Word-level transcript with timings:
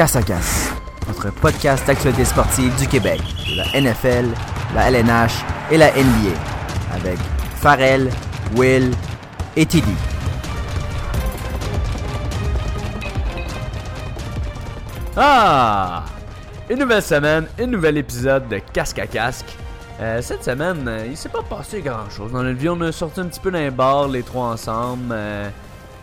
Casse 0.00 0.16
à 0.16 0.22
Casse, 0.22 0.72
notre 1.08 1.30
podcast 1.30 1.86
d'actualité 1.86 2.24
sportive 2.24 2.74
du 2.78 2.88
Québec, 2.88 3.20
de 3.20 3.56
la 3.58 3.78
NFL, 3.78 4.28
la 4.74 4.90
LNH 4.90 5.44
et 5.70 5.76
la 5.76 5.90
NBA, 5.90 6.34
avec 6.94 7.18
Farrell, 7.56 8.08
Will 8.56 8.92
et 9.56 9.66
Tidy. 9.66 9.92
Ah! 15.18 16.06
Une 16.70 16.78
nouvelle 16.78 17.02
semaine, 17.02 17.46
un 17.58 17.66
nouvel 17.66 17.98
épisode 17.98 18.48
de 18.48 18.58
Casque 18.72 19.00
à 19.00 19.06
Casque. 19.06 19.54
Euh, 20.00 20.22
cette 20.22 20.44
semaine, 20.44 20.88
euh, 20.88 21.08
il 21.10 21.16
s'est 21.18 21.28
pas 21.28 21.42
passé 21.42 21.82
grand 21.82 22.08
chose. 22.08 22.32
Dans 22.32 22.42
notre 22.42 22.58
vie, 22.58 22.70
on 22.70 22.80
a 22.80 22.90
sorti 22.90 23.20
un 23.20 23.26
petit 23.26 23.40
peu 23.40 23.50
d'un 23.50 23.70
bar, 23.70 24.08
les 24.08 24.22
trois 24.22 24.46
ensemble. 24.46 25.12
Euh, 25.12 25.50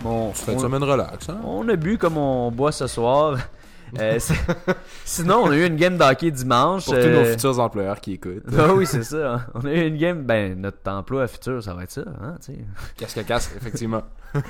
bon, 0.02 0.32
fais 0.34 0.52
une 0.52 0.60
on, 0.60 0.62
semaine 0.62 0.84
relax, 0.84 1.30
hein? 1.30 1.40
on 1.44 1.68
a 1.68 1.76
bu 1.76 1.98
comme 1.98 2.20
on 2.20 2.52
boit 2.52 2.72
ce 2.72 2.86
soir. 2.86 3.38
Euh, 4.00 4.20
Sinon, 5.06 5.44
on 5.44 5.52
a 5.52 5.56
eu 5.56 5.66
une 5.66 5.76
game 5.78 5.98
d'hockey 5.98 6.32
dimanche. 6.32 6.86
Pour 6.86 6.96
tous 6.96 7.00
nos 7.00 7.20
euh, 7.20 7.32
futurs 7.32 7.60
employeurs 7.60 8.02
qui 8.02 8.14
écoutent. 8.14 8.44
Ah 8.58 8.74
oui, 8.74 8.86
c'est 8.86 9.04
ça. 9.04 9.46
On 9.54 9.66
a 9.66 9.74
eu 9.74 9.88
une 9.88 9.98
game. 9.98 10.24
Ben, 10.24 10.60
notre 10.60 10.90
emploi 10.92 11.28
futur, 11.28 11.64
ça 11.64 11.74
va 11.74 11.84
être 11.84 11.92
ça. 11.92 12.04
Hein. 12.22 12.36
Casque 12.98 13.18
à 13.18 13.24
casque, 13.24 13.54
effectivement. 13.58 14.04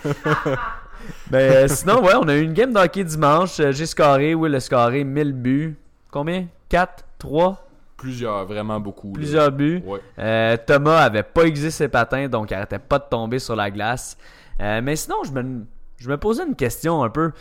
Ben, 1.29 1.52
euh, 1.52 1.67
sinon, 1.67 2.03
ouais, 2.03 2.15
on 2.15 2.27
a 2.27 2.35
eu 2.35 2.41
une 2.41 2.53
game 2.53 2.73
d'hockey 2.73 3.03
dimanche. 3.03 3.62
J'ai 3.71 3.85
scoré, 3.85 4.34
Will 4.34 4.55
a 4.55 4.59
scoré 4.59 5.03
1000 5.03 5.34
buts. 5.34 5.77
Combien? 6.12 6.48
4 6.70 7.04
3 7.20 7.67
Plusieurs, 7.98 8.45
vraiment 8.45 8.79
beaucoup. 8.79 9.07
là. 9.07 9.13
Plusieurs 9.13 9.51
buts. 9.51 9.81
Ouais. 9.85 9.99
Euh, 10.20 10.57
Thomas 10.65 10.99
avait 10.99 11.23
pas 11.23 11.43
aiguisé 11.43 11.71
ses 11.71 11.88
patins, 11.88 12.27
donc 12.27 12.51
il 12.51 12.54
arrêtait 12.54 12.79
pas 12.79 12.99
de 12.99 13.05
tomber 13.09 13.40
sur 13.40 13.55
la 13.55 13.71
glace. 13.71 14.17
Euh, 14.62 14.81
mais 14.84 14.95
sinon, 14.95 15.17
je 15.23 15.31
me, 15.31 15.65
je 15.98 16.09
me 16.09 16.17
posais 16.17 16.43
une 16.45 16.55
question 16.55 17.04
un 17.04 17.09
peu. 17.09 17.31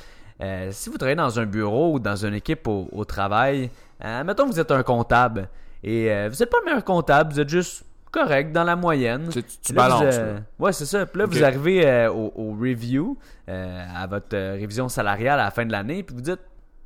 Euh, 0.40 0.68
si 0.70 0.90
vous 0.90 0.98
travaillez 0.98 1.16
dans 1.16 1.38
un 1.40 1.46
bureau 1.46 1.94
ou 1.94 1.98
dans 1.98 2.16
une 2.24 2.34
équipe 2.34 2.66
au, 2.68 2.88
au 2.92 3.04
travail, 3.04 3.70
euh, 4.04 4.24
mettons 4.24 4.44
que 4.46 4.52
vous 4.52 4.60
êtes 4.60 4.70
un 4.70 4.82
comptable 4.82 5.48
et 5.82 6.10
euh, 6.12 6.28
vous 6.30 6.36
n'êtes 6.38 6.50
pas 6.50 6.58
le 6.60 6.64
meilleur 6.66 6.84
comptable, 6.84 7.32
vous 7.32 7.40
êtes 7.40 7.48
juste 7.48 7.84
correct 8.10 8.52
dans 8.52 8.64
la 8.64 8.76
moyenne. 8.76 9.28
Tu, 9.30 9.40
Là, 9.72 9.88
balances. 9.88 10.14
ouais, 10.58 10.72
c'est 10.72 10.86
ça. 10.86 11.06
Puis 11.06 11.18
là, 11.18 11.26
vous 11.26 11.42
arrivez 11.44 12.06
au, 12.08 12.32
au 12.34 12.52
review, 12.52 13.16
à 13.48 14.06
votre 14.06 14.36
révision 14.36 14.88
salariale 14.88 15.38
à 15.40 15.44
la 15.44 15.50
fin 15.50 15.64
de 15.64 15.72
l'année, 15.72 16.02
puis 16.02 16.14
vous 16.14 16.22
dites, 16.22 16.40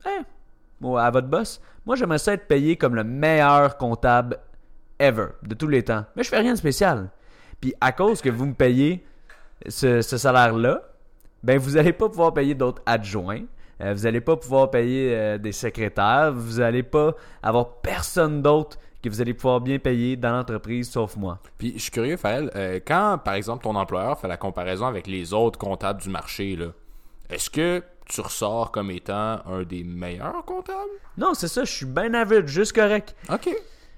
Hein, 0.07 0.25
bon, 0.81 0.97
à 0.97 1.11
votre 1.11 1.29
boss, 1.29 1.61
moi 1.85 1.95
j'aimerais 1.95 2.17
ça 2.19 2.33
être 2.33 2.47
payé 2.49 2.77
comme 2.77 2.95
le 2.95 3.05
meilleur 3.05 3.77
comptable 3.77 4.39
ever, 4.99 5.27
de 5.43 5.55
tous 5.55 5.69
les 5.69 5.83
temps. 5.83 6.05
Mais 6.17 6.23
je 6.23 6.31
fais 6.31 6.39
rien 6.39 6.53
de 6.53 6.59
spécial. 6.59 7.11
Puis 7.61 7.75
à 7.83 7.93
cause 7.93 8.23
que 8.23 8.31
vous 8.31 8.47
me 8.47 8.55
payez 8.55 9.05
ce, 9.69 10.01
ce 10.01 10.17
salaire-là, 10.17 10.83
ben 11.43 11.59
vous 11.59 11.73
n'allez 11.73 11.93
pas 11.93 12.09
pouvoir 12.09 12.33
payer 12.35 12.55
d'autres 12.55 12.83
adjoints. 12.87 13.43
euh, 13.81 13.95
vous 13.95 14.03
n'allez 14.03 14.21
pas 14.21 14.37
pouvoir 14.37 14.71
payer 14.71 15.15
euh, 15.15 15.39
des 15.39 15.53
secrétaires. 15.53 16.33
Vous 16.35 16.59
n'allez 16.61 16.83
pas 16.83 17.15
avoir 17.43 17.77
personne 17.81 18.43
d'autre 18.43 18.79
que 19.03 19.09
vous 19.09 19.21
allez 19.23 19.33
pouvoir 19.33 19.61
bien 19.63 19.79
payer 19.79 20.17
dans 20.17 20.33
l'entreprise 20.33 20.91
sauf 20.91 21.17
moi. 21.17 21.39
Puis 21.57 21.73
je 21.77 21.83
suis 21.83 21.91
curieux, 21.91 22.19
Faël, 22.19 22.51
euh, 22.55 22.81
quand 22.87 23.19
par 23.25 23.35
exemple 23.35 23.65
ton 23.65 23.75
employeur 23.75 24.19
fait 24.21 24.29
la 24.29 24.37
comparaison 24.37 24.87
avec 24.87 25.07
les 25.07 25.33
autres 25.33 25.59
comptables 25.59 26.03
du 26.03 26.11
marché, 26.11 26.55
là, 26.57 26.67
est-ce 27.31 27.49
que 27.49 27.83
tu 28.07 28.21
ressors 28.21 28.71
comme 28.73 28.91
étant 28.91 29.39
un 29.47 29.63
des 29.63 29.85
meilleurs 29.85 30.45
comptables? 30.45 30.91
Non, 31.17 31.33
c'est 31.33 31.49
ça, 31.49 31.65
je 31.65 31.73
suis 31.73 31.87
bien 31.87 32.13
average, 32.13 32.49
juste 32.49 32.75
correct. 32.75 33.15
Ok. 33.33 33.49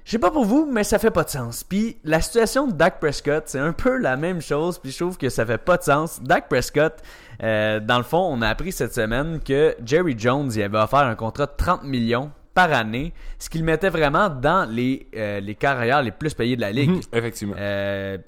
Je 0.05 0.11
sais 0.11 0.19
pas 0.19 0.31
pour 0.33 0.45
vous, 0.45 0.67
mais 0.71 0.83
ça 0.85 0.99
fait 0.99 1.13
pas 1.13 1.23
de 1.25 1.31
sens. 1.31 1.63
Puis 1.65 1.97
la 2.05 2.21
situation 2.21 2.67
de 2.67 2.73
Dak 2.73 2.99
Prescott, 3.01 3.45
c'est 3.47 3.61
un 3.61 3.73
peu 3.73 3.97
la 3.97 4.17
même 4.17 4.41
chose, 4.43 4.79
puis 4.79 4.91
je 4.91 4.99
trouve 4.99 5.17
que 5.17 5.29
ça 5.31 5.47
fait 5.47 5.59
pas 5.59 5.77
de 5.77 5.85
sens. 5.85 6.21
Dak 6.21 6.49
Prescott, 6.49 6.95
euh, 7.43 7.81
dans 7.81 7.99
le 7.99 8.05
fond, 8.05 8.19
on 8.31 8.41
a 8.43 8.49
appris 8.49 8.73
cette 8.73 8.95
semaine 8.95 9.41
que 9.41 9.75
Jerry 9.85 10.15
Jones 10.17 10.51
il 10.55 10.63
avait 10.63 10.79
offert 10.79 11.01
un 11.01 11.15
contrat 11.15 11.47
de 11.47 11.53
30 11.57 11.85
millions 11.85 12.31
par 12.55 12.73
année, 12.73 13.13
ce 13.39 13.49
qui 13.49 13.59
le 13.59 13.65
mettait 13.65 13.89
vraiment 13.89 14.29
dans 14.29 14.69
les, 14.71 15.09
euh, 15.17 15.41
les 15.41 15.55
carrières 15.55 16.03
les 16.03 16.11
plus 16.11 16.35
payées 16.35 16.57
de 16.57 16.61
la 16.61 16.71
ligue. 16.71 16.91
Mhm, 16.91 17.01
Effectivement. 17.13 17.55
Euh, 17.59 18.19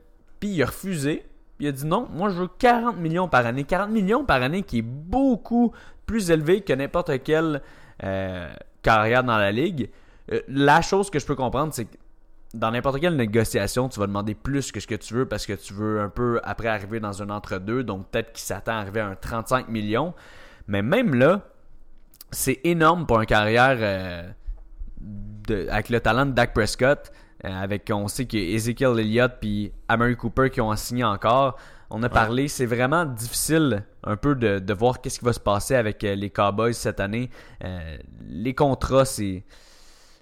puis 0.40 0.50
il 0.50 0.62
a 0.62 0.66
refusé. 0.66 1.24
Il 1.60 1.68
a 1.68 1.72
dit 1.72 1.86
non, 1.86 2.08
moi 2.12 2.30
je 2.30 2.34
veux 2.40 2.48
40 2.58 2.96
millions 2.96 3.28
par 3.28 3.46
année. 3.46 3.64
40 3.64 3.90
millions 3.90 4.24
par 4.24 4.42
année 4.42 4.62
qui 4.62 4.78
est 4.78 4.82
beaucoup 4.82 5.72
plus 6.06 6.30
élevé 6.30 6.62
que 6.62 6.72
n'importe 6.72 7.22
quelle 7.22 7.62
carrière 8.82 9.22
dans 9.22 9.38
la 9.38 9.52
ligue. 9.52 9.88
La 10.48 10.82
chose 10.82 11.10
que 11.10 11.18
je 11.18 11.26
peux 11.26 11.36
comprendre, 11.36 11.72
c'est 11.72 11.84
que 11.84 11.96
dans 12.54 12.70
n'importe 12.70 13.00
quelle 13.00 13.16
négociation, 13.16 13.88
tu 13.88 14.00
vas 14.00 14.06
demander 14.06 14.34
plus 14.34 14.72
que 14.72 14.80
ce 14.80 14.86
que 14.86 14.94
tu 14.94 15.12
veux 15.12 15.26
parce 15.26 15.44
que 15.44 15.52
tu 15.52 15.74
veux 15.74 16.00
un 16.00 16.08
peu 16.08 16.40
après 16.44 16.68
arriver 16.68 17.00
dans 17.00 17.20
un 17.22 17.28
entre-deux. 17.30 17.82
Donc 17.84 18.08
peut-être 18.08 18.32
qu'il 18.32 18.44
s'attend 18.44 18.72
à 18.72 18.76
arriver 18.76 19.00
à 19.00 19.08
un 19.08 19.14
35 19.16 19.68
millions. 19.68 20.14
Mais 20.68 20.80
même 20.80 21.14
là, 21.14 21.42
c'est 22.30 22.60
énorme 22.64 23.06
pour 23.06 23.20
une 23.20 23.26
carrière 23.26 23.76
euh, 23.80 24.22
de- 25.00 25.68
avec 25.68 25.88
le 25.90 26.00
talent 26.00 26.26
de 26.26 26.32
Dak 26.32 26.54
Prescott. 26.54 27.10
euh, 27.44 27.48
avec, 27.50 27.90
on 27.92 28.08
sait 28.08 28.24
a 28.26 28.54
Ezekiel 28.54 28.98
Elliott 28.98 29.32
puis 29.40 29.70
Amari 29.88 30.16
Cooper 30.16 30.48
qui 30.50 30.60
ont 30.60 30.74
signé 30.76 31.04
encore. 31.04 31.58
On 31.90 32.02
a 32.02 32.08
parlé, 32.08 32.48
c'est 32.48 32.64
vraiment 32.66 33.04
difficile 33.04 33.84
un 34.04 34.16
peu 34.16 34.34
de, 34.34 34.58
de 34.58 34.72
voir 34.74 35.00
qu'est-ce 35.00 35.18
qui 35.18 35.24
va 35.24 35.32
se 35.34 35.40
passer 35.40 35.74
avec 35.74 36.02
euh, 36.04 36.14
les 36.14 36.30
Cowboys 36.30 36.72
cette 36.72 37.00
année. 37.00 37.28
Euh, 37.62 37.98
les 38.26 38.54
contrats, 38.54 39.04
c'est 39.04 39.44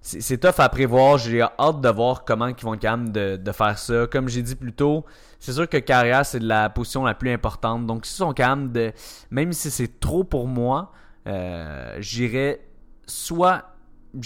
c'est 0.02 0.38
tough 0.38 0.58
à 0.58 0.68
prévoir. 0.68 1.16
J'ai 1.18 1.42
hâte 1.42 1.80
de 1.80 1.88
voir 1.88 2.24
comment 2.24 2.48
ils 2.48 2.56
vont 2.56 2.74
être 2.74 2.80
capables 2.80 3.12
de, 3.12 3.36
de 3.36 3.52
faire 3.52 3.78
ça. 3.78 4.06
Comme 4.08 4.28
j'ai 4.28 4.42
dit 4.42 4.56
plus 4.56 4.72
tôt, 4.72 5.04
c'est 5.38 5.52
sûr 5.52 5.68
que 5.68 5.76
carrière, 5.76 6.26
c'est 6.26 6.42
la 6.42 6.68
position 6.70 7.04
la 7.04 7.14
plus 7.14 7.30
importante. 7.30 7.86
Donc, 7.86 8.04
s'ils 8.04 8.16
sont 8.16 8.32
capables 8.32 8.72
de. 8.72 8.92
Même 9.30 9.52
si 9.52 9.70
c'est 9.70 10.00
trop 10.00 10.24
pour 10.24 10.48
moi, 10.48 10.92
euh, 11.26 11.96
j'irais 12.00 12.60
soit. 13.06 13.68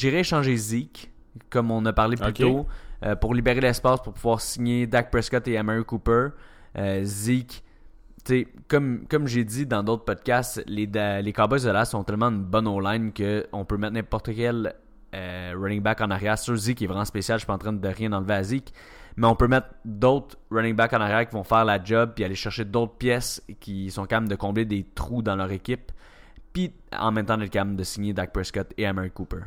Échanger 0.02 0.56
Zeke, 0.56 1.12
comme 1.48 1.70
on 1.70 1.84
a 1.86 1.92
parlé 1.92 2.16
plus 2.16 2.32
tôt, 2.32 2.66
euh, 3.04 3.14
pour 3.14 3.34
libérer 3.34 3.60
l'espace 3.60 4.02
pour 4.02 4.14
pouvoir 4.14 4.40
signer 4.40 4.88
Dak 4.88 5.12
Prescott 5.12 5.46
et 5.46 5.56
Amari 5.56 5.84
Cooper. 5.84 6.30
Euh, 6.76 7.02
Zeke. 7.04 7.62
tu 8.24 8.40
sais, 8.40 8.48
comme, 8.66 9.06
comme 9.08 9.28
j'ai 9.28 9.44
dit 9.44 9.64
dans 9.64 9.84
d'autres 9.84 10.04
podcasts, 10.04 10.60
les, 10.66 10.86
les 11.22 11.32
Cowboys 11.32 11.60
de 11.60 11.66
Dallas 11.66 11.84
sont 11.84 12.02
tellement 12.02 12.30
une 12.30 12.42
bonne 12.42 12.66
O-line 12.66 13.12
qu'on 13.12 13.64
peut 13.64 13.76
mettre 13.76 13.92
n'importe 13.92 14.34
quel 14.34 14.74
euh, 15.16 15.54
running 15.58 15.80
back 15.80 16.00
en 16.00 16.10
arrière. 16.10 16.38
Sur 16.38 16.56
Zeke 16.56 16.78
qui 16.78 16.84
est 16.84 16.86
vraiment 16.86 17.04
spécial, 17.04 17.38
je 17.38 17.40
suis 17.40 17.46
pas 17.46 17.54
en 17.54 17.58
train 17.58 17.72
de 17.72 17.88
rien 17.88 18.12
enlever 18.12 18.34
à 18.34 18.42
Zeke. 18.42 18.72
Mais 19.16 19.26
on 19.26 19.34
peut 19.34 19.48
mettre 19.48 19.68
d'autres 19.84 20.36
running 20.50 20.74
backs 20.74 20.92
en 20.92 21.00
arrière 21.00 21.26
qui 21.26 21.34
vont 21.34 21.44
faire 21.44 21.64
la 21.64 21.82
job 21.82 22.12
puis 22.14 22.24
aller 22.24 22.34
chercher 22.34 22.64
d'autres 22.64 22.96
pièces 22.96 23.42
qui 23.60 23.90
sont 23.90 24.04
capables 24.04 24.28
de 24.28 24.34
combler 24.34 24.66
des 24.66 24.84
trous 24.94 25.22
dans 25.22 25.36
leur 25.36 25.50
équipe. 25.50 25.90
Puis 26.52 26.72
en 26.96 27.12
même 27.12 27.24
temps 27.24 27.38
d'être 27.38 27.50
capable 27.50 27.76
de 27.76 27.84
signer 27.84 28.12
Dak 28.12 28.32
Prescott 28.32 28.72
et 28.76 28.86
Amari 28.86 29.10
Cooper. 29.10 29.44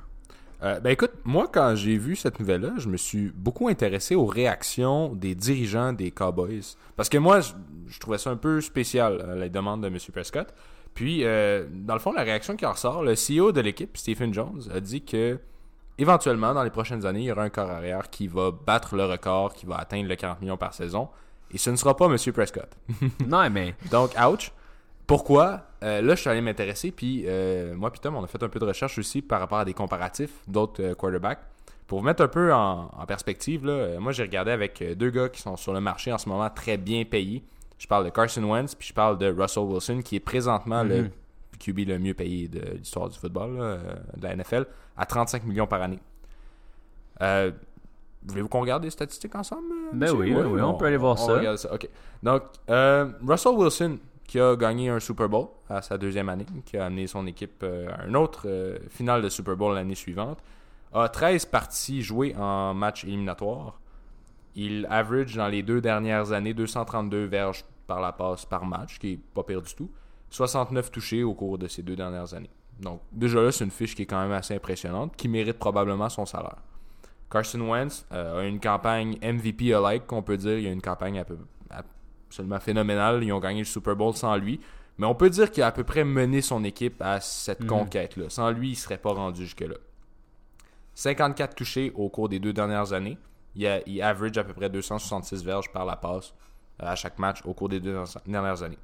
Euh, 0.62 0.80
ben 0.80 0.90
écoute, 0.90 1.12
moi 1.24 1.48
quand 1.52 1.76
j'ai 1.76 1.98
vu 1.98 2.16
cette 2.16 2.40
nouvelle-là, 2.40 2.74
je 2.78 2.90
me 2.90 2.98
suis 2.98 3.32
beaucoup 3.34 3.70
intéressé 3.70 4.16
aux 4.16 4.26
réactions 4.26 5.14
des 5.14 5.36
dirigeants 5.36 5.94
des 5.94 6.12
Cowboys. 6.12 6.76
Parce 6.98 7.08
que 7.08 7.18
moi, 7.18 7.40
je, 7.40 8.00
trouvais 8.00 8.18
ça 8.18 8.32
un 8.32 8.36
peu 8.36 8.60
spécial, 8.60 9.24
euh, 9.24 9.36
la 9.36 9.50
demande 9.50 9.84
de 9.84 9.88
M. 9.88 9.98
Prescott. 10.12 10.54
Puis, 10.94 11.24
euh, 11.24 11.66
dans 11.72 11.94
le 11.94 12.00
fond, 12.00 12.12
la 12.12 12.24
réaction 12.24 12.58
qui 12.58 12.66
en 12.66 12.74
ressort, 12.74 13.04
le 13.04 13.14
CEO 13.14 13.52
de 13.52 13.62
l'équipe, 13.62 13.96
Stephen 13.96 14.34
Jones, 14.34 14.64
a 14.74 14.82
dit 14.82 15.02
que 15.02 15.40
éventuellement, 16.00 16.54
dans 16.54 16.64
les 16.64 16.70
prochaines 16.70 17.06
années, 17.06 17.20
il 17.20 17.26
y 17.26 17.32
aura 17.32 17.44
un 17.44 17.50
corps 17.50 17.70
arrière 17.70 18.10
qui 18.10 18.28
va 18.28 18.52
battre 18.52 18.96
le 18.96 19.06
record, 19.06 19.54
qui 19.54 19.66
va 19.66 19.78
atteindre 19.78 20.10
le 20.10 20.16
40 20.16 20.42
millions 20.42 20.58
par 20.58 20.74
saison. 20.74 21.10
Et 21.52 21.58
ce 21.58 21.70
ne 21.70 21.76
sera 21.76 21.96
pas 21.96 22.06
M. 22.06 22.16
Prescott. 22.34 22.70
non, 23.28 23.50
mais 23.50 23.76
Donc, 23.92 24.12
ouch. 24.20 24.52
Pourquoi? 25.08 25.64
Euh, 25.84 26.02
là, 26.02 26.14
je 26.16 26.22
suis 26.22 26.30
allé 26.30 26.42
m'intéresser, 26.42 26.92
puis 26.92 27.24
euh, 27.26 27.74
moi 27.76 27.90
puis 27.92 28.00
Tom, 28.00 28.16
on 28.16 28.24
a 28.24 28.28
fait 28.28 28.42
un 28.44 28.50
peu 28.50 28.60
de 28.60 28.66
recherche 28.66 28.98
aussi 29.00 29.22
par 29.24 29.40
rapport 29.40 29.58
à 29.58 29.66
des 29.66 29.74
comparatifs 29.74 30.32
d'autres 30.48 30.84
euh, 30.84 30.94
quarterbacks. 30.94 31.40
Pour 31.88 32.00
vous 32.00 32.06
mettre 32.06 32.22
un 32.22 32.28
peu 32.28 32.54
en, 32.54 32.92
en 32.96 33.06
perspective, 33.08 33.66
là, 33.66 34.00
moi 34.00 34.12
j'ai 34.12 34.22
regardé 34.22 34.52
avec 34.52 34.84
deux 34.96 35.10
gars 35.10 35.28
qui 35.30 35.42
sont 35.42 35.58
sur 35.58 35.74
le 35.74 35.80
marché 35.82 36.14
en 36.14 36.20
ce 36.20 36.30
moment 36.30 36.48
très 36.52 36.78
bien 36.78 37.04
payés. 37.06 37.44
Je 37.80 37.88
parle 37.88 38.06
de 38.06 38.12
Carson 38.12 38.44
Wentz, 38.44 38.76
puis 38.76 38.90
je 38.90 38.94
parle 38.94 39.18
de 39.18 39.34
Russell 39.36 39.64
Wilson, 39.64 40.02
qui 40.04 40.18
est 40.18 40.20
présentement 40.20 40.84
le 40.84 41.04
Mhm. 41.04 41.10
QB 41.60 41.80
le 41.88 42.00
mieux 42.00 42.14
payé 42.14 42.48
de 42.48 42.60
l'histoire 42.78 43.10
du 43.10 43.18
football, 43.20 43.58
là, 43.58 43.64
euh, 43.64 43.78
de 44.18 44.24
la 44.24 44.36
NFL, 44.36 44.66
à 44.98 45.06
35 45.06 45.44
millions 45.46 45.68
par 45.68 45.82
année. 45.82 46.00
Euh, 47.22 47.52
Voulez-vous 48.26 48.50
qu'on 48.50 48.60
regarde 48.62 48.84
les 48.84 48.90
statistiques 48.90 49.34
ensemble? 49.36 49.72
euh, 49.72 49.90
Ben 49.94 50.12
monsieur? 50.14 50.18
oui, 50.18 50.34
oui, 50.34 50.52
oui, 50.56 50.62
on 50.62 50.74
peut 50.74 50.86
aller 50.88 50.98
voir 50.98 51.18
ça. 51.18 51.56
ça. 51.58 51.74
OK. 51.74 51.88
Donc, 52.22 52.44
euh, 52.70 53.10
Russell 53.26 53.54
Wilson, 53.56 53.98
qui 54.28 54.40
a 54.42 54.56
gagné 54.58 54.90
un 54.90 55.00
Super 55.00 55.30
Bowl 55.30 55.48
à 55.70 55.82
sa 55.82 55.98
deuxième 55.98 56.28
année, 56.28 56.46
qui 56.66 56.76
a 56.78 56.86
amené 56.86 57.08
son 57.08 57.26
équipe 57.28 57.64
à 57.64 58.04
un 58.04 58.14
autre 58.16 58.44
euh, 58.46 58.78
finale 58.90 59.22
de 59.22 59.30
Super 59.30 59.56
Bowl 59.56 59.74
l'année 59.74 59.96
suivante, 59.96 60.40
a 60.94 61.08
13 61.08 61.46
parties 61.46 62.02
jouées 62.02 62.36
en 62.38 62.74
match 62.74 63.06
éliminatoire. 63.06 63.80
Il 64.56 64.86
average 64.90 65.36
dans 65.36 65.48
les 65.48 65.64
deux 65.64 65.80
dernières 65.80 66.34
années 66.34 66.54
232 66.54 67.24
verges 67.26 67.64
par 67.88 68.02
la 68.02 68.12
passe 68.12 68.46
par 68.46 68.66
match, 68.66 69.00
qui 69.00 69.14
est 69.14 69.20
pas 69.34 69.44
pire 69.44 69.62
du 69.62 69.74
tout. 69.74 69.90
69 70.30 70.92
touchés 70.92 71.24
au 71.24 71.34
cours 71.34 71.58
de 71.58 71.68
ces 71.68 71.82
deux 71.84 71.96
dernières 71.96 72.34
années. 72.34 72.50
Donc, 72.80 73.02
déjà 73.12 73.42
là, 73.42 73.52
c'est 73.52 73.66
une 73.66 73.72
fiche 73.72 73.96
qui 73.96 74.04
est 74.04 74.06
quand 74.06 74.22
même 74.22 74.32
assez 74.32 74.56
impressionnante, 74.56 75.16
qui 75.18 75.28
mérite 75.28 75.58
probablement 75.60 76.08
son 76.10 76.26
salaire. 76.26 76.58
Carson 77.30 77.60
Wentz 77.62 78.06
euh, 78.12 78.40
a 78.42 78.46
une 78.46 78.60
campagne 78.60 79.18
MVP 79.22 79.74
alike, 79.74 80.08
qu'on 80.08 80.24
peut 80.24 80.38
dire. 80.38 80.58
Il 80.58 80.64
y 80.64 80.68
a 80.68 80.72
une 80.72 80.82
campagne 80.82 81.24
peu- 81.26 81.38
absolument 81.70 82.60
phénoménale. 82.60 83.24
Ils 83.24 83.32
ont 83.34 83.40
gagné 83.40 83.60
le 83.60 83.66
Super 83.66 83.96
Bowl 83.96 84.16
sans 84.16 84.36
lui. 84.38 84.60
Mais 84.98 85.06
on 85.06 85.14
peut 85.16 85.30
dire 85.30 85.52
qu'il 85.52 85.62
a 85.64 85.68
à 85.68 85.72
peu 85.72 85.84
près 85.84 86.04
mené 86.04 86.42
son 86.42 86.64
équipe 86.64 87.02
à 87.02 87.20
cette 87.22 87.62
Mhm. 87.62 87.68
conquête-là. 87.68 88.30
Sans 88.30 88.50
lui, 88.52 88.70
il 88.72 88.76
serait 88.76 88.98
pas 88.98 89.12
rendu 89.14 89.44
jusque-là. 89.44 89.76
54 90.96 91.56
touchés 91.56 91.92
au 91.96 92.10
cours 92.10 92.30
des 92.30 92.40
deux 92.40 92.54
dernières 92.54 92.94
années. 92.94 93.18
Il, 93.56 93.66
a- 93.68 93.82
il 93.88 94.02
average 94.02 94.38
à 94.38 94.44
peu 94.44 94.54
près 94.54 94.70
266 94.70 95.44
verges 95.44 95.72
par 95.72 95.86
la 95.86 95.96
passe 95.96 96.34
euh, 96.82 96.88
à 96.88 96.96
chaque 96.96 97.18
match 97.20 97.42
au 97.46 97.54
cours 97.54 97.70
des 97.70 97.80
deux 97.80 97.96
dernières 98.26 98.64
années. 98.64 98.78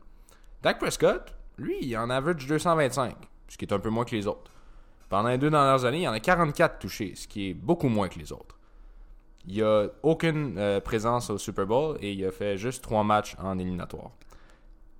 Dak 0.65 0.79
Prescott, 0.79 1.31
lui, 1.59 1.75
il 1.83 1.95
en 1.95 2.09
average 2.09 2.47
225, 2.47 3.15
ce 3.47 3.55
qui 3.55 3.65
est 3.65 3.71
un 3.71 3.77
peu 3.77 3.89
moins 3.91 4.03
que 4.03 4.15
les 4.15 4.25
autres. 4.25 4.49
Pendant 5.09 5.29
les 5.29 5.37
deux 5.37 5.51
dernières 5.51 5.85
années, 5.85 6.01
il 6.01 6.07
en 6.07 6.11
a 6.13 6.19
44 6.19 6.79
touchés, 6.79 7.13
ce 7.15 7.27
qui 7.27 7.51
est 7.51 7.53
beaucoup 7.53 7.87
moins 7.87 8.09
que 8.09 8.17
les 8.17 8.31
autres. 8.31 8.57
Il 9.45 9.61
a 9.61 9.85
aucune 10.01 10.57
euh, 10.57 10.79
présence 10.81 11.29
au 11.29 11.37
Super 11.37 11.67
Bowl 11.67 11.97
et 12.01 12.13
il 12.13 12.25
a 12.25 12.31
fait 12.31 12.57
juste 12.57 12.83
trois 12.83 13.03
matchs 13.03 13.35
en 13.39 13.59
éliminatoire. 13.59 14.09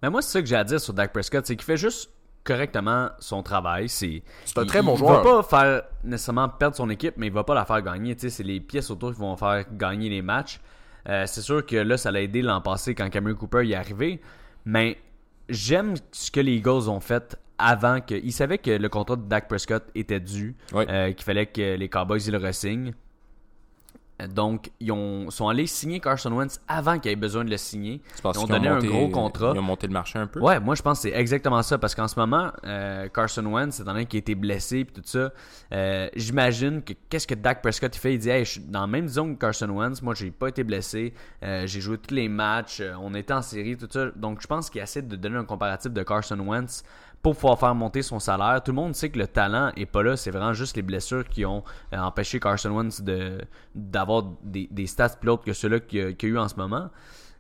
Mais 0.04 0.12
moi, 0.12 0.22
c'est 0.22 0.34
ça 0.34 0.42
que 0.42 0.48
j'ai 0.48 0.56
à 0.56 0.64
dire 0.64 0.80
sur 0.80 0.94
Dak 0.94 1.12
Prescott, 1.12 1.44
c'est 1.48 1.56
qu'il 1.56 1.66
fait 1.66 1.78
juste 1.78 2.12
correctement 2.44 3.10
son 3.18 3.42
travail. 3.42 3.90
C'est 3.90 4.22
C'est 4.46 4.60
un 4.60 4.66
il- 4.66 4.68
très 4.68 4.84
bon 4.84 4.94
il 4.94 5.00
joueur. 5.00 5.24
va 5.24 5.42
pas 5.42 5.42
faire 5.42 5.82
nécessairement 6.04 6.48
perdre 6.48 6.76
son 6.76 6.92
équipe, 6.92 7.16
mais 7.18 7.26
il 7.26 7.34
va 7.34 7.44
pas 7.44 7.56
la 7.56 7.66
faire 7.66 7.82
gagner. 7.82 8.16
C'est 8.20 8.44
les 8.44 8.60
pièces 8.60 8.92
autour 8.92 9.14
qui 9.16 9.20
vont 9.20 9.36
faire 9.36 9.66
gagner 9.72 10.10
les 10.10 10.22
matchs. 10.22 10.60
Euh, 11.10 11.26
c'est 11.26 11.42
sûr 11.42 11.66
que 11.66 11.78
là, 11.78 11.98
ça 11.98 12.12
l'a 12.12 12.22
aidé 12.22 12.44
l'an 12.44 12.62
passé 12.62 12.94
quand 12.94 13.10
Cameron 13.10 13.34
Cooper 13.34 13.66
y 13.66 13.72
est 13.72 13.76
arrivé. 13.76 14.22
Mais 14.66 15.00
j'aime 15.50 15.96
ce 16.12 16.32
que 16.32 16.40
les 16.40 16.56
Eagles 16.56 16.90
ont 16.90 17.00
fait 17.00 17.38
avant 17.58 18.02
que. 18.02 18.16
Ils 18.16 18.32
savaient 18.32 18.58
que 18.58 18.72
le 18.72 18.90
contrat 18.90 19.16
de 19.16 19.24
Dak 19.24 19.48
Prescott 19.48 19.84
était 19.96 20.20
dû, 20.20 20.56
euh, 20.74 21.12
qu'il 21.12 21.24
fallait 21.24 21.46
que 21.46 21.76
les 21.76 21.90
Cowboys 21.90 22.22
ils 22.26 22.32
le 22.32 22.38
ressignent. 22.38 22.94
Donc, 24.34 24.72
ils 24.80 24.92
ont, 24.94 25.30
sont 25.30 25.50
allés 25.50 25.68
signer 25.68 26.00
Carson 26.00 26.32
Wentz 26.32 26.62
avant 26.70 27.00
qu'il 27.00 27.12
ait 27.12 27.16
besoin 27.18 27.44
de 27.44 27.50
le 27.50 27.58
signer. 27.58 28.02
Ils 28.24 28.40
ont 28.40 28.46
donné 28.46 28.70
un 28.70 28.76
monté- 28.76 28.88
gros 28.88 29.10
contrat. 29.10 29.52
Ils 29.54 29.60
ont 29.60 29.64
monté 29.64 29.88
le 29.88 29.94
marché 29.94 30.18
un 30.18 30.28
peu? 30.28 30.40
Ouais, 30.40 30.60
moi 30.60 30.74
je 30.76 30.82
pense 30.82 31.00
que 31.02 31.10
c'est 31.10 31.16
exactement 31.18 31.62
ça 31.62 31.78
parce 31.78 31.94
qu'en 31.96 32.08
ce 32.08 32.18
moment, 32.18 32.52
euh, 32.66 33.10
Carson 33.10 33.46
Wentz, 33.46 33.80
étant 33.80 33.92
donné 33.92 34.06
qu'il 34.06 34.18
a 34.18 34.20
été 34.20 34.34
blessé 34.36 34.80
et 34.80 34.86
tout 34.86 35.02
ça, 35.04 35.32
euh, 35.74 36.08
j'imagine 36.16 36.82
que 36.82 36.94
qu'est-ce 37.10 37.28
que 37.28 37.36
Dak 37.36 37.62
Prescott 37.62 37.94
il 37.94 38.00
fait? 38.00 38.14
Il 38.14 38.20
dit 38.20 38.30
Hey, 38.30 38.46
je 38.46 38.52
suis 38.52 38.62
dans 38.62 38.82
la 38.82 38.88
même 38.88 39.08
zone 39.10 39.36
que 39.36 39.42
Carson 39.42 39.70
Wentz, 39.70 40.02
moi 40.02 40.14
j'ai 40.16 40.32
pas 40.32 40.48
été 40.48 40.64
blessé, 40.64 41.14
euh, 41.44 41.68
j'ai 41.68 41.82
joué 41.82 41.98
tous 41.98 42.14
les 42.16 42.30
matchs, 42.30 42.82
on 43.02 43.14
était 43.16 43.34
en 43.34 43.42
série, 43.42 43.76
tout 43.76 43.88
ça. 43.92 44.12
Donc 44.16 44.42
je 44.42 44.48
pense 44.48 44.70
qu'il 44.70 44.82
essaie 44.82 45.02
de 45.02 45.16
donner 45.18 45.38
un 45.38 45.46
comparatif 45.46 45.92
de 45.92 46.04
Carson 46.04 46.40
Wentz 46.40 46.84
pour 47.26 47.34
pouvoir 47.36 47.58
faire 47.58 47.74
monter 47.74 48.04
son 48.04 48.20
salaire. 48.20 48.62
Tout 48.64 48.70
le 48.72 48.76
monde 48.76 48.94
sait 48.94 49.10
que 49.10 49.18
le 49.18 49.26
talent 49.26 49.72
est 49.76 49.88
pas 49.88 50.04
là, 50.04 50.16
c'est 50.16 50.30
vraiment 50.30 50.54
juste 50.54 50.76
les 50.76 50.84
blessures 50.84 51.28
qui 51.28 51.44
ont 51.44 51.64
euh, 51.92 51.98
empêché 51.98 52.40
Carson 52.40 52.70
Wentz 52.70 53.02
de 53.02 53.42
d'avoir 53.74 54.26
des, 54.44 54.68
des 54.70 54.86
stats 54.86 55.10
plus 55.20 55.32
hautes 55.32 55.44
que 55.44 55.52
ceux-là 55.52 55.80
qu'il 55.80 56.00
y 56.00 56.04
a- 56.04 56.28
eu 56.30 56.38
en 56.38 56.48
ce 56.48 56.56
moment. 56.56 56.92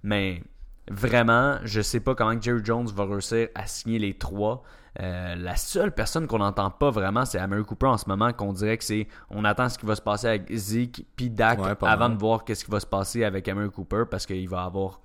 Mais 0.01 0.41
vraiment, 0.89 1.57
je 1.63 1.81
sais 1.81 1.99
pas 1.99 2.15
comment 2.15 2.39
Jerry 2.41 2.61
Jones 2.63 2.87
va 2.87 3.05
réussir 3.05 3.49
à 3.53 3.67
signer 3.67 3.99
les 3.99 4.15
trois. 4.17 4.63
Euh, 5.01 5.35
la 5.35 5.55
seule 5.55 5.91
personne 5.93 6.25
qu'on 6.25 6.39
n'entend 6.39 6.71
pas 6.71 6.89
vraiment, 6.89 7.23
c'est 7.25 7.37
Amari 7.37 7.63
Cooper 7.63 7.85
en 7.85 7.97
ce 7.99 8.09
moment, 8.09 8.33
qu'on 8.33 8.53
dirait 8.53 8.77
que 8.79 8.83
c'est 8.83 9.07
on 9.29 9.45
attend 9.45 9.69
ce 9.69 9.77
qui 9.77 9.85
va 9.85 9.95
se 9.95 10.01
passer 10.01 10.27
avec 10.29 10.51
Zeke 10.51 11.05
puis 11.15 11.29
Dak 11.29 11.59
Ouais, 11.59 11.75
avant 11.83 12.09
de 12.09 12.17
voir 12.17 12.43
qu'est-ce 12.43 12.65
qui 12.65 12.71
va 12.71 12.79
se 12.79 12.87
passer 12.87 13.23
avec 13.23 13.47
Amari 13.47 13.69
Cooper 13.69 14.05
parce 14.09 14.25
qu'il 14.25 14.49
va 14.49 14.63
avoir 14.63 14.99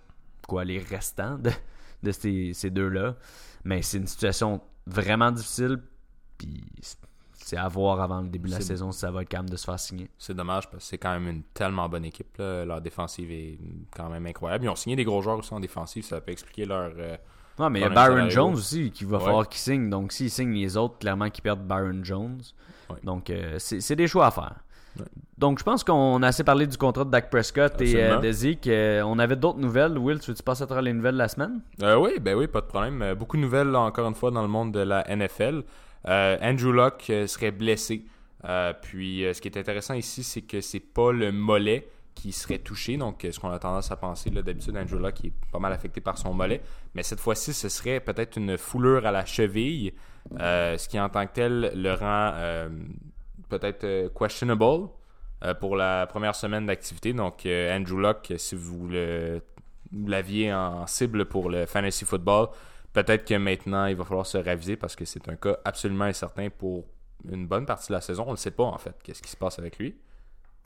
quoi 0.49 0.65
les 0.65 0.79
restants 0.79 1.37
de, 1.37 1.51
de 2.03 2.13
ces, 2.13 2.53
ces 2.55 2.71
deux-là. 2.71 3.15
Mais 3.63 3.83
c'est 3.83 3.99
une 3.99 4.07
situation 4.07 4.63
vraiment 4.87 5.31
difficile, 5.33 5.81
puis 6.39 6.65
c'est 7.35 7.57
à 7.57 7.67
voir 7.69 8.01
avant 8.01 8.21
le 8.21 8.29
début 8.29 8.49
de 8.49 8.55
la 8.55 8.61
saison 8.61 8.93
si 8.93 9.01
ça 9.01 9.11
va 9.11 9.23
être 9.23 9.29
calme 9.29 9.49
de 9.49 9.57
se 9.57 9.65
faire 9.65 9.79
signer. 9.79 10.09
C'est 10.19 10.35
dommage 10.35 10.71
parce 10.71 10.85
que 10.85 10.89
c'est 10.91 10.99
quand 10.99 11.13
même 11.13 11.27
une 11.29 11.43
tellement 11.55 11.89
bonne 11.89 12.05
équipe. 12.05 12.37
là. 12.39 12.65
Leur 12.65 12.81
défensive 12.81 13.31
est 13.31 13.59
quand 13.95 14.09
même 14.09 14.27
incroyable. 14.27 14.65
Ils 14.65 14.69
ont 14.69 14.77
signé 14.77 14.95
des 14.97 15.05
gros 15.05 15.21
joueurs 15.23 15.39
aussi 15.39 15.53
en 15.53 15.61
défensive. 15.61 16.05
Ça 16.05 16.21
peut 16.21 16.33
expliquer 16.33 16.65
leur. 16.67 16.93
euh, 16.97 17.17
Ouais, 17.59 17.69
mais 17.69 17.81
il 17.81 17.83
y 17.83 17.85
a 17.85 17.89
Byron. 17.91 18.31
Jones 18.31 18.55
aussi 18.55 18.91
qui 18.91 19.05
va 19.05 19.19
Ouais. 19.19 19.25
falloir 19.25 19.49
qu'il 19.49 19.59
signe. 19.61 19.91
Donc, 19.91 20.13
s'il 20.13 20.31
signe 20.31 20.53
les 20.55 20.77
autres, 20.77 20.99
clairement 20.99 21.29
qu'ils 21.29 21.43
perdent 21.43 21.67
Byron 21.67 22.03
Jones. 22.05 22.41
Ouais. 22.89 22.97
Donc, 23.03 23.29
euh, 23.29 23.57
c'est 23.59 23.97
des 23.97 24.07
choix 24.07 24.27
à 24.27 24.31
faire. 24.31 24.55
Ouais. 24.99 25.07
Donc, 25.41 25.59
je 25.59 25.65
pense 25.65 25.85
qu'on 25.85 26.23
a 26.23 26.27
assez 26.27 26.45
parlé 26.45 26.67
du 26.67 26.77
contrat 26.77 27.05
de 27.05 27.11
Dak 27.11 27.31
Prescott 27.31 27.81
et 27.81 27.97
euh, 27.97 28.19
de 28.19 28.31
Zeke. 28.31 28.67
Euh, 28.67 29.01
on 29.03 29.19
avait 29.19 29.37
d'autres 29.37 29.59
nouvelles. 29.59 29.97
Will, 29.97 30.19
tu 30.19 30.31
veux-tu 30.31 30.43
passer 30.43 30.65
à 30.65 30.67
travers 30.67 30.83
les 30.83 30.93
nouvelles 30.93 31.15
de 31.15 31.19
la 31.19 31.29
semaine? 31.29 31.63
Euh, 31.83 31.97
oui, 31.97 32.19
ben 32.21 32.37
oui, 32.37 32.47
pas 32.47 32.61
de 32.61 32.67
problème. 32.67 33.01
Euh, 33.01 33.15
beaucoup 33.15 33.39
de 33.39 33.43
nouvelles, 33.43 33.69
là, 33.69 33.81
encore 33.81 34.07
une 34.07 34.15
fois, 34.15 34.31
dans 34.31 34.43
le 34.43 34.49
monde 34.49 34.73
de 34.73 34.81
la 34.81 35.03
NFL. 35.09 35.63
Andrew 36.05 36.73
Luck 36.73 37.05
serait 37.27 37.53
blessé. 37.53 38.05
Puis, 38.83 39.25
ce 39.33 39.41
qui 39.41 39.49
est 39.49 39.57
intéressant 39.57 39.95
ici, 39.95 40.23
c'est 40.23 40.43
que 40.43 40.61
c'est 40.61 40.81
pas 40.81 41.11
le 41.11 41.33
mollet 41.33 41.89
qui 42.15 42.33
serait 42.33 42.59
touché. 42.59 42.99
Donc, 42.99 43.27
ce 43.31 43.41
qu'on 43.41 43.51
a 43.51 43.59
tendance 43.59 43.91
à 43.91 43.97
penser, 43.97 44.29
d'habitude, 44.29 44.77
Andrew 44.77 44.99
Luck 44.99 45.25
est 45.25 45.33
pas 45.51 45.59
mal 45.59 45.73
affecté 45.73 46.03
par 46.03 46.19
son 46.19 46.35
mollet. 46.35 46.61
Mais 46.95 47.03
cette 47.03 47.21
fois-ci, 47.21 47.55
ce 47.55 47.71
serait 47.71 48.01
peut-être 48.01 48.37
une 48.37 48.59
foulure 48.59 49.07
à 49.07 49.11
la 49.11 49.25
cheville, 49.25 49.95
ce 50.39 50.87
qui, 50.87 51.01
en 51.01 51.09
tant 51.09 51.27
que 51.27 51.33
tel, 51.33 51.73
le 51.75 51.95
rend 51.95 52.69
peut-être 53.51 53.85
euh, 53.85 54.09
questionable 54.09 54.89
euh, 55.45 55.55
pour 55.55 55.77
la 55.77 56.07
première 56.07 56.35
semaine 56.35 56.67
d'activité. 56.67 57.13
Donc, 57.13 57.45
euh, 57.45 57.77
Andrew 57.77 58.01
Luck, 58.01 58.33
si 58.39 58.55
vous 58.55 58.89
le 58.89 59.43
l'aviez 59.93 60.55
en 60.55 60.87
cible 60.87 61.25
pour 61.25 61.51
le 61.51 61.67
fantasy 61.67 62.05
football, 62.05 62.49
peut-être 62.93 63.25
que 63.25 63.35
maintenant 63.35 63.87
il 63.87 63.97
va 63.97 64.05
falloir 64.05 64.25
se 64.25 64.39
raviser 64.39 64.77
parce 64.77 64.95
que 64.95 65.05
c'est 65.05 65.29
un 65.29 65.35
cas 65.35 65.59
absolument 65.65 66.05
incertain 66.05 66.49
pour 66.49 66.85
une 67.29 67.49
bonne 67.49 67.67
partie 67.67 67.89
de 67.89 67.95
la 67.95 68.01
saison. 68.01 68.25
On 68.29 68.33
ne 68.33 68.37
sait 68.37 68.53
pas 68.53 68.65
en 68.65 68.79
fait 68.79 68.95
qu'est-ce 69.03 69.21
qui 69.21 69.31
se 69.31 69.37
passe 69.37 69.59
avec 69.59 69.79
lui. 69.79 69.97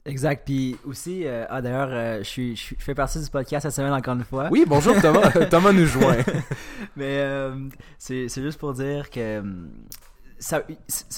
Exact. 0.07 0.43
Puis 0.45 0.77
aussi, 0.85 1.27
euh, 1.27 1.47
ah 1.49 1.63
d'ailleurs, 1.63 1.89
euh, 1.91 2.19
je, 2.19 2.25
suis, 2.25 2.57
je, 2.57 2.75
fais 2.79 2.95
partie 2.95 3.19
du 3.19 3.31
podcast 3.31 3.63
cette 3.63 3.75
semaine 3.75 3.93
encore 3.93 4.15
une 4.15 4.25
fois. 4.25 4.49
Oui, 4.51 4.65
bonjour 4.67 5.01
Thomas. 5.01 5.31
Thomas 5.51 5.73
nous 5.73 5.87
joint. 5.87 6.19
Mais 6.97 7.21
euh, 7.21 7.55
c'est 7.99 8.29
c'est 8.29 8.43
juste 8.43 8.59
pour 8.59 8.75
dire 8.75 9.09
que 9.09 9.39
hum, 9.39 9.71
ça, 10.45 10.63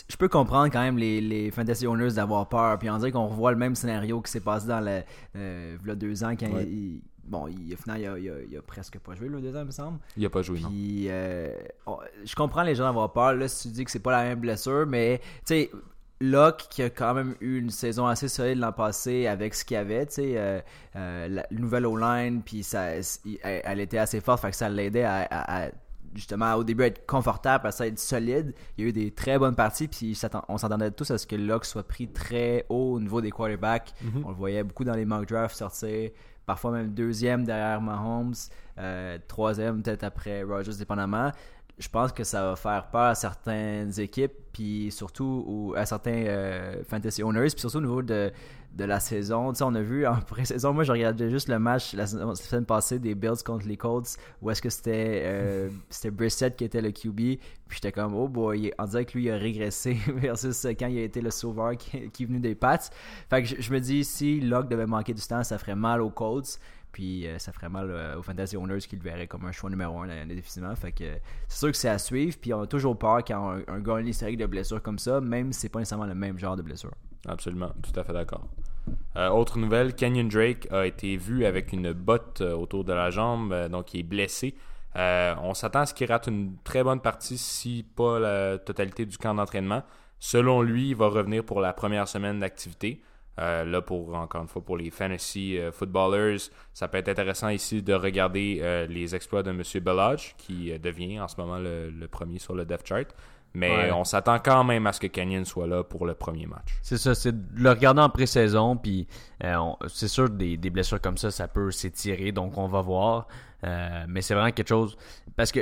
je 0.08 0.17
peux 0.17 0.28
comprendre 0.28 0.70
quand 0.70 0.81
même 0.82 0.99
les, 0.99 1.20
les 1.20 1.50
fantasy 1.50 1.87
owners 1.87 2.12
d'avoir 2.12 2.49
peur. 2.49 2.78
Puis 2.78 2.88
on 2.88 2.96
dirait 2.99 3.11
qu'on 3.12 3.26
revoit 3.26 3.50
le 3.50 3.58
même 3.58 3.75
scénario 3.75 4.20
qui 4.20 4.31
s'est 4.31 4.40
passé 4.40 4.69
dans 4.69 4.81
le, 4.81 5.02
euh, 5.37 5.76
deux 5.96 6.23
ans 6.23 6.37
quand 6.38 6.50
Ouais. 6.52 6.64
il, 6.64 7.02
bon, 7.25 7.49
il, 7.49 7.75
au 7.75 7.76
final, 7.76 8.00
il 8.00 8.06
a, 8.06 8.19
il, 8.19 8.31
a, 8.31 8.34
il 8.49 8.56
a 8.56 8.62
presque 8.62 8.99
pas 9.00 9.14
joué 9.17 9.28
le 9.28 9.40
deux 9.40 9.56
ans, 9.56 9.61
il 9.62 9.67
me 9.67 9.70
semble. 9.73 9.99
Il 10.17 10.23
n'a 10.23 10.31
pas 10.31 10.43
joué, 10.43 10.61
non. 10.61 10.69
Puis 10.69 11.06
euh, 11.08 11.52
on- 11.87 11.99
je 12.25 12.34
comprends 12.37 12.62
les 12.62 12.75
gens 12.76 12.84
d'avoir 12.84 13.12
peur. 13.12 13.34
Là, 13.34 13.49
si 13.49 13.69
tu 13.69 13.75
dis 13.75 13.84
que 13.84 13.90
c'est 13.90 13.99
pas 13.99 14.12
la 14.12 14.23
même 14.28 14.38
blessure, 14.38 14.87
mais 14.87 15.19
tu 15.19 15.25
sais, 15.46 15.70
Locke 16.20 16.69
qui 16.70 16.82
a 16.82 16.88
quand 16.88 17.12
même 17.12 17.34
eu 17.40 17.58
une 17.58 17.69
saison 17.70 18.06
assez 18.06 18.29
solide 18.29 18.58
l'an 18.58 18.72
passé 18.72 19.26
avec 19.26 19.55
ce 19.55 19.64
qu'il 19.67 19.75
y 19.75 19.79
avait, 19.79 20.06
tu 20.06 20.14
sais, 20.14 20.34
euh, 20.37 20.61
euh, 20.94 21.29
la 21.29 21.46
nouvelle 21.50 21.84
O-line, 21.84 22.43
puis 22.43 22.62
ça, 22.62 22.84
elle, 22.93 23.02
elle 23.43 23.81
était 23.81 23.99
assez 23.99 24.20
forte, 24.22 24.40
fait 24.40 24.50
que 24.50 24.56
ça 24.56 24.69
l'aidait 24.70 25.02
à, 25.05 25.22
à- 25.29 25.64
à, 25.67 25.70
justement 26.17 26.55
au 26.55 26.65
début 26.65 26.85
être 26.85 27.07
confortable, 27.07 27.67
à 27.67 27.71
ça 27.71 27.87
être 27.87 27.99
solide. 27.99 28.55
Il 28.77 28.85
y 28.85 28.87
a 28.87 28.91
eu 28.91 28.93
des 28.93 29.11
très 29.11 29.39
bonnes 29.39 29.55
parties, 29.55 29.89
puis 29.89 30.19
on 30.49 30.59
s'attendait 30.59 30.91
tous 30.91 31.11
à 31.11 31.19
ce 31.19 31.27
que 31.27 31.37
Locke 31.37 31.65
soit 31.65 31.87
pris 31.87 32.08
très 32.08 32.67
haut 32.69 32.94
au 32.94 33.01
niveau 33.01 33.20
des 33.20 33.31
quarterbacks. 33.31 33.94
On 34.25 34.31
le 34.31 34.35
voyait 34.35 34.65
beaucoup 34.65 34.85
dans 34.85 34.94
les 34.94 35.05
mock 35.05 35.29
drafts 35.29 35.56
sortir, 35.56 36.11
parfois 36.46 36.73
même 36.73 36.94
deuxième 36.94 37.44
derrière 37.44 37.81
Mahomes, 37.81 38.35
euh, 38.79 39.19
troisième 39.29 39.82
peut-être 39.82 40.05
après 40.05 40.43
Rogers, 40.43 40.77
dépendamment. 40.79 41.32
Je 41.79 41.89
pense 41.89 42.11
que 42.13 42.25
ça 42.25 42.43
va 42.49 42.56
faire 42.56 42.89
peur 42.91 43.03
à 43.03 43.15
certaines 43.15 44.01
équipes, 44.01 44.33
puis 44.53 44.91
surtout 44.91 45.45
au- 45.47 45.75
à 45.77 45.85
certains 45.85 46.25
euh, 46.27 46.83
fantasy 46.89 47.23
owners, 47.23 47.49
puis 47.51 47.61
surtout 47.61 47.77
au 47.79 47.81
niveau 47.83 48.01
de, 48.01 48.33
de 48.75 48.85
la 48.85 48.99
saison. 48.99 49.53
Tu 49.53 49.59
sais, 49.59 49.65
on 49.65 49.75
a 49.75 49.83
vu 49.83 50.06
en 50.06 50.17
pré-saison, 50.27 50.73
moi 50.73 50.85
je 50.85 50.93
regardais 50.93 51.29
juste 51.29 51.49
le 51.49 51.59
match 51.59 51.93
la 51.93 52.06
semaine 52.06 52.65
passée 52.65 52.99
des 52.99 53.15
Bills 53.15 53.43
contre 53.45 53.67
les 53.67 53.77
Colts, 53.77 54.17
où 54.41 54.51
est-ce 54.51 54.63
que 54.63 54.71
c'était 54.71 55.23
euh, 55.27 55.69
c'était 55.91 56.11
Brissett 56.11 56.56
qui 56.56 56.65
était 56.65 56.81
le 56.81 56.93
QB, 56.93 57.17
puis 57.17 57.41
j'étais 57.69 57.93
comme, 57.93 58.15
oh 58.15 58.27
boy, 58.27 58.73
on 58.79 58.85
dirait 58.87 59.05
que 59.05 59.13
lui 59.19 59.25
il 59.25 59.31
a 59.31 59.37
régressé 59.37 59.99
versus 60.17 60.67
quand 60.79 60.87
il 60.87 60.99
a 60.99 61.03
été 61.03 61.21
le 61.21 61.31
sauveur 61.31 61.77
qui, 61.77 62.09
qui 62.11 62.23
est 62.23 62.27
venu 62.27 62.41
des 62.41 62.55
Pats. 62.55 62.79
Fait 63.29 63.43
que 63.43 63.49
je, 63.49 63.56
je 63.61 63.71
me 63.71 63.81
dis, 63.81 64.03
si 64.03 64.41
Locke 64.41 64.69
devait 64.71 64.87
manquer 64.87 65.13
du 65.13 65.21
temps, 65.21 65.45
ça 65.45 65.59
ferait 65.59 65.77
mal 65.77 66.01
aux 66.01 66.09
Colts. 66.11 66.59
Puis 66.96 67.26
euh, 67.26 67.38
ça 67.38 67.53
ferait 67.53 67.69
mal 67.69 67.91
euh, 67.91 68.17
aux 68.17 68.22
Fantasy 68.22 68.56
Owners 68.56 68.79
qui 68.79 68.96
le 68.96 69.03
verraient 69.03 69.26
comme 69.26 69.44
un 69.44 69.53
choix 69.53 69.69
numéro 69.69 69.98
un 69.98 70.06
l'année 70.06 70.34
définitivement. 70.34 70.74
Fait 70.76 70.93
que 70.93 71.05
euh, 71.05 71.17
c'est 71.46 71.58
sûr 71.58 71.70
que 71.70 71.76
c'est 71.76 71.91
à 71.91 71.98
suivre. 71.98 72.38
Puis 72.41 72.55
on 72.55 72.62
a 72.62 72.67
toujours 72.67 72.98
peur 72.98 73.22
quand 73.22 73.58
un, 73.69 73.81
gars 73.81 73.96
a 73.96 74.00
une 74.00 74.08
historique 74.08 74.38
de 74.38 74.46
blessure 74.46 74.81
comme 74.81 74.98
ça, 74.98 75.20
même 75.20 75.53
si 75.53 75.60
c'est 75.60 75.69
pas 75.69 75.79
nécessairement 75.79 76.06
le 76.06 76.15
même 76.15 76.38
genre 76.38 76.56
de 76.56 76.62
blessure. 76.62 76.93
Absolument, 77.29 77.70
tout 77.82 78.00
à 78.00 78.03
fait 78.03 78.15
d'accord. 78.15 78.48
Euh, 79.17 79.29
autre 79.29 79.58
nouvelle, 79.58 79.94
Kenyon 79.94 80.29
Drake 80.29 80.69
a 80.70 80.86
été 80.86 81.19
vu 81.19 81.44
avec 81.44 81.74
une 81.74 81.93
botte 81.93 82.41
euh, 82.41 82.55
autour 82.55 82.82
de 82.82 82.94
la 82.94 83.10
jambe, 83.10 83.53
euh, 83.53 83.69
donc 83.69 83.93
il 83.93 84.00
est 84.00 84.03
blessé. 84.03 84.55
Euh, 84.96 85.34
on 85.43 85.53
s'attend 85.53 85.81
à 85.81 85.86
ce 85.86 85.93
qu'il 85.93 86.10
rate 86.10 86.29
une 86.29 86.56
très 86.65 86.82
bonne 86.82 87.03
partie, 87.03 87.36
si 87.36 87.84
pas 87.94 88.19
la 88.19 88.56
totalité 88.56 89.05
du 89.05 89.19
camp 89.19 89.34
d'entraînement. 89.34 89.82
Selon 90.19 90.62
lui, 90.62 90.88
il 90.88 90.96
va 90.96 91.08
revenir 91.08 91.44
pour 91.44 91.60
la 91.60 91.74
première 91.74 92.08
semaine 92.08 92.41
d'activité. 92.41 93.03
Euh, 93.38 93.64
là, 93.64 93.82
pour 93.82 94.14
encore 94.14 94.43
une 94.43 94.48
fois, 94.48 94.62
pour 94.64 94.76
les 94.78 94.90
fantasy 94.90 95.58
euh, 95.58 95.70
footballers, 95.70 96.36
ça 96.72 96.88
peut 96.88 96.98
être 96.98 97.08
intéressant 97.10 97.48
ici 97.50 97.82
de 97.82 97.93
regarder 97.93 98.60
euh, 98.62 98.86
les 98.86 99.14
exploits 99.14 99.43
de 99.43 99.50
M. 99.50 99.62
Bellage, 99.82 100.34
qui 100.38 100.76
devient 100.78 101.20
en 101.20 101.28
ce 101.28 101.38
moment 101.40 101.58
le, 101.58 101.90
le 101.90 102.08
premier 102.08 102.38
sur 102.38 102.55
le 102.55 102.64
depth 102.64 102.86
chart. 102.86 103.06
Mais 103.55 103.70
Ouais. 103.70 103.93
on 103.93 104.05
s'attend 104.05 104.38
quand 104.38 104.64
même 104.64 104.86
à 104.86 104.93
ce 104.93 105.00
que 105.00 105.06
Kenyon 105.06 105.44
soit 105.46 105.66
là 105.66 105.82
pour 105.82 106.05
le 106.06 106.14
premier 106.14 106.44
match. 106.46 106.78
C'est 106.82 106.98
ça, 106.98 107.14
c'est 107.14 107.32
de 107.32 107.62
le 107.62 107.70
regarder 107.70 108.02
en 108.02 108.10
pré-saison, 108.10 108.76
puis 108.76 109.06
c'est 109.88 110.08
sûr 110.08 110.28
des, 110.28 110.58
des 110.58 110.69
blessures 110.69 111.00
comme 111.00 111.16
ça, 111.16 111.31
ça 111.31 111.48
peut 111.48 111.70
s'étirer, 111.70 112.32
donc 112.32 112.58
on 112.58 112.69
va 112.69 112.82
voir. 112.82 113.28
Mais 114.08 114.20
c'est 114.20 114.34
vraiment 114.34 114.50
quelque 114.50 114.69
chose 114.69 114.96
parce 115.36 115.52
que 115.52 115.60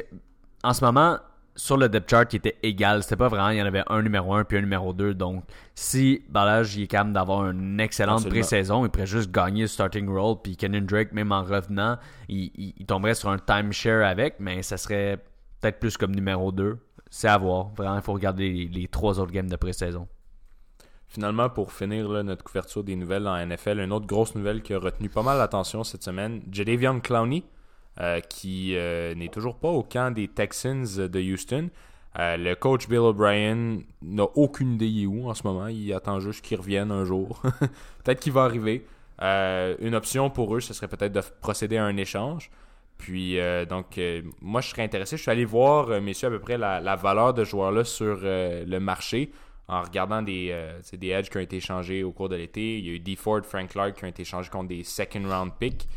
en 0.65 0.73
ce 0.73 0.85
moment, 0.85 1.19
sur 1.57 1.77
le 1.77 1.89
depth 1.89 2.11
chart, 2.11 2.33
il 2.33 2.37
était 2.37 2.57
égal. 2.63 3.03
C'était 3.03 3.17
pas 3.17 3.29
vraiment, 3.29 3.51
il 3.51 3.59
y 3.59 3.63
en 3.63 3.67
avait 3.67 3.85
un 3.89 4.03
numéro 4.03 4.35
1 4.35 4.45
puis 4.45 4.59
un 4.59 4.61
numéro 4.63 4.93
2. 4.93 5.15
Donc, 5.15 5.45
si 5.75 6.23
Balage 6.29 6.77
il 6.77 6.83
est 6.83 6.87
capable 6.87 7.13
d'avoir 7.13 7.49
une 7.51 7.79
excellente 7.81 8.23
pré-saison, 8.31 8.85
il 8.85 8.91
pourrait 8.91 9.07
juste 9.07 9.31
gagner 9.31 9.63
le 9.63 9.69
starting 9.69 10.09
role. 10.09 10.37
Puis 10.43 10.57
Kenan 10.57 10.83
Drake, 10.83 11.13
même 11.13 11.31
en 11.33 11.43
revenant, 11.45 11.97
il, 12.29 12.51
il- 12.57 12.75
il 12.77 12.87
tomberait 12.87 13.15
sur 13.15 13.29
un 13.29 13.39
timeshare 13.39 14.05
avec, 14.05 14.37
mais 14.41 14.63
ça 14.63 14.77
serait 14.77 15.19
peut-être 15.61 15.79
plus 15.79 15.97
comme 15.97 16.15
numéro 16.15 16.51
2. 16.53 16.77
C'est 17.11 17.29
à 17.29 17.39
voir. 17.39 17.69
Vraiment, 17.77 17.97
il 17.97 18.03
faut 18.03 18.13
regarder 18.15 18.51
les, 18.51 18.67
les 18.67 18.89
trois 18.89 19.21
autres 19.21 19.31
games 19.33 19.49
de 19.49 19.57
pré-saison. 19.57 20.09
Finalement, 21.07 21.49
pour 21.49 21.73
finir 21.73 22.09
là, 22.09 22.25
notre 22.25 22.43
couverture 22.43 22.83
des 22.83 22.97
nouvelles 22.97 23.29
en 23.29 23.37
NFL, 23.47 23.79
une 23.79 23.93
autre 23.93 24.07
grosse 24.07 24.35
nouvelle 24.35 24.63
qui 24.63 24.75
a 24.75 24.79
retenu 24.81 25.09
pas 25.09 25.23
mal 25.23 25.39
l'attention 25.39 25.85
cette 25.85 26.03
semaine, 26.03 26.43
Jadavion 26.51 26.99
Clowney, 26.99 27.45
qui 28.29 28.77
euh, 28.77 29.15
n'est 29.15 29.29
toujours 29.29 29.57
pas 29.57 29.69
au 29.69 29.83
camp 29.83 30.13
des 30.15 30.29
Texans 30.29 30.85
de 30.85 31.21
Houston. 31.21 31.71
Euh, 32.19 32.37
le 32.37 32.55
coach 32.55 32.89
Bill 32.89 32.99
O'Brien 32.99 33.79
n'a 34.03 34.25
aucune 34.35 34.75
idée 34.75 35.07
où 35.07 35.29
en 35.29 35.35
ce 35.35 35.47
moment. 35.47 35.67
Il 35.67 35.93
attend 35.93 36.21
juste 36.21 36.45
qu'il 36.45 36.59
revienne 36.59 36.91
un 36.91 37.05
jour. 37.05 37.43
peut-être 38.05 38.21
qu'il 38.21 38.33
va 38.33 38.45
arriver. 38.45 38.87
Euh, 39.23 39.77
une 39.81 39.95
option 39.95 40.31
pour 40.31 40.55
eux, 40.57 40.61
ce 40.61 40.75
serait 40.75 40.89
peut-être 40.89 41.13
de 41.13 41.23
procéder 41.41 41.77
à 41.77 41.85
un 41.85 41.97
échange. 41.97 42.51
Puis, 42.99 43.39
euh, 43.39 43.65
donc, 43.65 43.99
euh, 43.99 44.23
moi, 44.41 44.61
je 44.61 44.69
serais 44.69 44.83
intéressé. 44.83 45.17
Je 45.17 45.23
suis 45.23 45.31
allé 45.31 45.45
voir, 45.45 45.91
euh, 45.91 46.01
messieurs, 46.01 46.29
à 46.29 46.31
peu 46.31 46.39
près 46.39 46.57
la, 46.57 46.97
valeur 46.97 47.35
de 47.35 47.45
ce 47.45 47.51
joueur-là 47.51 47.85
sur 47.85 48.21
euh, 48.23 48.65
le 48.65 48.81
marché 48.81 49.33
en 49.67 49.83
regardant 49.83 50.23
des, 50.23 50.49
euh, 50.53 50.79
des 50.93 51.09
edges 51.09 51.31
qui 51.31 51.37
ont 51.39 51.41
été 51.41 51.57
échangés 51.57 52.05
au 52.05 52.13
cours 52.13 52.29
de 52.29 52.37
l'été. 52.37 52.79
Il 52.79 52.87
y 52.87 52.91
a 52.91 52.93
eu 52.93 53.01
D. 53.01 53.17
Ford, 53.17 53.43
Frank 53.45 53.71
Clark 53.71 53.95
qui 53.97 54.05
ont 54.05 54.09
été 54.09 54.23
échangés 54.23 54.51
contre 54.51 54.69
des 54.69 54.85
second 54.85 55.23
round 55.29 55.53
picks. 55.59 55.89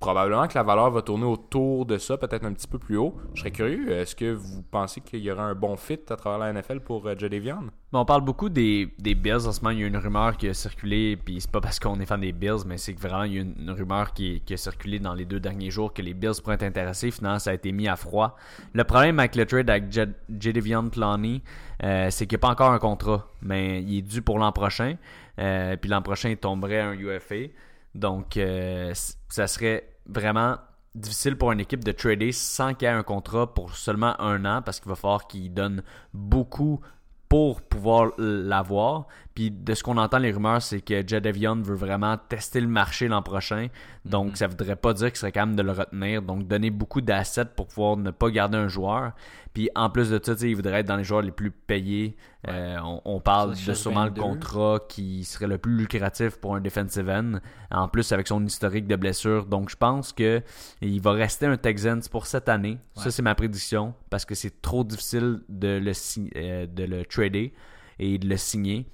Probablement 0.00 0.48
que 0.48 0.54
la 0.54 0.62
valeur 0.62 0.90
va 0.90 1.02
tourner 1.02 1.26
autour 1.26 1.84
de 1.84 1.98
ça, 1.98 2.16
peut-être 2.16 2.46
un 2.46 2.54
petit 2.54 2.66
peu 2.66 2.78
plus 2.78 2.96
haut. 2.96 3.14
Je 3.34 3.40
serais 3.40 3.50
curieux. 3.50 3.90
Est-ce 3.92 4.16
que 4.16 4.32
vous 4.32 4.62
pensez 4.62 5.02
qu'il 5.02 5.20
y 5.20 5.30
aura 5.30 5.42
un 5.42 5.54
bon 5.54 5.76
fit 5.76 6.00
à 6.08 6.16
travers 6.16 6.38
la 6.38 6.54
NFL 6.54 6.80
pour 6.80 7.06
euh, 7.06 7.14
Jadavion? 7.18 7.64
Bon, 7.92 8.00
on 8.00 8.04
parle 8.06 8.22
beaucoup 8.22 8.48
des, 8.48 8.86
Bills 8.98 9.46
en 9.46 9.52
ce 9.52 9.60
moment. 9.60 9.72
Il 9.72 9.80
y 9.80 9.84
a 9.84 9.86
une 9.86 9.98
rumeur 9.98 10.38
qui 10.38 10.48
a 10.48 10.54
circulé, 10.54 11.18
puis 11.22 11.42
c'est 11.42 11.50
pas 11.50 11.60
parce 11.60 11.78
qu'on 11.78 12.00
est 12.00 12.06
fan 12.06 12.18
des 12.18 12.32
Bills, 12.32 12.64
mais 12.66 12.78
c'est 12.78 12.94
que 12.94 13.00
vraiment 13.00 13.24
il 13.24 13.34
y 13.34 13.38
a 13.38 13.42
une, 13.42 13.54
une 13.58 13.70
rumeur 13.72 14.14
qui, 14.14 14.42
a 14.50 14.56
circulé 14.56 15.00
dans 15.00 15.12
les 15.12 15.26
deux 15.26 15.38
derniers 15.38 15.70
jours 15.70 15.92
que 15.92 16.00
les 16.00 16.14
Bills 16.14 16.40
pourraient 16.42 16.54
être 16.54 16.62
intéressés. 16.62 17.10
Finalement, 17.10 17.38
ça 17.38 17.50
a 17.50 17.54
été 17.54 17.70
mis 17.70 17.86
à 17.86 17.96
froid. 17.96 18.36
Le 18.72 18.84
problème 18.84 19.18
avec 19.18 19.36
le 19.36 19.44
trade 19.44 19.68
avec 19.68 19.92
Jadavion 19.92 20.88
Clowney, 20.88 21.42
euh, 21.84 22.08
c'est 22.08 22.26
qu'il 22.26 22.38
n'y 22.38 22.40
a 22.40 22.46
pas 22.46 22.52
encore 22.52 22.72
un 22.72 22.78
contrat, 22.78 23.28
mais 23.42 23.82
il 23.82 23.98
est 23.98 24.02
dû 24.02 24.22
pour 24.22 24.38
l'an 24.38 24.52
prochain. 24.52 24.96
Euh, 25.38 25.76
puis 25.76 25.90
l'an 25.90 26.00
prochain, 26.00 26.30
il 26.30 26.38
tomberait 26.38 26.80
un 26.80 26.94
UFA. 26.94 27.50
Donc, 27.94 28.36
euh, 28.36 28.92
ça 29.28 29.46
serait 29.46 29.89
vraiment 30.12 30.56
difficile 30.94 31.36
pour 31.36 31.52
une 31.52 31.60
équipe 31.60 31.84
de 31.84 31.92
trader 31.92 32.32
sans 32.32 32.74
qu'il 32.74 32.88
y 32.88 32.90
ait 32.90 32.94
un 32.94 33.02
contrat 33.02 33.54
pour 33.54 33.76
seulement 33.76 34.20
un 34.20 34.44
an 34.44 34.62
parce 34.62 34.80
qu'il 34.80 34.88
va 34.88 34.96
falloir 34.96 35.26
qu'il 35.26 35.54
donne 35.54 35.82
beaucoup 36.12 36.80
pour 37.28 37.62
pouvoir 37.62 38.10
l'avoir. 38.18 39.06
Puis 39.34 39.50
de 39.50 39.74
ce 39.74 39.82
qu'on 39.82 39.96
entend, 39.96 40.18
les 40.18 40.32
rumeurs, 40.32 40.60
c'est 40.60 40.80
que 40.80 41.06
Jadavion 41.06 41.62
veut 41.62 41.76
vraiment 41.76 42.16
tester 42.16 42.60
le 42.60 42.66
marché 42.66 43.08
l'an 43.08 43.22
prochain. 43.22 43.68
Donc, 44.04 44.36
ça 44.36 44.46
voudrait 44.48 44.76
pas 44.76 44.92
dire 44.92 45.08
qu'il 45.08 45.18
serait 45.18 45.32
capable 45.32 45.56
de 45.56 45.62
le 45.62 45.72
retenir. 45.72 46.22
Donc, 46.22 46.48
donner 46.48 46.70
beaucoup 46.70 47.00
d'assets 47.00 47.44
pour 47.44 47.68
pouvoir 47.68 47.96
ne 47.96 48.10
pas 48.10 48.30
garder 48.30 48.58
un 48.58 48.68
joueur. 48.68 49.12
Puis 49.52 49.68
en 49.74 49.90
plus 49.90 50.10
de 50.10 50.20
ça, 50.22 50.34
il 50.46 50.54
voudrait 50.54 50.80
être 50.80 50.86
dans 50.86 50.96
les 50.96 51.04
joueurs 51.04 51.22
les 51.22 51.32
plus 51.32 51.50
payés. 51.50 52.16
Euh, 52.48 52.76
on, 52.82 53.00
on 53.04 53.20
parle 53.20 53.54
de 53.66 53.74
sûrement 53.74 54.04
le 54.04 54.10
22. 54.10 54.20
contrat 54.20 54.78
qui 54.88 55.24
serait 55.24 55.48
le 55.48 55.58
plus 55.58 55.76
lucratif 55.76 56.36
pour 56.36 56.54
un 56.54 56.60
defensive 56.60 57.08
end. 57.08 57.40
En 57.70 57.88
plus, 57.88 58.12
avec 58.12 58.28
son 58.28 58.44
historique 58.44 58.86
de 58.86 58.96
blessures. 58.96 59.46
Donc, 59.46 59.70
je 59.70 59.76
pense 59.76 60.12
que 60.12 60.42
il 60.80 61.00
va 61.00 61.12
rester 61.12 61.46
un 61.46 61.56
Texans 61.56 62.02
pour 62.10 62.26
cette 62.26 62.48
année. 62.48 62.78
Ça, 62.94 63.10
c'est 63.10 63.22
ma 63.22 63.34
prédiction. 63.34 63.94
Parce 64.08 64.24
que 64.24 64.34
c'est 64.34 64.60
trop 64.62 64.84
difficile 64.84 65.40
de 65.48 65.78
le, 65.78 65.92
euh, 66.36 66.66
de 66.66 66.84
le 66.84 67.04
trader 67.04 67.52
et 67.98 68.18
de 68.18 68.28
le 68.28 68.36
signer. 68.36 68.86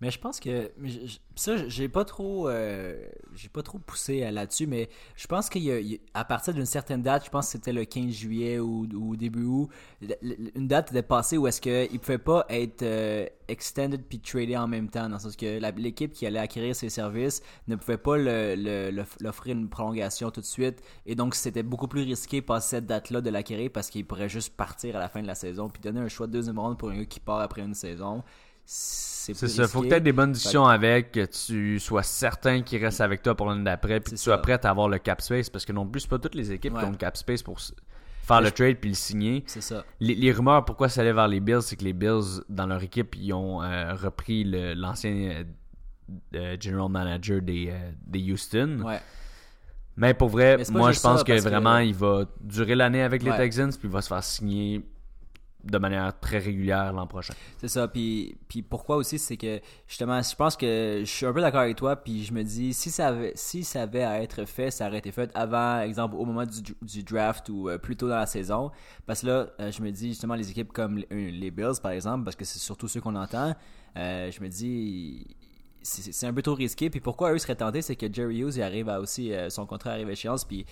Mais 0.00 0.10
je 0.10 0.18
pense 0.18 0.40
que 0.40 0.72
ça, 1.34 1.68
j'ai 1.68 1.88
pas 1.90 2.06
trop, 2.06 2.48
euh, 2.48 2.98
j'ai 3.34 3.50
pas 3.50 3.62
trop 3.62 3.78
poussé 3.78 4.30
là-dessus, 4.30 4.66
mais 4.66 4.88
je 5.14 5.26
pense 5.26 5.50
qu'il 5.50 5.62
y 5.62 5.70
a, 5.70 5.78
il 5.78 5.92
y 5.92 5.94
a- 5.96 5.98
à 6.20 6.24
partir 6.24 6.54
d'une 6.54 6.64
certaine 6.64 7.02
date, 7.02 7.26
je 7.26 7.30
pense 7.30 7.46
que 7.46 7.52
c'était 7.52 7.72
le 7.74 7.84
15 7.84 8.10
juillet 8.10 8.58
ou, 8.58 8.86
début 9.16 9.44
août, 9.44 9.68
une 10.54 10.68
date 10.68 10.90
était 10.90 11.02
passée 11.02 11.36
où 11.36 11.46
est-ce 11.46 11.60
que 11.60 11.86
il 11.92 11.98
pouvait 12.00 12.16
pas 12.18 12.46
être 12.48 12.82
euh, 12.82 13.26
extended 13.48 14.02
puis 14.08 14.20
tradé 14.20 14.56
en 14.56 14.66
même 14.68 14.88
temps, 14.88 15.08
dans 15.08 15.16
le 15.16 15.20
sens 15.20 15.36
que 15.36 15.60
l'équipe 15.78 16.12
qui 16.12 16.24
allait 16.26 16.38
acquérir 16.38 16.74
ses 16.74 16.88
services 16.88 17.42
ne 17.68 17.76
pouvait 17.76 17.98
pas 17.98 18.16
l'offrir 18.16 19.54
une 19.56 19.68
prolongation 19.68 20.30
tout 20.30 20.40
de 20.40 20.46
suite, 20.46 20.82
et 21.04 21.14
donc 21.14 21.34
c'était 21.34 21.62
beaucoup 21.62 21.88
plus 21.88 22.02
risqué 22.02 22.40
passer 22.42 22.76
cette 22.76 22.86
date-là 22.86 23.20
de 23.20 23.30
l'acquérir 23.30 23.70
parce 23.72 23.90
qu'il 23.90 24.06
pourrait 24.06 24.28
juste 24.28 24.56
partir 24.56 24.96
à 24.96 24.98
la 24.98 25.08
fin 25.08 25.20
de 25.22 25.26
la 25.26 25.34
saison 25.34 25.68
puis 25.68 25.82
donner 25.82 26.00
un 26.00 26.08
choix 26.08 26.26
de 26.26 26.32
deuxième 26.32 26.58
ronde 26.58 26.78
pour 26.78 26.90
un 26.90 26.96
gars 26.98 27.04
qui 27.04 27.20
part 27.20 27.40
après 27.40 27.62
une 27.62 27.74
saison. 27.74 28.22
C'est 28.72 29.34
ça. 29.34 29.66
Faut 29.68 29.82
que 29.82 29.88
tu 29.88 29.94
aies 29.94 30.00
des 30.00 30.12
bonnes 30.12 30.32
discussions 30.32 30.64
avec, 30.66 31.12
que 31.12 31.26
tu 31.26 31.78
sois 31.80 32.02
certain 32.02 32.62
qu'il 32.62 32.82
reste 32.84 33.00
avec 33.00 33.20
toi 33.22 33.34
pour 33.34 33.48
l'année 33.48 33.64
d'après, 33.64 33.98
puis 34.00 34.12
que 34.12 34.16
tu 34.16 34.22
sois 34.22 34.38
prêt 34.38 34.58
à 34.64 34.70
avoir 34.70 34.88
le 34.88 34.98
cap 34.98 35.20
space, 35.20 35.50
parce 35.50 35.64
que 35.64 35.72
non 35.72 35.86
plus, 35.86 36.00
c'est 36.00 36.08
pas 36.10 36.18
toutes 36.18 36.34
les 36.36 36.52
équipes 36.52 36.74
Ouais. 36.74 36.80
qui 36.80 36.86
ont 36.86 36.90
le 36.90 36.96
cap 36.96 37.16
space 37.16 37.42
pour 37.42 37.58
faire 37.60 38.40
le 38.40 38.50
trade 38.52 38.76
puis 38.76 38.90
le 38.90 38.96
signer. 38.96 39.42
C'est 39.46 39.60
ça. 39.60 39.84
Les, 39.98 40.14
les 40.14 40.30
rumeurs, 40.32 40.64
pourquoi 40.64 40.88
ça 40.88 41.00
allait 41.00 41.12
vers 41.12 41.26
les 41.28 41.40
Bills, 41.40 41.62
c'est 41.62 41.76
que 41.76 41.84
les 41.84 41.92
Bills, 41.92 42.42
dans 42.48 42.66
leur 42.66 42.82
équipe, 42.82 43.16
ils 43.18 43.32
ont 43.32 43.60
euh, 43.62 43.94
repris 43.94 44.44
l'ancien 44.76 45.44
euh, 46.34 46.56
general 46.60 46.88
manager 46.90 47.42
des, 47.42 47.68
euh, 47.70 47.90
des 48.06 48.32
Houston. 48.32 48.82
Ouais. 48.84 49.00
Mais 49.96 50.14
pour 50.14 50.28
vrai, 50.28 50.56
Mais 50.58 50.64
moi, 50.70 50.92
je 50.92 51.00
pense 51.00 51.18
ça, 51.18 51.24
que 51.24 51.40
vraiment, 51.40 51.78
il 51.78 51.94
va 51.94 52.24
durer 52.40 52.74
l'année 52.76 53.02
avec 53.02 53.22
les 53.22 53.30
Ouais. 53.32 53.36
Texans, 53.36 53.70
puis 53.70 53.88
il 53.88 53.90
va 53.90 54.00
se 54.00 54.08
faire 54.08 54.22
signer 54.24 54.82
de 55.64 55.78
manière 55.78 56.18
très 56.20 56.38
régulière 56.38 56.92
l'an 56.92 57.06
prochain. 57.06 57.34
C'est 57.58 57.68
ça. 57.68 57.88
Puis, 57.88 58.36
puis 58.48 58.62
pourquoi 58.62 58.96
aussi, 58.96 59.18
c'est 59.18 59.36
que 59.36 59.60
justement, 59.86 60.20
je 60.22 60.34
pense 60.34 60.56
que 60.56 61.02
je 61.04 61.10
suis 61.10 61.26
un 61.26 61.32
peu 61.32 61.40
d'accord 61.40 61.60
avec 61.60 61.76
toi. 61.76 61.96
Puis 61.96 62.24
je 62.24 62.32
me 62.32 62.42
dis, 62.42 62.72
si 62.74 62.90
ça 62.90 63.08
avait, 63.08 63.32
si 63.34 63.64
ça 63.64 63.82
avait 63.82 64.04
à 64.04 64.22
être 64.22 64.44
fait, 64.44 64.70
ça 64.70 64.86
aurait 64.88 64.98
été 64.98 65.12
fait 65.12 65.30
avant, 65.34 65.80
exemple, 65.80 66.14
au 66.16 66.24
moment 66.24 66.44
du, 66.46 66.62
du 66.82 67.02
draft 67.02 67.48
ou 67.48 67.68
euh, 67.68 67.78
plus 67.78 67.96
tôt 67.96 68.08
dans 68.08 68.16
la 68.16 68.26
saison. 68.26 68.70
Parce 69.06 69.22
que 69.22 69.26
là, 69.26 69.46
euh, 69.60 69.70
je 69.70 69.82
me 69.82 69.90
dis 69.90 70.08
justement, 70.08 70.34
les 70.34 70.50
équipes 70.50 70.72
comme 70.72 70.98
les, 70.98 71.08
euh, 71.12 71.30
les 71.30 71.50
Bills, 71.50 71.80
par 71.82 71.92
exemple, 71.92 72.24
parce 72.24 72.36
que 72.36 72.44
c'est 72.44 72.58
surtout 72.58 72.88
ceux 72.88 73.00
qu'on 73.00 73.16
entend, 73.16 73.54
euh, 73.96 74.30
je 74.30 74.40
me 74.40 74.48
dis. 74.48 75.26
C'est 75.82 76.12
c'est 76.12 76.26
un 76.26 76.32
peu 76.34 76.42
trop 76.42 76.54
risqué. 76.54 76.90
Puis 76.90 77.00
pourquoi 77.00 77.32
eux 77.32 77.38
seraient 77.38 77.54
tentés, 77.54 77.80
c'est 77.80 77.96
que 77.96 78.12
Jerry 78.12 78.40
Hughes 78.40 78.56
il 78.56 78.62
arrive 78.62 78.90
à 78.90 79.00
aussi 79.00 79.32
euh, 79.32 79.48
son 79.48 79.64
contrat 79.64 79.92
arrive 79.92 80.08
à 80.08 80.12
échéance. 80.12 80.44
Puis 80.44 80.66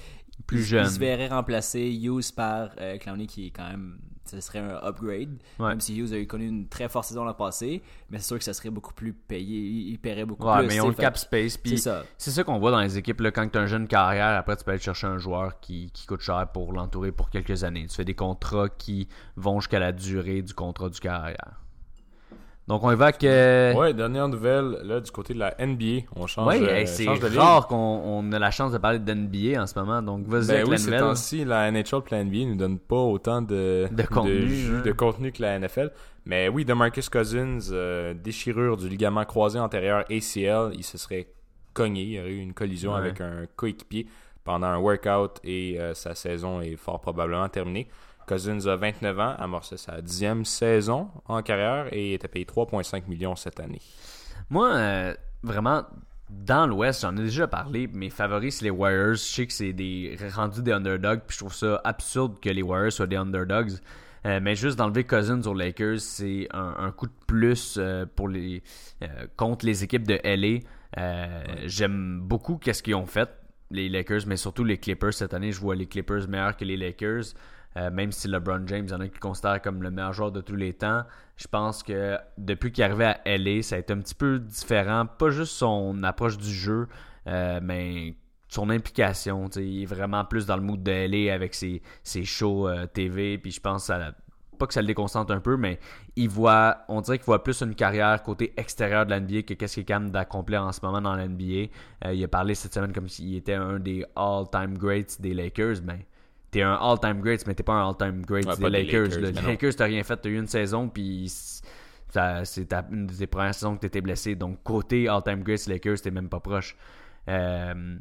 Plus 0.47 0.59
il, 0.59 0.65
jeune. 0.65 0.85
il 0.85 0.91
se 0.91 0.99
verrait 0.99 1.29
remplacer 1.29 1.91
Hughes 1.91 2.31
par 2.37 2.73
euh, 2.79 2.99
Clowney 2.99 3.27
qui 3.27 3.47
est 3.47 3.51
quand 3.51 3.71
même 3.71 3.99
ce 4.29 4.41
serait 4.41 4.59
un 4.61 4.79
upgrade 4.83 5.37
Ouais. 5.59 5.69
même 5.69 5.81
si 5.81 5.97
Hughes 5.97 6.13
a 6.13 6.25
connu 6.25 6.47
une 6.47 6.69
très 6.69 6.89
forte 6.89 7.07
saison 7.07 7.25
l'an 7.25 7.35
passé 7.35 7.83
mais 8.11 8.19
c'est 8.19 8.27
sûr 8.27 8.39
que 8.39 8.45
ça 8.45 8.53
serait 8.55 8.71
beaucoup 8.71 8.93
plus 8.95 9.13
payé 9.13 9.59
il, 9.91 9.99
paierait 9.99 10.25
beaucoup 10.25 10.47
Ouais, 10.47 10.59
plus 10.59 10.69
mais 10.69 10.81
ont 10.81 10.89
le 10.89 10.95
cap 10.95 11.17
space. 11.17 11.59
c'est 11.65 11.77
ça 11.77 12.05
c'est 12.17 12.31
ça 12.31 12.45
qu'on 12.45 12.59
voit 12.59 12.71
dans 12.71 12.81
les 12.81 12.99
équipes. 12.99 13.21
Là, 13.21 13.31
quand 13.31 13.49
tu 13.51 13.59
as 13.59 13.63
un 13.63 13.67
jeune 13.67 13.87
carrière, 13.89 14.37
après, 14.39 14.57
tu 14.57 14.65
peux 14.65 14.71
aller 14.73 14.81
chercher 14.81 15.07
un 15.07 15.19
joueur 15.19 15.61
qui, 15.61 15.91
qui 15.93 16.07
coûte 16.07 16.21
cher 16.21 16.47
pour 16.53 16.73
l'entourer 16.73 17.13
pour 17.13 17.31
quelques 17.31 17.65
années. 17.65 17.87
Tu 17.87 17.95
fais 17.97 18.05
des 18.05 18.15
contrats 18.15 18.69
qui 18.69 19.09
vont 19.37 19.61
jusqu'à 19.61 19.79
la 19.79 19.93
durée 19.93 20.43
du 20.43 20.53
contrat 20.55 20.89
du 20.89 20.99
carrière. 21.01 21.61
Donc, 22.69 22.85
on 22.85 22.91
évoque. 22.91 23.25
Euh... 23.25 23.73
Ouais, 23.75 23.95
dernière 23.95 24.29
nouvelle, 24.29 24.79
là, 24.85 25.01
du 25.01 25.11
côté 25.11 25.33
de 25.35 25.39
la 25.39 25.55
NBA. 25.59 26.05
On 26.15 26.27
change, 26.27 26.47
Ouais, 26.47 26.63
euh, 26.63 26.77
hey, 26.77 26.87
c'est 26.87 27.07
de 27.07 27.39
rare 27.39 27.67
qu'on 27.67 27.77
on 28.05 28.31
a 28.33 28.39
la 28.39 28.51
chance 28.51 28.73
de 28.73 28.79
parler 28.79 28.99
de 28.99 29.13
NBA 29.15 29.61
en 29.61 29.67
ce 29.67 29.79
moment. 29.79 30.03
Donc, 30.03 30.27
vas-y 30.27 30.47
Ben 30.49 30.55
avec 30.57 30.65
oui, 30.67 30.71
la 30.73 30.79
ces 30.79 30.85
nouvelle. 30.87 31.01
temps-ci, 31.01 31.45
la 31.47 31.71
NHL 31.71 32.03
et 32.07 32.11
la 32.15 32.25
NBA 32.25 32.45
nous 32.45 32.57
donnent 32.57 32.79
pas 32.79 32.97
autant 32.97 33.41
de, 33.43 33.89
De 33.91 34.03
contenu, 34.03 34.47
jus, 34.49 34.75
hein. 34.77 34.83
de 34.85 34.93
contenu 34.93 35.33
que 35.33 35.41
la 35.43 35.59
NFL. 35.59 35.91
Mais 36.27 36.49
oui, 36.49 36.67
DeMarcus 36.67 37.09
Cousins, 37.09 37.59
euh, 37.73 38.13
déchirure 38.13 38.77
du 38.77 38.89
ligament 38.89 39.25
croisé 39.25 39.59
antérieur 39.59 40.01
ACL, 40.11 40.73
il 40.75 40.85
se 40.85 40.99
serait 40.99 41.29
cogné, 41.73 42.03
il 42.03 42.11
y 42.13 42.21
aurait 42.21 42.31
eu 42.31 42.39
une 42.41 42.53
collision 42.53 42.93
Ouais. 42.93 42.99
avec 42.99 43.21
un 43.23 43.47
coéquipier 43.57 44.07
pendant 44.45 44.67
un 44.67 44.79
workout 44.79 45.41
et 45.43 45.81
euh, 45.81 45.95
sa 45.95 46.15
saison 46.15 46.61
est 46.61 46.77
fort 46.77 47.01
probablement 47.01 47.49
terminée. 47.49 47.89
Cousins 48.29 48.67
a 48.67 48.77
29 48.77 49.19
ans, 49.19 49.35
amorçait 49.39 49.77
sa 49.77 50.01
dixième 50.01 50.45
saison 50.45 51.09
en 51.27 51.43
carrière 51.43 51.89
et 51.93 52.15
était 52.15 52.29
payé 52.29 52.45
3,5 52.45 53.09
millions 53.09 53.35
cette 53.35 53.59
année. 53.61 53.81
Moi, 54.51 54.73
euh, 54.75 55.15
vraiment, 55.43 55.85
dans 56.31 56.67
l'Ouest, 56.67 57.03
j'en 57.03 57.17
ai 57.17 57.23
déjà 57.23 57.47
parlé. 57.49 57.87
Mes 57.87 58.11
favoris, 58.11 58.59
c'est 58.59 58.65
les 58.65 58.71
Warriors. 58.71 59.15
Je 59.15 59.23
sais 59.23 59.47
que 59.47 59.53
c'est 59.53 59.73
des 59.73 60.17
rendus 60.35 60.63
des 60.63 60.73
underdogs. 60.73 61.21
Puis 61.27 61.35
je 61.35 61.39
trouve 61.39 61.55
ça 61.55 61.81
absurde 61.85 62.39
que 62.41 62.51
les 62.51 62.63
Warriors 62.63 62.93
soient 62.93 63.07
des 63.07 63.17
underdogs. 63.17 63.73
Euh, 64.27 64.41
mais 64.43 64.55
juste 64.55 64.77
d'enlever 64.77 65.05
Cousins 65.05 65.43
aux 65.43 65.55
Lakers, 65.55 66.01
c'est 66.01 66.49
un, 66.53 66.75
un 66.79 66.91
coup 66.91 67.07
de 67.07 67.13
plus 67.27 67.77
euh, 67.79 68.05
pour 68.17 68.29
les 68.29 68.63
euh, 69.03 69.27
contre 69.37 69.65
les 69.65 69.85
équipes 69.85 70.07
de 70.07 70.19
LA. 70.25 70.61
J'aime 71.67 72.21
beaucoup 72.21 72.57
qu'est-ce 72.57 72.83
qu'ils 72.83 72.97
ont 72.97 73.07
fait 73.07 73.31
les 73.71 73.89
Lakers, 73.89 74.23
mais 74.27 74.37
surtout 74.37 74.65
les 74.65 74.79
Clippers 74.79 75.15
cette 75.15 75.35
année. 75.35 75.53
Je 75.53 75.61
vois 75.61 75.77
les 75.77 75.87
Clippers 75.87 76.29
meilleurs 76.29 76.57
que 76.57 76.65
les 76.65 76.77
Lakers. 76.77 77.35
Euh, 77.77 77.91
même 77.91 78.13
si 78.13 78.29
LeBron 78.29 78.67
James, 78.67 78.89
en 78.93 79.01
a 79.01 79.09
qui 79.09 79.15
le 79.15 79.21
considèrent 79.21 79.61
comme 79.61 79.83
le 79.83 79.91
meilleur 79.91 80.13
joueur 80.13 80.33
de 80.33 80.41
tous 80.41 80.57
les 80.57 80.73
temps, 80.73 81.03
je 81.37 81.47
pense 81.47 81.83
que 81.83 82.19
depuis 82.37 82.73
qu'il 82.73 82.83
est 82.83 82.87
arrivé 82.87 83.05
à 83.05 83.21
LA, 83.25 83.63
ça 83.63 83.77
a 83.77 83.79
été 83.79 83.93
un 83.93 83.99
petit 83.99 84.15
peu 84.15 84.39
différent. 84.39 85.07
Pas 85.07 85.31
juste 85.31 85.53
son 85.53 86.03
approche 86.03 86.39
du 86.39 86.53
jeu, 86.53 86.89
euh, 87.27 87.61
mais 87.63 88.17
son 88.49 88.71
implication. 88.71 89.49
Il 89.57 89.83
est 89.83 89.87
vraiment 89.87 90.25
plus 90.25 90.47
dans 90.47 90.57
le 90.57 90.63
mood 90.63 90.83
de 90.83 90.91
LA 90.91 91.33
avec 91.33 91.55
ses, 91.55 91.83
shows 92.25 92.69
euh, 92.69 92.87
TV. 92.87 93.39
Puis 93.39 93.53
je 93.53 93.61
pense 93.61 93.83
que 93.83 93.87
ça, 93.87 94.13
pas 94.59 94.67
que 94.67 94.75
ça 94.75 94.81
le 94.81 94.89
déconcentre 94.89 95.33
un 95.33 95.41
peu, 95.41 95.57
mais 95.57 95.79
il 96.17 96.29
voit, 96.29 96.79
on 96.89 97.01
dirait 97.01 97.19
qu'il 97.19 97.27
voit 97.27 97.45
plus 97.45 97.61
une 97.63 97.77
carrière 97.77 98.21
côté 98.25 98.55
extérieur 98.57 99.07
de 99.07 99.15
l'NBA 99.15 99.43
que 99.43 99.55
qu'est-ce 99.55 99.81
qu'il 99.81 99.95
est 99.95 100.11
d'accomplir 100.11 100.65
en 100.65 100.73
ce 100.73 100.81
moment 100.83 101.01
dans 101.01 101.15
l'NBA. 101.15 101.69
Il 102.13 102.25
a 102.25 102.29
parlé 102.29 102.57
cette 102.57 102.75
semaine 102.75 102.93
comme 102.93 103.09
s'il 103.09 103.37
était 103.37 103.55
un 103.55 103.79
des 103.79 104.05
all-time 104.17 104.77
greats 104.77 105.21
des 105.21 105.35
Lakers. 105.35 105.81
Ben, 105.83 106.01
t'es 106.51 106.63
un 106.63 106.75
all-time 106.75 107.21
great, 107.21 107.47
mais 107.47 107.55
t'es 107.55 107.63
pas 107.63 107.75
un 107.75 107.89
all-time 107.91 108.25
great 108.25 108.47
Ouais, 108.47 108.57
des 108.57 108.71
Lakers. 108.71 109.21
Là. 109.21 109.31
Les. 109.31 109.43
Lakers, 109.43 109.77
t'as 109.77 109.85
rien 109.87 110.03
fait, 110.03 110.17
t'as 110.17 110.29
eu 110.29 110.39
une 110.39 110.47
saison, 110.47 110.89
puis 110.89 111.27
c'est 111.31 112.73
une 112.91 113.07
des 113.07 113.27
premières 113.27 113.55
saisons 113.55 113.77
que 113.77 113.81
t'étais 113.81 114.01
blessé. 114.01 114.35
Donc, 114.35 114.63
côté 114.63 115.09
all-time 115.09 115.43
great, 115.43 115.67
Lakers, 115.67 116.01
t'es 116.01 116.11
même 116.11 116.29
pas 116.29 116.41
proche. 116.41 116.77
Euh, 117.29 117.97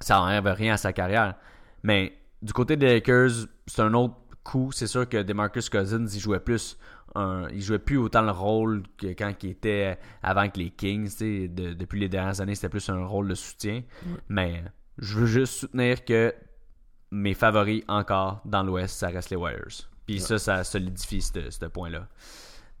ça 0.00 0.20
enlève 0.22 0.46
rien 0.46 0.74
à 0.74 0.76
sa 0.76 0.92
carrière. 0.92 1.34
Mais 1.82 2.12
du 2.42 2.52
côté 2.52 2.76
des 2.76 2.86
Lakers, 2.86 3.46
c'est 3.66 3.82
un 3.82 3.92
autre 3.94 4.14
coup. 4.44 4.70
C'est 4.72 4.86
sûr 4.86 5.08
que 5.08 5.22
DeMarcus 5.22 5.68
Cousins, 5.68 6.06
il 6.06 6.20
jouait 6.20 6.40
plus. 6.40 6.78
un- 7.14 7.48
il 7.52 7.62
jouait 7.62 7.78
plus 7.78 7.96
autant 7.96 8.20
le 8.22 8.30
rôle 8.30 8.82
que 8.98 9.06
quand 9.08 9.32
il 9.42 9.50
était 9.50 9.98
avant 10.22 10.40
avec 10.40 10.56
les 10.58 10.70
Kings. 10.70 11.18
De- 11.18 11.72
depuis 11.72 11.98
les 12.00 12.08
dernières 12.08 12.40
années, 12.42 12.54
c'était 12.54 12.68
plus 12.68 12.86
un 12.90 13.02
rôle 13.06 13.28
de 13.28 13.34
soutien. 13.34 13.82
Mais 14.28 14.62
je 14.98 15.16
veux 15.18 15.26
juste 15.26 15.54
soutenir 15.54 16.04
que 16.04 16.34
mes 17.10 17.34
favoris 17.34 17.82
encore 17.88 18.40
dans 18.44 18.62
l'Ouest, 18.62 18.98
ça 18.98 19.08
reste 19.08 19.30
les 19.30 19.36
Warriors. 19.36 19.86
Puis 20.06 20.20
ça, 20.20 20.38
ça 20.38 20.64
solidifie 20.64 21.20
ce 21.20 21.66
point-là. 21.66 22.06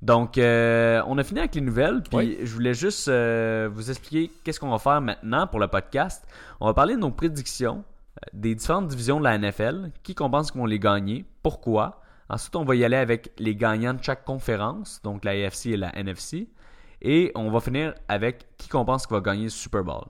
Donc, 0.00 0.38
euh, 0.38 1.02
on 1.06 1.18
a 1.18 1.24
fini 1.24 1.40
avec 1.40 1.54
les 1.54 1.60
nouvelles. 1.60 2.02
Puis 2.02 2.16
Oui. 2.16 2.38
je 2.42 2.52
voulais 2.54 2.74
juste 2.74 3.08
euh, 3.08 3.68
vous 3.72 3.90
expliquer 3.90 4.32
qu'est-ce 4.44 4.60
qu'on 4.60 4.70
va 4.70 4.78
faire 4.78 5.00
maintenant 5.00 5.46
pour 5.46 5.58
le 5.58 5.66
podcast. 5.68 6.24
On 6.60 6.66
va 6.66 6.74
parler 6.74 6.94
de 6.94 7.00
nos 7.00 7.10
prédictions 7.10 7.84
euh, 8.16 8.28
des 8.32 8.54
différentes 8.54 8.88
divisions 8.88 9.18
de 9.18 9.24
la 9.24 9.36
NFL, 9.36 9.90
qui 10.02 10.14
qu'on 10.14 10.30
pense 10.30 10.54
vont 10.54 10.66
les 10.66 10.78
gagner, 10.78 11.24
pourquoi. 11.42 12.00
Ensuite, 12.30 12.54
on 12.56 12.64
va 12.64 12.76
y 12.76 12.84
aller 12.84 12.96
avec 12.96 13.32
les 13.38 13.56
gagnants 13.56 13.94
de 13.94 14.02
chaque 14.02 14.24
conférence, 14.24 15.00
donc 15.02 15.24
la 15.24 15.32
AFC 15.32 15.66
et 15.66 15.76
la 15.76 15.90
NFC. 15.96 16.48
Et 17.02 17.32
on 17.34 17.50
va 17.50 17.60
finir 17.60 17.94
avec 18.08 18.46
qui 18.56 18.68
qu'on 18.68 18.84
pense 18.84 19.06
qui 19.06 19.14
va 19.14 19.20
gagner 19.20 19.44
le 19.44 19.48
Super 19.50 19.82
Bowl. 19.82 20.04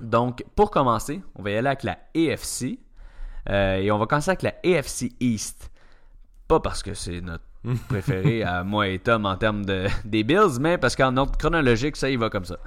Donc, 0.00 0.44
pour 0.56 0.70
commencer, 0.70 1.22
on 1.36 1.42
va 1.42 1.50
y 1.52 1.56
aller 1.56 1.68
avec 1.68 1.84
la 1.84 1.98
AFC. 2.16 2.78
Euh, 3.50 3.76
et 3.76 3.90
on 3.90 3.98
va 3.98 4.06
commencer 4.06 4.30
avec 4.30 4.42
la 4.42 4.54
AFC 4.64 5.12
East. 5.20 5.70
Pas 6.48 6.60
parce 6.60 6.82
que 6.82 6.94
c'est 6.94 7.20
notre 7.20 7.44
préféré 7.88 8.42
à 8.42 8.64
moi 8.64 8.88
et 8.88 8.98
Tom 8.98 9.26
en 9.26 9.36
termes 9.36 9.64
de, 9.64 9.86
des 10.04 10.22
Bills, 10.24 10.58
mais 10.60 10.78
parce 10.78 10.96
qu'en 10.96 11.16
ordre 11.16 11.36
chronologique, 11.38 11.96
ça 11.96 12.08
y 12.10 12.16
va 12.16 12.30
comme 12.30 12.44
ça. 12.44 12.58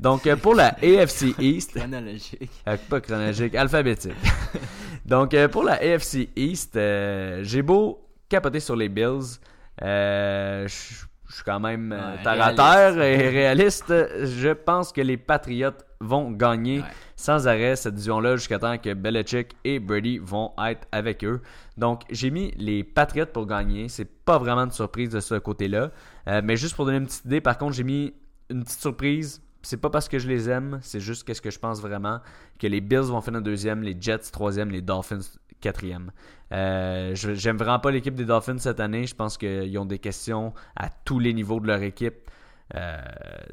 Donc, 0.00 0.26
euh, 0.26 0.36
pour 0.36 0.54
la 0.54 0.68
AFC 0.82 1.34
East, 1.38 1.74
Chronologique. 1.74 2.50
euh, 2.68 2.76
pas 2.88 3.00
chronologique, 3.00 3.54
alphabétique. 3.54 4.12
Donc, 5.06 5.32
euh, 5.34 5.48
pour 5.48 5.62
la 5.64 5.74
AFC 5.74 6.28
East, 6.36 6.76
euh, 6.76 7.40
j'ai 7.42 7.62
beau 7.62 8.06
capoter 8.28 8.60
sur 8.60 8.76
les 8.76 8.88
Bills. 8.88 9.38
Je 9.80 10.66
suis 10.68 11.42
quand 11.44 11.60
même 11.60 11.92
Ouais, 11.92 12.22
terre 12.22 12.42
à 12.42 12.52
terre 12.52 13.00
et 13.02 13.28
réaliste. 13.30 13.86
Je 13.88 14.52
pense 14.52 14.92
que 14.92 15.00
les 15.00 15.16
Patriots 15.16 15.70
vont 16.00 16.30
gagner 16.30 16.80
Ouais. 16.80 16.86
sans 17.16 17.48
arrêt 17.48 17.74
cette 17.76 17.94
division-là 17.94 18.36
jusqu'à 18.36 18.58
temps 18.58 18.76
que 18.78 18.92
Belichick 18.94 19.56
et 19.64 19.78
Brady 19.78 20.18
vont 20.18 20.52
être 20.64 20.86
avec 20.92 21.24
eux. 21.24 21.40
Donc, 21.78 22.02
j'ai 22.10 22.30
mis 22.30 22.52
les 22.56 22.84
Patriots 22.84 23.26
pour 23.32 23.46
gagner. 23.46 23.88
C'est 23.88 24.04
pas 24.24 24.38
vraiment 24.38 24.66
de 24.66 24.72
surprise 24.72 25.10
de 25.10 25.20
ce 25.20 25.36
côté-là. 25.36 25.90
Euh, 26.28 26.40
mais 26.44 26.56
juste 26.56 26.76
pour 26.76 26.84
donner 26.84 26.98
une 26.98 27.06
petite 27.06 27.24
idée, 27.24 27.40
par 27.40 27.56
contre, 27.58 27.72
j'ai 27.74 27.84
mis 27.84 28.12
une 28.50 28.62
petite 28.64 28.80
surprise. 28.80 29.42
C'est 29.62 29.78
pas 29.80 29.90
parce 29.90 30.08
que 30.08 30.18
je 30.18 30.28
les 30.28 30.48
aime, 30.48 30.78
c'est 30.82 31.00
juste 31.00 31.24
qu'est-ce 31.24 31.42
que 31.42 31.50
je 31.50 31.58
pense 31.58 31.80
vraiment 31.80 32.20
que 32.60 32.66
les 32.68 32.80
Bills 32.80 33.00
vont 33.00 33.20
finir 33.20 33.42
deuxième, 33.42 33.82
les 33.82 33.96
Jets 33.98 34.30
troisième, 34.30 34.70
les 34.70 34.80
Dolphins 34.82 35.18
quatrième. 35.60 36.12
Euh, 36.52 37.12
J'aime 37.14 37.56
vraiment 37.56 37.80
pas 37.80 37.90
l'équipe 37.90 38.14
des 38.14 38.26
Dolphins 38.26 38.58
cette 38.58 38.78
année. 38.78 39.06
Je 39.06 39.14
pense 39.14 39.36
qu'ils 39.38 39.76
ont 39.78 39.86
des 39.86 39.98
questions 39.98 40.52
à 40.76 40.88
tous 40.90 41.18
les 41.18 41.32
niveaux 41.34 41.58
de 41.58 41.66
leur 41.66 41.82
équipe. 41.82 42.30
Euh, 42.74 42.98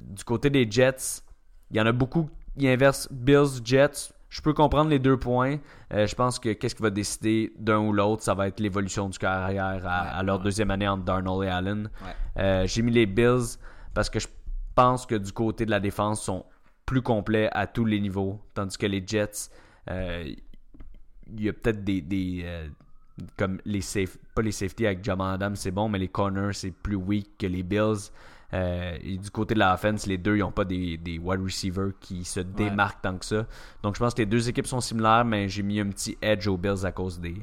du 0.02 0.24
côté 0.24 0.50
des 0.50 0.70
Jets, 0.70 1.22
il 1.72 1.78
y 1.78 1.82
en 1.82 1.86
a 1.86 1.92
beaucoup 1.92 2.30
qui 2.58 2.68
inversent 2.68 3.08
Bills, 3.12 3.62
Jets. 3.64 4.14
Je 4.30 4.42
peux 4.42 4.54
comprendre 4.54 4.90
les 4.90 4.98
deux 5.00 5.18
points. 5.18 5.58
Euh, 5.94 6.08
je 6.08 6.16
pense 6.16 6.40
que 6.40 6.54
qu'est-ce 6.54 6.74
qui 6.74 6.82
va 6.82 6.90
décider 6.90 7.54
d'un 7.60 7.80
ou 7.80 7.94
l'autre, 7.94 8.24
ça 8.24 8.34
va 8.34 8.48
être 8.48 8.60
l'évolution 8.60 9.08
du 9.10 9.18
carrière 9.20 9.64
à, 9.64 9.76
Ouais, 9.76 10.10
à 10.20 10.24
leur 10.24 10.38
ouais. 10.38 10.44
deuxième 10.44 10.72
année 10.72 10.88
entre 10.88 11.04
Darnold 11.04 11.48
et 11.48 11.52
Allen. 11.52 11.90
Ouais. 12.04 12.42
Euh, 12.42 12.66
J'ai 12.68 12.82
mis 12.82 12.92
les 12.92 13.06
Bills 13.06 13.58
parce 13.94 14.10
que 14.10 14.20
je 14.20 14.28
pense 14.74 15.06
que 15.06 15.16
du 15.16 15.32
côté 15.32 15.66
de 15.66 15.72
la 15.72 15.80
défense, 15.80 16.22
ils 16.22 16.26
sont 16.26 16.46
plus 16.86 17.02
complets 17.04 17.50
à 17.54 17.68
tous 17.68 17.86
les 17.86 18.00
niveaux. 18.00 18.42
Tandis 18.56 18.76
que 18.78 18.88
les 18.88 19.04
Jets, 19.06 19.50
euh, 19.92 20.34
il 21.28 21.44
y 21.44 21.50
a 21.50 21.54
peut-être 21.54 21.84
des. 21.84 22.02
des, 22.02 22.70
comme 23.38 23.60
les 23.66 23.82
safe, 23.82 24.18
pas 24.34 24.42
les 24.42 24.52
safety 24.52 24.88
avec 24.88 25.04
Jamal 25.04 25.36
Adams, 25.36 25.56
c'est 25.56 25.70
bon, 25.70 25.88
mais 25.88 26.00
les 26.00 26.08
corners, 26.08 26.54
c'est 26.54 26.72
plus 26.72 26.96
weak 26.96 27.38
que 27.38 27.46
les 27.46 27.62
Bills. 27.62 28.10
Euh, 28.54 28.98
et 29.02 29.18
du 29.18 29.32
côté 29.32 29.56
de 29.56 29.60
la 29.60 29.74
offense, 29.74 30.06
les 30.06 30.18
deux, 30.18 30.36
ils 30.36 30.42
n'ont 30.42 30.52
pas 30.52 30.66
des, 30.66 30.98
des 30.98 31.18
wide 31.18 31.42
receivers 31.42 31.92
qui 32.00 32.24
se 32.24 32.40
démarquent 32.40 33.02
tant 33.02 33.18
que 33.18 33.26
ça. 33.26 33.48
Donc 33.82 33.96
je 33.96 34.00
pense 34.00 34.14
que 34.14 34.22
les 34.22 34.28
deux 34.28 34.48
équipes 34.48 34.68
sont 34.68 34.82
similaires, 34.82 35.26
mais 35.26 35.50
j'ai 35.50 35.64
mis 35.64 35.80
un 35.80 35.90
petit 35.90 36.18
edge 36.22 36.48
aux 36.48 36.58
Bills 36.58 36.86
à 36.86 36.92
cause 36.92 37.20
des, 37.20 37.42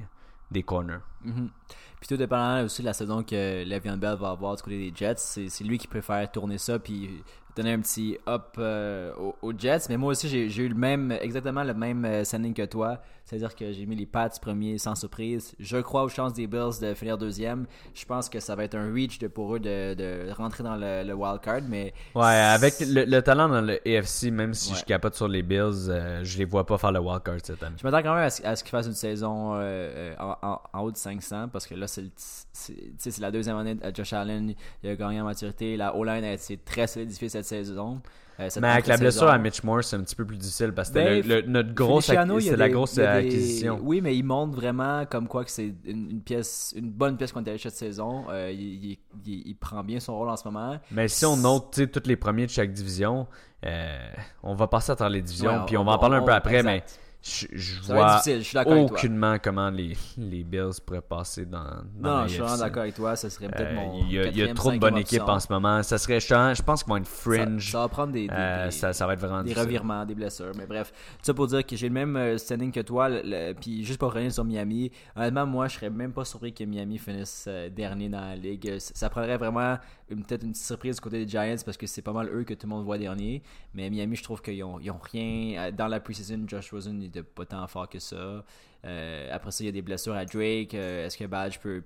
des 0.51 0.63
corners. 0.63 1.01
Mhm. 1.25 1.51
Puis 1.99 2.09
tout 2.09 2.17
dépendant 2.17 2.65
aussi 2.65 2.81
de 2.81 2.87
la 2.87 2.95
saison 2.95 3.23
que 3.23 3.65
Le'Veon 3.65 3.99
Bell 3.99 4.17
va 4.17 4.31
avoir 4.31 4.57
du 4.57 4.63
côté 4.63 4.79
des 4.79 4.93
Jets, 4.97 5.17
c'est 5.19 5.49
c'est 5.51 5.65
lui 5.65 5.77
qui 5.77 5.87
préfère 5.87 6.31
tourner 6.31 6.57
ça 6.57 6.79
puis 6.79 7.23
donner 7.63 7.73
un 7.75 7.81
petit 7.81 8.17
up 8.29 8.55
euh, 8.59 9.13
aux, 9.19 9.35
aux 9.43 9.53
Jets. 9.57 9.87
Mais 9.89 9.97
moi 9.97 10.11
aussi, 10.13 10.29
j'ai 10.29 10.63
eu 10.63 10.69
le 10.69 10.75
même, 10.75 11.13
exactement 11.21 11.63
le 11.65 11.75
même 11.75 12.05
euh, 12.05 12.25
standing 12.25 12.55
que 12.55 12.65
toi. 12.67 13.01
C'est-à-dire 13.25 13.55
que 13.55 13.71
j'ai 13.71 13.87
mis 13.87 13.95
les 13.95 14.07
Pats 14.07 14.29
premiers 14.43 14.77
sans 14.79 14.97
surprise. 14.97 15.55
Je 15.61 15.77
crois 15.77 16.03
aux 16.03 16.09
chances 16.09 16.33
des 16.33 16.49
Bills 16.49 16.81
de 16.83 16.95
finir 16.95 17.17
deuxième. 17.17 17.67
Je 17.95 18.05
pense 18.05 18.29
que 18.29 18.41
ça 18.41 18.57
va 18.57 18.65
être 18.65 18.75
un 18.75 18.93
reach 18.93 19.21
de, 19.21 19.29
pour 19.29 19.55
eux 19.55 19.61
de, 19.61 19.95
de 19.95 20.33
rentrer 20.33 20.65
dans 20.65 20.75
le, 20.75 21.05
le 21.05 21.15
wild 21.15 21.41
card. 21.41 21.61
Mais 21.69 21.95
Ouais, 22.17 22.25
avec 22.25 22.81
le, 22.81 23.05
le 23.05 23.23
talent 23.23 23.49
dans 23.49 23.61
le 23.61 23.79
AFC, 23.87 24.33
même 24.33 24.53
si 24.55 24.73
Ouais. 24.73 24.79
je 24.81 24.85
capote 24.85 25.15
sur 25.15 25.29
les 25.29 25.43
Bills, 25.43 25.89
euh, 25.91 26.25
je 26.25 26.39
les 26.39 26.45
vois 26.45 26.67
pas 26.67 26.77
faire 26.77 26.91
le 26.91 26.99
wildcard 26.99 27.37
cette 27.45 27.63
année. 27.63 27.77
Je 27.81 27.87
m'attends 27.87 28.03
quand 28.03 28.15
même 28.17 28.25
à 28.25 28.31
ce, 28.31 28.45
à 28.45 28.57
ce 28.57 28.65
qu'ils 28.65 28.71
fassent 28.71 28.87
une 28.89 28.95
saison 28.95 29.53
euh, 29.55 30.13
en, 30.19 30.37
en- 30.43 30.61
en 30.73 30.81
haut 30.83 30.91
de 30.91 30.97
500 30.97 31.49
parce 31.53 31.69
que 31.69 31.75
là, 31.77 31.87
c'est 31.87 33.21
la 33.21 33.31
deuxième 33.31 33.57
année 33.59 33.77
de 33.77 33.95
Josh 33.95 34.13
Allen. 34.13 34.55
Il 34.83 34.91
a 34.91 34.97
gagné 34.97 35.21
en 35.21 35.25
maturité. 35.25 35.77
La 35.77 35.95
O-line 35.95 36.25
a 36.25 36.33
été 36.33 36.57
très 36.57 36.89
solidifiée 36.89 37.29
cette 37.29 37.45
saison. 37.51 38.01
Euh, 38.39 38.49
cette 38.49 38.63
Mais 38.63 38.69
avec 38.71 38.87
la 38.87 38.97
blessure 38.97 39.29
à 39.29 39.37
Mitch 39.37 39.63
Morse, 39.65 39.89
c'est 39.89 39.97
un 39.97 40.03
petit 40.03 40.17
peu 40.17 40.25
plus 40.25 40.39
difficile 40.39 40.73
parce 40.73 40.89
que 40.89 40.95
c'était 40.99 41.21
Ben, 41.21 41.29
le- 41.29 41.41
le- 41.43 41.47
notre 41.47 41.75
grosse, 41.75 42.07
c'est 42.07 42.15
la 42.57 42.69
grosse 42.71 42.95
des- 42.95 43.03
acquisition. 43.03 43.79
Oui, 43.83 44.01
mais 44.01 44.17
il 44.17 44.23
montre 44.23 44.55
vraiment 44.57 45.05
comme 45.05 45.29
quoi 45.29 45.45
que 45.45 45.51
c'est 45.51 45.75
une, 45.85 46.11
une 46.11 46.23
pièce, 46.23 46.73
une 46.75 46.91
bonne 46.91 47.19
pièce 47.19 47.33
qu'on 47.33 47.43
a 47.45 47.59
cette 47.59 47.75
saison. 47.75 48.25
Euh, 48.31 48.51
il, 48.51 48.61
il- 48.93 48.99
il- 49.27 49.43
il 49.49 49.55
prend 49.57 49.85
bien 49.85 50.01
son 50.01 50.17
rôle 50.17 50.31
en 50.31 50.37
ce 50.39 50.49
moment. 50.49 50.79
Mais 50.91 51.09
si 51.09 51.27
on 51.27 51.37
note 51.37 51.81
tous 51.93 52.07
les 52.09 52.17
premiers 52.17 52.47
de 52.47 52.51
chaque 52.51 52.73
division, 52.73 53.27
euh, 53.67 54.09
on 54.43 54.55
va 54.55 54.67
passer 54.69 54.93
à 54.93 54.97
travers 54.97 55.11
les 55.13 55.21
divisions, 55.23 55.51
Ouais, 55.61 55.67
puis 55.67 55.77
on, 55.77 55.85
va 55.85 55.93
en 55.93 55.99
parler 55.99 56.17
un 56.17 56.23
peu 56.23 56.33
après, 56.33 56.63
mais. 56.63 56.83
Je, 57.23 57.83
Ça 57.83 57.95
vois 57.95 58.21
je 58.25 58.41
suis 58.41 58.55
d'accord 58.55 58.73
avec 58.73 58.89
toi. 58.89 58.97
aucunement 58.99 59.37
comment 59.43 59.69
les, 59.69 59.95
les 60.17 60.43
Bills 60.43 60.81
pourraient 60.85 61.03
passer 61.03 61.45
dans, 61.45 61.65
dans 61.95 62.09
Non, 62.11 62.17
la 62.23 62.27
je 62.27 62.33
suis 62.33 62.41
vraiment 62.41 62.57
d'accord 62.59 62.83
avec 62.83 62.95
toi. 62.95 63.15
Ce 63.17 63.29
serait 63.29 63.49
peut-être 63.49 63.73
Euh, 63.73 63.75
mon. 63.75 64.05
Il 64.07 64.13
y, 64.13 64.39
y 64.39 64.43
a 64.43 64.55
trop 64.55 64.73
de 64.73 64.79
bonnes 64.79 64.97
équipes 64.97 65.23
en 65.29 65.39
ce 65.39 65.53
moment. 65.53 65.83
Ça 65.83 65.99
serait, 65.99 66.19
je, 66.19 66.63
pense 66.63 66.83
qu'ils 66.83 66.91
vont 66.91 66.97
être 66.97 67.07
fringe. 67.07 67.67
Ça, 67.67 67.73
ça 67.73 67.79
va 67.81 67.89
prendre 67.89 68.13
des, 68.13 68.27
des- 68.27 68.33
Euh, 68.35 68.65
des- 68.67 68.71
ça, 68.71 68.93
ça 68.95 69.07
va 69.07 69.13
être 69.13 69.21
vraiment 69.21 69.39
des 69.43 69.49
difficile. 69.51 69.65
revirements, 69.67 70.05
des 70.07 70.15
blessures. 70.15 70.53
Mais 70.57 70.67
bref, 70.67 70.93
tout 70.93 71.25
ça 71.25 71.35
pour 71.35 71.47
dire 71.47 71.65
que 71.67 71.77
j'ai 71.77 71.89
le 71.89 71.95
même 71.95 72.17
euh, 72.17 72.39
standing 72.39 72.73
que 72.73 72.81
toi. 72.81 73.09
le- 73.11 73.21
le- 73.25 73.53
Puis 73.53 73.85
juste 73.85 73.99
pour 73.99 74.09
revenir 74.13 74.33
sur 74.33 74.45
Miami, 74.45 74.91
honnêtement, 75.15 75.47
moi, 75.47 75.69
je 75.69 75.75
serais 75.77 75.91
même 75.91 76.13
pas 76.13 76.25
surpris 76.25 76.53
que 76.55 76.65
Miami 76.65 76.97
finisse 76.99 77.49
dernier 77.77 78.09
dans 78.09 78.21
la 78.21 78.37
ligue. 78.37 78.79
Ça 78.79 78.93
ça 78.95 79.11
prendrait 79.11 79.37
vraiment 79.39 79.77
peut-être 80.09 80.43
une 80.43 80.51
petite 80.53 80.65
surprise 80.65 80.97
du 80.97 81.01
côté 81.01 81.25
des 81.25 81.29
Giants 81.31 81.57
parce 81.65 81.77
que 81.77 81.87
c'est 81.87 82.03
pas 82.03 82.13
mal 82.13 82.29
eux 82.35 82.45
que 82.45 82.55
tout 82.55 82.67
le 82.67 82.71
monde 82.75 82.85
voit 82.85 82.99
dernier. 82.99 83.43
Mais 83.75 83.89
Miami, 83.91 84.17
je 84.17 84.23
trouve 84.23 84.41
qu'ils 84.43 84.63
ont, 84.65 84.79
ils 84.81 84.91
ont 84.91 84.99
rien. 85.13 85.71
Dans 85.73 85.87
la 85.87 86.01
preseason, 86.01 86.45
Josh 86.47 86.71
Rosen 86.73 87.10
n'était 87.11 87.23
pas 87.23 87.45
tant 87.45 87.67
fort 87.67 87.89
que 87.89 87.99
ça. 87.99 88.45
Euh, 88.85 89.29
après 89.31 89.51
ça, 89.51 89.63
il 89.63 89.67
y 89.67 89.69
a 89.69 89.73
des 89.73 89.83
blessures 89.83 90.15
à 90.15 90.25
Drake. 90.25 90.75
Euh, 90.75 91.07
Est-ce 91.07 91.17
que 91.19 91.25
Badge 91.25 91.59
peut, 91.59 91.83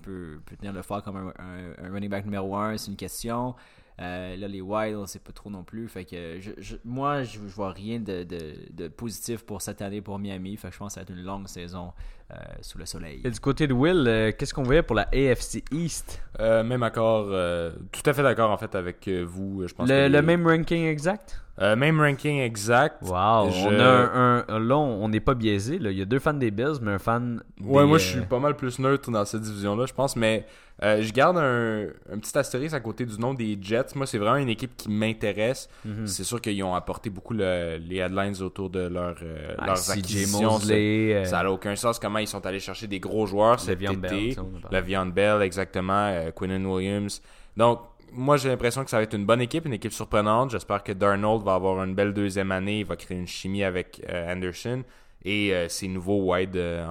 tenir 0.59 0.73
le 0.73 0.83
fort 0.83 1.03
comme 1.03 1.17
un, 1.17 1.33
un- 1.39 1.85
un 1.87 1.93
running 1.93 2.09
back 2.11 2.25
numéro 2.25 2.55
1 2.55 2.77
C'est 2.79 2.91
une 2.91 2.97
question. 2.97 3.55
Euh, 4.01 4.37
là, 4.37 4.49
les 4.49 4.61
Wild, 4.61 5.07
c'est 5.07 5.23
pas 5.23 5.33
trop 5.33 5.51
non 5.51 5.63
plus. 5.63 5.89
Fait 5.89 6.05
que 6.05 6.39
moi, 6.85 7.23
je, 7.23 7.39
vois 7.39 7.71
rien 7.73 8.01
de, 8.01 8.25
de, 8.25 8.55
de 8.73 8.89
positif 8.89 9.45
pour 9.45 9.63
cette 9.63 9.83
année 9.83 10.01
pour 10.01 10.19
Miami. 10.19 10.57
Fait 10.57 10.69
que 10.69 10.75
je 10.75 10.79
pense 10.79 10.95
que 10.95 10.95
ça 10.95 11.01
va 11.01 11.03
être 11.13 11.17
une 11.17 11.25
longue 11.25 11.47
saison 11.49 11.93
euh, 12.31 12.35
sous 12.63 12.79
le 12.79 12.87
soleil. 12.87 13.21
Et 13.25 13.31
du 13.31 13.39
côté 13.41 13.67
de 13.67 13.73
Will, 13.75 14.05
euh, 14.07 14.33
qu'est-ce 14.37 14.55
qu'on 14.55 14.63
voyait 14.63 14.83
pour 14.83 14.97
la 14.97 15.09
AFC 15.13 15.63
East? 15.73 16.21
Euh, 16.41 16.63
même 16.65 16.83
accord, 16.83 17.27
euh, 17.31 17.71
tout 17.93 18.03
à 18.09 18.13
fait 18.13 18.23
d'accord 18.23 18.51
en 18.51 18.57
fait 18.59 18.75
avec 18.75 19.09
vous. 19.09 19.65
Je 19.67 19.75
pense 19.75 19.89
Le, 19.89 19.95
que 19.95 20.01
le 20.03 20.09
les- 20.09 20.23
même 20.23 20.47
ranking 20.47 20.87
exact? 20.87 21.41
Euh, 21.61 21.77
même 21.77 22.01
ranking 22.01 22.41
exact. 22.41 22.97
Wow, 23.03 23.51
Je- 23.51 23.69
on 23.69 23.79
a 23.79 23.85
un, 23.85 24.45
un- 24.49 24.59
là, 24.59 24.77
on 24.77 25.09
n'est 25.09 25.21
pas 25.21 25.35
biaisé. 25.35 25.79
Là. 25.79 25.93
Il 25.93 25.99
y 25.99 26.03
a 26.03 26.05
deux 26.05 26.19
fans 26.19 26.35
des 26.35 26.51
Bills, 26.51 26.79
mais 26.83 26.93
un 26.93 26.99
fan. 26.99 27.41
Ouais, 27.63 27.83
des, 27.83 27.89
moi 27.89 27.99
je 27.99 28.05
suis 28.09 28.21
pas 28.23 28.41
mal 28.41 28.57
plus 28.57 28.81
neutre 28.81 29.09
dans 29.13 29.25
cette 29.25 29.43
division-là, 29.43 29.87
je 29.87 29.93
pense, 29.93 30.17
mais 30.17 30.47
euh, 30.83 31.01
je 31.01 31.13
garde 31.13 31.37
un, 31.39 31.85
un 32.13 32.19
petit 32.19 32.37
astérisque 32.37 32.75
à 32.75 32.81
côté 32.81 33.07
du 33.07 33.17
nom 33.21 33.35
des 33.35 33.57
Jets. 33.63 33.95
Moi, 33.95 34.09
c'est 34.09 34.19
vraiment 34.19 34.35
une 34.39 34.49
équipe 34.49 34.77
qui 34.77 34.89
m'intéresse. 34.91 35.69
mhm. 35.85 36.09
C'est 36.09 36.25
sûr 36.25 36.41
qu'ils 36.41 36.61
ont 36.65 36.75
apporté 36.75 37.09
beaucoup 37.09 37.35
le- 37.35 37.77
les 37.77 37.99
headlines 37.99 38.43
autour 38.43 38.69
de 38.71 38.89
leur, 38.89 39.15
euh, 39.23 39.55
Ah, 39.57 39.67
leurs 39.67 39.79
CJ 39.79 39.91
acquisitions. 39.93 40.51
Mosley, 40.55 41.23
Ça 41.25 41.45
n'a 41.45 41.53
aucun 41.53 41.77
sens 41.77 42.01
comment 42.01 42.13
ils 42.18 42.27
sont 42.27 42.44
allés 42.46 42.61
chercher 42.61 42.87
des 42.87 43.00
gros 43.00 43.27
joueurs 43.27 43.61
cet 43.61 43.79
Bell, 43.79 43.92
été. 43.92 44.38
en 44.38 44.44
parle. 44.44 44.74
Le'Veon 44.74 45.07
Bell, 45.07 45.42
exactement. 45.42 46.07
Euh, 46.09 46.31
Quinnen 46.31 46.64
Williams. 46.66 47.22
Donc, 47.57 47.81
moi, 48.12 48.37
j'ai 48.37 48.48
l'impression 48.48 48.85
que 48.85 48.90
ça 48.90 48.98
va 48.98 49.03
être 49.03 49.14
une 49.14 49.27
bonne 49.27 49.40
équipe, 49.40 49.66
une 49.66 49.72
équipe 49.72 49.92
surprenante. 49.92 50.50
J'espère 50.50 50.83
que 50.83 50.92
Darnold 50.92 51.42
va 51.42 51.55
avoir 51.55 51.83
une 51.83 51.94
belle 51.94 52.12
deuxième 52.12 52.53
année. 52.53 52.81
Il 52.81 52.87
va 52.87 52.96
créer 52.96 53.18
une 53.18 53.27
chimie 53.27 53.64
avec 53.64 54.00
euh, 54.09 54.33
Anderson 54.33 54.85
et 55.24 55.55
euh, 55.55 55.68
ses 55.68 55.88
nouveaux 55.88 56.33
wide 56.33 56.57
euh, 56.57 56.85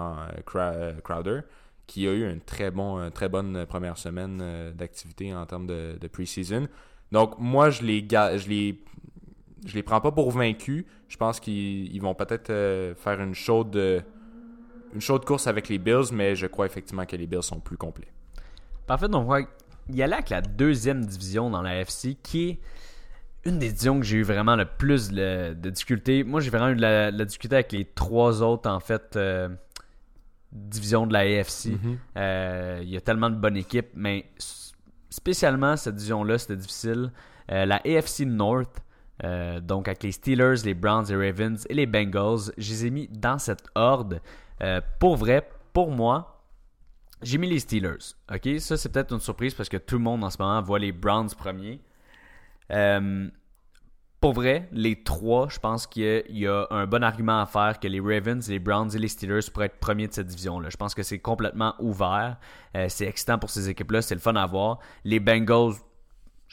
Crowder, 1.04 1.42
qui 1.88 2.08
a 2.08 2.12
eu 2.12 2.30
une 2.30 2.42
très, 2.42 2.72
bon, 2.72 3.10
très 3.12 3.30
bonne 3.30 3.66
première 3.68 3.98
semaine 3.98 4.74
d'activité 4.76 5.34
en 5.34 5.46
termes 5.46 5.68
de, 5.68 5.98
de 6.00 6.08
preseason. 6.08 6.68
Donc, 7.12 7.36
moi, 7.38 7.70
je 7.70 7.84
les, 7.84 8.06
je 8.10 8.50
les, 8.50 8.80
je 9.66 9.76
les 9.76 9.84
prends 9.84 10.02
pas 10.02 10.12
pour 10.12 10.32
vaincus. 10.32 10.86
Je 11.08 11.18
pense 11.18 11.40
qu'ils 11.40 11.94
ils 11.94 12.02
vont 12.02 12.16
peut-être 12.16 12.50
euh, 12.50 12.96
faire 12.96 13.22
une 13.22 13.36
chaude, 13.36 14.04
une 14.94 15.02
chaude 15.02 15.26
course 15.26 15.48
avec 15.48 15.70
les 15.70 15.78
Bills, 15.78 16.12
mais 16.14 16.36
je 16.36 16.48
crois 16.48 16.66
effectivement 16.66 17.06
que 17.06 17.16
les 17.16 17.28
Bills 17.28 17.44
sont 17.44 17.60
plus 17.60 17.78
complets. 17.78 18.12
Parfait, 18.88 19.08
donc 19.08 19.26
on 19.26 19.30
va 19.30 19.40
y 19.90 20.02
aller 20.02 20.14
avec 20.14 20.30
la 20.30 20.42
deuxième 20.42 21.06
division 21.06 21.50
dans 21.50 21.62
la 21.62 21.80
FC, 21.82 22.18
qui 22.22 22.50
est 22.50 22.60
une 23.46 23.60
des 23.60 23.70
divisions 23.70 24.00
que 24.00 24.06
j'ai 24.06 24.18
eu 24.18 24.24
vraiment 24.24 24.56
le 24.56 24.66
plus 24.66 25.10
de, 25.10 25.54
de 25.54 25.70
difficultés. 25.70 26.24
Moi, 26.24 26.40
j'ai 26.40 26.50
vraiment 26.50 26.70
eu 26.70 26.76
de 26.76 26.82
la, 26.82 27.12
de 27.12 27.18
la 27.18 27.26
difficulté 27.26 27.56
avec 27.56 27.72
les 27.72 27.86
trois 27.86 28.42
autres, 28.42 28.70
en 28.70 28.80
fait, 28.80 29.16
euh, 29.16 29.50
divisions 30.52 31.08
de 31.08 31.14
la 31.14 31.20
AFC. 31.20 31.72
Mhm. 31.72 31.98
Euh, 32.18 32.80
Il 32.84 32.90
y 32.90 32.98
a 32.98 33.02
tellement 33.02 33.30
de 33.30 33.36
bonnes 33.36 33.58
équipes, 33.58 33.90
mais 33.96 34.26
spécialement 35.10 35.76
cette 35.76 35.96
division-là, 35.96 36.38
c'était 36.38 36.56
difficile. 36.56 37.12
Euh, 37.52 37.66
la 37.66 37.82
AFC 37.86 38.22
North, 38.26 38.82
donc 39.62 39.88
avec 39.88 40.04
les 40.04 40.12
Steelers, 40.12 40.64
les 40.66 40.74
Browns, 40.74 41.06
les 41.08 41.16
Ravens 41.16 41.66
et 41.70 41.74
les 41.74 41.86
Bengals, 41.86 42.52
je 42.58 42.70
les 42.72 42.86
ai 42.88 42.90
mis 42.90 43.08
dans 43.08 43.38
cette 43.38 43.64
horde. 43.74 44.20
Euh, 44.62 44.82
pour 45.00 45.16
vrai, 45.16 45.48
pour 45.74 45.92
moi, 45.92 46.42
j'ai 47.22 47.38
mis 47.38 47.48
les 47.50 47.60
Steelers. 47.60 48.16
Ok, 48.34 48.48
ça 48.60 48.78
c'est 48.78 48.90
peut-être 48.90 49.14
une 49.14 49.20
surprise 49.20 49.54
parce 49.54 49.70
que 49.70 49.78
tout 49.78 49.96
le 49.96 50.04
monde 50.04 50.24
en 50.24 50.30
ce 50.30 50.38
moment 50.42 50.62
voit 50.62 50.80
les 50.80 50.92
Browns 50.92 51.30
premiers. 51.38 51.80
Euh, 52.72 53.30
pour 54.20 54.34
vrai, 54.34 54.70
les 54.72 55.04
trois, 55.04 55.50
je 55.50 55.60
pense 55.60 55.86
qu'il 55.86 56.24
y 56.30 56.48
a- 56.48 56.66
un 56.70 56.86
bon 56.88 57.04
argument 57.04 57.42
à 57.42 57.46
faire 57.46 57.78
que 57.80 57.88
les 57.90 58.00
Ravens, 58.00 58.48
les 58.48 58.60
Browns 58.60 58.90
et 58.96 58.98
les 59.00 59.10
Steelers 59.10 59.42
pourraient 59.52 59.66
être 59.66 59.80
premiers 59.80 60.08
de 60.08 60.14
cette 60.14 60.28
division-là. 60.28 60.70
Je 60.70 60.78
pense 60.78 60.96
que 60.96 61.04
c'est 61.04 61.20
complètement 61.20 61.76
ouvert. 61.80 62.38
Euh, 62.78 62.86
c'est 62.88 63.06
excitant 63.06 63.38
pour 63.38 63.50
ces 63.50 63.68
équipes-là. 63.70 64.02
C'est 64.02 64.16
le 64.16 64.22
fun 64.22 64.36
à 64.36 64.46
voir. 64.46 64.80
Les 65.04 65.20
Bengals, 65.20 65.74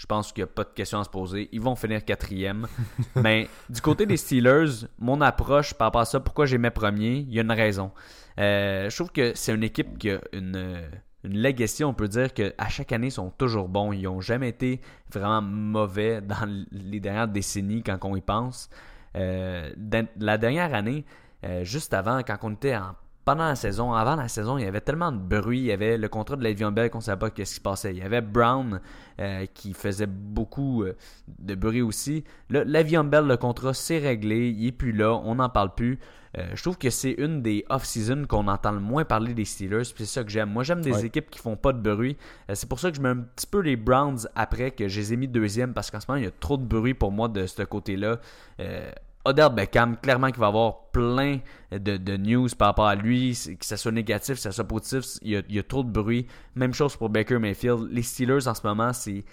je 0.00 0.06
pense 0.06 0.32
qu'il 0.32 0.42
n'y 0.42 0.48
a 0.50 0.52
pas 0.54 0.64
de 0.64 0.70
question 0.70 0.98
à 0.98 1.04
se 1.04 1.10
poser. 1.10 1.50
Ils 1.52 1.60
vont 1.60 1.76
finir 1.76 2.02
quatrième. 2.02 2.66
Mais 3.16 3.48
du 3.68 3.82
côté 3.82 4.06
des 4.06 4.16
Steelers, 4.16 4.86
mon 4.98 5.20
approche 5.20 5.74
par 5.74 5.88
rapport 5.88 6.00
à 6.00 6.04
ça, 6.06 6.20
pourquoi 6.20 6.46
j'ai 6.46 6.56
mis 6.56 6.70
premier, 6.70 7.16
il 7.18 7.34
y 7.34 7.38
a 7.38 7.42
une 7.42 7.52
raison. 7.52 7.92
Euh, 8.38 8.88
je 8.88 8.96
trouve 8.96 9.12
que 9.12 9.32
c'est 9.34 9.54
une 9.54 9.62
équipe 9.62 9.98
qui 9.98 10.12
a 10.12 10.22
une, 10.32 10.80
une 11.22 11.42
legacy, 11.42 11.84
on 11.84 11.92
peut 11.92 12.08
dire 12.08 12.32
qu'à 12.32 12.68
chaque 12.70 12.92
année, 12.92 13.08
ils 13.08 13.12
sont 13.12 13.28
toujours 13.28 13.68
bons. 13.68 13.92
Ils 13.92 14.04
n'ont 14.04 14.22
jamais 14.22 14.48
été 14.48 14.80
vraiment 15.12 15.42
mauvais 15.42 16.22
dans 16.22 16.48
les 16.72 17.00
dernières 17.00 17.28
décennies 17.28 17.82
quand 17.82 17.98
on 18.02 18.16
y 18.16 18.22
pense. 18.22 18.70
Euh, 19.16 19.70
la 20.18 20.38
dernière 20.38 20.72
année, 20.72 21.04
euh, 21.44 21.62
juste 21.62 21.92
avant, 21.92 22.22
quand 22.22 22.38
on 22.40 22.52
était 22.52 22.74
en 22.74 22.94
pendant 23.30 23.44
la 23.46 23.54
saison, 23.54 23.92
avant 23.92 24.16
la 24.16 24.26
saison, 24.26 24.58
il 24.58 24.64
y 24.64 24.66
avait 24.66 24.80
tellement 24.80 25.12
de 25.12 25.18
bruit. 25.18 25.60
Il 25.60 25.64
y 25.66 25.72
avait 25.72 25.96
le 25.96 26.08
contrat 26.08 26.34
de 26.34 26.42
Le'Veon 26.42 26.72
Bell 26.72 26.90
qu'on 26.90 26.98
ne 26.98 27.02
savait 27.04 27.16
pas 27.20 27.30
qu'est-ce 27.30 27.50
qui 27.52 27.56
se 27.58 27.60
passait. 27.60 27.92
Il 27.92 27.98
y 27.98 28.02
avait 28.02 28.22
Brown 28.22 28.80
euh, 29.20 29.46
qui 29.54 29.72
faisait 29.72 30.08
beaucoup 30.08 30.82
euh, 30.82 30.96
de 31.38 31.54
bruit 31.54 31.80
aussi. 31.80 32.24
Là, 32.48 32.64
Le'Veon 32.64 33.04
Bell, 33.04 33.26
le 33.26 33.36
contrat, 33.36 33.72
c'est 33.72 33.98
réglé. 33.98 34.48
Il 34.50 34.66
est 34.66 34.72
plus 34.72 34.90
là. 34.90 35.12
On 35.12 35.36
n'en 35.36 35.48
parle 35.48 35.76
plus. 35.76 36.00
Euh, 36.38 36.42
je 36.54 36.60
trouve 36.62 36.76
que 36.76 36.90
c'est 36.90 37.12
une 37.12 37.40
des 37.40 37.64
off-season 37.70 38.24
qu'on 38.28 38.48
entend 38.48 38.72
le 38.72 38.80
moins 38.80 39.04
parler 39.04 39.32
des 39.32 39.44
Steelers. 39.44 39.84
C'est 39.84 40.06
ça 40.06 40.24
que 40.24 40.30
j'aime. 40.30 40.50
Moi, 40.50 40.64
j'aime 40.64 40.80
des 40.80 40.92
Ouais. 40.92 41.06
équipes 41.06 41.30
qui 41.30 41.38
font 41.38 41.54
pas 41.56 41.72
de 41.72 41.78
bruit. 41.80 42.16
Euh, 42.50 42.54
c'est 42.56 42.68
pour 42.68 42.80
ça 42.80 42.90
que 42.90 42.96
je 42.96 43.02
mets 43.02 43.10
un 43.10 43.18
petit 43.18 43.46
peu 43.46 43.60
les 43.60 43.76
Browns 43.76 44.26
après, 44.34 44.72
que 44.72 44.88
je 44.88 44.98
les 44.98 45.12
ai 45.12 45.16
mis 45.16 45.28
deuxième, 45.28 45.72
parce 45.72 45.92
qu'en 45.92 46.00
ce 46.00 46.06
moment, 46.08 46.18
il 46.18 46.24
y 46.24 46.28
a 46.28 46.32
trop 46.32 46.56
de 46.56 46.64
bruit 46.64 46.94
pour 46.94 47.12
moi 47.12 47.28
de 47.28 47.46
ce 47.46 47.62
côté-là. 47.62 48.18
Euh, 48.60 48.90
Odell 49.24 49.50
Beckham, 49.54 49.96
clairement 49.98 50.30
qu'il 50.30 50.40
va 50.40 50.46
avoir 50.46 50.90
plein 50.92 51.40
de, 51.72 52.16
news 52.16 52.48
par 52.56 52.68
rapport 52.68 52.86
à 52.86 52.94
lui, 52.94 53.38
que 53.58 53.66
ça 53.66 53.76
soit 53.76 53.92
négatif, 53.92 54.36
que 54.36 54.40
ça 54.40 54.52
soit 54.52 54.64
positif, 54.64 55.18
il 55.22 55.30
y, 55.30 55.36
a, 55.36 55.42
il 55.48 55.54
y 55.54 55.58
a 55.58 55.62
trop 55.62 55.84
de 55.84 55.90
bruit. 55.90 56.26
Même 56.54 56.72
chose 56.72 56.96
pour 56.96 57.10
Baker 57.10 57.38
Mayfield. 57.38 57.88
Les 57.90 58.02
Steelers 58.02 58.48
en 58.48 58.54
ce 58.54 58.66
moment, 58.66 58.92
c'est 58.92 59.24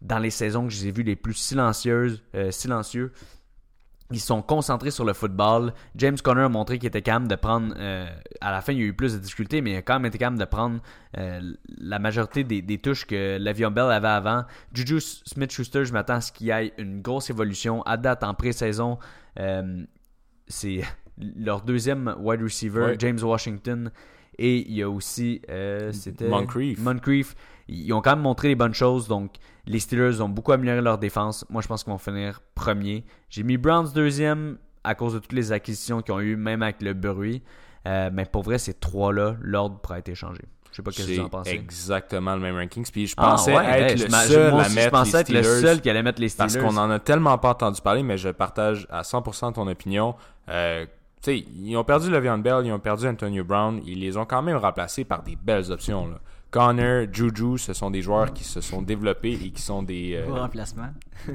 dans 0.00 0.18
les 0.18 0.30
saisons 0.30 0.64
que 0.64 0.72
j'ai 0.72 0.90
vues 0.90 1.02
les 1.02 1.16
plus 1.16 1.34
silencieuses, 1.34 2.22
euh, 2.34 2.50
silencieux. 2.50 3.12
Ils 4.12 4.20
sont 4.20 4.42
concentrés 4.42 4.90
sur 4.90 5.04
le 5.04 5.12
football. 5.12 5.72
James 5.96 6.16
Conner 6.22 6.42
a 6.42 6.48
montré 6.48 6.78
qu'il 6.78 6.86
était 6.88 7.02
capable 7.02 7.28
de 7.28 7.34
prendre. 7.34 7.74
euh, 7.78 8.06
à 8.40 8.50
la 8.50 8.60
fin, 8.60 8.72
il 8.72 8.78
y 8.78 8.82
a 8.82 8.84
eu 8.84 8.92
plus 8.94 9.14
de 9.14 9.18
difficultés, 9.18 9.60
mais 9.62 9.72
il 9.72 9.76
a 9.76 9.82
quand 9.82 9.94
même 9.94 10.06
été 10.06 10.18
capable 10.18 10.38
de 10.38 10.44
prendre 10.44 10.80
euh, 11.18 11.40
la 11.78 11.98
majorité 11.98 12.44
des, 12.44 12.62
des 12.62 12.78
touches 12.78 13.06
que 13.06 13.38
Le'Veon 13.38 13.70
Bell 13.70 13.90
avait 13.90 14.08
avant. 14.08 14.44
Juju 14.72 15.00
Smith-Schuster, 15.00 15.84
je 15.84 15.92
m'attends 15.92 16.14
à 16.14 16.20
ce 16.20 16.32
qu'il 16.32 16.48
y 16.48 16.50
ait 16.50 16.72
une 16.78 17.00
grosse 17.02 17.30
évolution. 17.30 17.82
À 17.82 17.96
date, 17.96 18.22
en 18.24 18.34
pré-saison, 18.34 18.98
euh, 19.38 19.84
c'est 20.46 20.82
leur 21.36 21.62
deuxième 21.62 22.14
wide 22.18 22.42
receiver, 22.42 22.80
Ouais. 22.82 22.96
James 22.98 23.18
Washington. 23.22 23.90
Et 24.38 24.58
il 24.68 24.74
y 24.76 24.82
a 24.82 24.88
aussi. 24.88 25.42
C'était. 25.92 26.26
Moncrief. 26.26 26.78
Moncrief. 26.80 27.34
Ils 27.72 27.92
ont 27.92 28.00
quand 28.00 28.10
même 28.10 28.22
montré 28.22 28.48
les 28.48 28.54
bonnes 28.54 28.74
choses. 28.74 29.08
Donc, 29.08 29.32
les 29.66 29.78
Steelers 29.80 30.20
ont 30.20 30.28
beaucoup 30.28 30.52
amélioré 30.52 30.80
leur 30.80 30.98
défense. 30.98 31.44
Moi, 31.50 31.62
je 31.62 31.68
pense 31.68 31.84
qu'ils 31.84 31.92
vont 31.92 31.98
finir 31.98 32.40
premier. 32.54 33.04
J'ai 33.30 33.42
mis 33.42 33.56
Browns 33.56 33.88
deuxième 33.94 34.58
à 34.84 34.94
cause 34.94 35.14
de 35.14 35.18
toutes 35.18 35.32
les 35.32 35.52
acquisitions 35.52 36.02
qu'ils 36.02 36.14
ont 36.14 36.20
eues, 36.20 36.36
même 36.36 36.62
avec 36.62 36.82
le 36.82 36.92
bruit. 36.94 37.42
Euh, 37.86 38.10
mais 38.12 38.24
pour 38.26 38.42
vrai, 38.42 38.58
ces 38.58 38.74
trois-là, 38.74 39.36
l'ordre 39.40 39.78
pourrait 39.80 40.00
être 40.00 40.08
échangé. 40.08 40.42
Je 40.70 40.76
sais 40.76 40.82
pas 40.82 40.90
ce 40.90 41.02
que 41.02 41.12
vous 41.14 41.20
en 41.20 41.28
pensez. 41.28 41.50
exactement 41.50 42.34
le 42.34 42.40
même 42.40 42.56
rankings. 42.56 42.90
Puis 42.90 43.06
je 43.06 43.14
Ah, 43.18 43.32
pensais 43.32 43.54
ouais, 43.54 43.64
être 43.64 43.90
hey, 44.00 44.06
le 44.06 44.10
seul 44.10 44.54
à 44.54 44.56
mettre 44.56 44.80
je 44.80 44.88
pensais 44.88 45.12
les 45.12 45.18
être 45.20 45.28
le 45.28 45.42
Steelers 45.42 45.60
seul 45.60 45.80
qui 45.82 45.90
allait 45.90 46.02
mettre 46.02 46.20
les 46.20 46.30
Steelers. 46.30 46.52
Parce 46.54 46.56
qu'on 46.74 46.80
en 46.80 46.90
a 46.90 46.98
tellement 46.98 47.36
pas 47.36 47.50
entendu 47.50 47.80
parler, 47.82 48.02
mais 48.02 48.16
je 48.16 48.30
partage 48.30 48.86
à 48.90 49.02
100% 49.02 49.52
ton 49.52 49.66
opinion. 49.68 50.14
Euh, 50.48 50.86
tu 51.22 51.30
sais, 51.32 51.38
ils 51.38 51.76
ont 51.76 51.84
perdu 51.84 52.10
Le'Veon 52.10 52.38
Bell, 52.38 52.62
ils 52.64 52.72
ont 52.72 52.78
perdu 52.78 53.06
Antonio 53.06 53.44
Brown. 53.44 53.80
Ils 53.84 54.00
les 54.00 54.16
ont 54.16 54.24
quand 54.24 54.40
même 54.42 54.56
remplacés 54.56 55.04
par 55.04 55.22
des 55.22 55.36
belles 55.36 55.70
options. 55.70 56.08
Là. 56.08 56.18
Connor, 56.52 57.06
Juju, 57.10 57.56
ce 57.58 57.72
sont 57.72 57.90
des 57.90 58.02
joueurs 58.02 58.32
qui 58.32 58.44
se 58.44 58.60
sont 58.60 58.82
développés 58.82 59.32
et 59.32 59.50
qui 59.50 59.62
sont 59.62 59.82
des... 59.82 60.14
euh, 60.14 60.32
remplacement. 60.32 60.90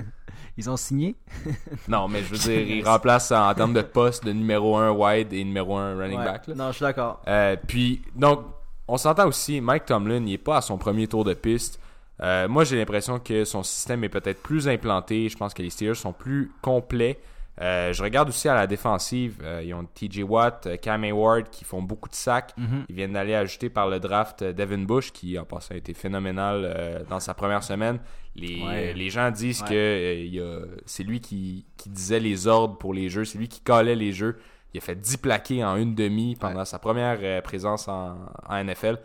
Ils 0.57 0.69
ont 0.69 0.77
signé. 0.77 1.15
Non, 1.87 2.07
mais 2.07 2.21
je 2.23 2.33
veux 2.33 2.37
dire, 2.37 2.59
ils 2.59 2.85
remplacent 2.85 3.31
en, 3.31 3.53
termes 3.53 3.73
de 3.73 3.81
poste 3.81 4.25
de 4.25 4.31
numéro 4.31 4.77
1 4.77 4.91
wide 4.91 5.33
et 5.33 5.43
numéro 5.43 5.75
1 5.77 5.97
running 5.97 6.19
Ouais. 6.19 6.25
back. 6.25 6.47
là. 6.47 6.55
Non, 6.55 6.67
je 6.67 6.75
suis 6.77 6.83
d'accord. 6.83 7.21
Euh, 7.27 7.55
puis, 7.67 8.01
donc, 8.15 8.41
on 8.87 8.97
s'entend 8.97 9.27
aussi, 9.27 9.59
Mike 9.59 9.85
Tomlin, 9.85 10.17
il 10.17 10.25
n'est 10.25 10.37
pas 10.37 10.57
à 10.57 10.61
son 10.61 10.77
premier 10.77 11.07
tour 11.07 11.23
de 11.23 11.33
piste. 11.33 11.79
Euh, 12.21 12.47
moi, 12.47 12.63
j'ai 12.63 12.77
l'impression 12.77 13.19
que 13.19 13.43
son 13.43 13.63
système 13.63 14.03
est 14.03 14.09
peut-être 14.09 14.41
plus 14.41 14.67
implanté. 14.67 15.29
Je 15.29 15.37
pense 15.37 15.53
que 15.53 15.61
les 15.61 15.69
Steelers 15.69 15.95
sont 15.95 16.13
plus 16.13 16.51
complets. 16.61 17.19
Euh, 17.59 17.91
je 17.91 18.03
regarde 18.03 18.29
aussi 18.29 18.47
à 18.47 18.53
la 18.53 18.67
défensive. 18.67 19.39
euh, 19.43 19.63
ils 19.65 19.73
ont 19.73 19.83
TJ 19.83 20.19
Watt, 20.23 20.67
euh, 20.67 20.77
Cam 20.77 21.03
Hayward 21.03 21.49
qui 21.49 21.63
font 21.65 21.81
beaucoup 21.81 22.07
de 22.07 22.13
sacs. 22.15 22.53
Mhm. 22.55 22.85
Ils 22.87 22.95
viennent 22.95 23.13
d'aller 23.13 23.33
ajouter 23.33 23.69
par 23.69 23.89
le 23.89 23.99
draft 23.99 24.43
Devin 24.43 24.83
Bush 24.83 25.11
qui, 25.11 25.39
en 25.39 25.43
passant, 25.45 25.73
a 25.73 25.77
été 25.77 25.93
phénoménal 25.95 26.61
euh, 26.63 26.99
dans 27.09 27.19
sa 27.19 27.33
première 27.33 27.63
semaine. 27.63 27.99
Les, 28.35 28.61
Ouais. 28.63 28.93
les 28.93 29.09
gens 29.09 29.31
disent 29.31 29.63
Ouais. 29.63 29.69
que 29.69 30.79
c'est 30.85 31.03
lui 31.03 31.19
qui, 31.19 31.65
qui 31.77 31.89
disait 31.89 32.19
les 32.19 32.45
ordres 32.45 32.77
pour 32.77 32.93
les 32.93 33.09
jeux. 33.09 33.25
C'est 33.25 33.39
lui 33.39 33.47
qui 33.47 33.61
collait 33.61 33.95
les 33.95 34.11
jeux. 34.11 34.37
Il 34.73 34.77
a 34.77 34.81
fait 34.81 34.95
10 34.95 35.17
plaqués 35.17 35.63
en 35.63 35.75
une 35.77 35.95
demi 35.95 36.35
pendant 36.35 36.65
sa 36.65 36.77
première 36.77 37.41
présence 37.41 37.87
en, 37.87 38.17
en 38.47 38.63
NFL. 38.63 38.99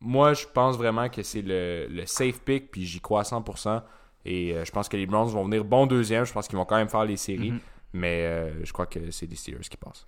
Moi, 0.00 0.34
je 0.34 0.44
pense 0.46 0.76
vraiment 0.76 1.08
que 1.08 1.22
c'est 1.24 1.42
le, 1.42 1.88
le 1.90 2.06
safe 2.06 2.40
pick, 2.42 2.70
puis 2.70 2.84
j'y 2.84 3.00
crois 3.00 3.20
à 3.20 3.24
100%. 3.24 3.82
Et 4.26 4.54
je 4.64 4.70
pense 4.70 4.88
que 4.88 4.96
les 4.96 5.06
Browns 5.06 5.30
vont 5.30 5.44
venir 5.44 5.64
bon 5.64 5.86
deuxième. 5.86 6.24
Je 6.26 6.32
pense 6.32 6.46
qu'ils 6.46 6.58
vont 6.58 6.64
quand 6.64 6.76
même 6.76 6.88
faire 6.88 7.04
les 7.04 7.16
séries. 7.16 7.52
Mhm. 7.52 7.60
Mais 7.92 8.24
euh, 8.24 8.64
je 8.64 8.72
crois 8.72 8.86
que 8.86 9.10
c'est 9.10 9.26
les 9.26 9.36
Steelers 9.36 9.68
qui 9.68 9.76
passent. 9.76 10.06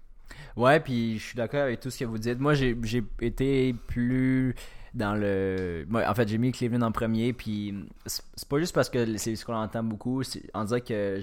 Ouais, 0.56 0.80
puis 0.80 1.18
je 1.18 1.24
suis 1.24 1.36
d'accord 1.36 1.62
avec 1.62 1.80
tout 1.80 1.90
ce 1.90 1.98
que 1.98 2.04
vous 2.04 2.18
dites. 2.18 2.38
Moi, 2.38 2.54
j'ai 2.54 2.76
été 3.20 3.74
plus 3.86 4.54
dans 4.94 5.14
le. 5.14 5.86
moi, 5.88 6.04
en 6.08 6.14
fait, 6.14 6.28
j'ai 6.28 6.38
mis 6.38 6.52
Cleveland 6.52 6.82
en 6.82 6.92
premier, 6.92 7.32
puis 7.32 7.74
c'est 8.06 8.48
pas 8.48 8.58
juste 8.58 8.74
parce 8.74 8.90
que 8.90 9.16
c'est 9.16 9.36
ce 9.36 9.44
qu'on 9.44 9.54
entend 9.54 9.82
beaucoup. 9.82 10.22
On 10.54 10.64
dirait 10.64 10.80
que 10.80 11.20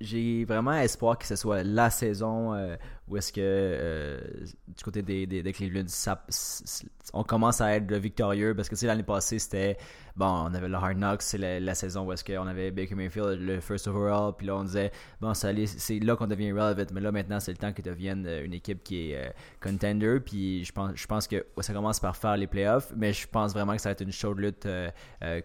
j'ai 0.00 0.44
vraiment 0.44 0.74
espoir 0.74 1.18
que 1.18 1.26
ce 1.26 1.36
soit 1.36 1.62
la 1.62 1.90
saison 1.90 2.54
euh, 2.54 2.76
où 3.08 3.16
est-ce 3.16 3.32
que 3.32 3.40
euh, 3.42 4.20
du 4.66 4.84
côté 4.84 5.02
des, 5.02 5.26
des, 5.26 5.42
des 5.42 5.52
Cleveland, 5.52 5.86
on 7.12 7.24
commence 7.24 7.60
à 7.60 7.74
être 7.74 7.92
victorieux 7.94 8.54
parce 8.54 8.68
que 8.68 8.74
tu 8.74 8.86
l'année 8.86 9.02
passée, 9.02 9.38
c'était 9.38 9.76
bon, 10.16 10.26
on 10.26 10.54
avait 10.54 10.68
le 10.68 10.74
Hard 10.74 10.96
Knocks, 10.96 11.22
c'est 11.22 11.38
la, 11.38 11.74
saison 11.74 12.04
où 12.04 12.12
est-ce 12.12 12.24
qu'on 12.24 12.46
avait 12.46 12.70
Baker 12.70 12.94
Mayfield, 12.94 13.40
le 13.40 13.60
first 13.60 13.88
overall, 13.88 14.32
puis 14.36 14.46
là 14.46 14.56
on 14.56 14.64
disait 14.64 14.90
bon, 15.20 15.32
c'est 15.34 15.98
là 16.00 16.16
qu'on 16.16 16.26
devient 16.26 16.52
relevant, 16.52 16.84
mais 16.92 17.00
là 17.00 17.12
maintenant 17.12 17.40
c'est 17.40 17.52
le 17.52 17.58
temps 17.58 17.72
qu'ils 17.72 17.84
deviennent 17.84 18.26
euh, 18.26 18.44
une 18.44 18.54
équipe 18.54 18.82
qui 18.82 19.10
est 19.10 19.16
euh, 19.16 19.30
contender, 19.62 20.18
puis 20.20 20.64
je 20.64 20.72
pense, 20.72 20.92
je 20.94 21.06
pense 21.06 21.26
que 21.26 21.46
ça 21.60 21.72
commence 21.72 22.00
par 22.00 22.16
faire 22.16 22.36
les 22.36 22.46
playoffs, 22.46 22.92
mais 22.96 23.12
je 23.12 23.26
pense 23.26 23.52
vraiment 23.52 23.74
que 23.74 23.80
ça 23.80 23.90
va 23.90 23.92
être 23.92 24.02
une 24.02 24.12
chaude 24.12 24.38
lutte 24.38 24.68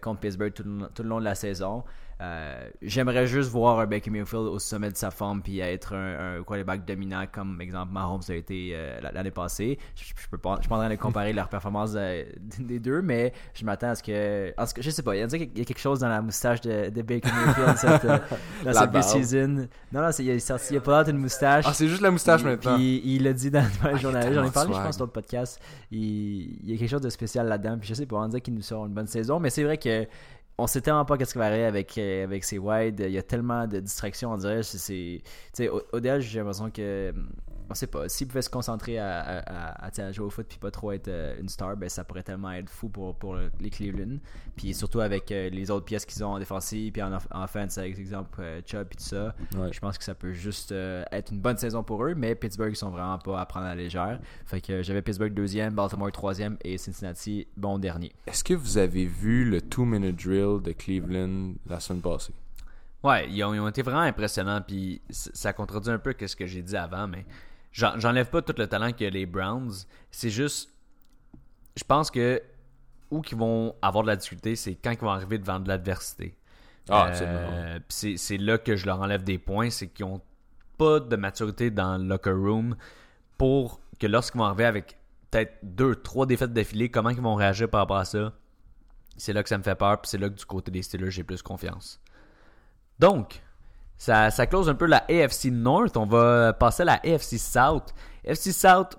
contre 0.02 0.20
Pittsburgh 0.20 0.52
tout, 0.52 0.64
tout 0.94 1.02
le 1.02 1.08
long 1.08 1.18
de 1.18 1.24
la 1.24 1.34
saison. 1.34 1.84
Euh, 2.20 2.68
J'aimerais 2.80 3.26
juste 3.26 3.50
voir 3.50 3.80
un 3.80 3.86
Baker 3.86 4.10
Mayfield 4.10 4.46
au 4.46 4.58
sommet 4.58 4.90
de 4.90 4.96
sa 4.96 5.10
forme 5.10 5.42
puis 5.42 5.58
être 5.60 5.94
un, 5.94 6.38
un 6.38 6.42
quarterback 6.44 6.84
dominant 6.84 7.24
comme 7.30 7.60
exemple 7.60 7.92
Mahomes 7.92 8.22
a 8.28 8.34
été 8.34 8.70
euh, 8.74 9.00
l'année 9.12 9.30
passée. 9.32 9.78
Je, 9.96 10.04
je 10.04 10.28
peux 10.30 10.38
pas, 10.38 10.56
je 10.56 10.62
suis 10.62 10.68
pas 10.68 10.76
en 10.76 10.78
train 10.78 10.90
de 10.90 10.94
comparer 10.94 11.32
leur 11.32 11.48
performance 11.48 11.92
euh, 11.96 12.24
des 12.60 12.78
deux, 12.78 13.02
mais 13.02 13.32
je 13.54 13.64
m'attends 13.64 13.88
à 13.90 13.94
ce 13.96 14.02
que, 14.02 14.54
en 14.56 14.64
ce 14.66 14.74
que 14.74 14.82
je 14.82 14.90
sais 14.90 15.02
pas, 15.02 15.16
il 15.16 15.20
y 15.20 15.22
a, 15.22 15.26
il 15.36 15.58
y 15.58 15.62
a 15.62 15.64
quelque 15.64 15.80
chose 15.80 16.00
dans 16.00 16.08
la 16.08 16.22
moustache 16.22 16.60
de, 16.60 16.90
de 16.90 17.02
Baker 17.02 17.30
Mayfield 17.32 17.76
cette, 17.76 18.06
dans 18.64 18.70
La 18.70 18.72
cette 18.74 19.02
season. 19.02 19.68
Non 19.92 20.02
non, 20.02 20.10
il 20.18 20.26
il 20.26 20.76
a 20.76 20.80
pas 20.80 20.92
l'air 20.96 21.04
d'une 21.04 21.18
moustache. 21.18 21.64
Ah, 21.66 21.72
c'est 21.74 21.88
juste 21.88 22.00
la 22.02 22.10
moustache 22.10 22.42
Puis- 22.42 22.50
maintenant. 22.50 22.76
Puis 22.76 23.02
il 23.04 23.22
l'a 23.24 23.32
dit 23.32 23.50
dans, 23.50 23.60
dans 23.82 23.88
le 23.90 23.94
Ah, 23.94 23.98
journal. 23.98 24.24
il 24.28 24.34
J'en 24.34 24.44
ai 24.44 24.50
parlé, 24.50 24.72
je 24.72 24.78
pense, 24.80 24.96
dans 24.98 25.04
le 25.06 25.10
podcast. 25.10 25.60
Il, 25.90 25.98
il 26.62 26.70
y 26.70 26.74
a 26.74 26.78
quelque 26.78 26.90
chose 26.90 27.00
de 27.00 27.10
spécial 27.10 27.48
là-dedans. 27.48 27.76
Puis 27.78 27.88
je 27.88 27.94
sais 27.94 28.06
pas, 28.06 28.16
on 28.16 28.28
dirait 28.28 28.40
qu'il 28.40 28.54
nous 28.54 28.62
sort 28.62 28.86
une 28.86 28.94
bonne 28.94 29.06
saison. 29.06 29.40
Mais 29.40 29.50
c'est 29.50 29.64
vrai 29.64 29.78
que 29.78 30.06
on 30.58 30.66
sait 30.66 30.80
tellement 30.80 31.04
pas 31.04 31.18
qu'est-ce 31.18 31.32
qui 31.32 31.38
va 31.38 31.46
arriver 31.46 31.64
avec, 31.64 31.98
euh, 31.98 32.24
avec 32.24 32.44
ses 32.44 32.58
wide. 32.58 33.00
Il 33.00 33.12
y 33.12 33.18
a 33.18 33.22
tellement 33.22 33.66
de 33.66 33.80
distractions, 33.80 34.32
on 34.32 34.36
dirait. 34.36 34.62
C'est, 34.62 35.68
O- 35.68 35.82
Odell, 35.92 36.20
j'ai 36.20 36.38
l'impression 36.38 36.70
que. 36.70 37.12
On 37.70 37.74
sait 37.74 37.86
pas. 37.86 38.08
S'il 38.08 38.28
pouvait 38.28 38.42
se 38.42 38.50
concentrer 38.50 38.98
à, 38.98 39.20
à, 39.20 39.38
à- 39.38 39.86
à, 39.86 39.90
tu 39.90 39.96
sais, 39.96 40.02
à 40.02 40.12
jouer 40.12 40.26
au 40.26 40.30
foot 40.30 40.46
puis 40.48 40.58
pas 40.58 40.70
trop 40.70 40.92
être 40.92 41.08
euh, 41.08 41.34
une 41.40 41.48
star, 41.48 41.76
ben 41.76 41.88
ça 41.88 42.04
pourrait 42.04 42.22
tellement 42.22 42.52
être 42.52 42.68
fou 42.68 42.88
pour, 42.90 43.14
pour 43.16 43.36
les 43.60 43.70
Cleveland. 43.70 44.18
Puis 44.54 44.74
surtout 44.74 45.00
avec 45.00 45.32
euh, 45.32 45.48
les 45.48 45.70
autres 45.70 45.86
pièces 45.86 46.04
qu'ils 46.04 46.22
ont 46.22 46.34
en 46.34 46.38
défensive 46.38 46.92
puis 46.92 47.02
en, 47.02 47.12
en 47.14 47.42
offense, 47.42 47.78
avec 47.78 47.98
exemple 47.98 48.38
euh, 48.40 48.60
Chubb 48.66 48.88
et 48.92 48.96
tout 48.96 49.02
ça. 49.02 49.34
Ouais. 49.56 49.72
Je 49.72 49.80
pense 49.80 49.96
que 49.96 50.04
ça 50.04 50.14
peut 50.14 50.32
juste 50.32 50.72
euh, 50.72 51.04
être 51.10 51.32
une 51.32 51.40
bonne 51.40 51.56
saison 51.56 51.82
pour 51.82 52.04
eux, 52.04 52.14
mais 52.14 52.34
Pittsburgh 52.34 52.72
ils 52.72 52.76
sont 52.76 52.90
vraiment 52.90 53.18
pas 53.18 53.40
à 53.40 53.46
prendre 53.46 53.66
à 53.66 53.70
la 53.70 53.82
légère. 53.82 54.20
Fait 54.44 54.60
que 54.60 54.82
j'avais 54.82 55.00
Pittsburgh 55.02 55.32
deuxième, 55.32 55.74
Baltimore 55.74 56.12
troisième 56.12 56.58
et 56.64 56.76
Cincinnati 56.76 57.48
bon 57.56 57.78
dernier. 57.78 58.12
Est-ce 58.26 58.44
que 58.44 58.54
vous 58.54 58.76
avez 58.78 59.06
vu 59.06 59.44
le 59.48 59.62
two-minute 59.62 60.16
drill 60.22 60.60
de 60.62 60.72
Cleveland 60.72 61.54
la 61.66 61.80
semaine 61.80 62.02
passée? 62.02 62.34
Ouais, 63.02 63.28
ils 63.30 63.42
ont, 63.44 63.52
ils 63.52 63.60
ont 63.60 63.68
été 63.68 63.82
vraiment 63.82 64.00
impressionnants, 64.00 64.62
puis 64.66 65.02
ça 65.10 65.52
contredit 65.52 65.90
un 65.90 65.98
peu 65.98 66.14
ce 66.26 66.34
que 66.34 66.46
j'ai 66.46 66.62
dit 66.62 66.74
avant, 66.76 67.06
mais 67.06 67.26
j'enlève 67.74 68.30
pas 68.30 68.40
tout 68.40 68.54
le 68.56 68.66
talent 68.66 68.92
que 68.92 69.04
les 69.04 69.26
Browns. 69.26 69.72
C'est 70.10 70.30
juste, 70.30 70.70
je 71.76 71.84
pense 71.84 72.10
que 72.10 72.40
où 73.10 73.20
qu'ils 73.20 73.38
vont 73.38 73.74
avoir 73.82 74.02
de 74.02 74.08
la 74.08 74.16
difficulté, 74.16 74.56
c'est 74.56 74.74
quand 74.74 74.92
ils 74.92 74.98
vont 74.98 75.10
arriver 75.10 75.38
devant 75.38 75.60
de 75.60 75.68
l'adversité. 75.68 76.36
Ah, 76.88 77.10
Euh, 77.12 77.78
c'est 77.88 78.36
là 78.38 78.58
que 78.58 78.76
je 78.76 78.86
leur 78.86 79.00
enlève 79.00 79.24
des 79.24 79.38
points, 79.38 79.70
c'est 79.70 79.88
qu'ils 79.88 80.04
ont 80.04 80.20
pas 80.78 81.00
de 81.00 81.16
maturité 81.16 81.70
dans 81.70 81.96
le 81.96 82.04
locker 82.04 82.30
room 82.32 82.76
pour 83.38 83.80
que 83.98 84.06
lorsqu'ils 84.06 84.38
vont 84.38 84.44
arriver 84.44 84.64
avec 84.64 84.98
peut-être 85.30 85.54
deux, 85.62 85.94
trois 85.94 86.26
défaites 86.26 86.52
d'affilée, 86.52 86.90
comment 86.90 87.10
ils 87.10 87.20
vont 87.20 87.34
réagir 87.34 87.68
par 87.68 87.80
rapport 87.80 87.98
à 87.98 88.04
ça? 88.04 88.32
C'est 89.16 89.32
là 89.32 89.42
que 89.42 89.48
ça 89.48 89.58
me 89.58 89.62
fait 89.62 89.76
peur, 89.76 90.00
puis 90.00 90.10
c'est 90.10 90.18
là 90.18 90.28
que 90.28 90.34
du 90.34 90.44
côté 90.44 90.70
des 90.70 90.82
Steelers, 90.82 91.10
j'ai 91.10 91.24
plus 91.24 91.42
confiance. 91.42 92.00
Donc, 92.98 93.42
ça, 93.96 94.30
close 94.46 94.68
un 94.68 94.74
peu 94.74 94.86
la 94.86 95.04
AFC 95.08 95.46
North. 95.46 95.96
On 95.96 96.06
va 96.06 96.52
passer 96.52 96.82
à 96.82 96.86
la 96.86 97.00
AFC 97.04 97.38
South. 97.38 97.94
AFC 98.26 98.52
South, 98.52 98.96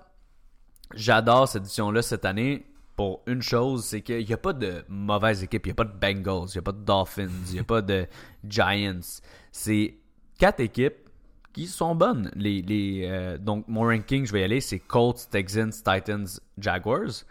j'adore 0.94 1.48
cette 1.48 1.62
édition-là 1.62 2.02
cette 2.02 2.24
année 2.24 2.66
pour 2.96 3.22
une 3.26 3.42
chose, 3.42 3.84
c'est 3.84 4.00
qu'il 4.00 4.26
n'y 4.26 4.32
a 4.32 4.38
pas 4.38 4.54
de 4.54 4.84
mauvaise 4.88 5.42
équipe. 5.42 5.66
Il 5.66 5.68
n'y 5.68 5.72
a 5.72 5.74
pas 5.74 5.84
de 5.84 5.92
Bengals, 5.92 6.48
il 6.48 6.52
n'y 6.52 6.58
a 6.58 6.62
pas 6.62 6.72
de 6.72 6.82
Dolphins, 6.82 7.28
il 7.48 7.52
n'y 7.52 7.60
a 7.60 7.64
pas 7.64 7.82
de 7.82 8.06
Giants. 8.48 9.20
C'est 9.52 9.98
quatre 10.38 10.60
équipes 10.60 11.10
qui 11.52 11.66
sont 11.66 11.94
bonnes. 11.94 12.30
Euh, 12.36 13.38
donc, 13.38 13.68
mon 13.68 13.82
ranking, 13.82 14.26
je 14.26 14.32
vais 14.32 14.40
y 14.40 14.44
aller, 14.44 14.60
c'est 14.60 14.78
Colts, 14.78 15.28
Texans, 15.30 15.70
Titans, 15.70 16.26
Jaguars. 16.58 17.24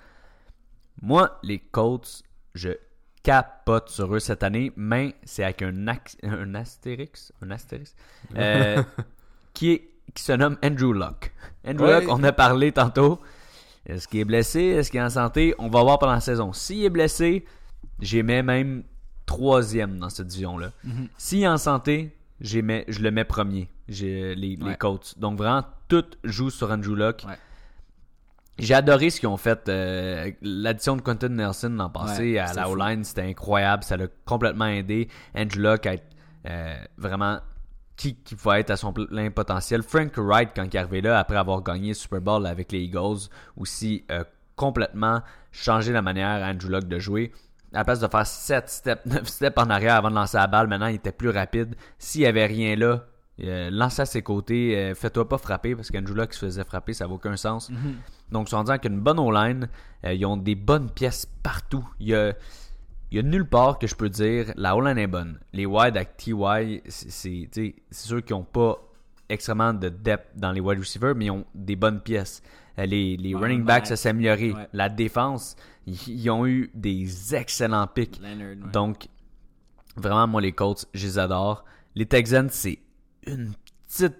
Moi, 1.02 1.38
les 1.44 1.60
Colts, 1.60 2.24
je 2.54 2.70
capote 3.26 3.90
sur 3.90 4.14
eux 4.16 4.20
cette 4.20 4.44
année, 4.44 4.72
mais 4.76 5.16
c'est 5.24 5.44
avec 5.44 5.62
un, 5.64 5.74
un 6.24 6.56
astérix, 6.56 7.34
un 7.42 7.50
astérix, 7.52 7.96
euh, 8.38 8.84
qui, 9.54 9.72
est, 9.72 9.90
qui 10.14 10.24
se 10.24 10.32
nomme 10.32 10.58
Andrew 10.64 10.94
Luck. 10.94 11.34
Andrew 11.68 11.86
Ouais. 11.86 12.02
Luck, 12.02 12.10
on 12.12 12.24
a 12.24 12.32
parlé 12.32 12.72
tantôt. 12.72 13.20
Est-ce 13.88 14.08
qu'il 14.08 14.20
est 14.20 14.26
blessé? 14.26 14.62
Est-ce 14.62 14.92
qu'il 14.92 15.00
est 15.00 15.04
en 15.04 15.10
santé? 15.10 15.56
On 15.58 15.70
va 15.70 15.82
voir 15.84 15.98
pendant 16.00 16.14
la 16.14 16.20
saison. 16.22 16.54
S'il 16.54 16.84
est 16.86 16.90
blessé, 16.90 17.46
j'ai 18.00 18.22
mis 18.24 18.42
même 18.44 18.84
troisième 19.26 19.98
dans 19.98 20.10
cette 20.10 20.28
division-là. 20.28 20.72
S'il 21.18 21.42
est 21.44 21.48
en 21.48 21.58
santé, 21.58 22.16
mis- 22.62 22.84
je 22.88 23.00
le 23.02 23.10
mets 23.12 23.24
premier, 23.26 23.70
j'ai 23.90 24.36
les, 24.36 24.56
les 24.56 24.64
Ouais. 24.64 24.78
Colts. 24.78 25.16
Donc 25.18 25.38
vraiment, 25.38 25.64
tout 25.88 26.06
joue 26.24 26.50
sur 26.52 26.70
Andrew 26.72 26.96
Luck. 26.96 27.24
Ouais. 27.28 27.38
J'ai 28.58 28.74
adoré 28.74 29.10
ce 29.10 29.20
qu'ils 29.20 29.30
ont 29.30 29.38
fait. 29.38 29.68
euh, 29.68 30.32
L'addition 30.42 30.96
de 30.96 31.02
Quentin 31.02 31.30
Nelson 31.30 31.70
l'an 31.78 31.90
passé 31.90 32.34
Ouais, 32.34 32.40
à 32.40 32.54
la. 32.54 32.70
O-line, 32.70 33.04
c'était 33.04 33.24
incroyable. 33.24 33.84
Ça 33.84 33.98
l'a 33.98 34.08
complètement 34.26 34.68
aidé. 34.68 35.10
Andrew 35.36 35.60
Luck 35.60 35.86
à 35.86 35.94
être 35.96 36.06
euh, 36.48 36.76
vraiment 36.98 37.40
qui, 37.98 38.16
qui 38.16 38.36
va 38.36 38.60
être 38.60 38.72
à 38.72 38.78
son 38.78 38.94
plein 38.94 39.30
potentiel. 39.32 39.84
Frank 39.84 40.14
Wright, 40.18 40.50
quand 40.56 40.64
il 40.64 40.76
est 40.76 40.80
arrivé 40.80 41.02
là, 41.02 41.20
après 41.20 41.38
avoir 41.38 41.62
gagné 41.62 41.94
Super 41.94 42.22
Bowl 42.22 42.46
avec 42.46 42.72
les 42.72 42.80
Eagles, 42.80 43.28
aussi 43.58 44.06
euh, 44.12 44.24
complètement 44.56 45.22
changé 45.52 45.92
la 45.92 46.02
manière 46.02 46.28
à 46.44 46.50
Andrew 46.50 46.70
Luck 46.70 46.86
de 46.86 47.00
jouer. 47.00 47.32
À 47.74 47.80
la 47.80 47.84
place 47.86 48.00
de 48.00 48.08
faire 48.08 48.26
7 48.26 48.70
steps, 48.70 49.06
9 49.06 49.28
steps 49.28 49.58
en 49.62 49.70
arrière 49.70 49.96
avant 49.96 50.10
de 50.10 50.16
lancer 50.16 50.38
la 50.38 50.48
balle, 50.48 50.68
maintenant 50.68 50.88
il 50.88 50.96
était 50.96 51.12
plus 51.12 51.30
rapide. 51.30 51.76
S'il 51.98 52.22
n'y 52.22 52.28
avait 52.28 52.46
rien 52.46 52.76
là, 52.78 53.04
euh, 53.44 53.70
lance 53.70 54.00
à 54.00 54.06
ses 54.06 54.22
côtés, 54.22 54.78
euh, 54.78 54.96
fais-toi 54.96 55.28
pas 55.28 55.38
frapper 55.38 55.76
parce 55.76 55.92
qu'Andrew 55.92 56.14
Luck 56.16 56.34
se 56.34 56.40
faisait 56.46 56.64
frapper, 56.64 56.94
ça 56.94 57.06
n'a 57.08 57.14
aucun 57.14 57.36
sens. 57.36 57.70
Donc, 58.32 58.48
ils 58.48 58.52
sont 58.52 58.70
avec 58.70 58.86
une 58.86 59.00
bonne 59.00 59.20
O-line. 59.20 59.68
Euh, 60.06 60.14
ils 60.14 60.26
ont 60.26 60.38
des 60.38 60.56
bonnes 60.56 60.90
pièces 60.90 61.26
partout. 61.44 61.86
Il 62.00 62.08
y 62.08 62.16
a, 62.16 62.34
il 63.12 63.18
y 63.18 63.20
a 63.20 63.24
nulle 63.24 63.48
part 63.48 63.78
que 63.78 63.88
je 63.88 63.96
peux 63.96 64.10
dire 64.10 64.52
la 64.56 64.76
O-line 64.76 64.98
est 64.98 65.08
bonne. 65.08 65.40
Les 65.54 65.66
wide 65.66 65.98
avec 65.98 66.16
TY, 66.18 66.82
c'est- 66.88 67.50
sûr 67.92 68.24
qu'ils 68.24 68.36
n'ont 68.36 68.44
pas 68.44 68.78
extrêmement 69.28 69.74
de 69.74 69.90
depth 69.90 70.28
dans 70.38 70.52
les 70.52 70.62
wide 70.62 70.80
receivers, 70.80 71.14
mais 71.16 71.26
ils 71.26 71.32
ont 71.32 71.46
des 71.54 71.76
bonnes 71.76 72.00
pièces. 72.00 72.42
Les, 72.78 73.16
les 73.18 73.34
running 73.36 73.64
backs, 73.64 73.88
ça 73.88 73.96
s'est 73.96 74.10
amélioré. 74.10 74.52
Ouais. 74.52 74.68
La 74.74 74.90
défense, 74.90 75.56
ils, 75.88 75.96
ils 76.10 76.30
ont 76.30 76.46
eu 76.46 76.72
des 76.74 77.34
excellents 77.36 77.88
picks. 77.88 78.20
Leonard, 78.22 78.38
ouais. 78.66 78.72
Donc, 78.74 79.08
vraiment, 79.96 80.28
moi, 80.28 80.42
les 80.42 80.52
Colts, 80.52 80.86
je 80.94 81.06
les 81.06 81.20
adore. 81.20 81.64
Les 81.96 82.06
Texans, 82.06 82.50
c'est 82.50 82.80
une 83.28 83.54
petite 83.88 84.16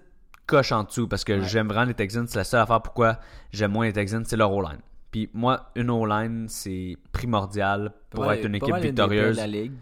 coche 0.46 0.72
en 0.72 0.84
dessous 0.84 1.08
parce 1.08 1.24
que 1.24 1.32
Ouais. 1.34 1.44
j'aime 1.48 1.68
vraiment 1.68 1.86
les 1.86 1.94
Texans. 1.94 2.26
C'est 2.28 2.38
la 2.38 2.44
seule 2.44 2.60
affaire 2.60 2.80
pourquoi 2.82 3.18
j'aime 3.52 3.72
moins 3.72 3.86
les 3.86 3.92
Texans, 3.92 4.24
c'est 4.24 4.36
leur 4.36 4.52
O-line. 4.52 4.80
Puis 5.10 5.30
moi, 5.34 5.70
une 5.76 5.90
O-line, 5.90 6.46
c'est 6.48 6.96
primordial 7.12 7.92
pour 8.10 8.30
être 8.32 8.44
une 8.46 8.54
équipe 8.54 8.74
victorieuse. 8.76 9.36
la 9.36 9.46
ligue. 9.46 9.72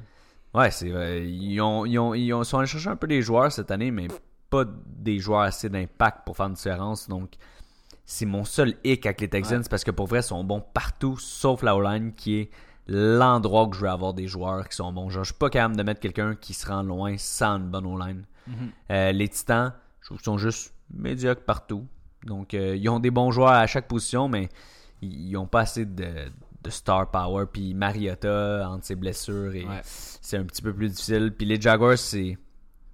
Ouais, 0.54 0.70
c'est 0.70 0.90
vrai. 0.90 1.26
Ils, 1.28 1.60
ont, 1.60 1.84
ils, 1.84 1.98
ont, 1.98 2.14
ils 2.14 2.32
ont- 2.32 2.44
sont 2.44 2.58
allés 2.58 2.68
chercher 2.68 2.88
un 2.90 2.96
peu 2.96 3.08
des 3.08 3.22
joueurs 3.22 3.50
cette 3.50 3.70
année, 3.72 3.90
mais 3.90 4.06
pas 4.50 4.64
des 4.86 5.18
joueurs 5.18 5.40
assez 5.40 5.68
d'impact 5.68 6.24
pour 6.24 6.36
faire 6.36 6.46
une 6.46 6.52
différence. 6.54 7.08
Donc, 7.08 7.32
c'est 8.04 8.26
mon 8.26 8.44
seul 8.44 8.74
hic 8.84 9.04
avec 9.06 9.20
les 9.22 9.28
Texans 9.28 9.58
Ouais. 9.62 9.66
parce 9.68 9.82
que 9.82 9.90
pour 9.90 10.06
vrai, 10.06 10.20
ils 10.20 10.24
sont 10.24 10.44
bons 10.44 10.60
partout, 10.60 11.16
sauf 11.18 11.62
la 11.62 11.74
O-line 11.74 12.12
qui 12.12 12.36
est 12.36 12.50
l'endroit 12.86 13.66
que 13.66 13.76
je 13.76 13.80
veux 13.80 13.88
avoir 13.88 14.14
des 14.14 14.28
joueurs 14.28 14.68
qui 14.68 14.76
sont 14.76 14.92
bons. 14.92 15.08
Genre, 15.10 15.24
je 15.24 15.30
suis 15.32 15.38
pas 15.38 15.50
capable 15.50 15.76
de 15.76 15.82
mettre 15.82 16.00
quelqu'un 16.00 16.34
qui 16.36 16.54
se 16.54 16.66
rend 16.66 16.82
loin 16.82 17.16
sans 17.18 17.56
une 17.56 17.70
bonne 17.70 17.86
O-line. 17.86 18.24
Euh, 18.90 19.12
les 19.12 19.28
Titans, 19.28 19.72
je 20.00 20.06
trouve 20.06 20.18
qu'ils 20.18 20.24
sont 20.24 20.38
juste 20.38 20.74
médiocres 20.92 21.44
partout. 21.44 21.86
Donc, 22.24 22.54
euh, 22.54 22.76
ils 22.76 22.88
ont 22.88 23.00
des 23.00 23.10
bons 23.10 23.30
joueurs 23.30 23.50
à 23.52 23.66
chaque 23.66 23.88
position, 23.88 24.28
mais 24.28 24.48
ils 25.02 25.32
n'ont 25.32 25.46
pas 25.46 25.60
assez 25.60 25.84
de, 25.84 26.06
de 26.62 26.70
star 26.70 27.10
power. 27.10 27.44
Puis 27.52 27.74
Mariota, 27.74 28.68
entre 28.68 28.84
ses 28.84 28.94
blessures, 28.96 29.54
et 29.54 29.64
Ouais. 29.66 29.80
c'est 29.84 30.36
un 30.38 30.44
petit 30.44 30.62
peu 30.62 30.72
plus 30.72 30.88
difficile. 30.88 31.32
Puis 31.36 31.46
les 31.46 31.60
Jaguars, 31.60 31.98
c'est 31.98 32.38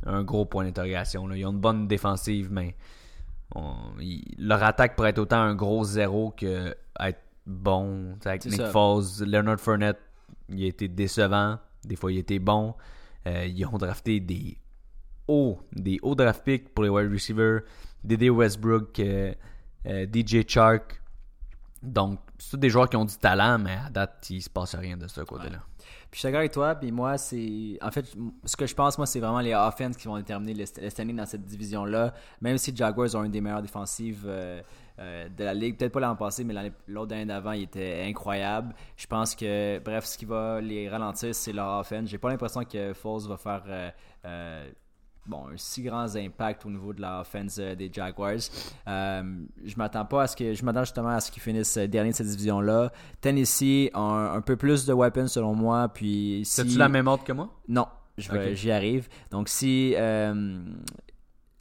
un 0.06 0.22
gros 0.22 0.44
point 0.46 0.64
d'interrogation. 0.64 1.30
Ils 1.32 1.44
ont 1.46 1.52
une 1.52 1.58
bonne 1.60 1.86
défensive, 1.86 2.48
mais 2.50 2.74
on- 3.54 3.98
ils- 4.00 4.34
leur 4.38 4.62
attaque 4.62 4.96
pourrait 4.96 5.10
être 5.10 5.18
autant 5.18 5.40
un 5.40 5.54
gros 5.54 5.84
zéro 5.84 6.32
que 6.36 6.74
être 7.00 7.20
bon. 7.46 8.16
Avec 8.24 8.44
Nick 8.46 8.54
ça. 8.56 8.70
Foles, 8.70 9.04
Leonard 9.26 9.60
Fournette, 9.60 9.98
il 10.48 10.64
a 10.64 10.66
été 10.68 10.88
décevant. 10.88 11.58
Des 11.84 11.96
fois, 11.96 12.12
il 12.12 12.16
a 12.16 12.20
été 12.20 12.38
bon. 12.38 12.74
Euh, 13.26 13.46
ils 13.46 13.64
ont 13.66 13.76
drafté 13.78 14.18
des 14.20 14.56
des 15.72 15.98
hauts 16.02 16.14
draft 16.14 16.42
picks 16.44 16.74
pour 16.74 16.84
les 16.84 16.90
wide 16.90 17.10
receivers. 17.12 17.60
Dédé 18.02 18.30
Westbrook, 18.30 18.98
euh, 19.00 19.32
euh, 19.86 20.06
DJ 20.12 20.46
Chark. 20.46 21.00
Donc, 21.82 22.18
c'est 22.38 22.58
des 22.60 22.70
joueurs 22.70 22.88
qui 22.88 22.96
ont 22.96 23.04
du 23.04 23.16
talent, 23.16 23.58
mais 23.58 23.76
à 23.86 23.90
date, 23.90 24.26
il 24.30 24.42
se 24.42 24.50
passe 24.50 24.74
rien 24.74 24.96
de 24.96 25.06
ce 25.06 25.22
côté-là. 25.22 25.60
Puis 26.10 26.18
je 26.18 26.18
suis 26.18 26.26
d'accord 26.26 26.40
avec 26.40 26.52
toi, 26.52 26.74
puis 26.74 26.90
moi, 26.90 27.16
c'est. 27.18 27.78
En 27.80 27.90
fait, 27.90 28.06
ce 28.44 28.56
que 28.56 28.66
je 28.66 28.74
pense, 28.74 28.98
moi, 28.98 29.06
c'est 29.06 29.20
vraiment 29.20 29.40
les 29.40 29.54
offenses 29.54 29.96
qui 29.96 30.08
vont 30.08 30.16
déterminer 30.16 30.54
le 30.54 30.90
standing 30.90 31.16
dans 31.16 31.26
cette 31.26 31.44
division-là. 31.44 32.12
Même 32.40 32.58
si 32.58 32.74
Jaguars 32.74 33.14
ont 33.14 33.24
une 33.24 33.30
des 33.30 33.40
meilleures 33.40 33.62
défensives 33.62 34.24
euh, 34.26 34.60
euh, 34.98 35.28
de 35.28 35.44
la 35.44 35.54
ligue, 35.54 35.78
peut-être 35.78 35.92
pas 35.92 36.00
l'an 36.00 36.16
passé, 36.16 36.42
mais 36.44 36.54
l'autre 36.88 37.14
année 37.14 37.26
d'avant, 37.26 37.52
il 37.52 37.62
était 37.62 38.04
incroyable. 38.06 38.74
Je 38.96 39.06
pense 39.06 39.34
que, 39.34 39.78
bref, 39.78 40.04
ce 40.04 40.18
qui 40.18 40.24
va 40.24 40.60
les 40.60 40.88
ralentir, 40.88 41.34
c'est 41.34 41.52
leur 41.52 41.78
offense. 41.78 42.08
J'ai 42.08 42.18
pas 42.18 42.28
l'impression 42.28 42.64
que 42.64 42.92
Foles 42.92 43.28
va 43.28 43.36
faire. 43.36 43.62
euh, 44.24 44.70
bon, 45.26 45.46
un 45.52 45.56
si 45.56 45.82
grand 45.82 46.14
impact 46.16 46.66
au 46.66 46.70
niveau 46.70 46.92
de 46.92 47.00
la 47.00 47.20
offense 47.20 47.56
euh, 47.58 47.74
des 47.74 47.90
Jaguars. 47.92 48.34
Euh, 48.88 49.22
je 49.64 49.76
m'attends 49.76 50.04
pas 50.04 50.22
à 50.22 50.26
ce 50.26 50.36
que 50.36 50.54
je 50.54 50.64
m'attends 50.64 50.84
justement 50.84 51.10
à 51.10 51.20
ce 51.20 51.30
qu'ils 51.30 51.42
finissent 51.42 51.76
euh, 51.76 51.86
dernier 51.86 52.10
de 52.10 52.16
cette 52.16 52.26
division 52.28 52.60
là. 52.60 52.90
Tennessee 53.20 53.90
a 53.94 54.00
un, 54.00 54.34
un 54.36 54.40
peu 54.40 54.56
plus 54.56 54.86
de 54.86 54.92
weapons 54.92 55.28
selon 55.28 55.54
moi 55.54 55.88
puis 55.88 56.42
si 56.44 56.52
C'est-tu 56.56 56.78
la 56.78 56.88
même 56.88 57.06
ordre 57.06 57.24
que 57.24 57.32
moi? 57.32 57.48
non, 57.68 57.86
j'y 58.18 58.70
arrive. 58.70 59.08
Donc 59.30 59.48
si 59.48 59.94
euh, 59.96 60.60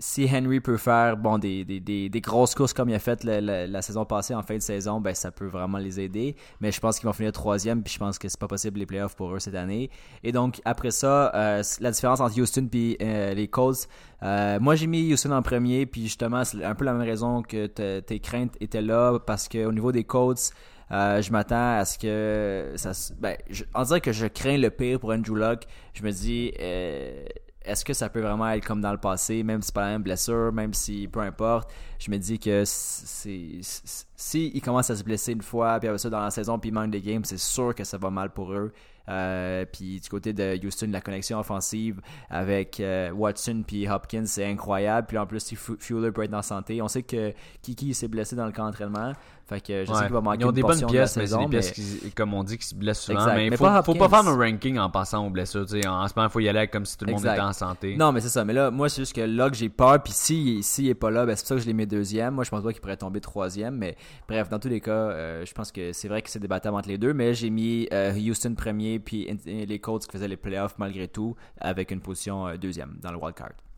si 0.01 0.27
Henry 0.33 0.61
peut 0.61 0.77
faire 0.77 1.17
bon 1.17 1.37
des, 1.37 1.65
des, 1.65 1.79
des, 1.81 2.07
des 2.09 2.21
grosses 2.21 2.55
courses 2.55 2.71
comme 2.73 2.87
il 2.89 2.95
a 2.95 2.99
fait 2.99 3.23
la, 3.25 3.41
la- 3.41 3.67
la 3.67 3.81
saison 3.81 4.05
passée 4.05 4.33
en 4.33 4.41
fin 4.43 4.55
de 4.55 4.61
saison, 4.61 5.01
ben 5.01 5.13
ça 5.13 5.29
peut 5.31 5.47
vraiment 5.47 5.77
les 5.77 5.99
aider. 5.99 6.35
Mais 6.61 6.71
je 6.71 6.79
pense 6.79 6.99
qu'ils 6.99 7.07
vont 7.07 7.13
finir 7.13 7.33
troisième, 7.33 7.83
puis 7.83 7.93
je 7.93 7.99
pense 7.99 8.17
que 8.17 8.29
c'est 8.29 8.39
pas 8.39 8.47
possible 8.47 8.79
les 8.79 8.85
playoffs 8.85 9.15
pour 9.15 9.33
eux 9.35 9.39
cette 9.39 9.55
année. 9.55 9.89
Et 10.23 10.31
donc 10.31 10.61
après 10.63 10.91
ça, 10.91 11.33
euh, 11.35 11.63
la 11.81 11.91
différence 11.91 12.21
entre 12.21 12.39
Houston 12.39 12.67
puis 12.71 12.97
euh, 13.01 13.33
les 13.33 13.47
Colts, 13.49 13.87
euh, 14.23 14.57
moi 14.59 14.75
j'ai 14.75 14.87
mis 14.87 15.11
Houston 15.13 15.31
en 15.31 15.41
premier, 15.41 15.85
puis 15.85 16.03
justement 16.03 16.45
c'est 16.45 16.63
un 16.63 16.75
peu 16.75 16.85
la 16.85 16.93
même 16.93 17.07
raison 17.07 17.41
que 17.41 17.67
te- 17.67 17.99
tes 17.99 18.19
craintes 18.19 18.55
étaient 18.61 18.81
là 18.81 19.19
parce 19.19 19.47
que 19.47 19.65
au 19.65 19.71
niveau 19.71 19.91
des 19.91 20.03
Colts. 20.05 20.51
Euh, 20.91 21.21
je 21.21 21.31
m'attends 21.31 21.77
à 21.77 21.85
ce 21.85 21.99
que 21.99 22.73
ça 22.75 22.93
ben, 23.19 23.37
je, 23.51 23.63
on 23.75 23.83
dirait 23.83 24.01
que 24.01 24.11
je 24.11 24.25
crains 24.25 24.57
le 24.57 24.71
pire 24.71 24.99
pour 24.99 25.11
Andrew 25.11 25.35
Luck. 25.35 25.65
Je 25.93 26.01
me 26.01 26.09
dis 26.11 26.51
euh, 26.59 27.25
est-ce 27.69 27.85
que 27.85 27.93
ça 27.93 28.09
peut 28.09 28.21
vraiment 28.21 28.49
être 28.49 28.65
comme 28.65 28.81
dans 28.81 28.91
le 28.91 28.97
passé, 28.97 29.43
même 29.43 29.61
si 29.61 29.67
c'est 29.67 29.75
pas 29.75 29.81
la 29.81 29.91
même 29.93 30.03
blessure, 30.03 30.51
même 30.51 30.73
si 30.73 31.07
peu 31.07 31.19
importe. 31.19 31.71
Je 31.99 32.09
me 32.11 32.17
dis 32.17 32.39
que 32.39 32.63
si 32.65 34.51
il 34.53 34.61
commence 34.61 34.89
à 34.89 34.95
se 34.95 35.03
blesser 35.03 35.33
une 35.33 35.41
fois, 35.41 35.79
puis 35.79 35.87
après 35.87 35.99
ça 35.99 36.09
dans 36.09 36.21
la 36.21 36.31
saison, 36.31 36.59
puis 36.59 36.69
il 36.69 36.73
manque 36.73 36.91
des 36.91 37.01
games, 37.01 37.23
c'est 37.23 37.37
sûr 37.39 37.73
que 37.75 37.83
ça 37.83 37.97
va 37.97 38.09
mal 38.09 38.31
pour 38.31 38.53
eux. 38.53 38.71
Euh, 39.07 39.65
puis 39.65 39.99
du 39.99 40.07
côté 40.07 40.33
de 40.33 40.59
Houston, 40.63 40.87
la 40.91 41.01
connexion 41.01 41.39
offensive 41.39 41.99
avec 42.29 42.79
euh, 42.79 43.09
Watson 43.11 43.63
puis 43.65 43.89
Hopkins, 43.89 44.25
c'est 44.27 44.45
incroyable. 44.45 45.07
Puis 45.07 45.17
en 45.17 45.25
plus, 45.25 45.39
si 45.39 45.55
Fu- 45.55 45.77
Fuller 45.79 46.11
peut 46.11 46.23
être 46.23 46.33
en 46.35 46.43
santé, 46.43 46.79
on 46.79 46.87
sait 46.87 47.01
que 47.01 47.33
Kiki 47.63 47.95
s'est 47.95 48.07
blessé 48.07 48.35
dans 48.35 48.45
le 48.45 48.51
camp 48.51 48.65
d'entraînement. 48.65 49.13
Fait 49.49 49.59
que 49.61 49.81
je 49.81 49.85
sais 49.85 49.91
Ouais. 49.97 50.03
qu'il 50.05 50.13
va 50.13 50.21
manquer 50.21 50.37
Ils 50.41 50.45
ont 50.45 50.49
une 50.49 50.55
des 50.55 50.61
bonnes 50.61 50.69
portion 50.71 50.87
de 50.87 50.93
la 50.93 50.99
pièces, 50.99 51.17
mais 51.17 51.23
c'est 51.23 51.27
saison, 51.29 51.43
des 51.45 51.49
pièces 51.49 51.73
mais- 51.75 51.83
qui, 52.09 52.11
comme 52.11 52.33
on 52.35 52.43
dit, 52.43 52.57
qui 52.59 52.67
se 52.67 52.75
blessent 52.75 52.99
souvent. 53.01 53.17
Exact. 53.19 53.35
Mais 53.35 53.45
il 53.47 53.49
Mais 53.49 53.57
faut, 53.57 53.63
pas 53.63 53.81
faut 53.81 53.95
pas 53.95 54.07
faire 54.07 54.27
un 54.27 54.37
ranking 54.37 54.77
en 54.77 54.89
passant 54.91 55.25
aux 55.25 55.31
blessures. 55.31 55.67
sais. 55.67 55.87
En, 55.87 56.07
ce 56.07 56.13
moment, 56.15 56.27
il 56.27 56.31
faut 56.31 56.39
y 56.39 56.47
aller 56.47 56.67
comme 56.67 56.85
si 56.85 56.95
tout 56.95 57.05
le 57.05 57.13
monde 57.13 57.21
Exact. 57.21 57.33
était 57.33 57.41
en 57.41 57.53
santé. 57.53 57.95
Non, 57.97 58.11
mais 58.11 58.21
c'est 58.21 58.29
ça. 58.29 58.45
Mais 58.45 58.53
là, 58.53 58.69
moi, 58.69 58.89
c'est 58.89 59.01
juste 59.01 59.15
que 59.15 59.21
là 59.21 59.49
que 59.49 59.55
j'ai 59.55 59.69
peur. 59.69 60.03
Puis 60.03 60.13
s'il 60.13 60.63
si, 60.63 60.83
il 60.83 60.89
est 60.89 60.93
pas 60.93 61.09
là, 61.09 61.25
ben, 61.25 61.35
c'est 61.35 61.41
pour 61.41 61.47
ça 61.47 61.55
que 61.55 61.61
je 61.61 61.65
l'ai 61.65 61.73
mis 61.73 61.87
deuxième. 61.87 62.35
Moi, 62.35 62.43
je 62.43 62.51
pense 62.51 62.63
pas 62.63 62.71
qu'il 62.71 62.81
pourrait 62.81 62.95
tomber 62.97 63.21
troisième. 63.21 63.75
Mais 63.75 63.97
bref, 64.27 64.49
dans 64.49 64.59
tous 64.59 64.69
les 64.69 64.81
cas, 64.81 64.91
euh, 64.91 65.43
je 65.45 65.53
pense 65.53 65.71
que 65.71 65.93
c'est 65.93 66.07
vrai 66.07 66.21
que 66.21 66.29
c'est 66.29 66.39
débattable 66.39 66.77
entre 66.77 66.89
les 66.89 66.99
deux. 66.99 67.13
Mais 67.15 67.33
j'ai 67.33 67.49
mis 67.49 67.87
euh, 67.91 68.13
Houston 68.13 68.53
premier, 68.55 68.99
puis 68.99 69.27
les 69.45 69.79
Colts 69.79 70.05
qui 70.05 70.11
faisaient 70.11 70.27
les 70.27 70.37
playoffs 70.37 70.75
malgré 70.77 71.07
tout, 71.07 71.35
avec 71.59 71.89
une 71.89 72.01
position 72.01 72.47
euh, 72.47 72.57
deuxième 72.57 72.97
dans 73.01 73.11
le 73.11 73.17
wild 73.17 73.33
card. 73.35 73.49
Euh, 73.49 73.68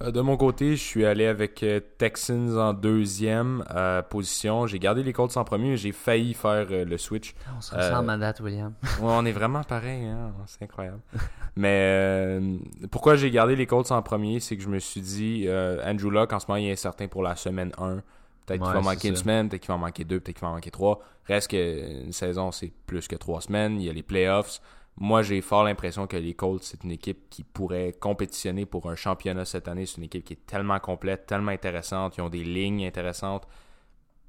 De 0.00 0.20
mon 0.20 0.36
côté, 0.36 0.76
je 0.76 0.82
suis 0.82 1.04
allé 1.06 1.26
avec 1.26 1.62
euh, 1.62 1.80
Texans 1.98 2.58
en 2.58 2.72
deuxième 2.72 3.64
euh, 3.74 4.02
position. 4.02 4.66
J'ai 4.66 4.78
gardé 4.78 5.02
les 5.02 5.12
Colts 5.12 5.36
en 5.36 5.44
premier, 5.44 5.70
mais 5.70 5.76
j'ai 5.76 5.92
failli 5.92 6.34
faire 6.34 6.66
euh, 6.70 6.84
le 6.84 6.98
switch. 6.98 7.34
On 7.56 7.60
se 7.60 7.74
Euh, 7.74 7.78
ressemble 7.78 8.10
à 8.10 8.16
date, 8.18 8.40
William. 8.40 8.74
On 9.00 9.24
est 9.24 9.32
vraiment 9.32 9.62
pareil, 9.62 10.04
hein? 10.06 10.32
c'est 10.46 10.62
incroyable. 10.64 11.00
Mais 11.56 11.80
euh, 12.40 12.56
pourquoi 12.90 13.16
j'ai 13.16 13.30
gardé 13.30 13.56
les 13.56 13.66
Colts 13.66 13.90
en 13.92 14.02
premier, 14.02 14.40
c'est 14.40 14.56
que 14.56 14.62
je 14.62 14.68
me 14.68 14.78
suis 14.78 15.00
dit, 15.00 15.44
euh, 15.46 15.80
Andrew 15.84 16.10
Luck, 16.10 16.32
en 16.32 16.40
ce 16.40 16.46
moment, 16.48 16.56
il 16.56 16.66
est 16.68 16.72
incertain 16.72 17.06
pour 17.08 17.22
la 17.22 17.36
semaine 17.36 17.72
1. 17.78 18.02
Peut-être 18.46 18.62
qu'il 18.62 18.72
va 18.72 18.80
manquer 18.82 19.08
une 19.08 19.16
ça. 19.16 19.22
semaine, 19.22 19.48
peut-être 19.48 19.62
qu'il 19.62 19.68
va 19.68 19.74
en 19.76 19.78
manquer 19.78 20.04
deux, 20.04 20.20
peut-être 20.20 20.36
qu'il 20.36 20.44
va 20.46 20.50
en 20.50 20.54
manquer 20.54 20.70
trois. 20.70 21.00
Reste 21.26 21.50
que 21.52 22.02
une 22.04 22.12
saison, 22.12 22.52
c'est 22.52 22.72
plus 22.86 23.08
que 23.08 23.16
trois 23.16 23.40
semaines. 23.40 23.80
Il 23.80 23.86
y 23.86 23.90
a 23.90 23.92
les 23.94 24.02
playoffs. 24.02 24.60
Moi, 24.96 25.22
j'ai 25.22 25.40
fort 25.40 25.64
l'impression 25.64 26.06
que 26.06 26.16
les 26.16 26.34
Colts, 26.34 26.62
c'est 26.62 26.84
une 26.84 26.92
équipe 26.92 27.28
qui 27.28 27.42
pourrait 27.42 27.92
compétitionner 27.98 28.64
pour 28.64 28.88
un 28.88 28.94
championnat 28.94 29.44
cette 29.44 29.66
année. 29.66 29.86
C'est 29.86 29.96
une 29.98 30.04
équipe 30.04 30.24
qui 30.24 30.34
est 30.34 30.46
tellement 30.46 30.78
complète, 30.78 31.26
tellement 31.26 31.50
intéressante. 31.50 32.16
Ils 32.16 32.20
ont 32.22 32.28
des 32.28 32.44
lignes 32.44 32.86
intéressantes. 32.86 33.46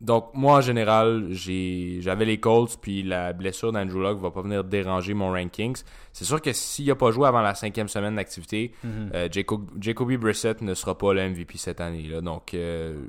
Donc, 0.02 0.32
moi, 0.34 0.58
en 0.58 0.62
général, 0.62 1.28
j'avais 1.32 2.26
les 2.26 2.40
Colts, 2.40 2.78
puis 2.82 3.02
la 3.02 3.32
blessure 3.32 3.72
d'Andrew 3.72 4.02
Luck 4.02 4.20
va 4.20 4.30
pas 4.30 4.42
venir 4.42 4.64
déranger 4.64 5.14
mon 5.14 5.32
rankings. 5.32 5.84
C'est 6.12 6.26
sûr 6.26 6.42
que 6.42 6.52
s'il 6.52 6.90
a 6.92 6.96
pas 6.96 7.12
joué 7.12 7.28
avant 7.28 7.42
la 7.42 7.56
cinquième 7.56 7.88
semaine 7.88 8.16
d'activité, 8.16 8.74
euh, 9.14 9.30
Jacob, 9.32 9.70
Jacoby 9.80 10.18
Brissett 10.18 10.62
ne 10.62 10.74
sera 10.74 10.98
pas 10.98 11.14
le 11.14 11.30
MVP 11.30 11.58
cette 11.58 11.80
année. 11.80 12.04
Là. 12.10 12.20
Donc, 12.22 12.54
euh, 12.54 13.06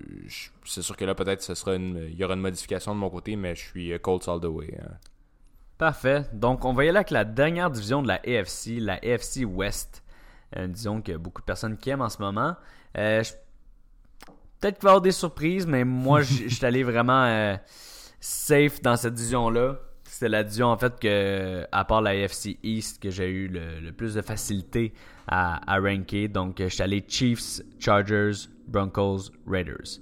c'est 0.65 0.83
sûr 0.83 0.97
que 0.97 1.05
là, 1.05 1.15
peut-être, 1.17 1.43
ce 1.43 1.55
sera 1.55 1.75
une, 1.75 2.07
il 2.11 2.15
y 2.17 2.23
aura 2.23 2.35
une 2.35 2.41
modification 2.41 2.95
de 2.95 3.01
mon 3.01 3.11
côté, 3.11 3.35
mais 3.35 3.57
je 3.57 3.65
suis 3.65 3.93
euh, 3.93 3.99
Colts 3.99 4.29
all 4.29 4.41
the 4.41 4.45
way. 4.45 4.73
hein. 4.81 4.93
Parfait. 5.79 6.25
Donc, 6.33 6.65
on 6.65 6.73
va 6.73 6.85
y 6.85 6.89
aller 6.89 6.97
avec 6.97 7.11
la 7.11 7.25
dernière 7.25 7.71
division 7.71 8.03
de 8.03 8.09
la 8.09 8.21
AFC, 8.27 8.79
la 8.79 8.95
AFC 8.95 9.45
West. 9.47 10.03
Une 10.55 10.69
division 10.69 11.03
que 11.03 11.17
beaucoup 11.17 11.43
de 11.43 11.47
personnes 11.47 11.77
qui 11.77 11.91
aiment 11.91 12.03
en 12.03 12.09
ce 12.09 12.21
moment. 12.21 12.57
Euh, 12.97 13.23
Peut-être 14.61 14.79
qu'il 14.79 14.85
va 14.85 14.89
y 14.89 14.93
avoir 14.93 15.03
des 15.03 15.13
surprises, 15.13 15.67
mais 15.67 15.85
moi, 15.85 16.23
je 16.23 16.49
suis 16.49 16.65
allé 16.65 16.83
vraiment 16.83 17.25
euh, 17.25 17.57
safe 18.21 18.81
dans 18.81 18.97
cette 18.97 19.15
division-là. 19.15 19.77
C'est 20.05 20.31
la 20.31 20.43
division, 20.43 20.69
en 20.69 20.79
fait, 20.79 20.99
que, 20.99 21.67
à 21.71 21.85
part 21.85 22.01
la 22.01 22.11
AFC 22.11 22.59
East, 22.63 23.03
que 23.03 23.11
j'ai 23.11 23.29
eu 23.29 23.49
le, 23.49 23.91
plus 23.93 24.15
de 24.15 24.23
facilité 24.23 24.95
à, 25.29 25.61
à 25.71 25.79
ranker. 25.79 26.29
Donc, 26.29 26.57
je 26.59 26.69
suis 26.69 26.83
allé 26.83 27.05
Chiefs, 27.07 27.61
Chargers, 27.79 28.49
Broncos, 28.67 29.31
Raiders. 29.47 30.01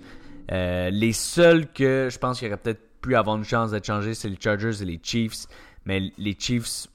Euh, 0.52 0.90
les 0.90 1.12
seuls 1.12 1.66
que 1.72 2.08
je 2.10 2.18
pense 2.18 2.38
qu'il 2.38 2.48
aurait 2.48 2.58
peut-être 2.58 2.93
pu 3.04 3.14
avoir 3.16 3.36
une 3.36 3.44
chance 3.44 3.70
d'être 3.70 3.84
changés, 3.84 4.14
c'est 4.14 4.28
les 4.28 4.38
Chargers 4.40 4.82
et 4.82 4.84
les 4.84 5.00
Chiefs. 5.02 5.46
Mais 5.84 6.12
les 6.16 6.36
Chiefs, 6.38 6.86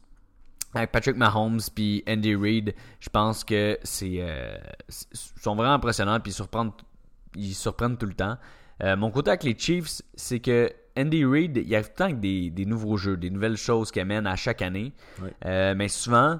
avec 0.73 0.91
Patrick 0.91 1.15
Mahomes 1.15 1.59
puis 1.73 2.03
Andy 2.07 2.35
Reid, 2.35 2.73
je 2.99 3.09
pense 3.09 3.43
que 3.43 3.77
c'est 3.83 4.17
euh, 4.19 4.57
sont 4.89 5.55
vraiment 5.55 5.73
impressionnants 5.73 6.19
puis 6.19 6.31
ils 6.31 6.35
surprennent, 6.35 6.71
ils 7.35 7.53
surprennent 7.53 7.97
tout 7.97 8.07
le 8.07 8.13
temps. 8.13 8.37
Euh, 8.81 8.95
mon 8.95 9.11
côté 9.11 9.29
avec 9.29 9.43
les 9.43 9.57
Chiefs, 9.57 10.01
c'est 10.15 10.39
que 10.39 10.71
Andy 10.97 11.23
Reid, 11.23 11.57
il 11.57 11.75
arrive 11.75 11.87
tout 11.87 11.91
le 11.93 11.97
temps 11.97 12.03
avec 12.05 12.19
des, 12.19 12.49
des 12.49 12.65
nouveaux 12.65 12.97
jeux, 12.97 13.15
des 13.15 13.29
nouvelles 13.29 13.57
choses 13.57 13.91
qu'il 13.91 14.01
amène 14.01 14.25
à 14.25 14.35
chaque 14.35 14.61
année. 14.61 14.93
Euh, 15.45 15.75
mais 15.75 15.87
souvent, 15.87 16.39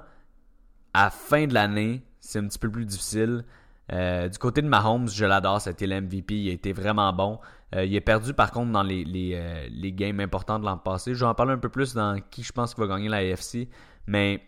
à 0.92 1.04
la 1.04 1.10
fin 1.10 1.46
de 1.46 1.54
l'année, 1.54 2.02
c'est 2.20 2.38
un 2.40 2.46
petit 2.46 2.58
peu 2.58 2.70
plus 2.70 2.84
difficile. 2.84 3.44
Euh, 3.92 4.28
du 4.28 4.38
côté 4.38 4.62
de 4.62 4.68
Mahomes, 4.68 5.08
je 5.08 5.24
l'adore, 5.24 5.60
c'était 5.60 5.86
le 5.86 6.00
MVP, 6.00 6.34
il 6.34 6.50
a 6.50 6.52
été 6.52 6.72
vraiment 6.72 7.12
bon. 7.12 7.38
Euh, 7.74 7.84
il 7.84 7.94
est 7.94 8.00
perdu 8.00 8.34
par 8.34 8.50
contre 8.50 8.72
dans 8.72 8.82
les, 8.82 9.04
les, 9.04 9.32
euh, 9.34 9.68
les 9.70 9.92
games 9.92 10.20
importants 10.20 10.58
de 10.58 10.64
l'an 10.64 10.78
passé. 10.78 11.14
Je 11.14 11.20
vais 11.20 11.30
en 11.30 11.34
parler 11.34 11.52
un 11.52 11.58
peu 11.58 11.68
plus 11.68 11.94
dans 11.94 12.20
qui 12.30 12.42
je 12.42 12.52
pense 12.52 12.74
qui 12.74 12.80
va 12.80 12.86
gagner 12.86 13.08
la 13.08 13.18
AFC. 13.18 13.68
Mais 14.06 14.42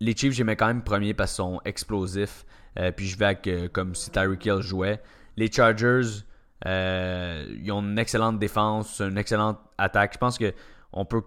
les 0.00 0.16
Chiefs, 0.16 0.32
j'aimais 0.32 0.56
quand 0.56 0.66
même 0.66 0.82
premier 0.82 1.12
parce 1.14 1.32
qu'ils 1.32 1.44
sont 1.44 1.60
explosifs. 1.64 2.46
Euh, 2.78 2.90
puis 2.92 3.06
je 3.06 3.18
vais 3.18 3.26
avec 3.26 3.50
comme 3.72 3.94
si 3.94 4.10
Tyreek 4.10 4.44
Hill 4.46 4.60
jouait. 4.60 5.02
Les 5.36 5.50
Chargers, 5.50 6.22
ils 6.64 7.72
ont 7.72 7.82
une 7.82 7.98
excellente 7.98 8.38
défense, 8.38 9.00
une 9.00 9.18
excellente 9.18 9.58
attaque. 9.76 10.14
Je 10.14 10.18
pense 10.18 10.38
que 10.38 10.54
on 10.92 11.04
peut 11.04 11.22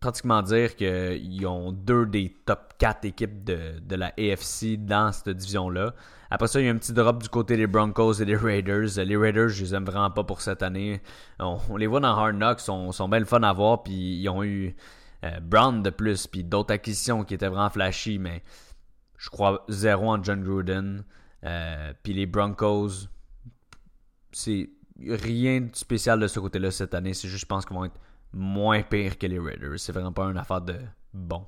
pratiquement 0.00 0.42
dire 0.42 0.76
qu'ils 0.76 1.46
ont 1.46 1.72
deux 1.72 2.06
des 2.06 2.34
top 2.44 2.74
4 2.78 3.04
équipes 3.04 3.44
de, 3.44 3.94
la 3.94 4.12
AFC 4.18 4.76
dans 4.78 5.12
cette 5.12 5.36
division-là. 5.36 5.94
Après 6.30 6.46
ça, 6.46 6.60
il 6.60 6.66
y 6.66 6.68
a 6.68 6.72
un 6.72 6.76
petit 6.76 6.92
drop 6.92 7.22
du 7.22 7.28
côté 7.28 7.56
des 7.56 7.66
Broncos 7.66 8.14
et 8.14 8.24
des 8.24 8.36
Raiders. 8.36 8.98
Les 8.98 9.16
Raiders, 9.16 9.48
je 9.48 9.64
les 9.64 9.74
aime 9.74 9.84
vraiment 9.84 10.10
pas 10.10 10.24
pour 10.24 10.40
cette 10.40 10.62
année. 10.62 11.00
On, 11.38 11.76
les 11.76 11.86
voit 11.86 12.00
dans 12.00 12.16
Hard 12.16 12.36
Knocks, 12.36 12.60
sont, 12.60 12.92
sont 12.92 13.08
bien 13.08 13.24
fun 13.24 13.42
à 13.42 13.52
voir, 13.52 13.82
puis 13.82 14.20
ils 14.20 14.28
ont 14.28 14.44
eu 14.44 14.76
euh, 15.24 15.40
Brown 15.40 15.82
de 15.82 15.90
plus, 15.90 16.26
puis 16.26 16.44
d'autres 16.44 16.74
acquisitions 16.74 17.24
qui 17.24 17.34
étaient 17.34 17.48
vraiment 17.48 17.70
flashy, 17.70 18.18
mais 18.18 18.42
je 19.16 19.30
crois 19.30 19.64
zéro 19.68 20.10
en 20.10 20.22
John 20.22 20.42
Gruden. 20.44 21.04
Euh, 21.44 21.92
puis 22.02 22.12
les 22.12 22.26
Broncos, 22.26 23.08
c'est 24.32 24.70
rien 25.06 25.62
de 25.62 25.74
spécial 25.74 26.20
de 26.20 26.26
ce 26.26 26.38
côté-là 26.40 26.70
cette 26.70 26.94
année. 26.94 27.14
C'est 27.14 27.28
juste, 27.28 27.42
je 27.42 27.46
pense 27.46 27.64
qu'ils 27.64 27.76
vont 27.76 27.84
être 27.84 27.98
moins 28.32 28.82
pires 28.82 29.18
que 29.18 29.26
les 29.26 29.38
Raiders. 29.38 29.78
C'est 29.78 29.92
vraiment 29.92 30.12
pas 30.12 30.24
une 30.24 30.38
affaire 30.38 30.60
de 30.60 30.76
bon. 31.12 31.44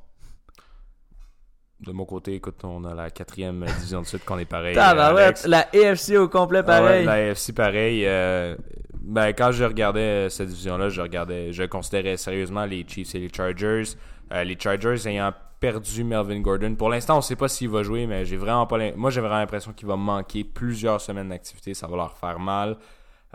De 1.81 1.93
mon 1.93 2.05
côté, 2.05 2.35
écoute, 2.35 2.63
on 2.63 2.85
a 2.85 2.95
la 2.95 3.11
quatrième 3.11 3.65
division 3.65 4.03
de 4.03 4.07
suite 4.07 4.25
qu'on 4.27 4.39
est 4.39 4.45
pareil. 4.45 4.75
Tabarouette, 4.75 5.47
Alex. 5.47 5.47
la 5.47 5.61
AFC 5.91 6.17
au 6.19 6.29
complet 6.29 6.61
Ah 6.67 6.83
ouais, 6.83 7.05
pareil. 7.05 7.05
la 7.07 7.13
AFC 7.31 7.55
pareil. 7.55 8.07
euh, 8.07 8.55
ben, 9.01 9.29
quand 9.29 9.51
je 9.51 9.65
regardais 9.65 10.29
cette 10.29 10.49
division-là, 10.49 10.91
je 10.91 11.01
regardais, 11.01 11.55
je 11.55 11.63
considérais 11.63 12.19
sérieusement 12.19 12.67
les 12.67 12.85
Chiefs 12.87 13.15
et 13.15 13.19
les 13.21 13.31
Chargers. 13.35 13.85
Euh, 14.33 14.45
les 14.45 14.59
Chargers 14.61 15.09
ayant 15.09 15.33
perdu 15.59 16.05
Melvin 16.05 16.41
Gordon. 16.41 16.75
Pour 16.75 16.91
l'instant, 16.91 17.17
on 17.17 17.23
sait 17.23 17.37
pas 17.37 17.49
s'il 17.49 17.71
va 17.71 17.83
jouer, 17.83 18.07
mais 18.07 18.27
j'ai 18.27 18.37
vraiment 18.37 18.67
pas 18.67 18.79
moi 18.95 19.11
j'ai 19.11 19.21
vraiment 19.23 19.39
l'impression 19.39 19.73
qu'il 19.73 19.89
va 19.89 19.97
manquer 19.97 20.45
plusieurs 20.45 21.01
semaines 21.01 21.31
d'activité. 21.31 21.73
Ça 21.73 21.87
va 21.87 21.97
leur 21.97 22.17
faire 22.19 22.39
mal. 22.39 22.77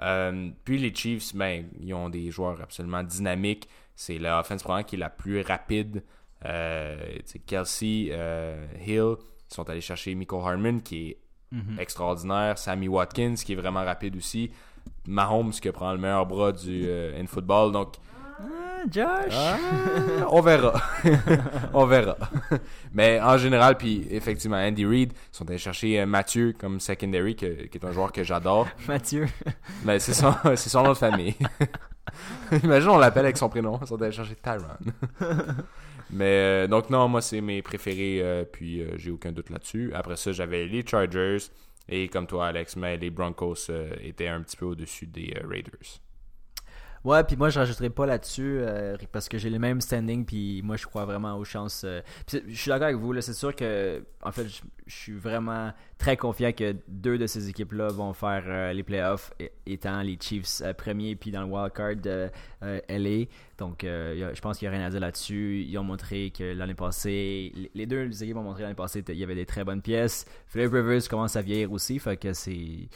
Euh, 0.01 0.49
puis 0.63 0.77
les 0.77 0.93
Chiefs, 0.93 1.35
ben, 1.35 1.65
ils 1.79 1.93
ont 1.93 2.09
des 2.09 2.29
joueurs 2.31 2.59
absolument 2.61 3.03
dynamiques. 3.03 3.67
C'est 3.95 4.17
la 4.17 4.39
offense 4.39 4.61
probablement 4.63 4.85
qui 4.87 4.95
est 4.95 4.99
la 4.99 5.09
plus 5.09 5.41
rapide. 5.41 6.03
Euh, 6.43 6.97
Kelsey, 7.45 8.09
euh, 8.11 8.65
Hill, 8.85 9.15
ils 9.49 9.53
sont 9.53 9.69
allés 9.69 9.81
chercher 9.81 10.13
Michael 10.15 10.41
Harmon 10.43 10.79
qui 10.79 11.09
est 11.09 11.17
Mhm. 11.51 11.79
extraordinaire. 11.79 12.57
Sammy 12.57 12.87
Watkins 12.87 13.35
qui 13.35 13.53
est 13.53 13.55
vraiment 13.55 13.83
rapide 13.85 14.17
aussi. 14.17 14.51
Mahomes 15.07 15.51
qui 15.51 15.71
prend 15.71 15.93
le 15.93 15.97
meilleur 15.99 16.25
bras 16.25 16.51
du 16.51 16.89
in 16.91 17.25
football. 17.27 17.71
Donc, 17.71 17.93
Ah, 18.37 18.83
Josh! 18.91 19.33
ah, 19.33 19.57
on 20.29 20.41
verra. 20.41 20.73
on 21.73 21.85
verra. 21.85 22.17
Mais 22.93 23.19
en 23.21 23.37
général, 23.37 23.77
puis 23.77 24.05
effectivement, 24.11 24.57
Andy 24.57 24.85
Reid, 24.85 25.11
ils 25.13 25.35
sont 25.35 25.47
allés 25.49 25.57
chercher 25.57 26.01
euh, 26.01 26.05
Mathieu 26.05 26.53
comme 26.59 26.79
secondary, 26.79 27.35
que- 27.35 27.65
qui 27.67 27.77
est 27.77 27.85
un 27.85 27.91
joueur 27.91 28.11
que 28.11 28.23
j'adore. 28.23 28.67
Mathieu. 28.87 29.27
Mais 29.85 29.99
c'est 29.99 30.13
son, 30.13 30.33
c'est 30.55 30.69
son 30.69 30.83
nom 30.83 30.89
de 30.89 30.97
famille. 30.97 31.35
Imagine, 32.63 32.89
on 32.89 32.97
l'appelle 32.97 33.25
avec 33.25 33.37
son 33.37 33.49
prénom. 33.49 33.79
Ils 33.81 33.87
sont 33.87 34.01
allés 34.01 34.11
chercher 34.11 34.35
Tyron. 34.35 34.65
Mais 36.11 36.25
euh, 36.25 36.67
donc, 36.67 36.89
non, 36.89 37.07
moi, 37.07 37.21
c'est 37.21 37.41
mes 37.41 37.61
préférés. 37.61 38.19
euh, 38.21 38.43
puis, 38.45 38.81
euh, 38.81 38.91
j'ai 38.97 39.11
aucun 39.11 39.31
doute 39.31 39.49
là-dessus. 39.49 39.91
Après 39.93 40.15
ça, 40.17 40.31
j'avais 40.31 40.65
les 40.65 40.85
Chargers. 40.85 41.37
Et 41.89 42.07
comme 42.09 42.27
toi, 42.27 42.47
Alex, 42.47 42.75
mais 42.75 42.97
les 42.97 43.09
Broncos 43.11 43.69
étaient 44.03 44.27
un 44.27 44.41
petit 44.41 44.57
peu 44.57 44.65
au-dessus 44.65 45.05
des 45.05 45.33
Raiders. 45.47 45.99
Ouais, 47.05 47.23
puis 47.23 47.35
moi 47.37 47.49
je 47.49 47.59
rajouterai 47.59 47.91
pas 47.91 48.07
là-dessus 48.07 48.57
euh, 48.59 48.97
parce 49.11 49.29
que 49.29 49.37
j'ai 49.37 49.51
les 49.51 49.59
mêmes 49.59 49.79
standings, 49.79 50.25
puis 50.25 50.61
moi 50.63 50.75
je 50.75 50.85
crois 50.87 51.05
vraiment 51.05 51.35
aux 51.37 51.43
chances. 51.45 51.83
euh, 51.85 52.01
je 52.27 52.39
suis 52.55 52.69
d'accord 52.69 52.87
avec 52.87 52.97
vous, 52.97 53.13
là, 53.13 53.21
c'est 53.21 53.33
sûr 53.33 53.55
que 53.55 54.03
en 54.23 54.31
fait 54.31 54.47
je 54.47 54.61
suis 54.87 55.13
vraiment 55.13 55.71
très 55.97 56.17
confiant 56.17 56.51
que 56.51 56.75
deux 56.87 57.17
de 57.17 57.25
ces 57.25 57.49
équipes-là 57.49 57.87
vont 57.87 58.13
faire 58.13 58.43
euh, 58.47 58.73
les 58.73 58.83
playoffs, 58.83 59.31
étant 59.65 60.01
les 60.01 60.17
Chiefs 60.19 60.61
euh, 60.61 60.73
premiers, 60.73 61.15
puis 61.15 61.31
dans 61.31 61.41
le 61.41 61.47
wildcard 61.47 61.95
de 61.95 62.29
euh, 62.63 62.79
LA. 62.89 63.25
Donc 63.57 63.83
je 63.83 64.41
pense 64.41 64.57
qu'il 64.57 64.67
n'y 64.67 64.75
a 64.75 64.77
rien 64.77 64.87
à 64.87 64.89
dire 64.89 64.99
là-dessus. 64.99 65.63
Ils 65.65 65.77
ont 65.77 65.83
montré 65.83 66.29
que 66.37 66.43
l'année 66.43 66.73
passée, 66.73 67.53
les- 67.73 67.85
deux 67.85 68.21
équipes 68.21 68.35
ont 68.35 68.43
montré 68.43 68.63
l'année 68.63 68.75
passée 68.75 69.01
qu'il 69.01 69.15
y 69.15 69.23
avait 69.23 69.33
des 69.33 69.45
très 69.45 69.63
bonnes 69.63 69.81
pièces. 69.81 70.25
Philip 70.47 70.73
Rivers 70.73 71.07
commence 71.07 71.37
à 71.37 71.41
vieillir 71.41 71.71
aussi, 71.71 71.97
fait 71.97 72.17
que 72.17 72.33
c'est 72.33 72.89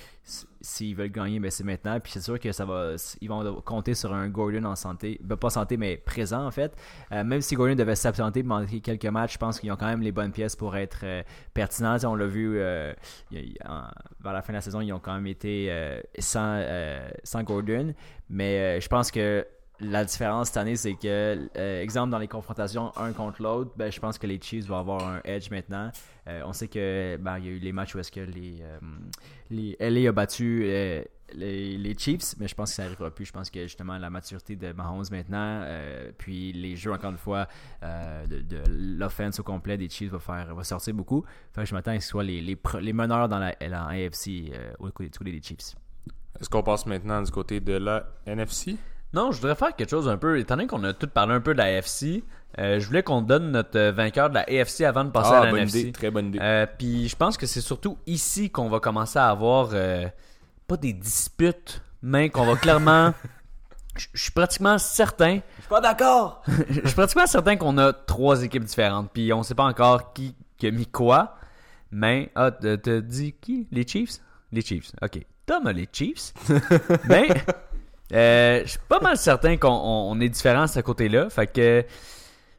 s'ils 0.62 0.96
veulent 0.96 1.12
gagner, 1.12 1.40
ben 1.40 1.50
c'est 1.50 1.64
maintenant. 1.64 1.98
Puis 2.02 2.12
c'est 2.12 2.22
sûr 2.22 2.38
que 2.40 2.52
ça 2.52 2.66
va, 2.66 2.96
vont 3.22 3.62
compter 3.62 3.94
sur 3.96 4.14
un 4.14 4.28
Gordon 4.28 4.66
en 4.66 4.76
santé, 4.76 5.18
ben 5.24 5.38
pas 5.38 5.50
santé, 5.50 5.78
mais 5.78 5.96
présent 5.96 6.46
en 6.46 6.52
fait. 6.52 6.76
Même 7.10 7.40
si 7.42 7.56
Gordon 7.56 7.76
devait 7.76 7.96
s'absenter, 7.96 8.44
manquer 8.44 8.82
quelques 8.82 9.06
matchs, 9.06 9.34
je 9.36 9.38
pense 9.38 9.62
qu'ils 9.62 9.72
ont 9.72 9.78
quand 9.78 9.88
même 9.88 10.02
les 10.02 10.12
bonnes 10.12 10.34
pièces 10.34 10.58
pour 10.58 10.76
être 10.76 11.06
pertinents. 11.54 11.96
On 12.04 12.16
l'a 12.16 12.28
vu 12.28 12.60
en- 13.68 13.88
vers 14.22 14.34
la 14.34 14.42
fin 14.42 14.54
de 14.54 14.58
la 14.58 14.62
saison, 14.62 14.82
ils 14.82 14.92
ont 14.94 15.00
quand 15.00 15.14
même 15.14 15.28
été 15.28 15.68
euh, 15.70 16.02
sans, 16.20 16.56
euh, 16.62 17.10
sans 17.24 17.44
Gordon. 17.44 17.94
Mais 18.30 18.78
euh, 18.78 18.80
je 18.80 18.88
pense 18.88 19.12
que 19.12 19.46
la 19.82 20.04
différence 20.04 20.48
cette 20.48 20.58
année, 20.58 20.76
c'est 20.76 20.96
que, 20.96 21.48
euh, 21.58 21.82
exemple, 21.82 22.10
dans 22.12 22.18
les 22.18 22.28
confrontations 22.28 22.92
un 22.98 23.14
contre 23.14 23.42
l'autre, 23.42 23.72
ben, 23.78 23.90
je 23.90 24.00
pense 24.00 24.18
que 24.18 24.28
les 24.28 24.38
Chiefs 24.42 24.66
vont 24.66 24.78
avoir 24.78 25.08
un 25.08 25.22
edge 25.24 25.50
maintenant. 25.52 25.90
Euh, 26.28 26.42
on 26.46 26.52
sait 26.52 26.68
que 26.68 27.18
ben, 27.18 27.40
y 27.40 27.48
a 27.48 27.52
eu 27.52 27.60
les 27.60 27.72
matchs 27.72 27.96
où 27.96 28.00
est-ce 28.00 28.12
que 28.12 28.20
les, 28.20 28.58
euh, 28.62 28.78
les 29.50 29.78
LA 29.80 30.10
a 30.10 30.12
battu 30.12 30.64
euh, 30.66 31.02
les, 31.36 31.78
les 31.78 31.98
Chiefs, 31.98 32.36
mais 32.40 32.48
je 32.48 32.56
pense 32.56 32.70
que 32.70 32.76
ça 32.76 32.84
n'arrivera 32.84 33.12
plus. 33.12 33.26
Je 33.26 33.32
pense 33.32 33.50
que 33.50 33.62
justement 33.64 33.98
la 33.98 34.10
maturité 34.10 34.56
de 34.56 34.72
Mahomes 34.74 35.06
maintenant, 35.12 35.62
euh, 35.64 36.12
puis 36.18 36.52
les 36.54 36.76
jeux 36.76 36.92
encore 36.92 37.12
une 37.12 37.18
fois 37.18 37.48
euh, 37.84 38.26
de, 38.28 38.42
de 38.42 38.62
l'offense 38.98 39.40
au 39.40 39.44
complet 39.44 39.78
des 39.78 39.90
Chiefs 39.90 40.12
va 40.12 40.20
faire 40.20 40.54
va 40.56 40.64
sortir 40.64 40.94
beaucoup. 40.94 41.24
Fait 41.54 41.62
que 41.62 41.68
je 41.68 41.74
m'attends 41.76 41.92
à 41.92 41.96
ce 41.96 42.00
que 42.00 42.04
ce 42.06 42.10
soit 42.10 42.24
les, 42.24 42.42
les, 42.42 42.56
pre- 42.56 42.80
les 42.80 42.94
meneurs 42.94 43.30
dans 43.30 43.40
la, 43.40 43.54
la 43.62 43.86
AFC 43.88 44.52
euh, 44.54 44.72
au 44.80 44.90
côté, 44.92 45.10
des 45.32 45.42
Chiefs. 45.42 45.76
Est-ce 46.40 46.50
qu'on 46.50 46.64
passe 46.64 46.86
maintenant 46.86 47.22
du 47.22 47.32
côté 47.32 47.60
de 47.60 47.74
la 47.74 48.06
NFC 48.26 48.78
Non, 49.14 49.32
je 49.32 49.38
voudrais 49.42 49.56
faire 49.56 49.76
quelque 49.76 49.90
chose 49.90 50.08
un 50.08 50.18
peu. 50.18 50.40
Étant 50.40 50.56
donné 50.56 50.68
qu'on 50.68 50.84
a 50.84 50.94
tout 50.94 51.08
parlé 51.08 51.34
un 51.34 51.42
peu 51.42 51.54
de 51.54 51.58
la 51.58 51.66
AFC, 51.78 52.24
euh, 52.58 52.80
je 52.80 52.88
voulais 52.88 53.04
qu'on 53.04 53.22
donne 53.22 53.52
notre 53.52 53.80
vainqueur 53.92 54.30
de 54.30 54.36
la 54.36 54.42
AFC 54.42 54.82
avant 54.82 55.04
de 55.04 55.12
passer 55.12 55.32
Ah, 55.34 55.42
à 55.42 55.46
la 55.46 55.52
bonne 55.52 55.60
NFC. 55.62 55.80
idée, 55.82 55.92
très 55.92 56.10
bonne 56.12 56.28
idée. 56.28 56.40
Euh, 56.42 56.66
Puis 56.78 57.08
je 57.10 57.16
pense 57.16 57.36
que 57.38 57.46
c'est 57.46 57.62
surtout 57.62 57.98
ici 58.08 58.50
qu'on 58.50 58.70
va 58.70 58.80
commencer 58.80 59.20
à 59.20 59.30
avoir 59.30 59.70
euh, 59.74 60.08
pas 60.70 60.78
des 60.78 60.94
disputes, 60.94 61.82
mais 62.02 62.30
qu'on 62.30 62.46
va 62.46 62.56
clairement. 62.56 63.14
Je 64.14 64.22
suis 64.24 64.32
pratiquement 64.32 64.78
certain. 64.78 65.40
Je 65.58 65.62
suis 65.62 65.70
pas 65.70 65.82
d'accord! 65.82 66.42
Je 66.70 66.86
suis 66.88 66.96
pratiquement 66.96 67.28
certain 67.28 67.58
qu'on 67.58 67.78
a 67.78 67.92
trois 67.92 68.44
équipes 68.44 68.64
différentes. 68.64 69.10
Puis 69.12 69.34
on 69.34 69.44
sait 69.44 69.56
pas 69.56 69.66
encore 69.66 70.14
qui, 70.14 70.36
qui 70.58 70.68
a 70.68 70.72
mis 70.72 70.86
quoi. 70.86 71.36
Mais 71.92 72.32
ah, 72.36 72.52
t'as 72.52 72.78
t'as 72.78 73.02
dit 73.02 73.34
qui? 73.42 73.68
Les 73.72 73.86
Chiefs? 73.86 74.20
Les 74.54 74.62
Chiefs. 74.62 74.92
Ok. 75.02 75.20
Tom 75.46 75.68
a 75.68 75.74
les 75.74 75.90
Chiefs? 75.92 76.34
mais 77.10 77.28
euh, 78.14 78.62
je 78.64 78.70
suis 78.70 78.80
pas 78.88 79.00
mal 79.02 79.18
certain 79.18 79.58
qu'on 79.58 79.68
on- 79.70 80.12
on 80.12 80.20
est 80.22 80.30
différents 80.30 80.62
à 80.62 80.68
ce 80.68 80.80
côté-là. 80.80 81.30
Fait 81.30 81.48
que 81.48 81.84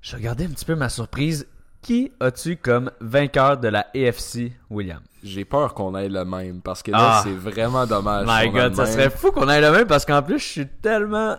je 0.03 0.17
regardais 0.17 0.45
un 0.45 0.51
petit 0.51 0.65
peu 0.67 0.75
ma 0.75 0.89
surprise. 0.89 1.47
Qui 1.83 2.13
as-tu 2.21 2.57
comme 2.57 2.91
vainqueur 3.01 3.57
de 3.57 3.69
la 3.69 3.87
AFC, 3.95 4.53
William? 4.69 5.01
J'ai 5.23 5.45
peur 5.45 5.75
qu'on 5.75 5.95
ait 5.97 6.09
le 6.09 6.25
même 6.25 6.61
parce 6.61 6.83
que 6.83 6.91
là, 6.91 6.99
Ah. 7.01 7.21
c'est 7.25 7.35
vraiment 7.35 7.87
dommage. 7.87 8.27
My 8.29 8.51
god, 8.51 8.75
ça 8.75 8.87
serait 8.87 9.11
fou 9.11 9.33
qu'on 9.33 9.49
ait 9.49 9.61
le 9.61 9.71
même 9.71 9.87
parce 9.87 10.05
qu'en 10.05 10.23
plus, 10.23 10.39
je 10.39 10.45
suis 10.45 10.67
tellement 10.69 11.37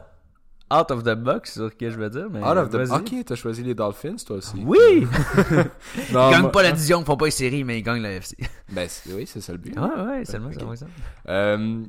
out 0.73 0.89
of 0.89 1.03
the 1.03 1.13
box 1.15 1.53
sur 1.53 1.69
ce 1.69 1.75
que 1.75 1.89
je 1.91 1.97
veux 1.97 2.09
dire. 2.09 2.27
Mais 2.31 2.39
Out 2.39 2.57
of 2.57 2.69
the... 2.69 2.75
vas-y. 2.75 2.99
Ok, 2.99 3.25
t'as 3.25 3.35
choisi 3.35 3.61
les 3.63 3.75
Dolphins, 3.75 4.15
toi 4.25 4.37
aussi. 4.37 4.55
Oui! 4.65 4.77
Ils 6.09 6.13
gagnent 6.13 6.49
pas 6.51 6.63
la 6.63 6.71
division, 6.71 7.01
ils 7.01 7.05
font 7.05 7.17
pas 7.17 7.25
les 7.25 7.31
séries, 7.31 7.63
mais 7.63 7.79
ils 7.79 7.83
gagnent 7.83 8.01
la 8.01 8.09
AFC. 8.09 8.35
Ben, 8.71 8.87
oui, 9.13 9.27
c'est 9.27 9.41
ça 9.41 9.51
le 9.51 9.57
but. 9.59 9.77
Ouais, 9.77 10.01
ouais, 10.03 10.25
seulement 10.25 10.49
ça. 10.53 10.85
Euh, 11.27 11.83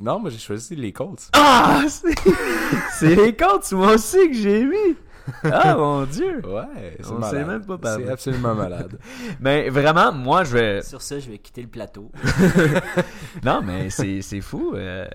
non, 0.00 0.20
moi 0.20 0.30
j'ai 0.30 0.38
choisi 0.38 0.76
les 0.76 0.92
Colts. 0.92 1.28
Ah! 1.32 1.82
C'est 1.88 2.14
c'est 2.98 3.16
les 3.16 3.34
Colts, 3.34 3.72
moi 3.72 3.94
aussi, 3.94 4.28
que 4.30 4.34
j'ai 4.36 4.64
mis! 4.64 4.96
Ah, 5.44 5.76
mon 5.76 6.04
Dieu! 6.04 6.40
Ouais, 6.46 6.96
c'est 7.00 7.10
On 7.10 7.18
malade. 7.18 7.30
sait 7.30 7.44
même 7.44 7.64
pas 7.64 7.78
parler. 7.78 8.04
C'est 8.06 8.10
absolument 8.12 8.54
malade. 8.54 8.98
Mais 9.40 9.68
vraiment, 9.68 10.12
moi, 10.12 10.44
je 10.44 10.52
vais... 10.56 10.82
Sur 10.82 11.00
ça, 11.02 11.18
je 11.18 11.30
vais 11.30 11.38
quitter 11.38 11.62
le 11.62 11.68
plateau. 11.68 12.10
Non, 13.44 13.62
mais 13.62 13.90
c'est 13.90 14.22
c'est 14.22 14.40
fou. 14.40 14.72
euh, 14.74 15.06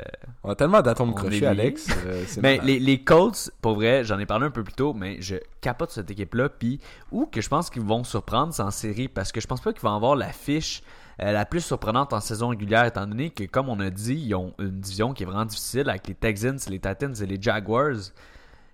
On 0.43 0.51
a 0.51 0.55
tellement 0.55 0.81
d'atomes 0.81 1.13
crochés, 1.13 1.45
Alex. 1.45 1.87
euh, 2.05 2.23
Mais 2.41 2.59
les, 2.63 2.79
les 2.79 3.03
Colts, 3.03 3.51
pour 3.61 3.75
vrai, 3.75 4.03
j'en 4.03 4.17
ai 4.19 4.25
parlé 4.25 4.45
un 4.45 4.51
peu 4.51 4.63
plus 4.63 4.73
tôt, 4.73 4.93
mais 4.93 5.17
je 5.21 5.35
capote 5.61 5.91
cette 5.91 6.09
équipe-là. 6.09 6.49
Puis, 6.49 6.79
ou 7.11 7.25
que 7.25 7.41
je 7.41 7.49
pense 7.49 7.69
qu'ils 7.69 7.81
vont 7.83 8.03
surprendre, 8.03 8.53
c'est 8.53 8.61
en 8.63 8.71
série, 8.71 9.07
parce 9.07 9.31
que 9.31 9.41
je 9.41 9.47
pense 9.47 9.61
pas 9.61 9.73
qu'ils 9.73 9.81
vont 9.81 9.95
avoir 9.95 10.15
la 10.15 10.29
fiche 10.31 10.81
euh, 11.21 11.31
la 11.31 11.45
plus 11.45 11.61
surprenante 11.61 12.13
en 12.13 12.19
saison 12.19 12.49
régulière, 12.49 12.85
étant 12.85 13.05
donné 13.05 13.29
que, 13.29 13.43
comme 13.43 13.69
on 13.69 13.79
a 13.79 13.89
dit, 13.89 14.15
ils 14.15 14.33
ont 14.35 14.53
une 14.59 14.79
division 14.79 15.13
qui 15.13 15.23
est 15.23 15.25
vraiment 15.25 15.45
difficile 15.45 15.89
avec 15.89 16.07
les 16.07 16.15
Texans, 16.15 16.57
les 16.69 16.79
Titans 16.79 17.13
et 17.21 17.25
les 17.25 17.41
Jaguars. 17.41 17.95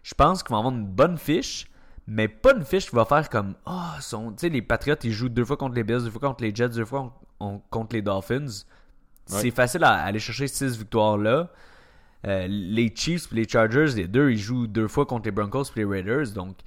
Je 0.04 0.14
pense 0.14 0.44
qu'ils 0.44 0.52
vont 0.52 0.60
avoir 0.60 0.74
une 0.74 0.86
bonne 0.86 1.18
fiche, 1.18 1.68
mais 2.08 2.28
pas 2.28 2.54
une 2.56 2.66
fiche 2.66 2.90
qui 2.90 2.96
va 2.96 3.06
faire 3.06 3.30
comme 3.30 3.54
Ah, 3.66 3.98
sont... 4.02 4.32
tu 4.32 4.40
sais, 4.40 4.50
les 4.50 4.62
Patriots, 4.62 4.96
ils 5.04 5.12
jouent 5.12 5.30
deux 5.30 5.46
fois 5.46 5.58
contre 5.58 5.76
les 5.76 5.84
Bills, 5.84 6.04
deux 6.04 6.10
fois 6.10 6.30
contre 6.30 6.44
les 6.44 6.54
Jets, 6.54 6.70
deux 6.70 6.86
fois 6.86 7.14
on- 7.40 7.60
contre 7.70 7.96
les 7.96 8.02
Dolphins. 8.02 8.64
C'est 9.28 9.52
facile 9.52 9.84
à 9.84 9.94
aller 10.04 10.20
chercher 10.20 10.48
ces 10.48 10.68
victoires-là. 10.68 11.50
Euh, 12.28 12.48
les 12.50 12.92
Chiefs 12.94 13.32
et 13.32 13.36
les 13.36 13.48
Chargers, 13.48 13.88
les 13.96 14.08
deux, 14.08 14.30
ils 14.32 14.38
jouent 14.38 14.68
deux 14.68 14.88
fois 14.88 15.06
contre 15.06 15.26
les 15.26 15.32
Broncos 15.32 15.64
et 15.76 15.80
les 15.80 15.86
Raiders. 15.86 16.32
Donc, 16.36 16.58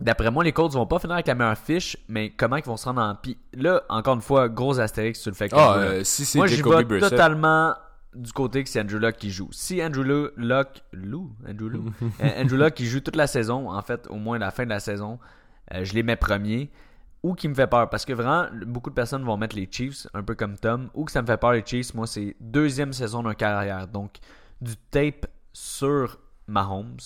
d'après 0.00 0.30
moi, 0.30 0.42
les 0.42 0.52
Colts 0.52 0.72
vont 0.72 0.86
pas 0.86 0.98
finir 0.98 1.14
avec 1.14 1.26
la 1.26 1.34
meilleure 1.34 1.58
fiche, 1.58 1.96
mais 2.08 2.30
comment 2.30 2.56
ils 2.56 2.64
vont 2.64 2.76
se 2.76 2.86
rendre 2.86 3.02
en. 3.02 3.14
Puis 3.14 3.36
là, 3.52 3.82
encore 3.88 4.14
une 4.14 4.22
fois, 4.22 4.48
gros 4.48 4.78
astérix 4.80 5.20
sur 5.20 5.30
le 5.30 5.36
fait 5.36 5.48
que. 5.48 5.54
Ah, 5.56 5.74
euh, 5.76 6.04
si 6.04 6.24
c'est 6.24 6.38
moi, 6.38 6.46
Brissett. 6.84 7.10
totalement 7.10 7.74
du 8.14 8.32
côté 8.32 8.62
que 8.64 8.68
c'est 8.70 8.80
Andrew 8.80 8.98
Luck 8.98 9.16
qui 9.16 9.30
joue. 9.30 9.48
Si 9.52 9.82
Andrew 9.82 10.02
Lu- 10.02 10.30
Luck. 10.36 10.82
Lou 10.92 11.32
Andrew 11.48 11.68
Luck 11.68 11.82
Euh, 12.20 12.42
Andrew 12.42 12.56
Luck 12.56 12.74
qui 12.74 12.86
joue 12.86 13.00
toute 13.00 13.16
la 13.16 13.26
saison, 13.26 13.70
en 13.70 13.82
fait, 13.82 14.06
au 14.08 14.16
moins 14.16 14.38
la 14.38 14.50
fin 14.50 14.64
de 14.64 14.70
la 14.70 14.80
saison, 14.80 15.18
euh, 15.74 15.84
je 15.84 15.94
les 15.94 16.02
mets 16.02 16.16
premiers. 16.16 16.70
Ou 17.22 17.34
qui 17.34 17.48
me 17.48 17.54
fait 17.54 17.66
peur, 17.66 17.90
parce 17.90 18.06
que 18.06 18.14
vraiment, 18.14 18.46
beaucoup 18.66 18.88
de 18.88 18.94
personnes 18.94 19.24
vont 19.24 19.36
mettre 19.36 19.54
les 19.54 19.68
Chiefs, 19.70 20.06
un 20.14 20.22
peu 20.22 20.34
comme 20.34 20.56
Tom. 20.56 20.88
Ou 20.94 21.04
que 21.04 21.12
ça 21.12 21.20
me 21.20 21.26
fait 21.26 21.36
peur 21.36 21.52
les 21.52 21.62
Chiefs, 21.64 21.92
moi, 21.94 22.06
c'est 22.06 22.34
deuxième 22.40 22.92
saison 22.94 23.22
d'un 23.22 23.34
carrière. 23.34 23.86
Donc, 23.88 24.18
du 24.62 24.74
tape 24.90 25.26
sur 25.52 26.18
Mahomes. 26.46 26.96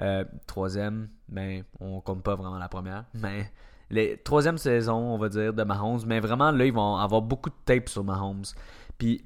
Euh, 0.00 0.24
troisième, 0.46 1.08
mais 1.28 1.62
on 1.78 2.00
compte 2.00 2.22
pas 2.22 2.34
vraiment 2.34 2.58
la 2.58 2.68
première. 2.68 3.04
Mais 3.14 3.52
les 3.90 4.16
troisième 4.16 4.58
saison, 4.58 4.96
on 4.96 5.18
va 5.18 5.28
dire, 5.28 5.52
de 5.52 5.62
Mahomes. 5.62 6.00
Mais 6.06 6.20
vraiment, 6.20 6.50
là, 6.50 6.64
ils 6.64 6.72
vont 6.72 6.96
avoir 6.96 7.20
beaucoup 7.22 7.50
de 7.50 7.54
tape 7.66 7.88
sur 7.90 8.02
Mahomes. 8.02 8.44
Puis 8.98 9.24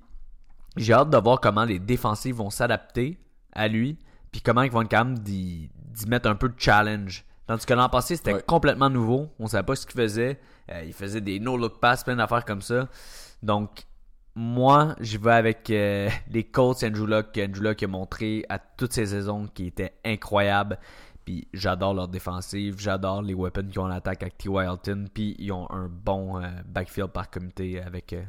j'ai 0.76 0.92
hâte 0.92 1.10
de 1.10 1.16
voir 1.18 1.40
comment 1.40 1.64
les 1.64 1.78
défensifs 1.78 2.36
vont 2.36 2.50
s'adapter 2.50 3.18
à 3.52 3.68
lui. 3.68 3.98
Puis 4.32 4.40
comment 4.42 4.62
ils 4.62 4.70
vont 4.70 4.82
être 4.82 4.88
capables 4.88 5.18
d'y 5.20 5.70
d'y 5.74 6.06
mettre 6.06 6.28
un 6.28 6.36
peu 6.36 6.48
de 6.48 6.54
challenge. 6.56 7.24
Tandis 7.48 7.66
que 7.66 7.74
l'an 7.74 7.88
passé, 7.88 8.14
c'était 8.14 8.34
Ouais. 8.34 8.42
complètement 8.46 8.88
nouveau. 8.90 9.30
On 9.40 9.46
savait 9.48 9.64
pas 9.64 9.74
ce 9.74 9.84
qu'il 9.86 9.98
faisait. 10.00 10.38
Euh, 10.70 10.84
il 10.84 10.92
faisait 10.92 11.20
des 11.22 11.40
no-look 11.40 11.80
pass, 11.80 12.04
plein 12.04 12.14
d'affaires 12.14 12.44
comme 12.44 12.60
ça. 12.62 12.88
Donc, 13.42 13.84
moi, 14.36 14.94
j'y 15.00 15.16
vais 15.16 15.32
avec 15.32 15.68
euh, 15.70 16.08
les 16.30 16.44
Colts 16.44 16.84
Andrew 16.84 17.06
Luck. 17.06 17.36
Andrew 17.38 17.62
Luck 17.62 17.82
a 17.82 17.86
montré 17.88 18.44
à 18.48 18.58
toutes 18.60 18.92
ces 18.92 19.06
saisons 19.06 19.48
qui 19.52 19.66
étaient 19.66 19.94
incroyables. 20.04 20.78
Puis 21.24 21.48
j'adore 21.52 21.94
leur 21.94 22.06
défensive, 22.08 22.76
j'adore 22.78 23.22
les 23.22 23.34
weapons 23.34 23.66
qu'ils 23.68 23.80
ont 23.80 23.84
en 23.84 23.90
attaque 23.90 24.22
avec 24.22 24.38
T. 24.38 24.48
Hilton. 24.48 25.06
Puis 25.12 25.34
ils 25.38 25.50
ont 25.50 25.68
un 25.70 25.88
bon 25.88 26.40
euh, 26.40 26.46
backfield 26.66 27.08
par 27.10 27.28
comité 27.30 27.82
avec 27.82 28.12
euh, 28.12 28.22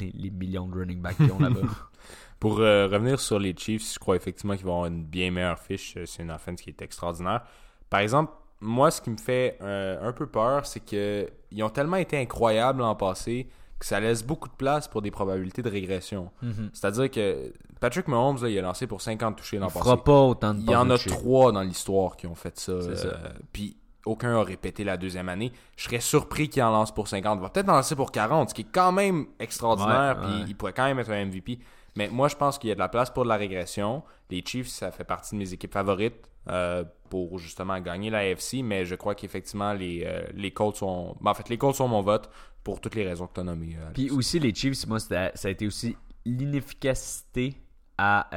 les, 0.00 0.10
les 0.14 0.30
millions 0.30 0.66
de 0.68 0.74
running 0.74 1.00
backs 1.00 1.16
qu'ils 1.16 1.32
ont 1.32 1.38
là-bas. 1.38 1.60
Pour 2.40 2.58
euh, 2.60 2.86
revenir 2.88 3.18
sur 3.20 3.38
les 3.38 3.54
Chiefs, 3.56 3.94
je 3.94 3.98
crois 3.98 4.16
effectivement 4.16 4.54
qu'ils 4.56 4.66
vont 4.66 4.72
avoir 4.74 4.86
une 4.86 5.04
bien 5.04 5.30
meilleure 5.30 5.58
fiche. 5.58 5.96
C'est 6.04 6.22
une 6.22 6.30
offense 6.30 6.60
qui 6.60 6.70
est 6.70 6.82
extraordinaire. 6.82 7.42
Par 7.88 8.00
exemple, 8.00 8.32
moi, 8.60 8.90
ce 8.90 9.00
qui 9.00 9.10
me 9.10 9.16
fait 9.16 9.56
euh, 9.62 9.98
un 10.06 10.12
peu 10.12 10.26
peur, 10.26 10.66
c'est 10.66 10.80
que 10.80 11.28
ils 11.50 11.62
ont 11.62 11.70
tellement 11.70 11.96
été 11.96 12.18
incroyables 12.18 12.80
l'an 12.80 12.94
passé 12.96 13.48
que 13.78 13.86
ça 13.86 13.98
laisse 14.00 14.22
beaucoup 14.22 14.48
de 14.48 14.54
place 14.54 14.88
pour 14.88 15.02
des 15.02 15.10
probabilités 15.10 15.60
de 15.62 15.68
régression. 15.70 16.30
Mhm. 16.42 16.70
C'est-à-dire 16.72 17.10
que 17.10 17.52
Patrick 17.80 18.08
Mahomes, 18.08 18.42
là, 18.42 18.48
il 18.48 18.58
a 18.58 18.62
lancé 18.62 18.86
pour 18.86 19.00
50 19.02 19.36
touchés 19.36 19.58
l'an 19.58 19.66
Il 19.68 19.72
passé. 19.72 19.84
fera 19.84 20.02
pas 20.04 20.20
autant 20.20 20.54
de 20.54 20.60
Il 20.60 20.70
y 20.70 20.76
en 20.76 20.88
a 20.90 20.98
trois 20.98 21.50
dans 21.52 21.60
l'histoire 21.62 22.16
qui 22.16 22.26
ont 22.26 22.34
fait 22.34 22.58
ça. 22.58 22.80
C'est 22.82 22.96
ça. 22.96 23.08
euh, 23.08 23.28
Puis 23.52 23.76
aucun 24.06 24.38
a 24.38 24.42
répété 24.42 24.84
la 24.84 24.96
deuxième 24.96 25.28
année. 25.28 25.52
Je 25.76 25.84
serais 25.84 26.00
surpris 26.00 26.48
qu'il 26.48 26.62
en 26.62 26.70
lance 26.70 26.92
pour 26.92 27.08
50. 27.08 27.38
Il 27.38 27.42
va 27.42 27.48
peut-être 27.50 27.68
en 27.68 27.74
lancer 27.74 27.96
pour 27.96 28.12
40, 28.12 28.50
ce 28.50 28.54
qui 28.54 28.62
est 28.62 28.72
quand 28.72 28.92
même 28.92 29.26
extraordinaire. 29.38 30.18
Ouais, 30.20 30.26
puis 30.26 30.44
il 30.50 30.56
pourrait 30.56 30.72
quand 30.72 30.84
même 30.84 30.98
être 30.98 31.10
un 31.10 31.24
MVP. 31.24 31.58
Mais 31.96 32.08
moi, 32.08 32.28
je 32.28 32.34
pense 32.36 32.58
qu'il 32.58 32.68
y 32.68 32.72
a 32.72 32.74
de 32.74 32.80
la 32.80 32.88
place 32.88 33.10
pour 33.10 33.24
de 33.24 33.28
la 33.28 33.36
régression. 33.36 34.02
Les 34.30 34.42
Chiefs, 34.44 34.68
ça 34.68 34.90
fait 34.90 35.04
partie 35.04 35.34
de 35.34 35.38
mes 35.38 35.52
équipes 35.52 35.72
favorites 35.72 36.28
euh, 36.48 36.84
pour 37.08 37.38
justement 37.38 37.78
gagner 37.80 38.10
la 38.10 38.18
AFC. 38.18 38.62
Mais 38.64 38.84
je 38.84 38.94
crois 38.96 39.14
qu'effectivement, 39.14 39.72
les, 39.72 40.02
euh, 40.04 40.24
les 40.34 40.50
Colts 40.50 40.76
sont. 40.76 41.16
ben, 41.20 41.30
en 41.30 41.34
fait, 41.34 41.48
les 41.48 41.56
Colts 41.58 41.76
sont 41.76 41.88
mon 41.88 42.02
vote 42.02 42.28
pour 42.64 42.80
toutes 42.80 42.96
les 42.96 43.06
raisons 43.06 43.26
que 43.26 43.34
tu 43.34 43.40
as 43.40 43.44
nommées. 43.44 43.76
euh. 43.78 43.90
Puis 43.94 44.10
aussi, 44.10 44.40
les 44.40 44.54
Chiefs, 44.54 44.86
moi, 44.86 44.98
ça 44.98 45.30
a 45.42 45.48
été 45.48 45.66
aussi 45.66 45.96
l'inefficacité 46.26 47.54
à 47.96 48.28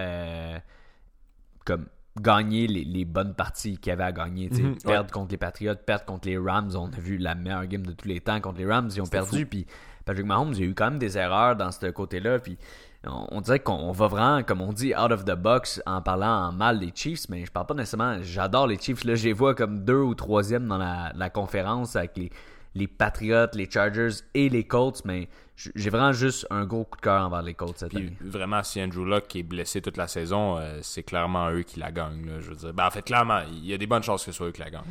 comme 1.65 1.87
gagner 2.21 2.67
les, 2.67 2.83
les 2.83 3.05
bonnes 3.05 3.33
parties 3.33 3.77
qu'il 3.77 3.89
y 3.89 3.93
avait 3.93 4.03
à 4.03 4.11
gagner. 4.11 4.49
Mhm, 4.49 4.77
perdre 4.77 5.11
contre 5.11 5.31
les 5.31 5.37
Patriots, 5.37 5.75
perdre 5.75 6.05
contre 6.05 6.27
les 6.27 6.37
Rams. 6.37 6.71
On 6.75 6.87
a 6.87 6.99
vu 6.99 7.17
la 7.17 7.35
meilleure 7.35 7.65
game 7.65 7.85
de 7.85 7.91
tous 7.91 8.07
les 8.07 8.19
temps 8.19 8.39
contre 8.41 8.59
les 8.59 8.65
Rams. 8.65 8.89
Ils 8.95 9.01
ont 9.01 9.07
perdu. 9.07 9.45
Puis 9.45 9.65
Patrick 10.05 10.25
Mahomes, 10.25 10.53
il 10.53 10.59
y 10.59 10.63
a 10.63 10.65
eu 10.67 10.73
quand 10.73 10.89
même 10.89 10.99
des 10.99 11.17
erreurs 11.17 11.55
dans 11.55 11.71
ce 11.71 11.87
côté-là. 11.87 12.39
Puis 12.39 12.57
on, 13.05 13.27
on 13.31 13.41
dirait 13.41 13.59
qu'on 13.59 13.91
va 13.91 14.07
vraiment, 14.07 14.43
comme 14.43 14.61
on 14.61 14.73
dit, 14.73 14.93
out 14.95 15.11
of 15.11 15.25
the 15.25 15.35
box 15.35 15.81
en 15.85 16.01
parlant 16.01 16.47
en 16.47 16.51
mal 16.51 16.79
des 16.79 16.91
Chiefs. 16.93 17.29
Mais 17.29 17.45
je 17.45 17.51
parle 17.51 17.67
pas 17.67 17.73
nécessairement. 17.73 18.17
J'adore 18.21 18.67
les 18.67 18.77
Chiefs. 18.77 19.03
Là, 19.03 19.15
je 19.15 19.25
les 19.25 19.33
vois 19.33 19.55
comme 19.55 19.83
deux 19.83 20.01
ou 20.01 20.15
troisième 20.15 20.67
dans 20.67 20.77
la, 20.77 21.11
la 21.15 21.29
conférence 21.29 21.95
avec 21.95 22.17
les, 22.17 22.31
les 22.77 22.87
Patriots, 22.87 23.47
les 23.53 23.69
Chargers 23.69 24.09
et 24.33 24.49
les 24.49 24.63
Colts. 24.63 25.03
Mais 25.05 25.27
j'ai 25.75 25.89
vraiment 25.89 26.13
juste 26.13 26.45
un 26.49 26.65
gros 26.65 26.83
coup 26.83 26.97
de 26.97 27.01
cœur 27.01 27.21
envers 27.25 27.41
les 27.41 27.53
Colts 27.53 27.77
cette 27.77 27.89
Puis 27.89 27.97
année. 28.07 28.13
vraiment, 28.21 28.61
si 28.63 28.81
Andrew 28.81 29.05
Luck 29.05 29.35
est 29.35 29.43
blessé 29.43 29.81
toute 29.81 29.97
la 29.97 30.07
saison, 30.07 30.57
euh, 30.57 30.79
c'est 30.81 31.03
clairement 31.03 31.49
eux 31.51 31.63
qui 31.63 31.79
la 31.79 31.91
gagnent. 31.91 32.25
là, 32.25 32.39
je 32.39 32.49
veux 32.49 32.55
dire. 32.55 32.73
Ben, 32.73 32.85
en 32.87 32.91
fait, 32.91 33.01
clairement, 33.01 33.41
il 33.51 33.65
y 33.65 33.73
a 33.73 33.77
des 33.77 33.87
bonnes 33.87 34.03
chances 34.03 34.23
que 34.25 34.31
ce 34.31 34.37
soit 34.37 34.47
eux 34.47 34.51
qui 34.51 34.61
la 34.61 34.69
gagnent. 34.69 34.83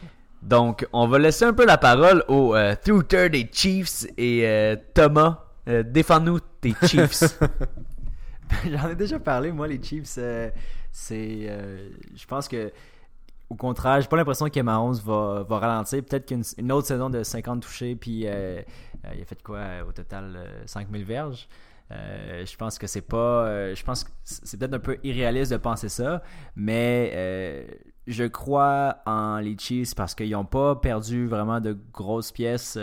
Donc, 0.42 0.86
on 0.92 1.06
va 1.08 1.18
laisser 1.18 1.44
un 1.44 1.52
peu 1.54 1.64
la 1.66 1.78
parole 1.78 2.22
au 2.28 2.54
euh, 2.54 2.74
Twitter 2.84 3.28
des 3.30 3.48
Chiefs 3.52 4.04
et 4.18 4.46
euh, 4.46 4.76
Thomas. 4.94 5.44
euh, 5.68 5.82
Défends-nous 5.82 6.40
tes 6.60 6.74
Chiefs. 6.86 7.38
J'en 8.70 8.90
ai 8.90 8.94
déjà 8.94 9.18
parlé, 9.18 9.50
moi, 9.52 9.66
les 9.66 9.82
Chiefs, 9.82 10.14
euh, 10.18 10.50
c'est. 10.92 11.46
euh, 11.48 11.88
je 12.14 12.26
pense 12.26 12.48
que. 12.48 12.70
Au 13.48 13.54
contraire, 13.54 14.00
j'ai 14.00 14.08
pas 14.08 14.16
l'impression 14.16 14.48
que 14.48 14.60
Mahomes 14.60 14.98
va, 15.04 15.44
va 15.48 15.58
ralentir. 15.58 16.02
Peut-être 16.04 16.26
qu'une 16.26 16.42
une 16.58 16.72
autre 16.72 16.88
saison 16.88 17.10
de 17.10 17.22
50 17.22 17.62
touchés, 17.62 17.94
puis 17.94 18.26
euh, 18.26 18.60
euh, 19.06 19.14
il 19.14 19.22
a 19.22 19.24
fait 19.24 19.42
quoi 19.42 19.58
euh, 19.58 19.84
au 19.84 19.92
total 19.92 20.34
euh, 20.36 20.62
5000 20.66 21.04
verges? 21.04 21.48
Je 21.88 22.56
pense 22.56 22.78
que 22.78 22.88
c'est 22.88 23.00
pas. 23.00 23.72
je 23.72 23.84
pense 23.84 24.02
que 24.02 24.10
c'est 24.24 24.58
peut-être 24.58 24.74
un 24.74 24.80
peu 24.80 24.98
irréaliste 25.04 25.52
de 25.52 25.56
penser 25.56 25.88
ça, 25.88 26.20
mais 26.56 27.64
je 28.08 28.24
crois 28.24 28.96
en 29.06 29.38
les 29.38 29.56
Chiefs 29.56 29.94
parce 29.94 30.16
qu'ils 30.16 30.32
n'ont 30.32 30.44
pas 30.44 30.74
perdu 30.74 31.28
vraiment 31.28 31.60
de 31.60 31.78
grosses 31.92 32.32
pièces. 32.32 32.76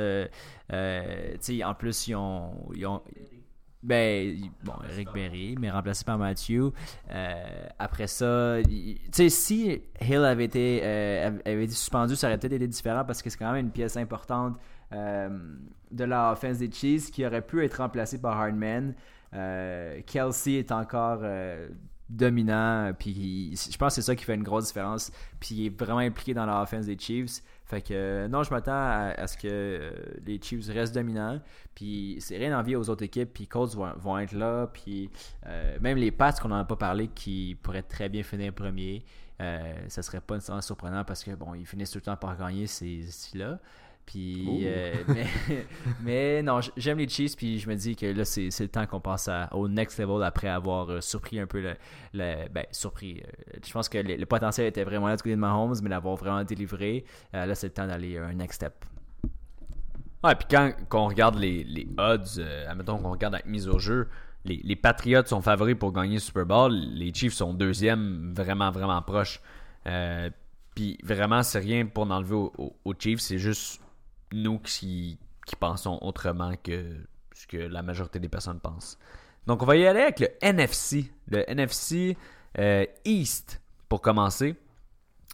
En 0.72 1.74
plus, 1.78 2.08
ils 2.08 2.16
ont, 2.16 2.52
ils 2.74 2.88
ont, 2.88 3.02
ben, 3.84 4.38
bon, 4.64 4.74
Eric 4.90 5.10
Berry, 5.14 5.56
mais 5.60 5.70
remplacé 5.70 6.06
par 6.06 6.18
Matthew. 6.18 6.72
Euh, 7.12 7.68
après 7.78 8.08
ça, 8.08 8.56
tu 8.64 8.98
sais, 9.12 9.30
si 9.30 9.82
Hill 10.02 10.24
avait 10.24 10.46
été, 10.46 10.80
euh, 10.84 11.38
avait 11.46 11.66
été 11.66 11.74
suspendu, 11.74 12.16
ça 12.16 12.28
aurait 12.28 12.38
peut-être 12.38 12.54
été 12.54 12.68
différent 12.68 13.04
parce 13.06 13.22
que 13.22 13.30
c'est 13.30 13.38
quand 13.38 13.52
même 13.52 13.66
une 13.66 13.72
pièce 13.72 13.98
importante 13.98 14.58
euh, 14.94 15.30
de 15.92 16.04
la 16.06 16.32
offense 16.32 16.60
des 16.60 16.72
Chiefs 16.72 17.12
qui 17.12 17.26
aurait 17.26 17.42
pu 17.42 17.64
être 17.64 17.76
remplacée 17.76 18.20
par 18.20 18.40
Hardman. 18.40 18.96
Kelsey 20.06 20.60
est 20.60 20.72
encore 20.72 21.22
dominant, 22.14 22.92
puis 22.98 23.56
je 23.56 23.78
pense 23.78 23.96
que 23.96 24.02
c'est 24.02 24.06
ça 24.06 24.16
qui 24.16 24.24
fait 24.24 24.36
une 24.36 24.44
grosse 24.44 24.68
différence. 24.68 25.12
Puis 25.40 25.56
il 25.56 25.66
est 25.68 25.80
vraiment 25.80 26.00
impliqué 26.00 26.34
dans 26.34 26.46
la 26.46 26.62
offense 26.62 26.86
des 26.86 26.98
Chiefs. 26.98 27.42
Fait 27.66 27.82
que 27.82 27.94
euh, 27.94 28.28
non, 28.28 28.44
je 28.44 28.52
m'attends 28.52 28.72
à, 28.72 29.26
ce 29.28 29.38
que 29.38 29.48
euh, 29.48 29.92
les 30.26 30.40
Chiefs 30.42 30.68
restent 30.70 30.94
dominants. 30.94 31.42
Puis 31.74 32.18
c'est 32.20 32.38
rien 32.38 32.52
d'envier 32.52 32.76
aux 32.76 32.90
autres 32.90 33.04
équipes. 33.04 33.34
Puis 33.34 33.48
Colts 33.48 33.76
vont, 33.76 33.92
vont 33.98 34.18
être 34.20 34.34
là. 34.34 34.68
Puis 34.68 35.10
euh, 35.48 35.78
même 35.82 35.98
les 35.98 36.12
Pats 36.12 36.34
qu'on 36.34 36.50
n'en 36.50 36.60
a 36.60 36.66
pas 36.66 36.76
parlé, 36.76 37.08
qui 37.08 37.58
pourraient 37.62 37.84
très 37.84 38.10
bien 38.10 38.24
finir 38.24 38.54
premier, 38.54 39.04
ça 39.90 40.02
serait 40.02 40.22
pas 40.22 40.36
nécessairement 40.36 40.62
surprenant 40.62 41.04
parce 41.04 41.22
que 41.22 41.32
bon, 41.32 41.54
ils 41.54 41.66
finissent 41.66 41.92
tout 41.92 41.98
le 41.98 42.04
temps 42.04 42.16
par 42.16 42.38
gagner 42.38 42.66
ces 42.66 43.04
là 43.34 43.60
Puis, 44.06 44.62
euh, 44.64 44.94
mais, 45.08 45.26
mais 46.04 46.44
non, 46.44 46.60
j'aime 46.78 46.98
les 46.98 47.08
Chiefs. 47.08 47.36
Puis 47.38 47.60
je 47.60 47.70
me 47.70 47.76
dis 47.76 47.96
que 47.96 48.06
là, 48.06 48.26
c'est 48.26 48.50
le 48.60 48.68
temps 48.68 48.86
qu'on 48.86 49.00
passe 49.00 49.28
à- 49.28 49.50
au 49.56 49.68
next 49.68 49.98
level 50.00 50.22
après 50.24 50.50
avoir 50.50 50.90
euh, 50.90 51.02
surpris 51.02 51.40
un 51.40 51.48
peu 51.48 51.62
le. 51.62 51.76
le- 52.14 52.48
ben, 52.50 52.66
surpris. 52.72 53.22
euh, 53.26 53.58
je 53.66 53.72
pense 53.72 53.90
que 53.90 53.98
le, 53.98 54.16
le 54.16 54.26
potentiel 54.26 54.68
était 54.68 54.84
vraiment 54.84 55.08
là 55.08 55.16
du 55.16 55.24
côté 55.24 55.36
de 55.36 55.40
Mahomes, 55.40 55.76
mais 55.82 55.90
l'avoir 55.90 56.16
vraiment 56.16 56.44
délivré, 56.44 57.06
là, 57.34 57.54
c'est 57.56 57.68
le 57.68 57.74
temps 57.74 57.88
d'aller 57.88 58.18
euh, 58.18 58.28
un 58.28 58.34
next 58.34 58.56
step. 58.58 58.74
ouais, 60.24 60.36
puis 60.36 60.48
quand, 60.50 60.72
on 60.94 61.08
regarde 61.08 61.36
les, 61.36 61.64
les 61.64 61.88
odds, 61.98 62.42
admettons 62.68 62.98
qu'on 62.98 63.12
regarde 63.12 63.36
avec 63.36 63.46
mise 63.46 63.68
au 63.68 63.80
jeu, 63.80 64.08
les, 64.46 64.60
les 64.64 64.76
Patriots 64.76 65.26
sont 65.26 65.42
favoris 65.42 65.76
pour 65.78 65.94
gagner 65.94 66.16
le 66.16 66.20
Super 66.20 66.46
Bowl. 66.46 66.74
Les 66.74 67.14
Chiefs 67.14 67.34
sont 67.34 67.54
deuxième, 67.54 68.34
vraiment, 68.36 68.70
vraiment 68.72 69.02
proches. 69.02 69.40
Puis 70.76 70.98
vraiment, 71.04 71.44
c'est 71.44 71.60
rien 71.60 71.86
pour 71.86 72.10
enlever 72.10 72.36
aux 72.36 72.94
Chiefs. 72.98 73.20
C'est 73.22 73.38
juste 73.38 73.80
nous 74.34 74.60
qui, 74.60 75.18
qui 75.46 75.56
pensons 75.56 76.00
autrement 76.02 76.54
que 76.62 76.98
ce 77.34 77.48
que 77.48 77.58
la 77.58 77.82
majorité 77.82 78.20
des 78.20 78.30
personnes 78.30 78.60
pensent. 78.60 78.98
Donc, 79.48 79.62
on 79.62 79.66
va 79.66 79.76
y 79.76 79.86
aller 79.86 80.02
avec 80.02 80.20
le 80.20 80.28
NFC. 80.42 81.12
Le 81.28 81.50
NFC 81.50 82.18
euh, 82.60 82.86
East 83.06 83.62
pour 83.90 84.02
commencer. 84.02 84.56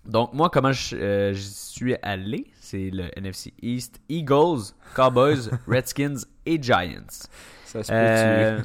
Donc, 0.06 0.34
moi, 0.34 0.50
comment 0.50 0.72
je, 0.72 0.96
euh, 0.96 1.34
j'y 1.34 1.50
suis 1.50 1.96
allé, 2.02 2.52
c'est 2.60 2.90
le 2.90 3.10
NFC 3.18 3.54
East 3.62 4.00
Eagles, 4.10 4.74
Cowboys, 4.96 5.50
Redskins 5.68 6.20
et 6.46 6.62
Giants. 6.62 7.28
Ça 7.66 7.84
se 7.84 7.92
peut 7.92 7.98
Euh, 7.98 8.62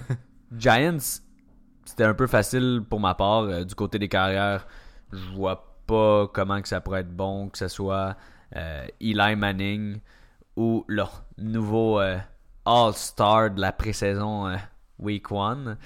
Giants, 0.57 1.21
c'était 1.85 2.05
un 2.05 2.15
peu 2.15 2.27
facile 2.27 2.83
pour 2.89 3.01
ma 3.01 3.15
part. 3.15 3.67
Du 3.67 3.75
côté 3.75 3.99
des 3.99 4.09
carrières, 4.09 4.67
je 5.13 5.35
vois 5.35 5.77
pas 5.87 6.29
comment 6.29 6.63
que 6.63 6.69
ça 6.69 6.81
pourrait 6.81 7.01
être 7.01 7.15
bon 7.15 7.49
que 7.51 7.59
ce 7.59 7.69
soit 7.69 8.17
Eli 9.01 9.37
Manning 9.37 9.99
ou 10.57 10.85
leur 10.89 11.25
nouveau 11.39 12.01
euh, 12.01 12.19
All-Star 12.65 13.51
de 13.51 13.61
la 13.61 13.73
pré-saison 13.73 14.49
euh, 14.49 14.57
Week 14.99 15.27
1. 15.31 15.77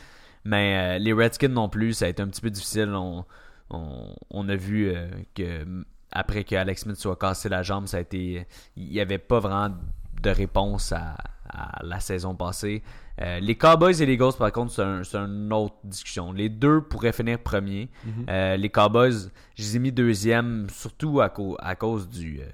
Mais 0.45 0.97
euh, 0.97 0.99
les 0.99 1.13
Redskins 1.13 1.49
non 1.49 1.69
plus, 1.69 1.95
ça 1.95 2.07
a 2.07 2.09
été 2.09 2.23
un 2.23 2.29
petit 2.29 2.41
peu 2.41 2.51
difficile. 2.51 2.91
On, 2.95 3.25
on, 3.71 4.15
on 4.31 4.49
a 4.49 4.57
vu 4.57 4.95
que 5.35 5.65
après 6.11 6.45
que 6.45 6.55
Alex 6.55 6.83
Smith 6.83 6.97
soit 6.97 7.17
cassé 7.17 7.49
la 7.49 7.63
jambe, 7.63 7.87
ça 7.87 7.99
a 7.99 8.01
été. 8.01 8.47
Il 8.77 8.89
n'y 8.89 9.01
avait 9.01 9.19
pas 9.19 9.41
vraiment 9.41 9.75
de 10.23 10.31
réponse 10.31 10.93
à, 10.93 11.17
à 11.51 11.83
la 11.85 12.01
saison 12.01 12.35
passée. 12.35 12.83
Euh, 13.21 13.41
les 13.41 13.57
Cowboys 13.57 14.01
et 14.01 14.07
les 14.07 14.13
Eagles, 14.15 14.33
par 14.39 14.53
contre, 14.53 14.73
c'est 14.73 15.17
un- 15.19 15.27
une 15.27 15.53
autre 15.53 15.75
discussion. 15.85 16.33
Les 16.33 16.49
deux 16.49 16.81
pourraient 16.81 17.13
finir 17.13 17.41
premiers. 17.41 17.91
Euh, 18.29 18.57
les 18.57 18.69
Cowboys, 18.71 19.29
je 19.57 19.63
les 19.63 19.77
ai 19.77 19.79
mis 19.81 19.93
deuxième, 19.93 20.69
surtout 20.71 21.21
à, 21.21 21.29
cau- 21.29 21.57
à 21.61 21.75
cause 21.75 22.09
du. 22.09 22.41
euh, 22.41 22.47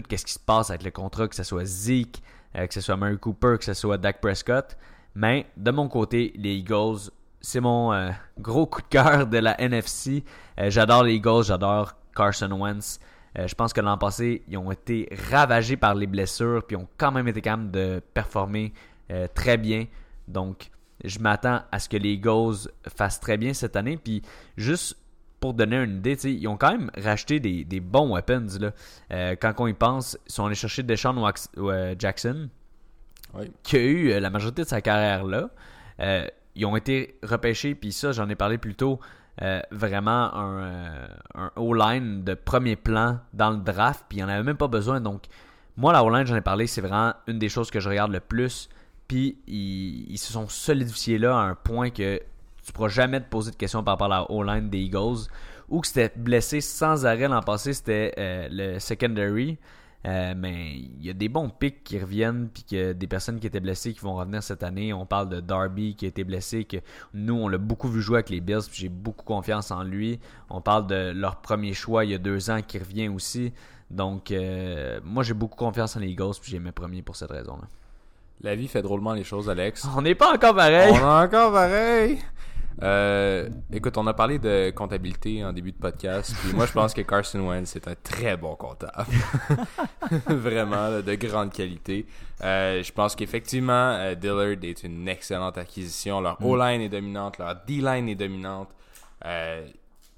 tout 0.00 0.16
ce 0.16 0.24
qui 0.24 0.32
se 0.32 0.38
passe 0.38 0.70
avec 0.70 0.82
le 0.82 0.90
contrat, 0.90 1.28
que 1.28 1.34
ce 1.34 1.42
soit 1.42 1.64
Zeke, 1.64 2.22
euh, 2.56 2.66
que 2.66 2.74
ce 2.74 2.80
soit 2.80 2.96
Murray 2.96 3.16
Cooper, 3.16 3.56
que 3.58 3.64
ce 3.64 3.74
soit 3.74 3.98
Dak 3.98 4.20
Prescott. 4.20 4.76
Mais 5.14 5.46
de 5.56 5.70
mon 5.70 5.88
côté, 5.88 6.32
les 6.36 6.54
Eagles, 6.54 7.10
c'est 7.40 7.60
mon 7.60 7.92
euh, 7.92 8.10
gros 8.38 8.66
coup 8.66 8.82
de 8.82 8.86
cœur 8.88 9.26
de 9.26 9.38
la 9.38 9.60
NFC. 9.60 10.24
Euh, 10.58 10.70
j'adore 10.70 11.02
les 11.02 11.14
Eagles, 11.14 11.44
j'adore 11.44 11.94
Carson 12.14 12.50
Wentz. 12.50 13.00
Je 13.36 13.54
pense 13.54 13.72
que 13.72 13.80
l'an 13.80 13.96
passé, 13.96 14.42
ils 14.48 14.56
ont 14.56 14.72
été 14.72 15.08
ravagés 15.30 15.76
par 15.76 15.94
les 15.94 16.08
blessures, 16.08 16.64
puis 16.66 16.74
ont 16.76 16.88
quand 16.96 17.12
même 17.12 17.28
été 17.28 17.40
capables 17.40 17.70
de 17.70 18.02
performer 18.12 18.72
très 19.32 19.56
bien. 19.56 19.86
Donc, 20.26 20.72
je 21.04 21.20
m'attends 21.20 21.60
à 21.70 21.78
ce 21.78 21.88
que 21.88 21.96
les 21.96 22.14
Eagles 22.14 22.68
fassent 22.96 23.20
très 23.20 23.36
bien 23.36 23.54
cette 23.54 23.76
année. 23.76 23.96
Puis, 23.96 24.22
juste 24.56 24.96
pour 25.40 25.54
donner 25.54 25.76
une 25.76 25.98
idée, 25.98 26.16
ils 26.24 26.48
ont 26.48 26.56
quand 26.56 26.72
même 26.72 26.90
racheté 26.96 27.40
des, 27.40 27.64
des 27.64 27.80
bons 27.80 28.12
weapons. 28.14 28.46
Là. 28.60 28.72
Euh, 29.12 29.36
quand 29.40 29.54
on 29.58 29.66
y 29.66 29.72
pense, 29.74 30.18
ils 30.26 30.32
sont 30.32 30.46
allés 30.46 30.54
chercher 30.54 30.82
Deshaun 30.82 31.16
Wax- 31.16 31.48
euh, 31.58 31.94
Jackson, 31.98 32.48
Oui. 33.34 33.50
qui 33.62 33.76
a 33.76 33.80
eu 33.80 34.10
euh, 34.12 34.20
la 34.20 34.30
majorité 34.30 34.62
de 34.62 34.68
sa 34.68 34.80
carrière 34.80 35.24
là. 35.24 35.50
Ils 36.54 36.66
ont 36.66 36.76
été 36.76 37.16
repêchés, 37.22 37.74
puis 37.76 37.92
ça, 37.92 38.10
j'en 38.10 38.28
ai 38.28 38.34
parlé 38.34 38.58
plus 38.58 38.74
tôt, 38.74 38.98
vraiment 39.70 40.34
un, 40.34 41.06
un 41.36 41.52
O-line 41.54 42.24
de 42.24 42.34
premier 42.34 42.74
plan 42.74 43.20
dans 43.32 43.50
le 43.50 43.58
draft, 43.58 44.04
puis 44.08 44.18
il 44.18 44.24
n'y 44.24 44.24
en 44.24 44.28
avait 44.28 44.42
même 44.42 44.56
pas 44.56 44.66
besoin. 44.66 45.00
Donc, 45.00 45.26
moi, 45.76 45.92
la 45.92 46.02
O-line, 46.02 46.26
j'en 46.26 46.34
ai 46.34 46.40
parlé, 46.40 46.66
c'est 46.66 46.80
vraiment 46.80 47.14
une 47.28 47.38
des 47.38 47.48
choses 47.48 47.70
que 47.70 47.78
je 47.78 47.88
regarde 47.88 48.10
le 48.10 48.18
plus. 48.18 48.68
Puis, 49.06 49.38
ils, 49.46 50.10
ils 50.10 50.18
se 50.18 50.32
sont 50.32 50.48
solidifiés 50.48 51.18
là 51.18 51.38
à 51.38 51.42
un 51.42 51.54
point 51.54 51.90
que 51.90 52.20
tu 52.68 52.72
pourras 52.74 52.88
jamais 52.88 53.18
te 53.18 53.28
poser 53.30 53.50
de 53.50 53.56
questions 53.56 53.82
par 53.82 53.94
rapport 53.94 54.12
à 54.12 54.20
la 54.20 54.30
O-line 54.30 54.68
des 54.68 54.80
Eagles. 54.80 55.26
Ou 55.70 55.80
que 55.80 55.86
c'était 55.86 56.12
blessé 56.14 56.60
sans 56.60 57.06
arrêt 57.06 57.26
l'an 57.26 57.40
passé, 57.40 57.72
c'était 57.72 58.14
euh, 58.18 58.48
le 58.50 58.78
secondary. 58.78 59.56
Euh, 60.06 60.34
mais 60.36 60.74
il 60.76 61.04
y 61.04 61.08
a 61.08 61.14
des 61.14 61.30
bons 61.30 61.48
pics 61.48 61.82
qui 61.82 61.98
reviennent, 61.98 62.50
puis 62.52 62.64
que 62.64 62.92
des 62.92 63.06
personnes 63.06 63.40
qui 63.40 63.46
étaient 63.46 63.60
blessées 63.60 63.94
qui 63.94 64.00
vont 64.00 64.16
revenir 64.16 64.42
cette 64.42 64.62
année. 64.62 64.92
On 64.92 65.06
parle 65.06 65.30
de 65.30 65.40
Darby 65.40 65.96
qui 65.96 66.04
a 66.04 66.08
été 66.08 66.24
blessé, 66.24 66.64
que 66.64 66.76
nous, 67.14 67.34
on 67.34 67.48
l'a 67.48 67.56
beaucoup 67.56 67.88
vu 67.88 68.02
jouer 68.02 68.16
avec 68.16 68.28
les 68.28 68.40
Bills, 68.40 68.68
puis 68.70 68.82
j'ai 68.82 68.88
beaucoup 68.90 69.24
confiance 69.24 69.70
en 69.70 69.82
lui. 69.82 70.20
On 70.50 70.60
parle 70.60 70.86
de 70.86 71.12
leur 71.12 71.36
premier 71.36 71.72
choix 71.72 72.04
il 72.04 72.10
y 72.10 72.14
a 72.14 72.18
deux 72.18 72.50
ans 72.50 72.60
qui 72.60 72.78
revient 72.78 73.08
aussi. 73.08 73.54
Donc, 73.90 74.30
euh, 74.30 75.00
moi, 75.02 75.22
j'ai 75.22 75.34
beaucoup 75.34 75.56
confiance 75.56 75.96
en 75.96 76.00
les 76.00 76.08
Eagles, 76.08 76.34
puis 76.40 76.50
j'ai 76.50 76.58
mes 76.58 76.72
premiers 76.72 77.00
pour 77.00 77.16
cette 77.16 77.30
raison-là. 77.30 77.66
La 78.42 78.54
vie 78.54 78.68
fait 78.68 78.82
drôlement 78.82 79.14
les 79.14 79.24
choses, 79.24 79.48
Alex. 79.48 79.88
On 79.96 80.02
n'est 80.02 80.14
pas 80.14 80.34
encore 80.34 80.54
pareil. 80.54 80.92
On 80.92 80.98
est 80.98 81.24
encore 81.26 81.52
pareil. 81.52 82.18
Euh, 82.82 83.48
écoute, 83.72 83.96
on 83.98 84.06
a 84.06 84.14
parlé 84.14 84.38
de 84.38 84.70
comptabilité 84.70 85.44
en 85.44 85.52
début 85.52 85.72
de 85.72 85.78
podcast, 85.78 86.34
puis 86.42 86.52
moi 86.54 86.66
je 86.66 86.72
pense 86.72 86.94
que 86.94 87.02
Carson 87.02 87.40
Wentz 87.40 87.74
est 87.76 87.88
un 87.88 87.94
très 88.02 88.36
bon 88.36 88.54
comptable. 88.54 89.10
Vraiment, 90.26 91.00
de 91.00 91.14
grande 91.14 91.52
qualité. 91.52 92.06
Euh, 92.44 92.82
je 92.82 92.92
pense 92.92 93.16
qu'effectivement, 93.16 93.72
euh, 93.98 94.14
Dillard 94.14 94.62
est 94.62 94.84
une 94.84 95.08
excellente 95.08 95.58
acquisition. 95.58 96.20
Leur 96.20 96.44
O-line 96.44 96.80
est 96.80 96.88
dominante, 96.88 97.38
leur 97.38 97.56
D-line 97.66 98.08
est 98.08 98.14
dominante. 98.14 98.68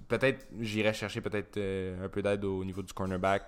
peut-être, 0.08 0.46
j'irai 0.60 0.92
chercher 0.92 1.20
peut-être 1.20 1.58
un 1.58 2.08
peu 2.08 2.20
d'aide 2.20 2.44
au 2.44 2.64
niveau 2.64 2.82
du 2.82 2.92
cornerback, 2.92 3.44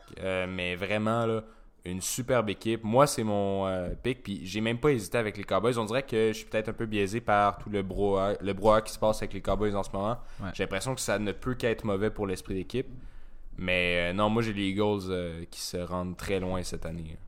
mais 0.49 0.75
vraiment, 0.75 1.27
là, 1.27 1.43
une 1.85 2.01
superbe 2.01 2.51
équipe. 2.51 2.85
Moi, 2.85 3.07
c'est 3.07 3.25
mon 3.25 3.67
euh, 3.67 3.91
pick, 4.03 4.23
puis 4.23 4.41
j'ai 4.45 4.61
même 4.61 4.79
pas 4.79 4.91
hésité 4.91 5.19
avec 5.19 5.37
les 5.37 5.45
Cowboys. 5.45 5.79
On 5.79 5.85
dirait 5.85 6.05
que 6.05 6.29
je 6.29 6.39
suis 6.39 6.47
peut-être 6.47 6.69
un 6.69 6.73
peu 6.73 6.87
biaisé 6.87 7.21
par 7.21 7.59
tout 7.59 7.71
le 7.71 7.83
brouhaha, 7.83 8.35
le 8.41 8.81
qui 8.81 8.93
se 8.93 8.99
passe 8.99 9.19
avec 9.19 9.33
les 9.33 9.41
Cowboys 9.41 9.75
en 9.75 9.83
ce 9.83 9.91
moment. 9.93 10.19
J'ai 10.55 10.63
l'impression 10.63 10.95
que 10.95 11.01
ça 11.01 11.19
ne 11.19 11.33
peut 11.33 11.55
qu'être 11.55 11.85
mauvais 11.85 12.11
pour 12.11 12.27
l'esprit 12.27 12.55
d'équipe. 12.55 12.87
Mais 13.59 14.11
euh, 14.11 14.13
non, 14.13 14.31
moi 14.31 14.43
j'ai 14.43 14.53
les 14.53 14.69
Eagles 14.69 15.11
euh, 15.11 15.45
qui 15.51 15.61
se 15.61 15.77
rendent 15.77 16.17
très 16.17 16.41
loin 16.41 16.63
cette 16.63 16.87
année 16.87 17.19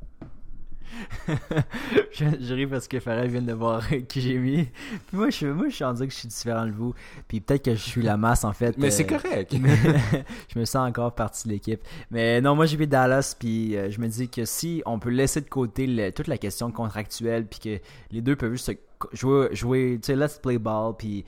je, 2.13 2.55
ris 2.55 2.67
parce 2.67 2.89
que 2.89 3.01
Farrell 3.01 3.31
vient 3.31 3.43
de 3.43 3.53
voir 3.53 3.83
qui 4.09 4.21
j'ai 4.21 4.39
mis. 4.39 4.65
Puis 5.07 5.17
moi, 5.17 5.31
je, 5.31 5.47
moi, 5.47 5.69
je 5.69 5.75
suis 5.75 5.85
en 5.85 5.93
dire 5.95 6.07
que 6.07 6.13
je 6.13 6.19
suis 6.19 6.29
différent 6.29 6.67
de 6.67 6.73
vous. 6.73 6.95
Puis 7.29 7.41
peut-être 7.41 7.65
que 7.65 7.75
je 7.75 7.81
suis 7.81 8.03
la 8.03 8.17
masse, 8.17 8.45
en 8.45 8.53
fait. 8.53 8.77
Mais 8.79 8.91
c'est 8.91 9.11
euh, 9.11 9.19
correct. 9.19 9.55
je 10.53 10.59
me 10.59 10.65
sens 10.65 10.89
encore 10.89 11.15
partie 11.15 11.49
de 11.49 11.53
l'équipe. 11.53 11.81
Mais 12.11 12.41
non, 12.41 12.55
moi, 12.55 12.67
j'ai 12.67 12.77
mis 12.77 12.87
Dallas. 12.87 13.35
Puis 13.39 13.77
euh, 13.77 13.91
je 13.91 14.01
me 14.01 14.09
dis 14.09 14.29
que 14.29 14.45
si 14.45 14.83
on 14.87 14.99
peut 14.99 15.11
laisser 15.11 15.41
de 15.41 15.49
côté 15.49 16.13
toute 16.15 16.29
la 16.29 16.39
question 16.39 16.71
contractuelle, 16.71 17.47
puis 17.47 17.59
que 17.61 17.85
les 18.11 18.21
deux 18.21 18.37
peuvent 18.37 18.53
juste 18.53 18.73
jouer, 19.13 19.49
jouer 19.53 19.99
tu 20.03 20.07
sais, 20.07 20.17
let's 20.17 20.39
play 20.39 20.59
ball, 20.59 20.95
puis 20.97 21.25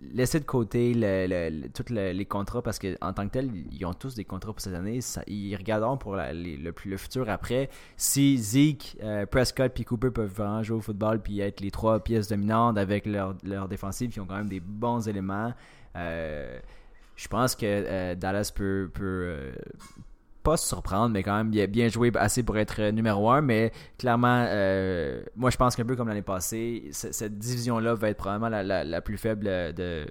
laisser 0.00 0.40
de 0.40 0.44
côté 0.44 0.92
tous 1.74 1.92
les 1.92 2.24
contrats 2.24 2.62
parce 2.62 2.78
qu'en 2.78 3.12
tant 3.12 3.26
que 3.26 3.32
tel, 3.32 3.50
ils 3.70 3.84
ont 3.86 3.94
tous 3.94 4.14
des 4.14 4.24
contrats 4.24 4.52
pour 4.52 4.60
cette 4.60 4.74
année. 4.74 5.00
ils 5.26 5.56
regarderont 5.56 5.96
pour 5.96 6.16
le, 6.16 6.96
futur 6.96 7.28
après. 7.28 7.70
Si 7.96 8.38
Zeke, 8.38 8.96
euh, 9.02 9.26
Prescott 9.26 9.78
et 9.78 9.84
Cooper 9.84 10.10
peuvent 10.10 10.32
vraiment 10.32 10.62
jouer 10.62 10.78
au 10.78 10.80
football 10.80 11.20
puis 11.20 11.40
être 11.40 11.60
les 11.60 11.70
trois 11.70 12.00
pièces 12.00 12.28
dominantes 12.28 12.78
avec 12.78 13.06
leur, 13.06 13.34
leur 13.44 13.68
défensive 13.68 14.10
qui 14.10 14.20
ont 14.20 14.26
quand 14.26 14.36
même 14.36 14.48
des 14.48 14.60
bons 14.60 15.08
éléments, 15.08 15.52
euh, 15.96 16.58
je 17.16 17.28
pense 17.28 17.54
que 17.54 17.64
euh, 17.64 18.14
Dallas 18.14 18.52
peut 18.54 18.90
pas 20.44 20.56
surprendre, 20.56 21.08
mais 21.08 21.22
quand 21.24 21.36
même 21.36 21.50
bien, 21.50 21.66
bien 21.66 21.88
joué 21.88 22.12
assez 22.14 22.44
pour 22.44 22.56
être 22.58 22.80
euh, 22.80 22.92
numéro 22.92 23.30
un. 23.30 23.40
Mais 23.40 23.72
clairement, 23.98 24.46
euh, 24.46 25.22
moi 25.34 25.50
je 25.50 25.56
pense 25.56 25.74
qu'un 25.74 25.84
peu 25.84 25.96
comme 25.96 26.06
l'année 26.06 26.22
passée, 26.22 26.90
cette 26.92 27.38
division-là 27.38 27.94
va 27.94 28.10
être 28.10 28.18
probablement 28.18 28.50
la, 28.50 28.84
la, 28.84 29.00
plus 29.00 29.16
faible 29.16 29.44
de, 29.46 30.06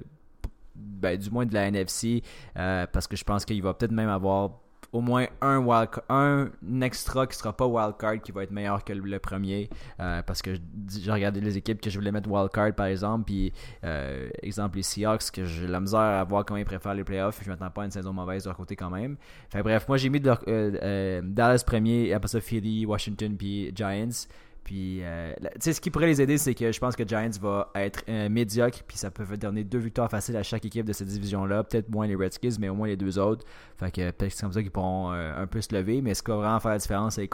ben, 0.75 1.17
du 1.17 1.29
moins 1.29 1.45
de 1.45 1.53
la 1.53 1.67
NFC, 1.67 2.23
euh, 2.57 2.86
parce 2.91 3.07
que 3.07 3.15
je 3.15 3.23
pense 3.23 3.45
qu'il 3.45 3.61
va 3.61 3.73
peut-être 3.73 3.91
même 3.91 4.09
avoir 4.09 4.59
au 4.94 5.02
moins 5.02 5.26
un, 5.41 5.58
wild, 5.58 5.89
un 6.08 6.52
extra 6.82 7.26
qui 7.26 7.36
sera 7.36 7.52
pas 7.52 7.66
wildcard 7.66 8.22
qui 8.22 8.32
va 8.32 8.44
être 8.44 8.52
meilleur 8.52 8.84
que 8.84 8.94
le, 8.94 9.20
premier. 9.20 9.70
Euh, 10.00 10.22
parce 10.22 10.41
que 10.41 10.52
j'ai 10.88 11.12
regardé 11.12 11.41
les 11.41 11.58
équipes 11.58 11.82
que 11.82 11.89
je 11.89 11.98
voulais 11.98 12.12
mettre 12.12 12.30
wildcard 12.30 12.74
par 12.74 12.86
exemple. 12.86 13.26
Puis, 13.26 13.52
euh, 13.84 14.30
exemple, 14.44 14.78
les 14.78 14.84
Seahawks, 14.84 15.32
que 15.32 15.46
j'ai 15.46 15.68
la 15.68 15.80
misère 15.80 16.00
à 16.00 16.24
voir 16.24 16.46
comment 16.46 16.60
ils 16.60 16.66
préfèrent 16.66 16.94
les 16.94 17.04
playoffs. 17.04 17.41
Je 17.44 17.50
m'attends 17.50 17.72
pas 17.72 17.82
à 17.82 17.86
une 17.86 17.91
saison 17.91 18.14
mauvaise 18.14 18.44
de 18.44 18.50
leur 18.50 18.58
côté 18.58 18.76
quand 18.76 18.91
même. 18.91 19.18
Fait 19.50 19.64
bref, 19.64 19.88
moi 19.88 19.98
j'ai 19.98 20.10
mis 20.10 20.22
euh, 20.48 21.22
Dallas 21.24 21.64
premier, 21.66 22.14
après 22.14 22.28
ça 22.28 22.39
Philly, 22.39 22.86
Washington, 22.86 23.36
puis 23.36 23.72
Giants. 23.76 24.28
Puis, 24.64 25.03
euh, 25.03 25.34
tu 25.41 25.47
sais, 25.59 25.74
ce 25.74 25.82
qui 25.82 25.91
pourrait 25.91 26.07
les 26.07 26.22
aider, 26.22 26.38
c'est 26.38 26.53
que 26.53 26.72
je 26.72 26.80
pense 26.80 26.95
que 26.95 27.05
Giants 27.05 27.30
va 27.41 27.70
être 27.76 28.03
euh, 28.07 28.30
médiocre, 28.30 28.84
puis 28.88 28.97
ça 28.97 29.11
peut 29.11 29.26
donner 29.36 29.64
deux 29.64 29.80
victoires 29.80 30.09
faciles 30.09 30.38
à 30.38 30.43
chaque 30.43 30.64
équipe 30.64 30.86
de 30.86 30.93
cette 30.93 31.09
division-là. 31.09 31.66
Peut-être 31.66 31.89
moins 31.89 32.07
les 32.07 32.16
Redskins, 32.16 32.55
mais 32.59 32.70
au 32.70 32.76
moins 32.76 32.88
les 32.88 32.95
deux 32.95 33.20
autres. 33.20 33.45
Fait 33.78 33.91
que 33.91 34.11
peut-être 34.11 34.32
c'est 34.32 34.41
comme 34.41 34.53
ça 34.53 34.61
qu'ils 34.61 34.72
pourront 34.72 35.11
euh, 35.11 35.36
un 35.36 35.47
peu 35.47 35.59
se 35.59 35.76
lever. 35.76 36.01
Mais 36.01 36.14
ce 36.14 36.24
qui 36.24 36.32
va 36.32 36.38
vraiment 36.38 36.59
faire 36.59 36.72
la 36.72 36.78
différence, 36.78 37.16
c'est 37.16 37.22
les 37.22 37.30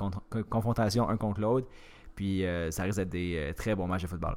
confrontations 0.49 1.07
un 1.07 1.17
contre 1.17 1.41
l'autre. 1.41 1.67
Puis, 2.15 2.43
ça 2.71 2.83
risque 2.83 2.97
d'être 2.97 3.09
des 3.09 3.53
très 3.55 3.75
bons 3.75 3.87
matchs 3.87 4.01
de 4.01 4.07
football 4.07 4.35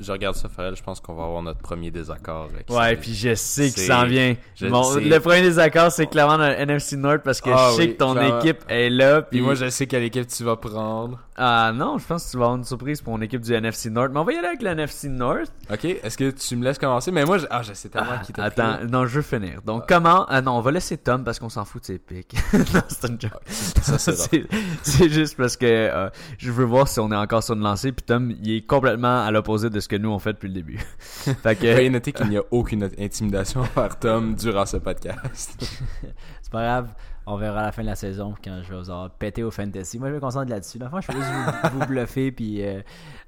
je 0.00 0.12
regarde 0.12 0.36
ça, 0.36 0.48
Farrell, 0.48 0.76
je 0.76 0.82
pense 0.82 1.00
qu'on 1.00 1.14
va 1.14 1.24
avoir 1.24 1.42
notre 1.42 1.60
premier 1.60 1.90
désaccord. 1.90 2.48
Ouais, 2.70 2.96
puis 2.96 3.14
je 3.14 3.34
sais 3.34 3.70
que 3.70 3.80
ça 3.80 4.00
en 4.00 4.06
vient. 4.06 4.36
le 4.60 5.18
premier 5.18 5.42
désaccord, 5.42 5.90
c'est 5.90 6.06
clairement 6.06 6.38
dans 6.38 6.48
le 6.48 6.54
NFC 6.54 6.96
North 6.96 7.22
parce 7.24 7.40
que 7.40 7.50
ah 7.50 7.70
je 7.72 7.76
sais 7.76 7.90
que 7.90 7.98
ton 7.98 8.16
équipe 8.38 8.64
est 8.68 8.90
là. 8.90 9.22
Puis 9.22 9.40
moi, 9.40 9.54
je 9.54 9.68
sais 9.68 9.86
quelle 9.86 10.04
équipe 10.04 10.26
tu 10.28 10.44
vas 10.44 10.56
prendre. 10.56 11.18
Ah 11.40 11.70
non, 11.72 11.98
je 11.98 12.04
pense 12.06 12.26
que 12.26 12.30
tu 12.32 12.36
vas 12.36 12.46
avoir 12.46 12.58
une 12.58 12.64
surprise 12.64 13.00
pour 13.00 13.12
mon 13.12 13.22
équipe 13.22 13.40
du 13.40 13.54
NFC 13.54 13.90
North. 13.90 14.10
Mais 14.12 14.18
on 14.18 14.24
va 14.24 14.32
y 14.32 14.36
aller 14.36 14.48
avec 14.48 14.60
le 14.60 14.70
NFC 14.70 15.08
North. 15.08 15.52
Ok, 15.70 15.84
est-ce 15.84 16.18
que 16.18 16.30
tu 16.30 16.56
me 16.56 16.64
laisses 16.64 16.78
commencer? 16.78 17.12
Mais 17.12 17.24
moi, 17.24 17.38
je... 17.38 17.46
ah, 17.48 17.62
je 17.62 17.74
sais 17.74 17.88
tellement 17.88 18.08
ah, 18.14 18.24
qui 18.24 18.32
t'a 18.32 18.42
Attends, 18.42 18.78
non, 18.90 19.06
je 19.06 19.16
veux 19.16 19.22
finir. 19.22 19.62
Donc, 19.64 19.88
comment 19.88 20.26
Ah 20.28 20.42
non, 20.42 20.52
on 20.52 20.60
va 20.60 20.72
laisser 20.72 20.96
Tom 20.96 21.22
parce 21.22 21.38
qu'on 21.38 21.48
s'en 21.48 21.64
fout 21.64 21.82
de 21.82 21.86
ses 21.86 21.98
pics. 21.98 22.34
non, 22.52 22.80
c'est 22.88 23.08
une 23.08 23.20
joke. 23.20 23.40
Ça, 23.46 23.98
c'est 24.82 25.08
juste 25.08 25.36
parce 25.36 25.56
que 25.56 25.66
euh, 25.66 26.10
je 26.38 26.50
veux 26.50 26.64
voir 26.64 26.88
si 26.88 26.98
on 26.98 27.12
est 27.12 27.16
encore 27.16 27.44
sur 27.44 27.54
une 27.54 27.62
lancée. 27.62 27.92
Puis 27.92 28.04
Tom, 28.04 28.32
il 28.42 28.56
est 28.56 28.66
complètement 28.66 29.24
à 29.24 29.30
l'opposé 29.30 29.70
de 29.70 29.78
ce 29.78 29.87
que 29.88 29.96
nous 29.96 30.10
on 30.10 30.18
fait 30.18 30.32
depuis 30.32 30.48
le 30.48 30.54
début. 30.54 30.78
fait 30.98 31.56
que... 31.56 31.74
Veuillez 31.74 31.90
noter 31.90 32.12
qu'il 32.12 32.28
n'y 32.28 32.36
a 32.36 32.42
aucune 32.50 32.88
intimidation 32.98 33.60
envers 33.76 33.98
Tom 33.98 34.34
durant 34.34 34.66
ce 34.66 34.76
podcast. 34.76 35.56
c'est 36.42 36.52
pas 36.52 36.62
grave. 36.62 36.94
On 37.30 37.36
verra 37.36 37.60
à 37.60 37.64
la 37.64 37.72
fin 37.72 37.82
de 37.82 37.88
la 37.88 37.94
saison 37.94 38.32
quand 38.42 38.62
je 38.62 38.70
vais 38.70 38.78
vous 38.78 38.88
avoir 38.88 39.10
pété 39.10 39.42
au 39.42 39.50
fantasy. 39.50 39.98
Moi, 39.98 40.08
je 40.08 40.14
me 40.14 40.20
concentre 40.20 40.48
là-dessus. 40.48 40.78
Enfin, 40.82 41.00
je 41.02 41.12
vais 41.12 41.18
juste 41.18 41.74
vous, 41.74 41.86
bluffer. 41.86 42.32
Puis, 42.32 42.64
euh, 42.64 42.80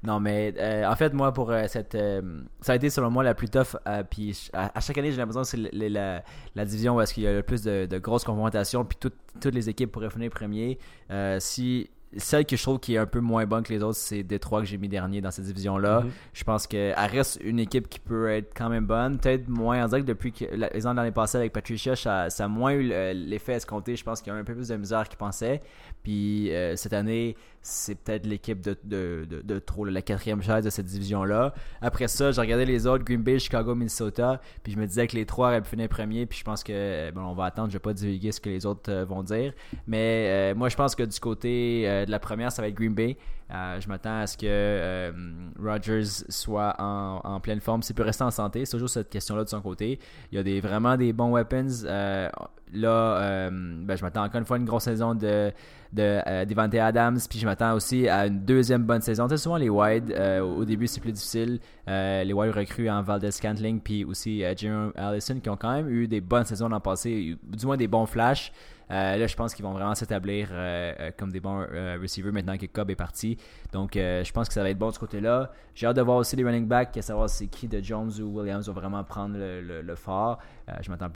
non, 0.03 0.21
mais 0.21 0.55
euh, 0.57 0.87
en 0.87 0.97
fait, 0.97 1.13
moi, 1.13 1.35
pour 1.35 1.51
euh, 1.51 1.65
cette. 1.69 1.99
ça 2.63 2.73
a 2.73 2.77
été 2.77 2.89
selon 2.89 3.11
moi 3.11 3.23
la 3.23 3.35
plus 3.35 3.51
tough. 3.51 3.77
puis 4.09 4.49
à, 4.55 4.81
chaque 4.81 4.97
année, 4.97 5.11
j'ai 5.11 5.19
l'impression 5.19 5.43
que 5.43 5.49
c'est 5.49 5.71
la, 5.75 6.23
la, 6.55 6.65
division 6.65 6.97
où 6.97 7.01
est-ce 7.03 7.13
qu'il 7.13 7.25
y 7.25 7.27
a 7.27 7.33
le 7.35 7.43
plus 7.43 7.63
de, 7.63 7.99
grosses 7.99 8.25
confrontations. 8.25 8.87
Puis 8.87 8.97
toutes 8.99 9.55
les 9.55 9.69
équipes 9.69 9.93
pourraient 9.93 10.09
finir 10.09 10.31
premier. 10.31 10.79
si 11.41 11.91
celle 12.17 12.45
que 12.45 12.57
je 12.57 12.63
trouve 12.63 12.81
qui 12.81 12.95
est 12.95 12.99
un 12.99 13.07
peu 13.07 13.21
moins 13.21 13.47
bonne 13.47 13.63
que 13.63 13.73
les 13.73 13.83
autres, 13.83 13.99
c'est 13.99 14.23
Détroit 14.23 14.61
que 14.61 14.67
j'ai 14.67 14.79
mis 14.79 14.89
dernier 14.89 15.21
dans 15.21 15.31
cette 15.31 15.45
division-là. 15.45 16.01
Mhm. 16.01 16.11
Je 16.33 16.45
pense 16.45 16.67
qu'elle 16.67 16.95
reste 16.97 17.39
une 17.43 17.61
équipe 17.61 17.89
qui 17.89 18.01
peut 18.01 18.31
être 18.31 18.53
quand 18.55 18.69
même 18.69 18.87
bonne. 18.87 19.19
Peut-être 19.19 19.49
moins. 19.49 19.85
On 19.85 19.89
dirait 19.89 20.01
que 20.03 20.07
depuis 20.07 20.33
que 20.33 20.45
les 20.45 20.87
ans 20.87 20.95
l'année 20.95 21.13
passée 21.13 21.39
avec 21.39 21.53
Patricia, 21.53 21.95
ça, 21.95 22.29
ça, 22.31 22.45
a 22.47 22.49
moins 22.49 22.73
eu 22.73 22.83
l'effet 23.15 23.55
escompté. 23.55 23.95
Je 23.95 24.05
pense 24.05 24.21
qu'il 24.21 24.33
y 24.33 24.37
a 24.37 24.39
un 24.39 24.45
peu 24.45 24.55
plus 24.55 24.69
de 24.69 24.77
misère 24.77 25.09
qu'ils 25.09 25.19
pensaient. 25.19 25.61
Puis 26.03 26.53
euh, 26.53 26.76
cette 26.76 26.92
année, 26.92 27.36
c'est 27.62 27.94
peut-être 27.94 28.26
l'équipe 28.26 28.61
de, 28.61 28.76
de, 28.84 29.26
de, 29.42 29.59
trop, 29.59 29.84
la 29.84 30.03
quatrième 30.03 30.42
chaise 30.42 30.64
de 30.64 30.70
cette 30.70 30.86
division-là. 30.86 31.53
Après 31.82 32.09
ça, 32.09 32.32
j'ai 32.32 32.40
regardé 32.40 32.64
les 32.64 32.86
autres, 32.86 33.05
Green 33.05 33.22
Bay, 33.22 33.38
Chicago, 33.38 33.74
Minnesota, 33.74 34.40
puis 34.62 34.72
je 34.72 34.78
me 34.78 34.86
disais 34.86 35.07
que 35.07 35.16
les 35.16 35.26
trois 35.26 35.48
auraient 35.48 35.61
pu 35.61 35.70
finir 35.70 35.88
premier, 35.88 36.24
puis 36.24 36.38
je 36.38 36.44
pense 36.44 36.64
que, 36.64 36.72
euh, 36.74 37.12
bon, 37.12 37.22
on 37.22 37.34
va 37.34 37.44
attendre, 37.44 37.68
je 37.68 37.74
vais 37.74 37.80
pas 37.80 37.92
divulguer 37.92 38.32
ce 38.32 38.40
que 38.40 38.48
les 38.48 38.64
autres 38.64 38.90
euh, 38.90 39.05
vont 39.05 39.22
dire, 39.22 39.53
mais 39.86 40.55
moi, 40.55 40.68
je 40.68 40.76
pense 40.76 40.94
que 40.94 41.03
du 41.03 41.20
côté 41.20 41.82
de 42.07 42.11
la 42.11 42.18
première, 42.18 42.51
ça 42.53 42.62
va 42.62 42.68
être 42.68 42.74
Green 42.74 42.94
Bay. 42.94 43.16
Je 43.51 43.88
m'attends 43.88 44.20
à 44.20 44.26
ce 44.26 44.36
que 44.36 45.12
Rodgers 45.61 46.24
soit 46.28 46.74
en, 46.78 47.40
pleine 47.40 47.61
forme, 47.61 47.82
s'il 47.82 47.96
peut 47.96 48.03
rester 48.03 48.24
en 48.24 48.30
santé, 48.30 48.64
c'est 48.64 48.72
toujours 48.72 48.90
cette 48.90 49.11
question-là 49.11 49.44
de 49.44 49.48
son 49.48 49.61
côté. 49.61 49.98
Il 50.32 50.36
y 50.36 50.38
a 50.38 50.42
des, 50.42 50.61
vraiment 50.61 50.96
des 50.96 51.12
bons 51.12 51.32
weapons. 51.32 51.84
là, 52.72 53.51
ben, 53.51 53.96
je 53.96 54.03
m'attends 54.03 54.24
encore 54.24 54.38
une 54.38 54.46
fois 54.46 54.57
à 54.57 54.61
une 54.61 54.66
grosse 54.66 54.84
saison 54.84 55.14
de 55.14 55.53
de 55.92 56.20
euh, 56.26 56.44
Devante 56.44 56.74
Adams. 56.74 57.18
Puis 57.28 57.38
je 57.38 57.46
m'attends 57.46 57.74
aussi 57.74 58.09
à 58.09 58.26
une 58.26 58.40
deuxième 58.40 58.82
bonne 58.82 59.01
saison. 59.01 59.28
Tu 59.28 59.38
souvent 59.38 59.57
les 59.57 59.68
wide, 59.68 60.12
euh, 60.12 60.40
au 60.40 60.64
début 60.64 60.86
c'est 60.86 61.01
plus 61.01 61.12
difficile. 61.12 61.61
Euh, 61.88 62.24
les 62.24 62.32
wide 62.32 62.55
recrues 62.55 62.88
en 62.88 63.03
Valdez 63.03 63.30
Scantling, 63.30 63.80
puis 63.80 64.05
aussi 64.05 64.42
Jerome 64.57 64.92
Allison 64.96 65.40
qui 65.40 65.48
ont 65.48 65.57
quand 65.57 65.72
même 65.72 65.88
eu 65.88 66.07
des 66.07 66.20
bonnes 66.20 66.44
saisons 66.44 66.68
l'an 66.68 66.80
passé, 66.80 67.36
du 67.42 67.66
moins 67.66 67.76
des 67.76 67.88
bons 67.88 68.07
flashs. 68.07 68.53
Euh, 68.91 69.16
là, 69.16 69.26
je 69.26 69.36
pense 69.36 69.55
qu'ils 69.55 69.64
vont 69.64 69.72
vraiment 69.72 69.95
s'établir 69.95 70.49
euh, 70.51 70.93
euh, 70.99 71.11
comme 71.16 71.30
des 71.30 71.41
bons 71.41 71.61
receivers 72.01 72.32
maintenant 72.32 72.57
que 72.57 72.66
Cobb 72.66 72.91
est 72.91 72.97
parti. 72.97 73.36
Donc, 73.72 73.93
je 73.95 74.32
pense 74.32 74.49
que 74.49 74.55
ça 74.55 74.62
va 74.62 74.70
être 74.70 74.78
bon 74.78 74.88
de 74.88 74.95
ce 74.95 74.99
côté-là. 74.99 75.53
J'ai 75.74 75.86
hâte 75.86 75.97
de 75.97 76.03
voir 76.03 76.16
aussi 76.16 76.36
les 76.36 76.45
running 76.45 76.66
backs, 76.66 76.97
à 76.97 77.03
savoir 77.03 77.28
c'est 77.30 77.47
qui 77.47 77.68
de 77.68 77.80
Jones 77.80 78.11
ou 78.20 78.38
Williams 78.41 78.66
va 78.66 78.72
vraiment 78.72 79.05
prendre 79.05 79.36
le, 79.38 79.82
le, 79.82 79.95
fort. 79.95 80.38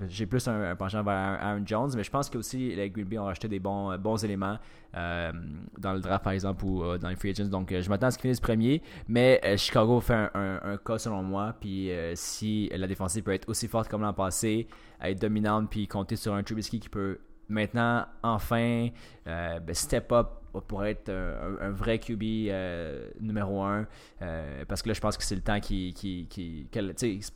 J'ai 0.09 0.27
plus 0.27 0.47
un, 0.49 0.75
penchant 0.77 1.03
vers 1.03 1.14
Aaron 1.14 1.62
Jones, 1.64 1.91
mais 1.97 2.05
je 2.05 2.11
pense 2.11 2.31
que 2.31 2.39
aussi 2.39 2.75
les 2.75 2.91
Green 2.91 3.07
Bay 3.07 3.18
ont 3.18 3.27
acheté 3.27 3.49
des 3.49 3.59
bons, 3.59 3.97
bons 3.99 4.22
éléments 4.25 4.59
dans 4.95 5.93
le 5.93 6.01
draft, 6.01 6.22
par 6.25 6.33
exemple, 6.33 6.64
ou 6.64 6.97
dans 6.99 7.09
les 7.09 7.16
free 7.16 7.31
agents. 7.31 7.47
Donc, 7.47 7.75
je 7.79 7.89
m'attends 7.89 8.07
à 8.07 8.11
ce 8.11 8.18
qu'ils 8.18 8.22
finissent 8.22 8.41
premier. 8.41 8.83
Mais 9.09 9.41
Chicago 9.57 10.01
fait 10.01 10.14
un, 10.14 10.31
un- 10.35 10.61
un 10.62 10.77
cas 10.77 10.99
selon 10.99 11.22
moi. 11.22 11.55
Puis, 11.61 11.91
si 12.14 12.70
la 12.75 12.87
défensive 12.87 13.25
peut 13.25 13.33
être 13.33 13.49
aussi 13.49 13.66
forte 13.68 13.89
comme 13.89 14.03
l'an 14.03 14.14
passé, 14.14 14.68
être 15.03 15.20
dominante, 15.20 15.68
puis 15.70 15.89
compter 15.89 16.16
sur 16.16 16.35
un 16.35 16.43
Trubisky 16.43 16.79
qui 16.81 16.89
peut 16.89 17.18
maintenant, 17.49 18.07
enfin, 18.23 18.89
euh, 19.27 19.61
ben, 19.61 19.75
step 19.75 20.11
up 20.13 20.29
pour 20.69 20.85
être 20.85 21.09
un, 21.11 21.57
un- 21.61 21.67
un 21.69 21.71
vrai 21.71 21.99
QB 21.99 22.23
euh, 22.49 23.09
numéro 23.21 23.61
1 23.65 23.87
parce 24.69 24.83
que 24.83 24.89
là 24.89 24.95
je 24.95 25.01
pense 25.01 25.17
que 25.17 25.25
c'est 25.25 25.35
le 25.35 25.41
temps 25.41 25.59
qui, 25.59 25.93
qui, 25.95 26.27
qui 26.31 26.69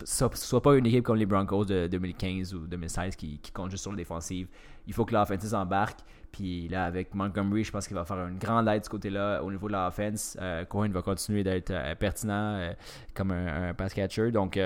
ça 0.05 0.29
soit 0.33 0.61
pas 0.61 0.75
une 0.77 0.85
équipe 0.85 1.03
comme 1.03 1.17
les 1.17 1.25
Broncos 1.25 1.65
de 1.65 1.87
2015 1.87 2.53
ou 2.53 2.59
2016 2.65 3.17
qui, 3.17 3.37
qui 3.39 3.51
compte 3.51 3.71
juste 3.71 3.81
sur 3.83 3.91
la 3.91 3.97
défensive. 3.97 4.47
Il 4.87 4.93
faut 4.93 5.03
que 5.03 5.13
l'offensive 5.13 5.53
embarque. 5.53 5.99
Puis 6.31 6.69
là 6.69 6.85
avec 6.85 7.13
Montgomery 7.13 7.63
je 7.65 7.71
pense 7.71 7.87
qu'il 7.87 7.95
va 7.95 8.05
faire 8.05 8.25
une 8.25 8.37
grande 8.37 8.67
aide 8.69 8.79
de 8.79 8.85
ce 8.85 8.89
côté 8.89 9.09
là 9.09 9.41
au 9.43 9.51
niveau 9.51 9.67
de 9.67 9.73
l'offense 9.73 10.37
euh, 10.39 10.63
Cohen 10.63 10.89
va 10.89 11.01
continuer 11.01 11.43
d'être 11.43 11.71
euh, 11.71 11.95
pertinent 11.95 12.53
euh, 12.55 12.71
comme 13.13 13.31
un, 13.31 13.69
un 13.69 13.73
pass 13.73 13.93
catcher. 13.93 14.31
Donc 14.31 14.57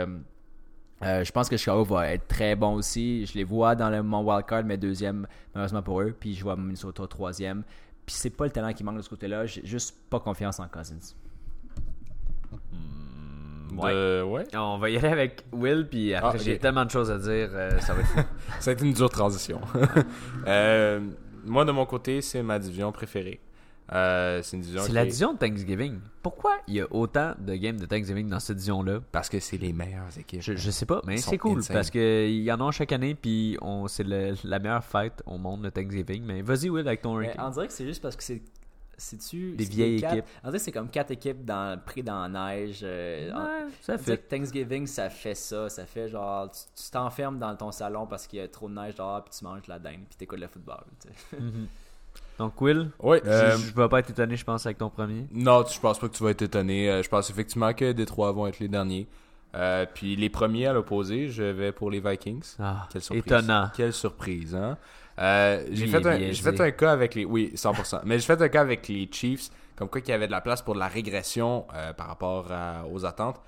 euh, 1.02 1.06
euh, 1.06 1.24
je 1.24 1.32
pense 1.32 1.50
que 1.50 1.58
Chicago 1.58 1.84
va 1.84 2.12
être 2.14 2.28
très 2.28 2.56
bon 2.56 2.76
aussi. 2.76 3.26
Je 3.26 3.34
les 3.34 3.44
vois 3.44 3.76
dans 3.76 3.90
le, 3.90 4.02
mon 4.04 4.22
wildcard, 4.24 4.64
mais 4.64 4.78
deuxième, 4.78 5.28
malheureusement 5.54 5.82
pour 5.82 6.02
eux. 6.02 6.16
Puis 6.18 6.34
je 6.36 6.44
vois 6.44 6.56
Minnesota 6.56 7.06
troisième. 7.08 7.64
Puis 8.06 8.16
c'est 8.16 8.30
pas 8.30 8.46
le 8.46 8.52
talent 8.52 8.72
qui 8.74 8.84
manque 8.84 8.98
de 8.98 9.02
ce 9.02 9.10
côté-là. 9.10 9.46
J'ai 9.46 9.66
juste 9.66 9.96
pas 10.10 10.20
confiance 10.20 10.60
en 10.60 10.68
Cousins. 10.68 11.14
De- 13.72 14.22
ouais. 14.24 14.44
On 14.56 14.78
va 14.78 14.90
y 14.90 14.98
aller 14.98 15.08
avec 15.08 15.46
Will, 15.52 15.88
puis 15.90 16.14
après, 16.14 16.30
Ah, 16.34 16.36
ok. 16.36 16.42
j'ai 16.44 16.60
tellement 16.60 16.86
de 16.86 16.92
choses 16.92 17.10
à 17.10 17.18
dire, 17.18 17.50
euh, 17.54 17.80
ça 17.80 17.94
va 17.94 18.02
être 18.02 18.08
fou. 18.10 18.20
Ça 18.60 18.70
a 18.70 18.74
été 18.74 18.86
une 18.86 18.94
dure 18.94 19.10
transition. 19.10 19.60
Euh, 20.48 21.00
moi, 21.46 21.64
de 21.66 21.72
mon 21.72 21.86
côté, 21.86 22.22
c'est 22.22 22.44
ma 22.44 22.60
division 22.60 22.92
préférée. 22.92 23.40
Euh, 23.92 24.42
c'est 24.42 24.56
une 24.56 24.62
division 24.62 24.82
C'est 24.84 24.88
qui 24.90 24.94
la 24.96 25.02
est- 25.02 25.06
division 25.08 25.34
de 25.34 25.38
Thanksgiving. 25.40 26.00
Pourquoi 26.22 26.58
il 26.68 26.76
y 26.76 26.82
a 26.82 26.88
autant 26.92 27.34
de 27.38 27.54
games 27.56 27.78
de 27.78 27.86
Thanksgiving 27.86 28.30
dans 28.30 28.40
cette 28.40 28.56
division-là? 28.58 29.02
Parce 29.12 29.28
que 29.30 29.40
c'est 29.40 29.58
les 29.58 29.74
meilleures 29.74 30.18
équipes. 30.18 30.42
je, 30.42 30.56
je 30.56 30.72
sais 30.72 30.86
pas, 30.86 31.02
mais 31.06 31.18
c'est 31.18 31.38
cool 31.38 31.60
insane. 31.60 31.74
parce 31.76 31.90
qu'il 31.90 32.42
y 32.42 32.52
en 32.52 32.66
a 32.66 32.72
chaque 32.72 32.94
année, 32.94 33.14
puis 33.14 33.58
on, 33.62 33.88
c'est 33.88 34.04
la 34.06 34.60
meilleure 34.60 34.84
fête 34.84 35.22
au 35.26 35.38
monde, 35.38 35.64
le 35.64 35.72
Thanksgiving. 35.72 36.24
Mais 36.24 36.42
vas-y, 36.42 36.70
Will, 36.70 36.88
avec 36.88 37.02
ton 37.02 37.14
ranking. 37.16 37.32
on 37.38 37.50
dirait 37.50 37.68
que 37.68 37.74
c'est 37.74 37.86
juste 37.86 38.02
parce 38.02 38.16
que 38.16 38.24
c'est. 38.24 38.42
C'est-tu. 38.96 39.56
Des 39.56 39.66
vieilles 39.66 40.00
quatre- 40.00 40.14
équipes. 40.14 40.26
On 40.44 40.48
dirait 40.48 40.60
que 40.60 40.64
c'est 40.64 40.72
comme 40.72 40.88
quatre 40.90 41.10
équipes 41.12 41.44
dans, 41.44 41.78
pris 41.84 42.04
dans 42.04 42.28
la 42.28 42.56
neige. 42.56 42.82
euh, 42.84 43.32
en- 43.34 43.44
Ouais, 43.44 43.72
ça 43.82 43.98
fait. 43.98 44.18
Thanksgiving, 44.18 44.86
ça 44.86 45.10
fait 45.10 45.34
ça. 45.36 45.68
Ça 45.68 45.86
fait 45.88 46.08
genre. 46.08 46.50
Tu 46.52 46.90
t'enfermes 46.92 47.40
dans 47.40 47.56
ton 47.56 47.72
salon 47.72 48.06
parce 48.06 48.28
qu'il 48.28 48.38
y 48.40 48.42
a 48.44 48.48
trop 48.48 48.70
de 48.70 48.76
neige 48.76 48.94
dehors, 48.96 49.24
puis 49.26 49.34
tu 49.38 49.44
manges 49.44 49.64
de 49.64 49.70
la 49.70 49.80
dinde, 49.80 50.02
puis 50.08 50.16
t'écoutes 50.16 50.40
le 50.40 50.48
football. 50.48 50.84
tu 51.02 51.10
sais. 51.10 51.42
Mhm. 51.42 51.68
Donc, 52.40 52.60
Will, 52.62 52.90
je- 53.24 53.30
euh, 53.30 53.58
je, 53.58 53.74
vais 53.74 53.88
pas 53.90 54.00
être 54.00 54.10
étonné, 54.10 54.36
je 54.36 54.44
pense, 54.44 54.66
avec 54.66 54.78
ton 54.80 54.90
premier. 54.90 55.28
Non, 55.32 55.64
je 55.72 55.80
pense 55.80 56.00
pas 56.00 56.08
que 56.10 56.16
tu 56.16 56.24
vas 56.24 56.32
être 56.32 56.42
étonné. 56.42 56.90
Euh, 56.90 57.04
Je 57.04 57.10
pense 57.10 57.30
effectivement 57.30 57.74
que 57.74 57.92
Détroit 57.92 58.32
vont 58.32 58.48
être 58.48 58.60
les 58.60 58.68
derniers. 58.68 59.08
Euh, 59.56 59.86
puis 59.94 60.16
les 60.16 60.30
premiers 60.30 60.66
à 60.66 60.74
l'opposé, 60.74 61.30
je 61.30 61.44
vais 61.44 61.72
pour 61.72 61.92
les 61.92 62.00
Vikings. 62.00 62.44
Ah, 62.60 62.88
Quelle 62.92 63.04
surprise. 63.04 63.24
étonnant. 63.26 63.70
Quelle 63.76 63.94
surprise, 63.94 64.56
hein? 64.56 64.78
Euh, 65.20 65.64
j'ai 65.72 65.86
fait, 65.86 65.98
un, 66.08 66.34
fait 66.34 66.74
cas 66.76 66.92
avec 66.92 67.14
les... 67.14 67.24
Oui, 67.24 67.52
100%. 67.56 68.02
Mais 68.04 68.18
j'ai 68.18 68.26
fait 68.26 68.42
un 68.42 68.50
cas 68.50 68.62
avec 68.62 68.88
les 68.88 69.08
Chiefs, 69.12 69.50
comme 69.76 69.88
quoi 69.88 70.02
qu'il 70.02 70.10
y 70.10 70.14
avait 70.16 70.26
de 70.26 70.32
la 70.32 70.42
place 70.42 70.64
pour 70.64 70.74
de 70.74 70.80
la 70.80 70.88
régression 70.88 71.68
euh, 71.76 71.94
par 71.94 72.08
rapport 72.08 72.52
à- 72.52 72.84
aux 72.92 73.06
attentes. 73.06 73.40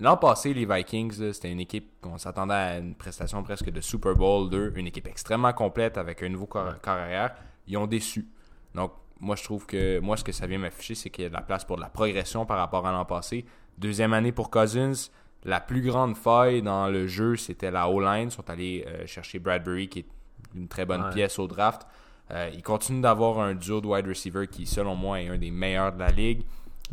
L'an 0.00 0.16
passé, 0.16 0.54
les 0.54 0.64
Vikings, 0.64 1.32
c'était 1.34 1.52
une 1.52 1.60
équipe 1.60 1.90
qu'on 2.00 2.16
s'attendait 2.16 2.54
à 2.54 2.78
une 2.78 2.94
prestation 2.94 3.42
presque 3.42 3.68
de 3.68 3.82
Super 3.82 4.14
Bowl 4.14 4.48
2, 4.48 4.72
une 4.76 4.86
équipe 4.86 5.08
extrêmement 5.08 5.52
complète 5.52 5.98
avec 5.98 6.22
un 6.22 6.30
nouveau 6.30 6.46
corps, 6.46 6.80
corps 6.80 6.94
arrière. 6.94 7.34
Ils 7.70 7.76
ont 7.76 7.86
déçu. 7.86 8.26
Donc, 8.74 8.92
moi, 9.20 9.36
je 9.36 9.44
trouve 9.44 9.64
que 9.66 10.00
moi, 10.00 10.16
ce 10.16 10.24
que 10.24 10.32
ça 10.32 10.46
vient 10.46 10.58
m'afficher, 10.58 10.94
c'est 10.94 11.08
qu'il 11.10 11.22
y 11.22 11.26
a 11.26 11.30
de 11.30 11.34
la 11.34 11.40
place 11.42 11.64
pour 11.64 11.76
de 11.76 11.82
la 11.82 11.88
progression 11.88 12.44
par 12.44 12.58
rapport 12.58 12.86
à 12.86 12.90
l'an 12.92 13.04
passé. 13.04 13.44
Deuxième 13.78 14.12
année 14.12 14.32
pour 14.32 14.50
Cousins. 14.50 14.92
La 15.44 15.60
plus 15.60 15.80
grande 15.80 16.16
faille 16.16 16.60
dans 16.62 16.88
le 16.88 17.06
jeu, 17.06 17.36
c'était 17.36 17.70
la 17.70 17.88
O-line. 17.88 18.28
Ils 18.28 18.32
sont 18.32 18.48
allés 18.50 18.84
euh, 18.86 19.06
chercher 19.06 19.38
Bradbury, 19.38 19.88
qui 19.88 20.00
est 20.00 20.06
une 20.54 20.68
très 20.68 20.84
bonne 20.84 21.02
Ouais. 21.04 21.10
pièce 21.10 21.38
au 21.38 21.46
draft. 21.46 21.82
Euh, 22.32 22.50
ils 22.52 22.62
continuent 22.62 23.00
d'avoir 23.00 23.38
un 23.40 23.54
duo 23.54 23.80
de 23.80 23.86
wide 23.86 24.06
receiver 24.06 24.46
qui, 24.48 24.66
selon 24.66 24.94
moi, 24.96 25.20
est 25.20 25.28
un 25.28 25.38
des 25.38 25.50
meilleurs 25.50 25.92
de 25.92 25.98
la 26.00 26.08
ligue. 26.10 26.42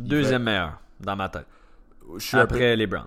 Il 0.00 0.06
Deuxième 0.08 0.44
meilleur, 0.44 0.80
dans 1.00 1.16
ma 1.16 1.28
tête. 1.28 1.42
fait- 1.42 2.18
Je 2.18 2.24
suis 2.24 2.36
un 2.36 2.46
peu- 2.46 2.54
Après 2.54 2.76
les 2.76 2.86
Browns. 2.86 3.04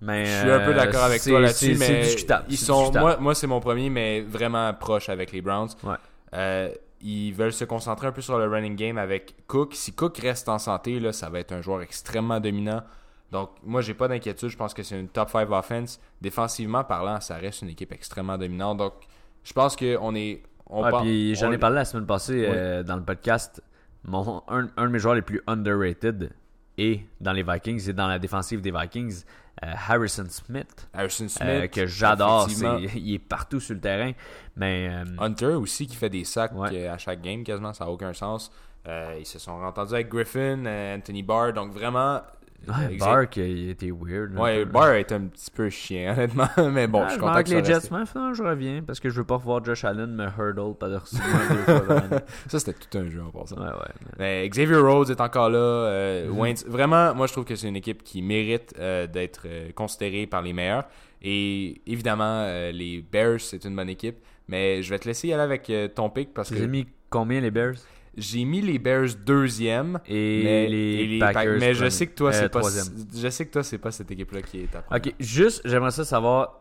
Mais, 0.00 0.26
je 0.26 0.40
suis 0.40 0.50
un 0.50 0.58
peu 0.60 0.72
euh, 0.72 0.74
d'accord 0.74 1.04
avec 1.04 1.20
c'est- 1.20 1.30
toi 1.30 1.40
là-dessus, 1.40 1.76
mais 1.78 2.02
discutable. 2.02 2.44
ils 2.50 2.58
sont, 2.58 2.78
discutable. 2.80 3.04
moi, 3.06 3.16
moi 3.18 3.34
c'est 3.34 3.46
mon 3.46 3.60
premier, 3.60 3.88
mais 3.88 4.20
vraiment 4.20 4.72
proche 4.74 5.08
avec 5.08 5.32
les 5.32 5.40
Browns. 5.40 5.70
Ouais. 5.82 5.94
Euh, 6.34 6.70
ils 7.04 7.32
veulent 7.32 7.52
se 7.52 7.66
concentrer 7.66 8.06
un 8.06 8.12
peu 8.12 8.22
sur 8.22 8.38
le 8.38 8.48
running 8.48 8.76
game 8.76 8.96
avec 8.96 9.34
Cook. 9.46 9.74
Si 9.74 9.92
Cook 9.92 10.16
reste 10.16 10.48
en 10.48 10.58
santé, 10.58 10.98
là, 10.98 11.12
ça 11.12 11.28
va 11.28 11.38
être 11.38 11.52
un 11.52 11.60
joueur 11.60 11.82
extrêmement 11.82 12.40
dominant. 12.40 12.82
Donc, 13.30 13.50
moi, 13.62 13.82
j'ai 13.82 13.92
pas 13.92 14.08
d'inquiétude. 14.08 14.48
Je 14.48 14.56
pense 14.56 14.72
que 14.72 14.82
c'est 14.82 14.98
une 14.98 15.08
top 15.08 15.28
5 15.28 15.50
offense. 15.50 16.00
Défensivement 16.22 16.82
parlant, 16.82 17.20
ça 17.20 17.36
reste 17.36 17.60
une 17.60 17.68
équipe 17.68 17.92
extrêmement 17.92 18.38
dominante. 18.38 18.78
Donc, 18.78 18.94
je 19.42 19.52
pense 19.52 19.76
qu'on 19.76 20.14
est. 20.14 20.42
On 20.66 20.82
Ouais, 20.82 21.34
j'en 21.34 21.52
ai 21.52 21.58
parlé 21.58 21.76
la 21.76 21.84
semaine 21.84 22.06
passée 22.06 22.46
euh, 22.48 22.82
dans 22.82 22.96
le 22.96 23.02
podcast. 23.02 23.62
Mon, 24.04 24.42
un, 24.48 24.68
un 24.78 24.86
de 24.86 24.90
mes 24.90 24.98
joueurs 24.98 25.14
les 25.14 25.22
plus 25.22 25.42
underrated 25.46 26.30
est 26.78 27.00
dans 27.20 27.32
les 27.32 27.42
Vikings 27.42 27.88
et 27.88 27.92
dans 27.92 28.06
la 28.08 28.18
défensive 28.18 28.60
des 28.60 28.70
Vikings, 28.72 29.22
euh, 29.64 29.72
Harrison 29.88 30.24
Smith, 30.28 30.88
Harrison 30.92 31.28
Smith. 31.28 31.48
euh, 31.48 31.66
que 31.68 31.86
j'adore. 31.86 32.48
Il 32.96 33.14
est 33.14 33.18
partout 33.18 33.60
sur 33.60 33.74
le 33.74 33.80
terrain. 33.80 34.12
Mais 34.56 34.88
euh, 34.90 35.04
Hunter 35.18 35.54
aussi 35.54 35.86
qui 35.86 35.94
fait 35.96 36.10
des 36.10 36.24
sacs 36.24 36.52
Ouais. 36.54 36.86
à 36.88 36.98
chaque 36.98 37.20
game 37.22 37.44
quasiment, 37.44 37.72
ça 37.72 37.84
n'a 37.84 37.90
aucun 37.90 38.12
sens. 38.12 38.50
Ils 38.86 39.24
se 39.24 39.38
sont 39.38 39.52
entendus 39.52 39.94
avec 39.94 40.08
Griffin, 40.10 40.66
Anthony 40.96 41.22
Barr, 41.22 41.52
donc 41.54 41.72
vraiment. 41.72 42.20
Ouais, 42.68 43.28
il 43.36 43.70
était 43.70 43.90
weird. 43.90 44.36
un 44.36 44.40
Ouais. 44.42 44.64
Barr 44.64 44.92
est 44.92 45.12
un 45.12 45.22
petit 45.22 45.50
peu 45.50 45.68
chien, 45.70 46.12
honnêtement. 46.12 46.48
Mais 46.70 46.86
bon, 46.86 47.04
je 47.06 47.10
suis 47.12 47.20
content 47.20 47.42
que 47.42 47.50
les 47.50 47.64
Jets, 47.64 47.74
reste. 47.74 47.90
mais 47.90 48.06
finalement, 48.06 48.34
je 48.34 48.42
reviens 48.42 48.82
parce 48.86 49.00
que 49.00 49.10
je 49.10 49.16
veux 49.16 49.24
pas 49.24 49.36
revoir 49.36 49.64
Josh 49.64 49.84
Allen 49.84 50.14
me 50.14 50.24
hurdle 50.24 50.74
par-dessus 50.78 51.16
moi 51.16 51.86
deux. 52.10 52.16
Ça, 52.48 52.58
c'était 52.58 52.74
tout 52.74 52.98
un 52.98 53.08
jeu 53.08 53.22
en 53.22 53.30
passant. 53.30 53.56
Ouais, 53.56 53.66
ouais. 53.66 53.94
Mais 54.18 54.48
Xavier 54.48 54.76
Rhodes 54.76 55.10
est 55.10 55.20
encore 55.20 55.50
là. 55.50 55.58
euh, 55.58 56.28
Mhm. 56.28 56.38
Wentz- 56.38 56.66
vraiment, 56.66 57.14
moi, 57.14 57.26
je 57.26 57.32
trouve 57.32 57.44
que 57.44 57.56
c'est 57.56 57.68
une 57.68 57.76
équipe 57.76 58.02
qui 58.02 58.22
mérite 58.22 58.74
euh, 58.78 59.06
d'être 59.06 59.42
euh, 59.46 59.70
considérée 59.74 60.26
par 60.26 60.42
les 60.42 60.52
meilleurs. 60.52 60.84
Et 61.22 61.80
évidemment, 61.86 62.46
les 62.72 63.02
Bears, 63.10 63.40
c'est 63.40 63.64
une 63.64 63.74
bonne 63.74 63.88
équipe. 63.88 64.16
Mais 64.46 64.82
je 64.82 64.90
vais 64.90 64.98
te 64.98 65.08
laisser 65.08 65.28
y 65.28 65.32
aller 65.32 65.42
avec 65.42 65.72
ton 65.94 66.10
pick 66.10 66.34
parce 66.34 66.50
que 66.50 66.62
mis 66.64 66.86
combien 67.08 67.40
les 67.40 67.50
Bears? 67.50 67.76
J'ai 68.16 68.44
mis 68.44 68.60
les 68.60 68.78
Bears 68.78 69.14
deuxième. 69.24 69.98
et 70.06 70.42
mais, 70.44 70.68
les, 70.68 70.76
et 70.76 71.06
les 71.06 71.18
Packers. 71.18 71.34
Pack- 71.52 71.60
mais 71.60 71.74
je 71.74 71.88
sais 71.88 72.06
que 72.06 72.14
toi, 72.14 72.30
Euh, 72.30 72.32
c'est 72.32 72.48
pas, 72.48 72.58
troisième. 72.60 72.86
je 73.16 73.28
sais 73.28 73.46
que 73.46 73.50
toi, 73.52 73.62
c'est 73.62 73.78
pas 73.78 73.90
cette 73.90 74.10
équipe-là 74.10 74.42
qui 74.42 74.60
est 74.60 74.70
ta 74.70 74.82
première. 74.82 75.06
Ok, 75.06 75.14
juste, 75.20 75.62
j'aimerais 75.64 75.90
ça 75.90 76.04
savoir 76.04 76.60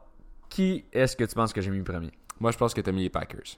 qui 0.49 0.85
est-ce 0.93 1.15
que 1.15 1.23
tu 1.23 1.35
penses 1.35 1.53
que 1.53 1.61
j'ai 1.61 1.71
mis 1.71 1.81
premier? 1.81 2.11
Moi, 2.39 2.51
je 2.51 2.57
pense 2.57 2.73
que 2.73 2.81
t'as 2.81 2.91
mis 2.91 3.03
les 3.03 3.09
Packers. 3.09 3.57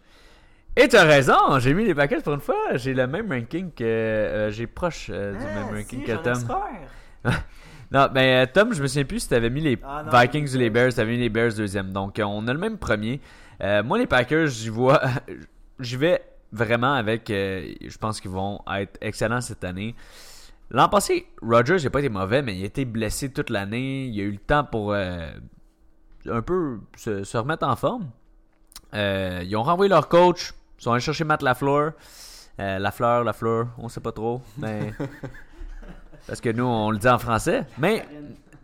Et 0.78 0.88
tu 0.90 0.96
as 0.98 1.04
raison, 1.06 1.58
j'ai 1.60 1.74
mis 1.74 1.86
les 1.86 1.96
Packers 1.96 2.22
pour 2.22 2.34
une 2.34 2.42
fois. 2.42 2.76
J'ai 2.76 2.94
le 2.94 3.08
même 3.08 3.32
ranking 3.32 3.72
que. 3.74 3.84
euh, 3.84 4.52
j'ai 4.52 4.68
proche 4.68 5.08
euh, 5.10 5.32
du 5.34 5.40
Ah, 5.42 5.56
même 5.56 5.74
ranking 5.78 6.04
que 6.04 6.12
Tom. 6.24 6.44
Non, 7.92 8.10
mais 8.14 8.44
euh, 8.44 8.46
Tom, 8.52 8.74
je 8.74 8.82
me 8.82 8.88
souviens 8.88 9.06
plus 9.06 9.20
si 9.22 9.30
t'avais 9.30 9.50
mis 9.50 9.62
les 9.62 9.78
Ah, 9.84 10.04
non, 10.04 10.20
Vikings 10.20 10.56
ou 10.56 10.58
les 10.58 10.70
Bears. 10.72 10.94
T'avais 10.94 11.12
mis 11.12 11.20
les 11.20 11.30
Bears 11.30 11.54
deuxième. 11.54 11.92
Donc, 11.94 12.18
euh, 12.20 12.24
on 12.24 12.48
a 12.48 12.52
le 12.54 12.60
même 12.60 12.78
premier. 12.78 13.22
Euh, 13.62 13.84
moi, 13.84 13.98
les 14.00 14.08
Packers, 14.08 14.48
j'y 14.48 14.70
vois. 14.70 15.02
J'y 15.80 15.98
vais 15.98 16.22
vraiment 16.52 16.94
avec. 16.94 17.30
euh, 17.30 17.74
je 17.86 17.98
pense 17.98 18.22
qu'ils 18.22 18.32
vont 18.32 18.62
être 18.76 18.98
excellents 19.02 19.42
cette 19.42 19.64
année. 19.64 19.96
L'an 20.72 20.90
passé, 20.90 21.28
Rodgers 21.42 21.78
n'a 21.84 21.90
pas 21.90 22.00
été 22.00 22.10
mauvais, 22.10 22.42
mais 22.42 22.58
il 22.58 22.64
a 22.64 22.66
été 22.66 22.86
blessé 22.86 23.32
toute 23.32 23.50
l'année. 23.50 24.06
Il 24.08 24.20
a 24.20 24.24
eu 24.24 24.32
le 24.32 24.38
temps 24.38 24.64
pour 24.64 24.94
euh, 24.94 25.30
un 26.30 26.42
peu 26.42 26.80
se, 26.98 27.24
se 27.24 27.38
remettre 27.38 27.68
en 27.68 27.76
forme. 27.76 28.10
Euh, 28.94 29.42
ils 29.46 29.56
ont 29.56 29.64
renvoyé 29.64 29.90
leur 29.90 30.10
coach. 30.10 30.54
Ils 30.80 30.84
sont 30.84 30.92
allés 30.92 31.02
chercher 31.02 31.24
Matt 31.24 31.42
Lafleur. 31.44 31.94
Euh, 32.60 32.80
Lafleur, 32.80 33.24
Lafleur, 33.24 33.68
on 33.78 33.90
sait 33.90 34.00
pas 34.02 34.12
trop. 34.12 34.42
Mais... 34.58 34.94
Parce 36.28 36.42
que 36.42 36.50
nous, 36.50 36.64
on 36.66 36.90
le 36.90 36.98
dit 36.98 37.08
en 37.08 37.20
français. 37.20 37.66
Mais 37.78 38.04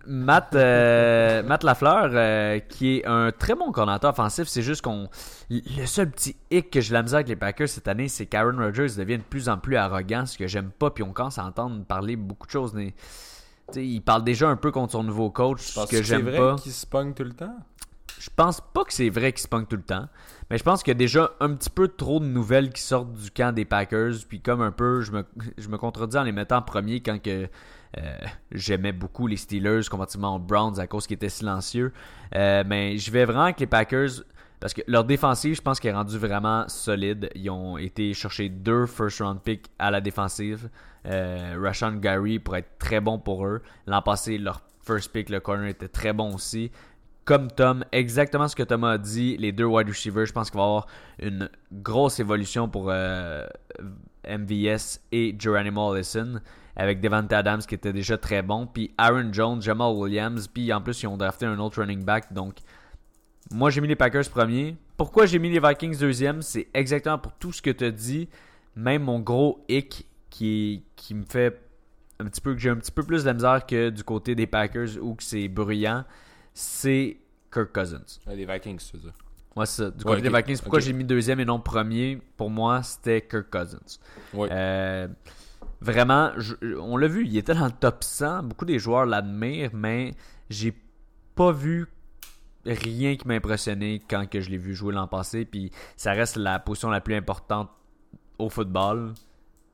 Matt, 0.07 0.55
euh, 0.55 1.43
Matt 1.43 1.63
Lafleur, 1.63 2.09
euh, 2.13 2.59
qui 2.59 2.97
est 2.97 3.05
un 3.05 3.31
très 3.31 3.55
bon 3.55 3.71
coordinateur 3.71 4.11
offensif, 4.11 4.47
c'est 4.47 4.61
juste 4.61 4.81
qu'on. 4.81 5.09
Le 5.49 5.85
seul 5.85 6.09
petit 6.09 6.35
hic 6.49 6.71
que 6.71 6.81
j'ai 6.81 6.93
la 6.93 7.03
misère 7.03 7.17
avec 7.17 7.27
les 7.27 7.35
Packers 7.35 7.69
cette 7.69 7.87
année, 7.87 8.07
c'est 8.07 8.25
qu'Aaron 8.25 8.57
Rodgers 8.57 8.95
devient 8.97 9.17
de 9.17 9.23
plus 9.23 9.49
en 9.49 9.57
plus 9.57 9.75
arrogant, 9.75 10.25
ce 10.25 10.37
que 10.37 10.47
j'aime 10.47 10.71
pas, 10.71 10.91
puis 10.91 11.03
on 11.03 11.13
commence 11.13 11.37
à 11.37 11.45
entendre 11.45 11.83
parler 11.85 12.15
beaucoup 12.15 12.47
de 12.47 12.51
choses. 12.51 12.73
Mais, 12.73 12.93
il 13.75 14.01
parle 14.01 14.23
déjà 14.23 14.49
un 14.49 14.57
peu 14.57 14.71
contre 14.71 14.93
son 14.93 15.03
nouveau 15.03 15.29
coach, 15.29 15.61
ce 15.61 15.79
que 15.85 15.91
que 15.91 15.97
c'est 15.97 16.03
j'aime 16.03 16.23
vrai 16.23 16.37
pas. 16.37 16.55
qu'ils 16.55 16.73
se 16.73 16.85
tout 16.85 17.23
le 17.23 17.33
temps? 17.33 17.55
je 18.21 18.29
pense 18.35 18.61
pas 18.61 18.83
que 18.83 18.93
c'est 18.93 19.09
vrai 19.09 19.33
qu'ils 19.33 19.41
se 19.41 19.47
tout 19.47 19.75
le 19.75 19.81
temps. 19.81 20.07
Mais 20.49 20.59
je 20.59 20.63
pense 20.63 20.83
qu'il 20.83 20.91
y 20.91 20.95
a 20.95 20.97
déjà 20.97 21.31
un 21.39 21.55
petit 21.55 21.71
peu 21.71 21.87
trop 21.87 22.19
de 22.19 22.25
nouvelles 22.25 22.71
qui 22.71 22.81
sortent 22.81 23.13
du 23.13 23.31
camp 23.31 23.51
des 23.51 23.65
Packers. 23.65 24.13
Puis 24.29 24.41
comme 24.41 24.61
un 24.61 24.71
peu, 24.71 25.01
je 25.01 25.11
me, 25.11 25.25
je 25.57 25.67
me 25.69 25.77
contredis 25.77 26.17
en 26.17 26.23
les 26.23 26.31
mettant 26.31 26.57
en 26.57 26.61
premier 26.61 27.01
quand 27.01 27.19
que 27.19 27.49
euh, 27.97 28.17
j'aimais 28.51 28.91
beaucoup 28.91 29.27
les 29.27 29.37
Steelers 29.37 29.81
comparativement 29.89 30.35
aux 30.35 30.39
Browns 30.39 30.79
à 30.79 30.87
cause 30.87 31.07
qu'ils 31.07 31.15
étaient 31.15 31.29
silencieux. 31.29 31.91
Euh, 32.35 32.63
mais 32.65 32.97
je 32.97 33.11
vais 33.11 33.25
vraiment 33.25 33.43
avec 33.43 33.59
les 33.59 33.67
Packers 33.67 34.23
parce 34.61 34.75
que 34.75 34.81
leur 34.87 35.03
défensive, 35.03 35.55
je 35.55 35.61
pense 35.61 35.79
qu'elle 35.79 35.91
est 35.91 35.97
rendue 35.97 36.17
vraiment 36.17 36.67
solide. 36.69 37.29
Ils 37.35 37.49
ont 37.49 37.77
été 37.77 38.13
chercher 38.13 38.47
deux 38.47 38.85
first 38.85 39.19
round 39.19 39.41
picks 39.41 39.65
à 39.79 39.89
la 39.89 40.01
défensive. 40.01 40.69
Euh, 41.07 41.57
Rashawn 41.59 41.99
Gary 41.99 42.37
pourrait 42.37 42.59
être 42.59 42.77
très 42.77 43.01
bon 43.01 43.17
pour 43.17 43.45
eux. 43.45 43.63
L'an 43.87 44.03
passé, 44.03 44.37
leur 44.37 44.61
first 44.85 45.11
pick, 45.11 45.29
le 45.29 45.39
corner, 45.39 45.67
était 45.67 45.87
très 45.87 46.13
bon 46.13 46.35
aussi. 46.35 46.71
Comme 47.25 47.49
Tom, 47.51 47.83
exactement 47.91 48.47
ce 48.47 48.55
que 48.55 48.63
Thomas 48.63 48.91
a 48.91 48.97
dit, 48.99 49.35
les 49.37 49.51
deux 49.51 49.65
wide 49.65 49.87
receivers, 49.87 50.27
je 50.27 50.33
pense 50.33 50.51
qu'il 50.51 50.59
va 50.59 50.63
y 50.63 50.67
avoir 50.67 50.87
une 51.19 51.49
grosse 51.71 52.19
évolution 52.19 52.67
pour 52.67 52.89
euh, 52.89 53.47
MVS 54.27 54.99
et 55.11 55.35
Geronimo 55.37 55.91
Allison 55.91 56.39
avec 56.76 57.01
Devante 57.01 57.32
Adams 57.34 57.61
qui 57.61 57.76
était 57.76 57.93
déjà 57.93 58.17
très 58.17 58.41
bon, 58.41 58.67
puis 58.67 58.93
Aaron 58.97 59.32
Jones, 59.32 59.61
Jamal 59.61 59.93
Williams, 59.93 60.47
puis 60.47 60.72
en 60.72 60.82
plus 60.82 61.01
ils 61.03 61.07
ont 61.07 61.17
drafté 61.17 61.45
un 61.45 61.59
autre 61.59 61.82
running 61.82 62.03
back. 62.03 62.32
Donc 62.34 62.59
moi 63.51 63.69
j'ai 63.69 63.82
mis 63.82 63.88
les 63.88 63.95
Packers 63.95 64.30
premier. 64.30 64.76
Pourquoi 64.97 65.26
j'ai 65.26 65.39
mis 65.39 65.49
les 65.49 65.59
Vikings 65.59 65.97
deuxième? 65.97 66.41
C'est 66.41 66.67
exactement 66.74 67.17
pour 67.17 67.34
tout 67.34 67.51
ce 67.51 67.61
que 67.61 67.72
tu 67.72 67.86
as 67.86 67.91
dit. 67.91 68.30
Même 68.76 69.03
mon 69.03 69.19
gros 69.19 69.65
hic 69.67 70.05
qui, 70.30 70.86
qui 70.95 71.13
me 71.15 71.24
fait 71.24 71.59
un 72.19 72.26
petit 72.26 72.41
peu 72.41 72.53
que 72.53 72.59
j'ai 72.59 72.69
un 72.69 72.76
petit 72.76 72.91
peu 72.91 73.03
plus 73.03 73.24
de 73.24 73.32
misère 73.32 73.65
que 73.65 73.89
du 73.89 74.03
côté 74.03 74.36
des 74.36 74.47
Packers 74.47 74.97
ou 75.01 75.15
que 75.15 75.24
c'est 75.24 75.47
bruyant, 75.47 76.05
c'est 76.53 77.17
Kirk 77.51 77.74
Cousins. 77.74 78.19
les 78.28 78.45
Vikings, 78.45 78.78
tu 78.78 78.97
veux 78.97 79.03
dire. 79.03 79.13
Ouais, 79.55 79.65
c'est 79.65 79.84
ça. 79.84 79.91
Du 79.91 80.03
côté 80.03 80.22
des 80.22 80.30
Vikings, 80.30 80.59
pourquoi 80.61 80.80
j'ai 80.80 80.93
mis 80.93 81.03
deuxième 81.03 81.39
et 81.39 81.45
non 81.45 81.59
premier? 81.59 82.22
Pour 82.38 82.49
moi, 82.49 82.84
c'était 82.84 83.22
Kirk 83.22 83.49
Cousins. 83.49 83.99
Ouais. 84.34 84.47
Euh, 84.51 85.07
vraiment, 85.82 86.32
on 86.79 86.95
l'a 86.95 87.07
vu, 87.07 87.25
il 87.25 87.36
était 87.38 87.55
dans 87.55 87.65
le 87.65 87.71
top 87.71 88.03
100. 88.03 88.43
Beaucoup 88.43 88.65
des 88.65 88.79
joueurs 88.79 89.05
l'admirent, 89.05 89.71
mais 89.73 90.13
j'ai 90.49 90.73
pas 91.36 91.51
vu 91.51 91.88
rien 92.65 93.15
qui 93.15 93.27
m'a 93.27 93.34
impressionné 93.34 94.01
quand 94.07 94.29
que 94.29 94.39
je 94.39 94.49
l'ai 94.49 94.57
vu 94.57 94.75
jouer 94.75 94.93
l'an 94.93 95.07
passé. 95.07 95.45
Puis 95.45 95.71
ça 95.97 96.11
reste 96.11 96.36
la 96.38 96.59
position 96.59 96.89
la 96.89 97.01
plus 97.01 97.15
importante 97.15 97.69
au 98.38 98.49
football. 98.49 99.13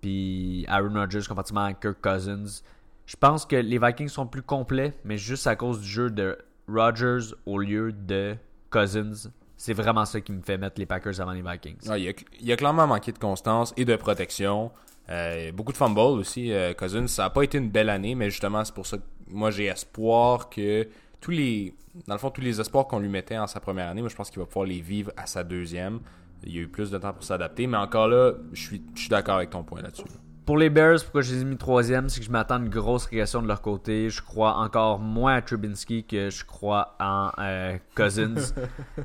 Puis 0.02 0.66
Aaron 0.68 0.94
Rodgers 0.94 1.22
comparativement 1.28 1.66
à 1.66 1.74
Kirk 1.74 1.98
Cousins. 2.02 2.64
Je 3.06 3.16
pense 3.16 3.46
que 3.46 3.56
les 3.56 3.80
Vikings 3.80 4.10
sont 4.10 4.28
plus 4.28 4.42
complets, 4.42 4.98
mais 5.04 5.18
juste 5.18 5.48
à 5.48 5.56
cause 5.56 5.80
du 5.82 5.88
jeu 5.88 6.10
de 6.10 6.38
Rodgers 6.68 7.34
au 7.46 7.58
lieu 7.58 7.92
de 7.92 8.36
Cousins. 8.70 9.30
C'est 9.56 9.74
vraiment 9.74 10.06
ça 10.06 10.22
qui 10.22 10.32
me 10.32 10.42
fait 10.42 10.58
mettre 10.58 10.80
les 10.80 10.86
Packers 10.86 11.20
avant 11.20 11.32
les 11.32 11.42
Vikings. 11.42 11.78
il, 11.98 12.14
il, 12.42 12.52
a, 12.52 12.56
clairement 12.58 12.86
manqué 12.86 13.12
de 13.12 13.18
constance 13.18 13.74
et 13.76 13.86
de 13.86 13.96
protection. 13.96 14.72
Euh, 15.10 15.52
beaucoup 15.52 15.72
de 15.72 15.78
fumble 15.78 16.00
aussi, 16.00 16.52
euh, 16.52 16.74
Cousins. 16.74 17.08
Ça 17.08 17.24
n'a 17.24 17.30
pas 17.30 17.44
été 17.44 17.58
une 17.58 17.70
belle 17.70 17.90
année, 17.90 18.16
mais 18.16 18.30
justement, 18.30 18.64
c'est 18.66 18.74
pour 18.74 18.86
ça 18.86 18.98
que 18.98 19.04
moi 19.30 19.52
j'ai 19.52 19.66
espoir 19.66 20.50
que 20.50 20.88
tous 21.22 21.32
les. 21.32 21.74
Dans 22.08 22.14
le 22.14 22.20
fond, 22.20 22.30
tous 22.30 22.42
les 22.42 22.60
espoirs 22.60 22.88
qu'on 22.88 23.00
lui 23.00 23.10
mettait 23.10 23.38
en 23.38 23.48
sa 23.48 23.60
première 23.60 23.88
année, 23.90 24.02
moi 24.02 24.10
je 24.10 24.16
pense 24.16 24.30
qu'il 24.30 24.40
va 24.40 24.46
pouvoir 24.46 24.66
les 24.66 24.82
vivre 24.82 25.12
à 25.18 25.26
sa 25.26 25.44
deuxième. 25.44 26.00
Il 26.44 26.56
y 26.56 26.60
a 26.60 26.62
eu 26.62 26.68
plus 26.68 26.92
de 26.92 26.98
temps 26.98 27.14
pour 27.14 27.24
s'adapter, 27.24 27.66
mais 27.66 27.78
encore 27.78 28.08
là, 28.08 28.34
je 28.54 28.62
suis, 28.62 28.82
je 28.94 29.02
suis 29.02 29.10
d'accord 29.10 29.38
avec 29.38 29.50
ton 29.50 29.64
point 29.64 29.82
là-dessus. 29.82 30.04
Pour 30.46 30.58
les 30.58 30.70
Bears, 30.70 31.02
pourquoi 31.04 31.22
je 31.24 31.34
les 31.34 31.42
ai 31.42 31.46
mis 31.46 31.58
troisième, 31.58 32.08
c'est 32.08 32.20
que 32.20 32.26
je 32.26 32.32
m'attends 32.32 32.56
à 32.56 32.60
une 32.60 32.70
grosse 32.70 33.06
régression 33.06 33.42
de 33.42 33.48
leur 33.48 33.62
côté. 33.62 34.10
Je 34.10 34.22
crois 34.22 34.56
encore 34.58 35.00
moins 35.00 35.36
à 35.36 35.42
Trubinsky 35.42 36.04
que 36.04 36.30
je 36.30 36.46
crois 36.46 36.96
en 37.00 37.32
euh, 37.40 37.78
Cousins. 37.96 38.54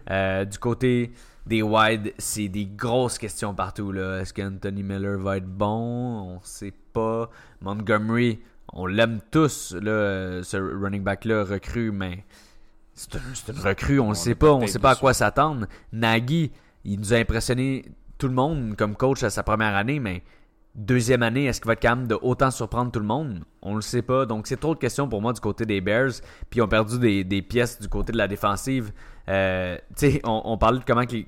du 0.44 0.59
côté 0.59 1.12
des 1.47 1.62
wide, 1.62 2.12
c'est 2.18 2.49
des 2.49 2.66
grosses 2.66 3.18
questions 3.18 3.55
partout. 3.55 3.93
Est-ce 3.95 4.32
qu'Anthony 4.32 4.82
Miller 4.82 5.18
va 5.18 5.38
être 5.38 5.47
bon? 5.47 6.36
On 6.36 6.40
sait 6.43 6.74
pas. 6.93 7.30
Montgomery, 7.61 8.40
on 8.72 8.86
l'aime 8.86 9.20
tous, 9.30 9.74
là, 9.74 10.43
ce 10.43 10.57
running 10.57 11.03
back-là, 11.03 11.45
recrue, 11.45 11.90
mais 11.90 12.24
c'est 12.95 13.14
une 13.14 13.59
recrue, 13.59 14.01
on 14.01 14.11
ne 14.11 14.14
sait 14.14 14.34
pas, 14.34 14.53
on 14.53 14.62
ne 14.62 14.66
sait 14.66 14.78
pas 14.78 14.93
à 14.93 14.97
quoi 14.97 15.14
s'attendre. 15.14 15.66
Nagy, 15.93 16.53
il 16.84 17.01
nous 17.01 17.12
a 17.12 17.16
impressionné 17.16 17.84
tout 18.18 18.28
le 18.28 18.34
monde 18.34 18.76
comme 18.76 18.95
coach 18.97 19.22
à 19.22 19.30
sa 19.30 19.43
première 19.43 19.74
année, 19.74 19.99
mais 19.99 20.22
deuxième 20.74 21.22
année, 21.22 21.46
est-ce 21.46 21.60
qu'il 21.60 21.66
va 21.66 21.74
être 21.74 21.80
capable 21.80 22.08
de 22.08 22.18
autant 22.20 22.50
surprendre 22.50 22.90
tout 22.90 23.00
le 23.00 23.06
monde? 23.06 23.44
On 23.60 23.74
le 23.74 23.80
sait 23.80 24.02
pas. 24.02 24.26
Donc, 24.26 24.46
c'est 24.46 24.58
trop 24.58 24.74
de 24.74 24.80
questions 24.80 25.08
pour 25.08 25.20
moi 25.20 25.32
du 25.32 25.40
côté 25.40 25.66
des 25.66 25.80
Bears. 25.80 26.12
Puis, 26.50 26.58
ils 26.58 26.62
ont 26.62 26.68
perdu 26.68 26.98
des, 26.98 27.24
des 27.24 27.42
pièces 27.42 27.80
du 27.80 27.88
côté 27.88 28.12
de 28.12 28.18
la 28.18 28.28
défensive. 28.28 28.92
Euh, 29.28 29.76
on, 30.24 30.42
on, 30.44 30.58
parlait 30.58 30.78
de 30.78 30.84
comment 30.84 31.04
les 31.10 31.26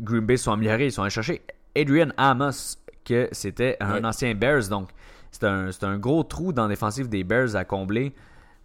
Green 0.00 0.24
Bay 0.24 0.36
sont 0.36 0.52
améliorés. 0.52 0.86
Ils 0.86 0.92
sont 0.92 1.02
allés 1.02 1.10
chercher 1.10 1.42
Adrian 1.76 2.08
Amos, 2.16 2.78
que 3.04 3.28
c'était 3.32 3.76
un 3.80 4.04
ancien 4.04 4.34
Bears. 4.34 4.68
Donc, 4.68 4.90
c'est 5.30 5.44
un, 5.44 5.70
un, 5.82 5.98
gros 5.98 6.22
trou 6.22 6.52
dans 6.52 6.62
la 6.62 6.68
défensive 6.68 7.08
des 7.08 7.24
Bears 7.24 7.56
à 7.56 7.64
combler. 7.64 8.14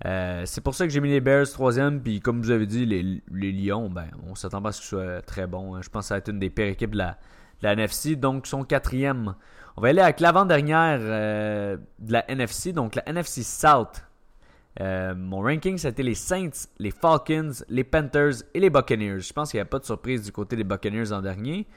Euh, 0.06 0.44
c'est 0.46 0.62
pour 0.62 0.74
ça 0.74 0.86
que 0.86 0.92
j'ai 0.92 1.00
mis 1.00 1.10
les 1.10 1.22
Bears 1.22 1.50
troisième. 1.50 2.02
Puis, 2.02 2.20
comme 2.20 2.42
vous 2.42 2.52
avez 2.52 2.66
dit, 2.66 2.86
les, 2.86 3.22
les 3.32 3.52
Lions, 3.52 3.90
ben, 3.90 4.08
on 4.28 4.36
s'attend 4.36 4.62
pas 4.62 4.70
à 4.70 4.72
ce 4.72 4.80
que 4.80 4.84
ce 4.86 4.90
soit 4.90 5.22
très 5.22 5.48
bon. 5.48 5.76
Hein. 5.76 5.82
Je 5.82 5.90
pense 5.90 6.06
que 6.06 6.08
ça 6.08 6.16
va 6.16 6.20
être 6.20 6.30
une 6.30 6.40
des 6.40 6.50
pires 6.50 6.68
équipes 6.68 6.92
de 6.92 6.98
la, 6.98 7.12
de 7.62 7.64
la 7.64 7.74
NFC. 7.74 8.16
Donc, 8.16 8.48
son 8.48 8.64
quatrième. 8.64 9.36
On 9.78 9.82
va 9.82 9.90
aller 9.90 10.02
avec 10.02 10.20
l'avant-dernière 10.20 11.00
euh, 11.02 11.78
de 12.00 12.14
la 12.14 12.30
NFC. 12.30 12.74
Donc, 12.74 12.96
la 12.96 13.08
NFC 13.08 13.44
South. 13.44 14.04
Euh, 14.80 15.14
mon 15.16 15.42
ranking, 15.42 15.78
c'était 15.78 16.04
les 16.04 16.16
Saints, 16.16 16.68
les 16.80 16.92
Falcons, 16.92 17.52
les 17.70 17.84
Panthers 17.84 18.44
et 18.54 18.60
les 18.60 18.70
Buccaneers. 18.70 19.20
Je 19.20 19.34
pense 19.34 19.52
qu'il 19.52 19.58
n'y 19.58 19.64
a 19.64 19.66
pas 19.66 19.80
de 19.80 19.86
surprise 19.86 20.24
du 20.24 20.32
côté 20.32 20.56
des 20.56 20.64
Buccaneers 20.64 21.12
en 21.12 21.22
dernier. 21.22 21.68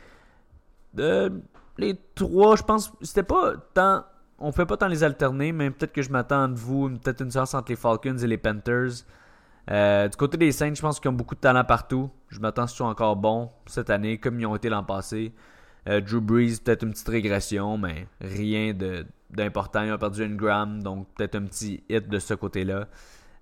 Euh, 0.98 1.30
les 1.76 1.98
trois, 2.14 2.56
je 2.56 2.62
pense, 2.62 2.92
c'était 3.02 3.24
pas 3.24 3.54
tant. 3.74 4.04
On 4.38 4.52
fait 4.52 4.66
pas 4.66 4.76
tant 4.76 4.88
les 4.88 5.02
alterner, 5.02 5.52
mais 5.52 5.70
peut-être 5.70 5.92
que 5.92 6.02
je 6.02 6.10
m'attends 6.10 6.48
de 6.48 6.54
vous, 6.54 6.90
peut-être 6.90 7.22
une 7.22 7.30
séance 7.30 7.54
entre 7.54 7.70
les 7.70 7.76
Falcons 7.76 8.18
et 8.18 8.26
les 8.26 8.38
Panthers. 8.38 9.04
Du 9.68 10.16
côté 10.16 10.36
des 10.36 10.52
Saints, 10.52 10.74
je 10.74 10.82
pense 10.82 11.00
qu'ils 11.00 11.08
ont 11.08 11.14
beaucoup 11.14 11.36
de 11.36 11.40
talent 11.40 11.64
partout. 11.64 12.10
Je 12.28 12.40
m'attends 12.40 12.66
qu'ils 12.66 12.76
soient 12.76 12.88
encore 12.88 13.16
bons 13.16 13.50
cette 13.66 13.90
année, 13.90 14.18
comme 14.18 14.38
ils 14.38 14.46
ont 14.46 14.56
été 14.56 14.68
l'an 14.68 14.84
passé. 14.84 15.32
Drew 15.86 16.20
Brees, 16.20 16.58
peut-être 16.64 16.82
une 16.82 16.92
petite 16.92 17.08
régression, 17.08 17.76
mais 17.78 18.06
rien 18.20 18.72
de, 18.72 19.06
d'important. 19.30 19.82
Ils 19.82 19.92
ont 19.92 19.98
perdu 19.98 20.24
une 20.24 20.36
gramme, 20.36 20.82
donc 20.82 21.06
peut-être 21.16 21.34
un 21.34 21.42
petit 21.42 21.82
hit 21.88 22.08
de 22.08 22.18
ce 22.18 22.34
côté-là. 22.34 22.88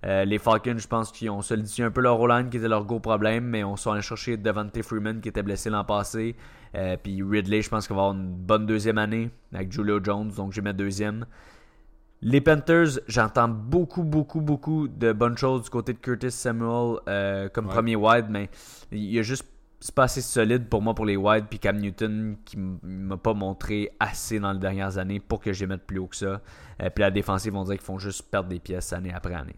Euh, 0.04 0.24
les 0.24 0.38
Falcons, 0.38 0.78
je 0.78 0.88
pense 0.88 1.12
qu'ils 1.12 1.30
ont 1.30 1.42
solidifié 1.42 1.84
un 1.84 1.90
peu 1.90 2.00
leur 2.00 2.18
O-line 2.20 2.50
qui 2.50 2.56
était 2.56 2.68
leur 2.68 2.84
gros 2.84 2.98
problème, 2.98 3.44
mais 3.44 3.62
on 3.62 3.76
s'en 3.76 3.92
allés 3.92 4.02
chercher 4.02 4.36
Devante 4.36 4.82
Freeman 4.82 5.20
qui 5.20 5.28
était 5.28 5.44
blessé 5.44 5.70
l'an 5.70 5.84
passé. 5.84 6.34
Euh, 6.74 6.96
puis 7.00 7.22
Ridley, 7.22 7.62
je 7.62 7.68
pense 7.68 7.86
qu'il 7.86 7.94
va 7.94 8.02
avoir 8.02 8.16
une 8.16 8.34
bonne 8.34 8.66
deuxième 8.66 8.98
année 8.98 9.30
avec 9.52 9.70
Julio 9.70 10.00
Jones, 10.02 10.32
donc 10.36 10.52
je 10.52 10.60
vais 10.60 10.64
mettre 10.64 10.78
deuxième. 10.78 11.24
Les 12.20 12.40
Panthers, 12.40 13.00
j'entends 13.06 13.48
beaucoup, 13.48 14.02
beaucoup, 14.04 14.40
beaucoup 14.40 14.88
de 14.88 15.12
bonnes 15.12 15.36
choses 15.36 15.64
du 15.64 15.70
côté 15.70 15.92
de 15.92 15.98
Curtis 15.98 16.30
Samuel 16.30 16.98
euh, 17.08 17.48
comme 17.48 17.66
premier 17.66 17.96
wide, 17.96 18.26
mais 18.28 18.48
il 18.92 19.12
y 19.12 19.18
a 19.18 19.22
juste 19.22 19.44
c'est 19.82 19.94
pas 19.96 20.04
assez 20.04 20.20
solide 20.20 20.68
pour 20.68 20.80
moi 20.80 20.94
pour 20.94 21.04
les 21.04 21.16
wide 21.16 21.46
puis 21.50 21.58
Cam 21.58 21.76
Newton 21.76 22.36
qui 22.44 22.56
m'a 22.56 23.16
pas 23.16 23.34
montré 23.34 23.90
assez 23.98 24.38
dans 24.38 24.52
les 24.52 24.60
dernières 24.60 24.96
années 24.96 25.18
pour 25.18 25.40
que 25.40 25.52
je 25.52 25.60
les 25.60 25.66
mette 25.66 25.82
plus 25.82 25.98
haut 25.98 26.06
que 26.06 26.14
ça. 26.14 26.40
euh, 26.80 26.90
puis 26.94 27.02
la 27.02 27.10
défensive, 27.10 27.56
on 27.56 27.64
dirait 27.64 27.78
qu'ils 27.78 27.86
font 27.86 27.98
juste 27.98 28.30
perdre 28.30 28.48
des 28.48 28.60
pièces 28.60 28.92
année 28.92 29.12
après 29.12 29.34
année. 29.34 29.56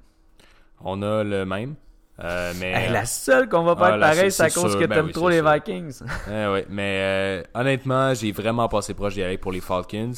On 0.81 1.03
a 1.03 1.23
le 1.23 1.45
même. 1.45 1.75
Euh, 2.21 2.55
mais 2.59 2.89
la 2.91 3.05
seule 3.05 3.51
qu'on 3.51 3.65
va 3.65 3.77
pas 3.77 3.89
ah, 3.89 3.95
être 3.97 4.01
pareil, 4.01 4.33
c'est 4.33 4.45
à 4.45 4.51
cause 4.51 4.77
que 4.77 4.87
ben 4.87 4.95
t'aimes 4.95 5.11
trop 5.11 5.29
les 5.29 5.43
Vikings. 5.43 6.01
eh 6.31 6.65
mais 6.71 7.01
euh, 7.03 7.43
honnêtement, 7.53 8.15
j'ai 8.15 8.33
vraiment 8.33 8.67
passé 8.69 8.95
proche 8.95 9.15
d'y 9.15 9.23
aller 9.23 9.37
pour 9.37 9.53
les 9.53 9.61
Falcons. 9.61 10.13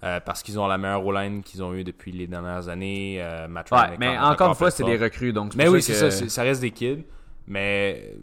parce 0.00 0.42
qu'ils 0.42 0.58
ont 0.58 0.66
la 0.66 0.78
meilleure 0.78 1.06
O-line 1.06 1.44
qu'ils 1.44 1.62
ont 1.62 1.74
eu 1.74 1.84
depuis 1.84 2.10
les 2.10 2.26
dernières 2.26 2.68
années. 2.68 3.22
ouais, 3.22 3.96
mais 4.00 4.18
encore 4.18 4.48
une 4.48 4.56
fois, 4.56 4.72
c'est 4.72 4.82
des 4.82 4.96
recrues. 4.96 5.32
Donc 5.32 5.54
mais 5.54 5.68
oui, 5.68 5.80
c'est 5.80 5.94
ça. 5.94 6.10
Ça 6.10 6.42
reste 6.42 6.60
des 6.60 6.72
kids. 6.72 7.04
Mais 7.46 8.16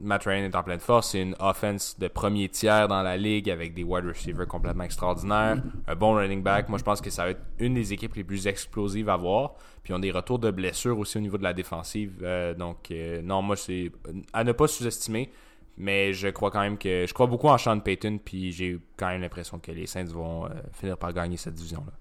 Matt 0.00 0.24
Ryan 0.24 0.44
est 0.44 0.54
en 0.54 0.62
pleine 0.62 0.80
force. 0.80 1.10
C'est 1.10 1.22
une 1.22 1.34
offense 1.40 1.98
de 1.98 2.08
premier 2.08 2.48
tiers 2.48 2.88
dans 2.88 3.02
la 3.02 3.16
ligue 3.16 3.50
avec 3.50 3.74
des 3.74 3.82
wide 3.82 4.04
receivers 4.06 4.46
complètement 4.46 4.84
extraordinaires. 4.84 5.62
Un 5.86 5.96
bon 5.96 6.14
running 6.14 6.42
back. 6.42 6.68
Moi, 6.68 6.78
je 6.78 6.84
pense 6.84 7.00
que 7.00 7.10
ça 7.10 7.24
va 7.24 7.30
être 7.30 7.42
une 7.58 7.74
des 7.74 7.92
équipes 7.92 8.14
les 8.14 8.24
plus 8.24 8.46
explosives 8.46 9.08
à 9.08 9.16
voir. 9.16 9.54
Puis, 9.82 9.92
ils 9.92 9.96
ont 9.96 10.00
des 10.00 10.10
retours 10.10 10.38
de 10.38 10.50
blessures 10.50 10.98
aussi 10.98 11.18
au 11.18 11.20
niveau 11.20 11.38
de 11.38 11.42
la 11.42 11.52
défensive. 11.52 12.20
Euh, 12.22 12.54
donc, 12.54 12.90
euh, 12.90 13.20
non, 13.22 13.42
moi, 13.42 13.56
c'est 13.56 13.90
à 14.32 14.44
ne 14.44 14.52
pas 14.52 14.68
sous-estimer. 14.68 15.30
Mais 15.76 16.12
je 16.12 16.28
crois 16.28 16.50
quand 16.50 16.60
même 16.60 16.78
que. 16.78 17.06
Je 17.06 17.14
crois 17.14 17.26
beaucoup 17.26 17.48
en 17.48 17.58
Sean 17.58 17.78
Payton. 17.80 18.18
Puis, 18.24 18.52
j'ai 18.52 18.78
quand 18.96 19.08
même 19.08 19.20
l'impression 19.20 19.58
que 19.58 19.72
les 19.72 19.86
Saints 19.86 20.04
vont 20.04 20.46
euh, 20.46 20.50
finir 20.72 20.96
par 20.96 21.12
gagner 21.12 21.36
cette 21.36 21.54
division-là. 21.54 21.92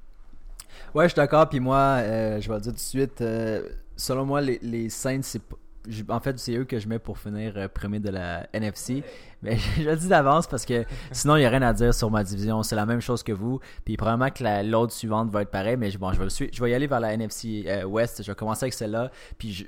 Ouais, 0.94 1.06
je 1.06 1.10
suis 1.10 1.16
d'accord. 1.16 1.48
Puis, 1.50 1.60
moi, 1.60 2.00
je 2.04 2.48
vais 2.48 2.56
le 2.56 2.62
dire 2.62 2.72
tout 2.72 2.78
de 2.78 2.80
suite. 2.80 3.24
selon 3.96 4.26
moi, 4.26 4.42
les, 4.42 4.60
les 4.62 4.90
Saints, 4.90 5.22
c'est 5.24 5.42
en 6.10 6.20
fait, 6.20 6.38
c'est 6.40 6.56
eux 6.56 6.66
que 6.66 6.80
je 6.80 6.88
mets 6.88 7.00
pour 7.00 7.18
finir 7.18 7.54
euh, 7.56 7.68
premier 7.68 8.00
de 8.00 8.10
la 8.10 8.48
NFC. 8.54 9.04
Mais 9.42 9.58
je 9.78 9.84
le 9.84 9.96
dis 9.96 10.08
d'avance 10.08 10.48
parce 10.48 10.66
que 10.66 10.86
sinon, 11.12 11.36
il 11.36 11.40
n'y 11.40 11.46
a 11.46 11.50
rien 11.50 11.62
à 11.62 11.74
dire 11.74 11.94
sur 11.94 12.10
ma 12.12 12.24
division. 12.24 12.64
C'est 12.64 12.76
la 12.76 12.86
même 12.86 13.02
chose 13.02 13.24
que 13.24 13.32
vous. 13.32 13.60
Puis 13.86 13.98
probablement 13.98 14.30
que 14.30 14.70
l'autre 14.70 14.94
suivante 14.94 15.30
va 15.30 15.42
être 15.42 15.52
pareil. 15.52 15.78
Mais 15.78 15.92
bon, 15.92 16.12
je 16.14 16.24
vais, 16.24 16.50
je 16.52 16.66
y 16.66 16.74
aller 16.74 16.88
vers 16.88 17.00
la 17.00 17.14
NFC 17.14 17.66
euh, 17.68 17.84
West. 17.86 18.24
Je 18.24 18.32
vais 18.32 18.36
commencer 18.36 18.66
avec 18.66 18.74
celle-là. 18.74 19.12
Puis 19.38 19.68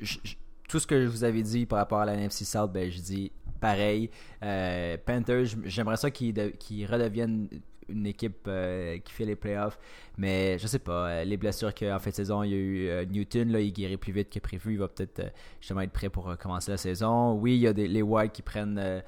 tout 0.68 0.80
ce 0.80 0.88
que 0.88 1.06
vous 1.06 1.24
avez 1.24 1.44
dit 1.44 1.66
par 1.66 1.80
rapport 1.80 2.00
à 2.00 2.06
la 2.06 2.14
NFC 2.14 2.46
South, 2.46 2.72
ben, 2.72 2.90
je 2.90 3.00
dis 3.00 3.32
pareil. 3.60 4.10
Euh, 4.44 4.98
Panthers, 5.06 5.48
j'aimerais 5.66 5.98
ça 5.98 6.12
qu'ils 6.12 6.34
qu'ils 6.58 6.86
redeviennent 6.86 7.50
une 7.92 8.06
équipe 8.06 8.46
euh, 8.48 8.98
qui 9.00 9.12
fait 9.14 9.26
les 9.26 9.36
playoffs. 9.36 9.80
Mais 10.18 10.58
je 10.60 10.68
sais 10.68 10.80
pas, 10.80 11.08
euh, 11.10 11.24
les 11.24 11.38
blessures 11.38 11.74
qu'en 11.74 12.00
fin 12.00 12.10
de 12.10 12.16
saison, 12.16 12.44
il 12.44 12.52
y 12.52 12.54
a 12.54 12.58
eu 12.58 12.88
euh, 12.90 13.06
Newton, 13.06 13.52
là, 13.52 13.60
il 13.60 13.72
guérit 13.72 13.98
plus 13.98 14.12
vite 14.14 14.30
que 14.30 14.40
prévu. 14.40 14.74
Il 14.74 14.80
va 14.80 14.88
peut-être 14.88 15.32
justement 15.60 15.82
être 15.82 15.92
prêt 15.92 16.10
pour 16.10 16.38
commencer 16.38 16.72
la 16.72 16.78
saison. 16.78 17.34
Oui, 17.34 17.56
il 17.56 17.62
y 17.62 17.68
a 17.68 17.74
des, 17.74 17.88
les 17.88 18.02
White 18.02 18.32
qui 18.34 18.42
prennent, 18.42 19.02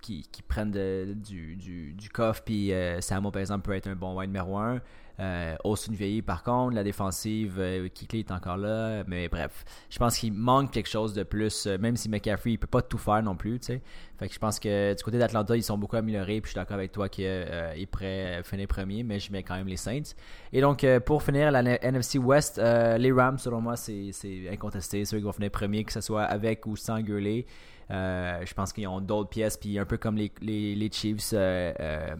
qui, 0.00 0.22
qui- 0.30 0.42
prennent 0.42 0.70
du, 1.14 1.56
du, 1.56 1.92
du 1.94 2.08
coffre. 2.10 2.42
Puis 2.44 2.72
Samo, 3.00 3.30
par 3.30 3.40
exemple, 3.40 3.62
peut 3.66 3.74
être 3.74 3.88
un 3.88 3.96
bon 3.96 4.16
wide 4.18 4.28
numéro 4.30 4.56
1. 4.58 4.80
Euh, 5.20 5.56
Austin 5.64 5.92
Vieilli, 5.92 6.22
par 6.22 6.42
contre, 6.42 6.74
la 6.74 6.84
défensive, 6.84 7.56
euh, 7.58 7.88
est 8.12 8.30
encore 8.30 8.56
là. 8.56 9.02
Mais 9.06 9.28
bref, 9.28 9.64
je 9.90 9.98
pense 9.98 10.18
qu'il 10.18 10.32
manque 10.32 10.70
quelque 10.70 10.88
chose 10.88 11.12
de 11.12 11.22
plus. 11.22 11.66
euh, 11.66 11.78
même 11.78 11.96
si 11.96 12.08
McCaffrey, 12.08 12.52
il 12.52 12.58
peut 12.58 12.66
pas 12.66 12.82
tout 12.82 12.98
faire 12.98 13.22
non 13.22 13.36
plus, 13.36 13.58
tu 13.58 13.66
sais. 13.66 13.82
Fait 14.18 14.26
que 14.26 14.34
je 14.34 14.38
pense 14.38 14.58
que 14.58 14.94
du 14.94 15.02
côté 15.02 15.18
d'Atlanta, 15.18 15.56
ils 15.56 15.62
sont 15.62 15.78
beaucoup 15.78 15.96
améliorés. 15.96 16.40
Puis 16.40 16.48
je 16.48 16.50
suis 16.50 16.54
d'accord 16.56 16.76
avec 16.76 16.90
toi 16.92 17.08
qu'il 17.08 17.24
est 17.24 17.90
prêt 17.90 18.36
à 18.36 18.42
finir 18.42 18.66
premier, 18.66 19.04
mais 19.04 19.20
je 19.20 19.30
mets 19.30 19.42
quand 19.42 19.54
même 19.54 19.68
les 19.68 19.76
Saints. 19.76 20.14
Et 20.52 20.60
donc, 20.60 20.82
euh, 20.82 20.98
pour 20.98 21.22
finir, 21.22 21.50
la 21.50 21.62
NFC 21.62 22.18
West, 22.18 22.58
euh, 22.58 22.98
les 22.98 23.12
Rams, 23.12 23.38
selon 23.38 23.60
moi, 23.60 23.76
c'est 23.76 24.12
incontesté. 24.50 25.04
C'est 25.04 25.16
eux 25.16 25.18
qui 25.20 25.24
vont 25.24 25.32
finir 25.32 25.50
premier, 25.50 25.84
que 25.84 25.92
ce 25.92 26.00
soit 26.00 26.24
avec 26.24 26.66
ou 26.66 26.76
sans 26.76 27.00
Gurley. 27.00 27.46
Euh, 27.90 28.40
je 28.44 28.54
pense 28.54 28.72
qu'ils 28.72 28.86
ont 28.88 29.00
d'autres 29.00 29.30
pièces, 29.30 29.56
puis 29.56 29.78
un 29.78 29.84
peu 29.84 29.96
comme 29.96 30.16
les, 30.16 30.90
Chiefs, 30.92 31.30
euh, 31.32 31.72
euh, 31.80 32.14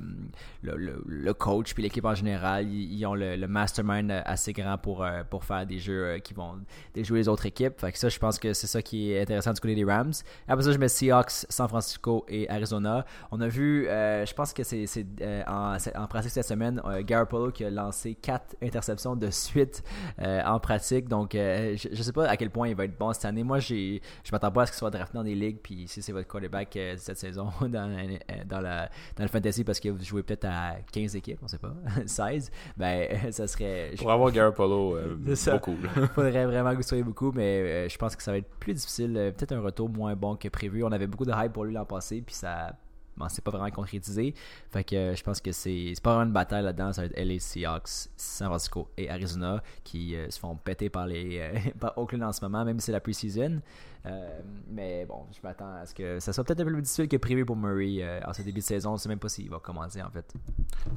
le, 0.62 1.32
coach, 1.32 1.74
puis 1.74 1.82
l'équipe 1.82 2.04
en 2.04 2.14
général, 2.14 2.68
ils, 2.68 3.04
ont 3.06 3.14
le, 3.14 3.46
mastermind 3.46 4.10
assez 4.24 4.52
grand 4.52 4.78
pour, 4.78 5.06
pour 5.30 5.44
faire 5.44 5.66
des 5.66 5.78
jeux 5.78 6.18
qui 6.18 6.34
vont 6.34 6.58
déjouer 6.94 7.18
les 7.20 7.28
autres 7.28 7.46
équipes. 7.46 7.78
Fait 7.78 7.94
ça, 7.96 8.08
je 8.08 8.18
pense 8.18 8.38
que 8.38 8.52
c'est 8.52 8.66
ça 8.66 8.82
qui 8.82 9.12
est 9.12 9.22
intéressant 9.22 9.52
du 9.52 9.60
côté 9.60 9.74
des 9.74 9.84
Rams. 9.84 10.12
Après 10.46 10.64
ça, 10.64 10.72
je 10.72 10.78
mets 10.78 10.88
Seahawks, 10.88 11.46
San 11.48 11.68
Francisco 11.68 12.24
et 12.28 12.48
Arizona. 12.48 13.04
On 13.30 13.40
a 13.40 13.48
vu, 13.48 13.84
je 13.84 14.34
pense 14.34 14.52
que 14.52 14.62
c'est 14.62 15.06
en, 15.46 15.76
en 15.94 16.06
pratique 16.06 16.30
cette 16.30 16.46
semaine, 16.46 16.80
Garoppolo 17.00 17.52
qui 17.52 17.64
a 17.64 17.70
lancé 17.70 18.14
4 18.14 18.56
interceptions 18.62 19.16
de 19.16 19.30
suite 19.30 19.82
en 20.18 20.58
pratique. 20.60 21.08
Donc, 21.08 21.30
je, 21.34 21.88
je 21.90 22.02
sais 22.02 22.12
pas 22.12 22.28
à 22.28 22.36
quel 22.36 22.50
point 22.50 22.68
il 22.68 22.74
va 22.74 22.84
être 22.84 22.98
bon 22.98 23.12
cette 23.12 23.24
année. 23.24 23.44
Moi, 23.44 23.58
je 23.58 24.00
m'attends 24.32 24.50
pas 24.50 24.62
à 24.62 24.66
ce 24.66 24.72
qu'il 24.72 24.78
soit 24.78 24.90
drafté 24.90 25.16
dans 25.16 25.24
des 25.24 25.34
ligues. 25.34 25.57
Puis 25.58 25.86
si 25.88 26.00
c'est 26.02 26.12
votre 26.12 26.26
quarterback 26.28 26.76
euh, 26.76 26.94
cette 26.96 27.18
saison 27.18 27.50
dans, 27.60 27.90
euh, 27.90 28.16
dans, 28.46 28.60
la, 28.60 28.88
dans 29.16 29.24
le 29.24 29.28
fantasy 29.28 29.64
parce 29.64 29.80
que 29.80 29.88
vous 29.88 30.02
jouez 30.02 30.22
peut-être 30.22 30.46
à 30.46 30.76
15 30.92 31.16
équipes, 31.16 31.38
on 31.42 31.48
sait 31.48 31.58
pas, 31.58 31.74
16, 32.06 32.50
ben 32.76 33.08
ça 33.32 33.46
serait. 33.46 33.90
je- 33.92 33.98
Pour 33.98 34.10
avoir 34.12 34.30
Garoppolo, 34.32 34.96
euh, 34.96 35.34
ça. 35.34 35.52
beaucoup. 35.54 35.76
là. 35.82 36.06
faudrait 36.08 36.46
vraiment 36.46 36.70
que 36.72 36.76
vous 36.76 36.82
soyez 36.82 37.02
beaucoup, 37.02 37.32
mais 37.32 37.60
euh, 37.60 37.88
je 37.88 37.98
pense 37.98 38.16
que 38.16 38.22
ça 38.22 38.30
va 38.32 38.38
être 38.38 38.48
plus 38.58 38.74
difficile. 38.74 39.14
euh, 39.16 39.30
Peut-être 39.32 39.52
un 39.52 39.60
retour 39.60 39.88
moins 39.88 40.14
bon 40.16 40.36
que 40.36 40.48
prévu. 40.48 40.82
On 40.84 40.92
avait 40.92 41.06
beaucoup 41.06 41.24
de 41.24 41.32
hype 41.34 41.52
pour 41.52 41.64
lui 41.64 41.74
l'an 41.74 41.84
passé, 41.84 42.22
puis 42.24 42.34
ça. 42.34 42.72
C'est 43.28 43.42
pas 43.42 43.50
vraiment 43.50 43.70
concrétisé. 43.70 44.34
Fait 44.70 44.84
que 44.84 44.94
euh, 44.94 45.14
je 45.14 45.22
pense 45.22 45.40
que 45.40 45.52
c'est 45.52 45.94
pas 46.02 46.14
vraiment 46.14 46.26
une 46.26 46.32
bataille 46.32 46.62
là-dedans. 46.62 46.92
Ça 46.92 47.02
va 47.02 47.06
être 47.06 47.18
LA 47.18 47.38
Seahawks, 47.38 48.08
San 48.16 48.48
Francisco 48.48 48.88
et 48.96 49.10
Arizona 49.10 49.62
qui 49.84 50.14
euh, 50.14 50.30
se 50.30 50.38
font 50.38 50.56
péter 50.56 50.90
par 50.90 51.06
les 51.06 51.38
euh, 51.40 51.58
par 51.80 51.96
Oakland 51.98 52.22
en 52.22 52.32
ce 52.32 52.44
moment, 52.44 52.64
même 52.64 52.78
si 52.78 52.86
c'est 52.86 52.92
la 52.92 53.00
preseason. 53.00 53.60
Mais 54.70 55.04
bon, 55.04 55.26
je 55.32 55.38
m'attends 55.42 55.70
à 55.82 55.84
ce 55.84 55.92
que 55.92 56.18
ça 56.18 56.32
soit 56.32 56.42
peut-être 56.42 56.60
un 56.60 56.64
peu 56.64 56.72
plus 56.72 56.80
difficile 56.80 57.08
que 57.08 57.18
prévu 57.18 57.44
pour 57.44 57.56
Murray 57.56 58.02
en 58.26 58.32
ce 58.32 58.40
début 58.40 58.60
de 58.60 58.64
saison. 58.64 58.92
On 58.92 58.96
sait 58.96 59.08
même 59.08 59.18
pas 59.18 59.28
s'il 59.28 59.50
va 59.50 59.58
commencer 59.58 60.00
en 60.00 60.08
fait. 60.08 60.32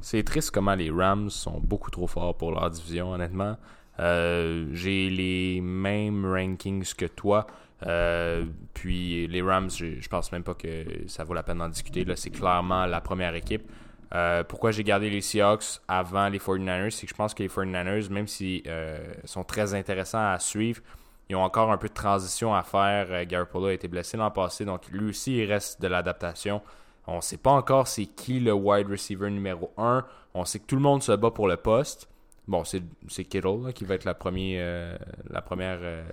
C'est 0.00 0.22
triste 0.22 0.50
comment 0.50 0.74
les 0.74 0.90
Rams 0.90 1.28
sont 1.28 1.60
beaucoup 1.60 1.90
trop 1.90 2.06
forts 2.06 2.34
pour 2.38 2.52
leur 2.52 2.70
division, 2.70 3.12
honnêtement. 3.12 3.58
J'ai 3.98 5.10
les 5.10 5.60
mêmes 5.60 6.24
rankings 6.24 6.94
que 6.94 7.04
toi. 7.04 7.46
Euh, 7.86 8.44
puis 8.74 9.26
les 9.26 9.42
Rams, 9.42 9.70
je, 9.70 10.08
pense 10.08 10.32
même 10.32 10.42
pas 10.44 10.54
que 10.54 10.84
ça 11.06 11.24
vaut 11.24 11.34
la 11.34 11.42
peine 11.42 11.58
d'en 11.58 11.68
discuter. 11.68 12.04
Là, 12.04 12.16
c'est 12.16 12.30
clairement 12.30 12.86
la 12.86 13.00
première 13.00 13.34
équipe. 13.34 13.70
Euh, 14.14 14.44
pourquoi 14.44 14.72
j'ai 14.72 14.84
gardé 14.84 15.08
les 15.08 15.22
Seahawks 15.22 15.80
avant 15.88 16.28
les 16.28 16.38
49ers, 16.38 16.90
c'est 16.90 17.06
que 17.06 17.10
je 17.10 17.16
pense 17.16 17.32
que 17.32 17.42
les 17.42 17.48
49ers, 17.48 18.10
même 18.10 18.26
s'ils 18.26 18.62
sont 19.24 19.44
très 19.44 19.74
intéressants 19.74 20.32
à 20.32 20.38
suivre, 20.38 20.82
ils 21.32 21.36
ont 21.36 21.42
encore 21.42 21.72
un 21.72 21.78
peu 21.78 21.88
de 21.88 21.94
transition 21.94 22.54
à 22.54 22.62
faire. 22.62 23.06
Euh, 23.10 23.24
Garoppolo 23.24 23.68
a 23.68 23.72
été 23.72 23.88
blessé 23.88 24.18
l'an 24.18 24.30
passé, 24.30 24.66
donc 24.66 24.88
lui 24.88 25.08
aussi, 25.08 25.38
il 25.38 25.50
reste 25.50 25.80
de 25.80 25.88
l'adaptation. 25.88 26.60
On 27.06 27.16
ne 27.16 27.20
sait 27.22 27.38
pas 27.38 27.52
encore 27.52 27.88
c'est 27.88 28.04
qui 28.04 28.38
le 28.38 28.52
wide 28.52 28.86
receiver 28.86 29.30
numéro 29.30 29.72
1. 29.78 30.04
On 30.34 30.44
sait 30.44 30.58
que 30.58 30.66
tout 30.66 30.76
le 30.76 30.82
monde 30.82 31.02
se 31.02 31.12
bat 31.12 31.30
pour 31.30 31.48
le 31.48 31.56
poste. 31.56 32.08
Bon, 32.46 32.64
c'est 32.64 33.24
Kittle 33.24 33.72
qui 33.74 33.84
va 33.84 33.94
être 33.94 34.04
la, 34.04 34.12
euh, 34.12 34.96
première. 35.40 35.78
euh, 35.80 36.04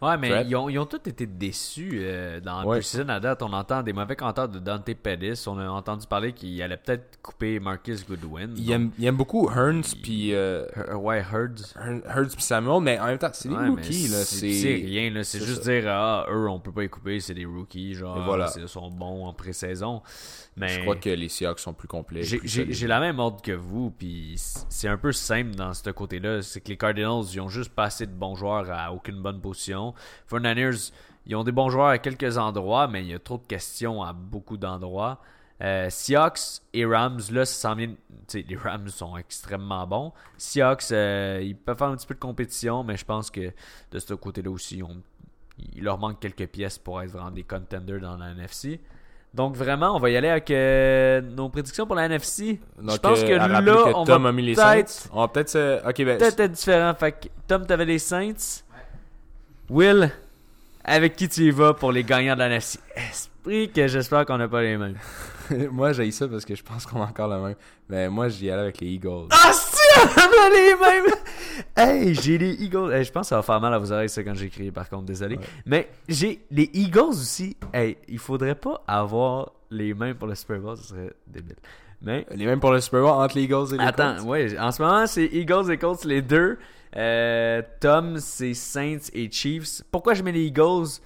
Ouais, 0.00 0.16
mais 0.16 0.44
ils 0.46 0.54
ont, 0.54 0.68
ils 0.68 0.78
ont 0.78 0.86
tous 0.86 1.08
été 1.08 1.26
déçus 1.26 1.90
euh, 1.94 2.38
dans 2.40 2.64
Ouais. 2.64 2.80
season 2.82 3.08
à 3.08 3.18
date. 3.18 3.42
On 3.42 3.52
entend 3.52 3.82
des 3.82 3.92
mauvais 3.92 4.14
commentaires 4.14 4.48
de 4.48 4.60
Dante 4.60 4.84
Pettis. 4.94 5.42
On 5.48 5.58
a 5.58 5.68
entendu 5.68 6.06
parler 6.06 6.32
qu'il 6.32 6.62
allait 6.62 6.76
peut-être 6.76 7.18
couper 7.20 7.58
Marcus 7.58 8.06
Goodwin. 8.06 8.52
il, 8.56 8.70
aime, 8.70 8.90
il 8.96 9.04
aime 9.06 9.16
beaucoup 9.16 9.48
Hearns 9.50 9.82
puis 10.02 10.32
euh, 10.34 10.66
ouais, 10.94 11.20
Hurds. 11.20 11.74
Hearn- 11.76 12.02
Hurts 12.16 12.34
puis 12.34 12.42
Samuel, 12.42 12.80
mais 12.80 12.98
en 13.00 13.06
même 13.06 13.18
temps, 13.18 13.30
c'est 13.32 13.48
des 13.48 13.56
Ouais, 13.56 13.68
rookies. 13.68 14.06
là, 14.08 14.18
C'est 14.24 14.46
rien, 14.46 15.10
là. 15.10 15.24
C'est 15.24 15.40
c'est 15.40 15.44
juste 15.46 15.64
ça. 15.64 15.72
dire, 15.80 15.90
ah, 15.90 16.26
eux, 16.30 16.48
on 16.48 16.60
peut 16.60 16.70
pas 16.72 16.82
les 16.82 16.88
couper, 16.88 17.18
c'est 17.18 17.34
des 17.34 17.44
rookies, 17.44 17.94
genre, 17.94 18.22
voilà. 18.24 18.52
ils 18.56 18.68
sont 18.68 18.90
bons 18.90 19.26
en 19.26 19.32
pré-saison. 19.32 20.02
Mais 20.56 20.68
Je 20.70 20.80
crois 20.80 20.96
que 20.96 21.10
les 21.10 21.28
Seahawks 21.28 21.60
sont 21.60 21.72
plus 21.72 21.86
complets. 21.86 22.22
j'ai- 22.24 22.38
plus 22.38 22.48
j'ai 22.48 22.86
la 22.88 22.98
même 22.98 23.18
ordre 23.20 23.40
que 23.42 23.52
vous, 23.52 23.90
puis 23.90 24.34
c'est 24.36 24.88
un 24.88 24.96
peu 24.96 25.12
simple 25.12 25.54
dans 25.54 25.72
ce 25.72 25.88
côté-là. 25.90 26.42
C'est 26.42 26.60
que 26.60 26.68
les 26.68 26.76
Cardinals, 26.76 27.22
ils 27.32 27.40
ont 27.40 27.48
juste 27.48 27.70
pas 27.72 27.84
assez 27.84 28.06
de 28.06 28.12
bons 28.12 28.34
joueurs 28.34 28.68
à 28.70 28.92
aucune 28.92 29.22
bonne 29.22 29.40
position. 29.40 29.87
49ers, 30.30 30.92
ils 31.26 31.36
ont 31.36 31.44
des 31.44 31.52
bons 31.52 31.68
joueurs 31.70 31.88
à 31.88 31.98
quelques 31.98 32.38
endroits, 32.38 32.88
mais 32.88 33.02
il 33.02 33.08
y 33.08 33.14
a 33.14 33.18
trop 33.18 33.36
de 33.38 33.46
questions 33.46 34.02
à 34.02 34.12
beaucoup 34.12 34.56
d'endroits. 34.56 35.18
Euh, 35.60 35.90
Seahawks 35.90 36.60
et 36.72 36.86
Rams, 36.86 37.20
là, 37.32 37.44
ça 37.44 37.68
s'en 37.70 37.74
vient. 37.74 37.92
Les 38.32 38.56
Rams 38.56 38.88
sont 38.88 39.16
extrêmement 39.16 39.86
bons. 39.86 40.12
Seahawks, 40.36 40.92
euh, 40.92 41.40
ils 41.42 41.56
peuvent 41.56 41.76
faire 41.76 41.88
un 41.88 41.96
petit 41.96 42.06
peu 42.06 42.14
de 42.14 42.20
compétition, 42.20 42.84
mais 42.84 42.96
je 42.96 43.04
pense 43.04 43.28
que 43.30 43.52
de 43.90 43.98
ce 43.98 44.14
côté-là 44.14 44.50
aussi, 44.50 44.82
on- 44.82 45.02
il 45.74 45.82
leur 45.82 45.98
manque 45.98 46.20
quelques 46.20 46.46
pièces 46.46 46.78
pour 46.78 47.02
être 47.02 47.10
vraiment 47.10 47.32
des 47.32 47.42
contenders 47.42 48.00
dans 48.00 48.16
la 48.16 48.30
NFC. 48.30 48.80
Donc 49.34 49.56
vraiment, 49.56 49.94
on 49.94 49.98
va 49.98 50.08
y 50.10 50.16
aller 50.16 50.28
avec 50.28 50.50
euh, 50.52 51.20
nos 51.20 51.48
prédictions 51.48 51.86
pour 51.86 51.96
la 51.96 52.04
NFC. 52.06 52.60
Donc, 52.80 52.92
je 52.92 52.96
pense 53.00 53.18
euh, 53.18 53.28
que 53.28 53.32
à 53.38 53.48
là, 53.48 53.60
que 53.60 53.94
on 53.94 54.04
Tom 54.04 54.22
va 54.22 54.28
a 54.28 54.32
mis 54.32 54.42
les 54.42 54.54
peut-être 54.54 54.88
Saints. 54.88 55.10
On 55.12 55.20
va 55.20 55.28
peut-être. 55.28 55.82
Ok, 55.86 55.96
ben. 56.04 56.16
peut-être 56.18 56.40
être 56.40 56.52
différent. 56.52 56.94
Fait 56.94 57.12
que 57.12 57.28
Tom, 57.46 57.66
t'avais 57.66 57.84
les 57.84 57.98
Saints. 57.98 58.62
Will, 59.70 60.10
avec 60.84 61.16
qui 61.16 61.28
tu 61.28 61.42
y 61.42 61.50
vas 61.50 61.74
pour 61.74 61.92
les 61.92 62.02
gagnants 62.04 62.34
de 62.34 62.38
la 62.40 62.46
NFC? 62.46 62.78
Esprit 62.96 63.70
que 63.70 63.86
j'espère 63.86 64.24
qu'on 64.24 64.38
n'a 64.38 64.48
pas 64.48 64.62
les 64.62 64.76
mêmes. 64.78 64.96
moi, 65.70 65.92
j'ai 65.92 66.10
ça 66.10 66.26
parce 66.28 66.44
que 66.44 66.54
je 66.54 66.62
pense 66.62 66.86
qu'on 66.86 67.02
a 67.02 67.06
encore 67.06 67.28
le 67.28 67.40
même. 67.42 67.54
Mais 67.88 68.08
moi, 68.08 68.28
j'y 68.28 68.50
allais 68.50 68.62
avec 68.62 68.80
les 68.80 68.88
Eagles. 68.88 69.26
Ah, 69.30 69.52
si, 69.52 69.82
on 70.16 70.20
a 70.20 70.50
les 70.50 70.74
mêmes! 70.74 71.14
Hey, 71.76 72.14
j'ai 72.14 72.38
les 72.38 72.52
Eagles. 72.62 72.92
Hey, 72.92 73.04
je 73.04 73.12
pense 73.12 73.22
que 73.26 73.28
ça 73.28 73.36
va 73.36 73.42
faire 73.42 73.60
mal 73.60 73.74
à 73.74 73.78
vos 73.78 73.92
oreilles, 73.92 74.08
ça, 74.08 74.22
quand 74.22 74.34
j'ai 74.34 74.48
crié, 74.48 74.70
par 74.70 74.88
contre, 74.88 75.04
désolé. 75.04 75.36
Ouais. 75.36 75.44
Mais 75.66 75.90
j'ai 76.08 76.40
les 76.50 76.70
Eagles 76.72 77.10
aussi. 77.10 77.56
Hey, 77.74 77.98
il 78.08 78.18
faudrait 78.18 78.54
pas 78.54 78.82
avoir 78.86 79.52
les 79.70 79.92
mêmes 79.92 80.14
pour 80.14 80.28
le 80.28 80.34
Super 80.34 80.60
Bowl, 80.60 80.76
ce 80.78 80.88
serait 80.88 81.12
débile. 81.26 81.56
Mais 82.00 82.26
Les 82.34 82.46
mêmes 82.46 82.60
pour 82.60 82.72
le 82.72 82.80
Super 82.80 83.00
Bowl 83.02 83.10
entre 83.10 83.36
les 83.36 83.42
Eagles 83.42 83.74
et 83.74 83.78
les 83.78 83.84
Attends, 83.84 84.14
Colts. 84.16 84.28
ouais, 84.28 84.58
en 84.58 84.72
ce 84.72 84.80
moment, 84.80 85.06
c'est 85.06 85.26
Eagles 85.26 85.70
et 85.70 85.76
Colts 85.78 86.04
les 86.04 86.22
deux. 86.22 86.58
Euh, 86.96 87.62
Tom, 87.80 88.18
c'est 88.18 88.54
Saints 88.54 89.10
et 89.12 89.30
Chiefs. 89.30 89.82
Pourquoi 89.90 90.14
je 90.14 90.22
mets 90.22 90.32
les 90.32 90.46
Eagles? 90.46 91.00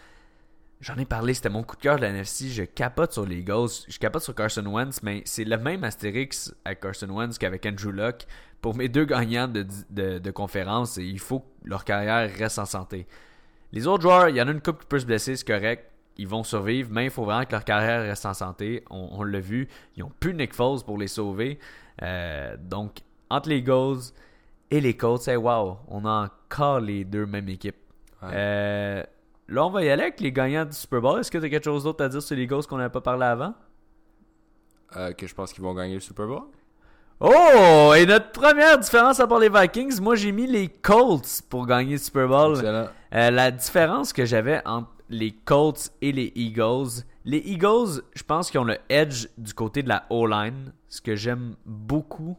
J'en 0.80 0.96
ai 0.96 1.04
parlé, 1.04 1.32
c'était 1.32 1.48
mon 1.48 1.62
coup 1.62 1.76
de 1.76 1.80
cœur 1.80 1.96
de 1.96 2.02
la 2.02 2.08
NFC. 2.08 2.48
Je 2.48 2.64
capote 2.64 3.12
sur 3.12 3.24
les 3.24 3.38
Eagles. 3.38 3.68
Je 3.88 3.98
capote 3.98 4.22
sur 4.22 4.34
Carson 4.34 4.66
Wentz, 4.66 5.00
mais 5.04 5.22
c'est 5.24 5.44
le 5.44 5.56
même 5.56 5.84
astérix 5.84 6.52
avec 6.64 6.80
Carson 6.80 7.08
Wentz 7.08 7.38
qu'avec 7.38 7.64
Andrew 7.66 7.92
Luck. 7.92 8.26
Pour 8.60 8.76
mes 8.76 8.88
deux 8.88 9.04
gagnants 9.04 9.48
de, 9.48 9.64
de, 9.90 10.30
conférence, 10.30 10.96
il 10.96 11.20
faut 11.20 11.40
que 11.40 11.46
leur 11.64 11.84
carrière 11.84 12.28
reste 12.36 12.58
en 12.58 12.64
santé. 12.64 13.06
Les 13.72 13.86
autres 13.86 14.02
joueurs, 14.02 14.28
il 14.28 14.36
y 14.36 14.42
en 14.42 14.48
a 14.48 14.50
une 14.50 14.60
couple 14.60 14.82
qui 14.82 14.88
peut 14.88 14.98
se 14.98 15.06
blesser, 15.06 15.36
c'est 15.36 15.46
correct. 15.46 15.88
Ils 16.16 16.28
vont 16.28 16.44
survivre, 16.44 16.88
mais 16.92 17.04
il 17.04 17.10
faut 17.10 17.24
vraiment 17.24 17.44
que 17.44 17.52
leur 17.52 17.64
carrière 17.64 18.02
reste 18.02 18.26
en 18.26 18.34
santé. 18.34 18.84
On, 18.90 19.22
l'a 19.22 19.40
vu. 19.40 19.68
Ils 19.96 20.02
ont 20.02 20.12
plus 20.20 20.34
Nick 20.34 20.52
Foles 20.52 20.82
pour 20.84 20.98
les 20.98 21.06
sauver. 21.06 21.58
Euh, 22.02 22.56
donc, 22.58 22.98
entre 23.30 23.48
les 23.48 23.58
Eagles 23.58 24.12
et 24.72 24.80
les 24.80 24.96
Colts, 24.96 25.28
hey, 25.28 25.36
wow, 25.36 25.76
on 25.86 26.06
a 26.06 26.24
encore 26.24 26.80
les 26.80 27.04
deux 27.04 27.26
mêmes 27.26 27.48
équipes. 27.50 27.76
Ouais. 28.22 28.30
Euh, 28.32 29.02
là, 29.48 29.66
on 29.66 29.70
va 29.70 29.84
y 29.84 29.90
aller 29.90 30.02
avec 30.02 30.18
les 30.20 30.32
gagnants 30.32 30.64
du 30.64 30.72
Super 30.72 31.02
Bowl. 31.02 31.20
Est-ce 31.20 31.30
que 31.30 31.36
tu 31.36 31.44
as 31.44 31.50
quelque 31.50 31.64
chose 31.64 31.84
d'autre 31.84 32.02
à 32.02 32.08
dire 32.08 32.22
sur 32.22 32.34
les 32.34 32.44
Eagles 32.44 32.62
qu'on 32.66 32.78
n'avait 32.78 32.88
pas 32.88 33.02
parlé 33.02 33.26
avant? 33.26 33.52
Euh, 34.96 35.12
que 35.12 35.26
je 35.26 35.34
pense 35.34 35.52
qu'ils 35.52 35.62
vont 35.62 35.74
gagner 35.74 35.94
le 35.94 36.00
Super 36.00 36.26
Bowl. 36.26 36.44
Oh! 37.20 37.92
Et 37.94 38.06
notre 38.06 38.32
première 38.32 38.78
différence 38.78 39.20
à 39.20 39.26
part 39.26 39.40
les 39.40 39.50
Vikings, 39.50 40.00
moi 40.00 40.14
j'ai 40.14 40.32
mis 40.32 40.46
les 40.46 40.68
Colts 40.68 41.42
pour 41.50 41.66
gagner 41.66 41.92
le 41.92 41.98
Super 41.98 42.26
Bowl. 42.26 42.54
Excellent. 42.54 42.88
Euh, 43.14 43.30
la 43.30 43.50
différence 43.50 44.14
que 44.14 44.24
j'avais 44.24 44.62
entre 44.66 44.88
les 45.10 45.32
Colts 45.32 45.92
et 46.00 46.12
les 46.12 46.32
Eagles, 46.34 47.04
les 47.26 47.38
Eagles, 47.38 48.02
je 48.14 48.22
pense 48.22 48.50
qu'ils 48.50 48.60
ont 48.60 48.64
le 48.64 48.78
edge 48.88 49.28
du 49.36 49.52
côté 49.52 49.82
de 49.82 49.90
la 49.90 50.06
O-line, 50.08 50.72
ce 50.88 51.02
que 51.02 51.14
j'aime 51.14 51.56
beaucoup 51.66 52.38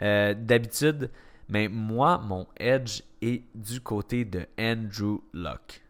euh, 0.00 0.34
d'habitude. 0.34 1.10
Mais 1.48 1.68
moi, 1.68 2.18
mon 2.18 2.46
edge 2.56 3.02
est 3.22 3.42
du 3.54 3.80
côté 3.80 4.24
de 4.24 4.46
Andrew 4.58 5.20
Luck. 5.32 5.82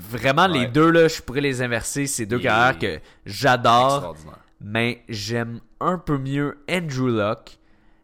vraiment, 0.00 0.46
les 0.46 0.66
deux, 0.66 0.90
là, 0.90 1.08
je 1.08 1.22
pourrais 1.22 1.40
les 1.40 1.62
inverser. 1.62 2.06
C'est 2.06 2.26
deux 2.26 2.38
carrières 2.38 2.78
que 2.78 3.00
j'adore, 3.24 4.16
mais 4.60 5.02
j'aime 5.08 5.60
un 5.80 5.98
peu 5.98 6.18
mieux 6.18 6.58
Andrew 6.70 7.08
Luck. 7.08 7.58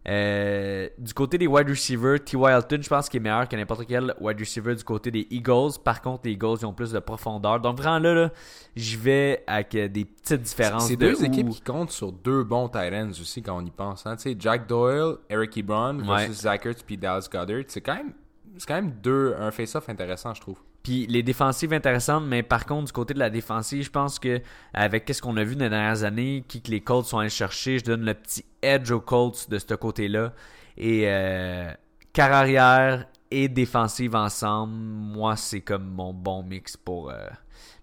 Euh, 0.07 0.89
du 0.99 1.15
côté 1.15 1.39
des 1.39 1.47
wide 1.47 1.69
receivers, 1.69 2.23
T. 2.23 2.37
Hilton, 2.37 2.79
je 2.83 2.89
pense 2.89 3.09
qu'il 3.09 3.19
est 3.19 3.23
meilleur 3.23 3.49
que 3.49 3.57
n'importe 3.57 3.87
quel 3.87 4.15
wide 4.21 4.39
receiver 4.39 4.75
du 4.75 4.85
côté 4.85 5.11
des 5.11 5.27
Eagles. 5.31 5.79
Par 5.83 6.03
contre, 6.03 6.23
les 6.25 6.33
Eagles, 6.33 6.57
ils 6.61 6.67
ont 6.67 6.75
plus 6.75 6.93
de 6.93 6.99
profondeur. 6.99 7.59
Donc, 7.61 7.79
vraiment, 7.79 7.99
là, 7.99 8.15
là 8.15 8.31
j'y 8.77 8.97
vais 8.97 9.43
avec 9.47 9.75
euh, 9.75 9.89
des 9.89 10.05
petites 10.05 10.43
différences. 10.43 10.89
C'est 10.89 10.97
de 10.97 11.09
deux 11.09 11.23
où- 11.23 11.25
équipes 11.25 11.49
qui 11.49 11.63
comptent 11.63 11.91
sur 11.91 12.13
deux 12.13 12.45
bons 12.45 12.69
tight 12.69 12.93
ends 12.93 13.11
aussi 13.11 13.43
quand 13.43 13.57
on 13.57 13.65
y 13.65 13.71
pense. 13.71 14.07
Hein. 14.07 14.17
Tu 14.17 14.23
sais, 14.31 14.37
Jack 14.39 14.67
Doyle, 14.69 15.17
Eric 15.31 15.57
Ebron 15.57 15.99
versus 16.03 16.45
Ouais. 16.45 16.75
Puis 16.87 16.99
Dallas 16.99 17.27
Goddard. 17.33 17.63
C'est 17.69 17.81
quand 17.81 17.95
même, 17.95 18.13
c'est 18.59 18.67
quand 18.69 18.75
même 18.75 18.93
deux, 19.03 19.35
un 19.39 19.51
face-off 19.51 19.89
intéressant, 19.89 20.35
je 20.35 20.41
trouve. 20.43 20.59
Puis 20.85 21.07
les 21.07 21.23
défensives 21.23 21.73
intéressantes, 21.73 22.25
mais 22.27 22.43
par 22.43 22.67
contre, 22.67 22.85
du 22.85 22.93
côté 22.93 23.15
de 23.15 23.19
la 23.19 23.31
défensive, 23.31 23.83
je 23.83 23.91
pense 23.91 24.19
que 24.19 24.43
avec 24.75 25.09
ce 25.13 25.23
qu'on 25.23 25.39
a 25.39 25.43
vu 25.43 25.57
dans 25.57 25.65
les 25.65 25.71
dernières 25.71 26.05
années, 26.05 26.45
qui 26.47 26.61
que 26.61 26.71
les 26.71 26.83
Colts 26.83 27.07
sont 27.07 27.19
allés 27.19 27.31
chercher, 27.31 27.79
je 27.79 27.85
donne 27.85 28.05
le 28.05 28.13
petit 28.13 28.45
edge 28.61 28.91
aux 28.91 29.01
Colts 29.01 29.49
de 29.49 29.59
ce 29.59 29.75
côté-là. 29.75 30.35
Et 30.77 31.05
euh, 31.07 31.73
carrière 32.13 33.07
et 33.31 33.49
défensive 33.49 34.15
ensemble, 34.15 34.75
moi, 34.75 35.37
c'est 35.37 35.63
comme 35.63 35.87
mon 35.87 36.13
bon 36.13 36.43
mix 36.43 36.77
pour 36.77 37.11
euh, 37.11 37.29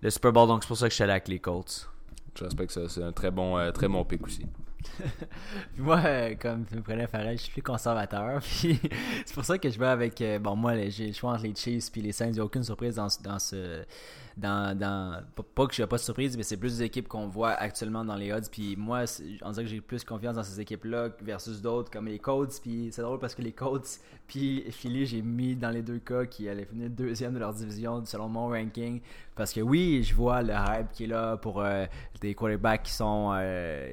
le 0.01 0.11
Super 0.11 0.31
Bowl. 0.31 0.47
Donc 0.47 0.63
c'est 0.63 0.67
pour 0.67 0.77
ça 0.77 0.85
que 0.85 0.91
je 0.91 0.95
suis 0.95 1.03
allé 1.03 1.13
avec 1.13 1.27
les 1.27 1.39
Colts. 1.39 1.89
Je 2.37 2.43
respecte 2.43 2.71
ça. 2.71 2.87
C'est 2.87 3.03
un 3.03 3.11
très 3.11 3.31
bon, 3.31 3.57
euh, 3.57 3.71
très 3.71 3.87
bon 3.87 4.05
pick 4.05 4.23
aussi. 4.27 4.45
Moi, 5.77 5.99
euh, 6.05 6.35
comme 6.39 6.65
tu 6.65 6.75
me 6.75 6.81
prenais 6.81 7.07
Farrell, 7.07 7.37
je 7.37 7.43
suis 7.43 7.51
plus 7.51 7.61
conservateur. 7.61 8.41
C'est 8.43 9.33
pour 9.33 9.45
ça 9.45 9.57
que 9.57 9.69
je 9.69 9.79
vais 9.79 9.87
avec. 9.87 10.21
euh, 10.21 10.39
bon, 10.39 10.55
moi, 10.55 10.73
j'ai 10.89 11.07
le 11.07 11.13
choix 11.13 11.31
entre 11.33 11.43
les 11.43 11.55
Chiefs 11.55 11.91
puis 11.91 12.01
les 12.01 12.11
Saints. 12.11 12.27
Il 12.27 12.33
n'y 12.33 12.39
a 12.39 12.45
aucune 12.45 12.63
surprise 12.63 12.95
dans, 12.95 13.07
dans 13.23 13.39
ce. 13.39 13.83
Dans, 14.37 14.75
dans, 14.77 15.21
pas- 15.55 15.67
que 15.67 15.73
je 15.75 15.81
n'ai 15.81 15.87
pas 15.87 15.97
de 15.97 16.01
surprise, 16.01 16.37
mais 16.37 16.43
c'est 16.43 16.55
plus 16.55 16.77
des 16.77 16.85
équipes 16.85 17.07
qu'on 17.09 17.27
voit 17.27 17.51
actuellement 17.51 18.05
dans 18.05 18.15
les 18.15 18.31
odds. 18.31 18.47
Puis 18.49 18.77
moi, 18.77 19.03
on 19.41 19.51
dirait 19.51 19.65
que 19.65 19.69
j'ai 19.69 19.81
plus 19.81 20.05
confiance 20.05 20.35
dans 20.35 20.43
ces 20.43 20.59
équipes-là 20.61 21.09
versus 21.21 21.61
d'autres 21.61 21.91
comme 21.91 22.07
les 22.07 22.17
Colts. 22.17 22.59
Puis 22.61 22.89
c'est 22.91 23.01
drôle 23.01 23.19
parce 23.19 23.35
que 23.35 23.41
les 23.41 23.51
Colts, 23.51 23.99
puis 24.27 24.63
Philly, 24.71 25.05
j'ai 25.05 25.21
mis 25.21 25.55
dans 25.57 25.69
les 25.69 25.81
deux 25.81 25.99
cas 25.99 26.25
qui 26.25 26.47
allaient 26.47 26.65
finir 26.65 26.89
deuxième 26.89 27.33
de 27.33 27.39
leur 27.39 27.53
division 27.53 28.03
selon 28.05 28.29
mon 28.29 28.47
ranking. 28.47 29.01
Parce 29.35 29.51
que 29.51 29.59
oui, 29.59 30.01
je 30.01 30.15
vois 30.15 30.41
le 30.41 30.53
hype 30.53 30.91
qui 30.93 31.03
est 31.03 31.07
là 31.07 31.35
pour 31.35 31.61
euh, 31.61 31.85
des 32.21 32.33
quarterbacks 32.33 32.83
qui 32.83 32.93
sont. 32.93 33.31
euh, 33.35 33.91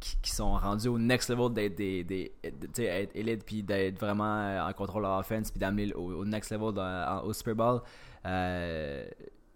qui, 0.00 0.16
qui 0.22 0.30
sont 0.30 0.52
rendus 0.54 0.88
au 0.88 0.98
next 0.98 1.28
level 1.30 1.52
d'être 1.52 1.76
des, 1.76 2.02
des, 2.04 2.32
de- 2.42 2.66
tu 2.66 2.72
sais, 2.74 2.84
être 2.86 3.14
élite 3.14 3.44
puis 3.44 3.62
d'être 3.62 3.98
vraiment 4.00 4.24
euh, 4.40 4.62
en 4.68 4.72
contrôle 4.72 5.02
de 5.02 5.08
leur 5.08 5.18
offense 5.18 5.50
puis 5.50 5.60
d'amener 5.60 5.92
au, 5.94 6.24
next 6.24 6.50
level 6.50 6.74
au 7.24 7.32
Super 7.32 7.54
Bowl 7.54 7.80
euh, 8.26 9.06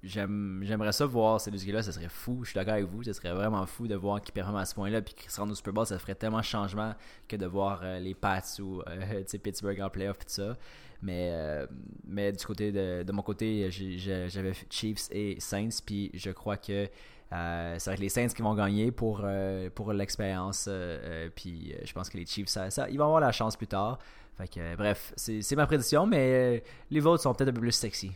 j'aime- 0.02 0.60
j'aimerais 0.64 0.92
ça 0.92 1.06
voir 1.06 1.40
ces 1.40 1.50
deux 1.50 1.72
là 1.72 1.82
ça 1.82 1.92
serait 1.92 2.08
fou 2.08 2.40
je 2.44 2.50
suis 2.50 2.54
d'accord 2.54 2.74
avec 2.74 2.86
vous 2.86 3.02
ce 3.02 3.12
serait 3.12 3.32
vraiment 3.32 3.64
fou 3.66 3.86
de 3.88 3.94
voir 3.94 4.20
qu'ils 4.20 4.34
performent 4.34 4.58
à 4.58 4.64
ce 4.66 4.74
point 4.74 4.90
là 4.90 5.00
puis 5.02 5.14
qu'ils 5.14 5.30
se 5.30 5.40
rendent 5.40 5.50
au 5.50 5.54
Super 5.54 5.72
Bowl 5.72 5.86
ça 5.86 5.98
ferait 5.98 6.14
tellement 6.14 6.40
de 6.40 6.44
changement 6.44 6.94
que 7.26 7.36
de 7.36 7.46
voir 7.46 7.80
euh, 7.82 7.98
les 7.98 8.14
Pats 8.14 8.42
ou 8.60 8.82
euh, 8.88 9.22
Pittsburgh 9.42 9.80
en 9.80 9.90
playoff 9.90 10.16
et 10.20 10.24
tout 10.24 10.30
ça. 10.30 10.56
Mais, 11.02 11.30
mais 12.06 12.32
du 12.32 12.42
côté 12.46 12.72
de, 12.72 13.02
de 13.02 13.12
mon 13.12 13.20
côté 13.20 13.70
j'avais 13.70 14.52
Chiefs 14.70 15.08
et 15.10 15.36
Saints 15.38 15.82
puis 15.84 16.10
je 16.14 16.30
crois 16.30 16.56
que 16.56 16.88
euh, 17.32 17.78
ça 17.78 17.90
va 17.90 17.94
être 17.94 18.00
les 18.00 18.08
Saints 18.08 18.28
qui 18.28 18.42
vont 18.42 18.54
gagner 18.54 18.90
pour, 18.92 19.22
euh, 19.24 19.68
pour 19.74 19.92
l'expérience. 19.92 20.66
euh, 20.68 20.98
euh, 21.26 21.28
puis 21.34 21.74
je 21.84 21.92
pense 21.92 22.08
que 22.08 22.16
les 22.16 22.26
Chiefs, 22.26 22.48
ça, 22.48 22.70
ça- 22.70 22.88
ils 22.88 22.98
vont 22.98 23.04
avoir 23.06 23.20
la 23.20 23.32
chance 23.32 23.56
plus 23.56 23.66
tard. 23.66 23.98
Fait 24.36 24.48
que, 24.48 24.76
bref, 24.76 25.12
c'est 25.16 25.54
ma 25.56 25.66
prédiction, 25.66 26.06
mais 26.06 26.62
les 26.90 27.00
vôtres 27.00 27.22
sont 27.22 27.32
peut-être 27.34 27.50
un 27.50 27.52
peu 27.52 27.60
plus 27.60 27.72
sexy. 27.72 28.12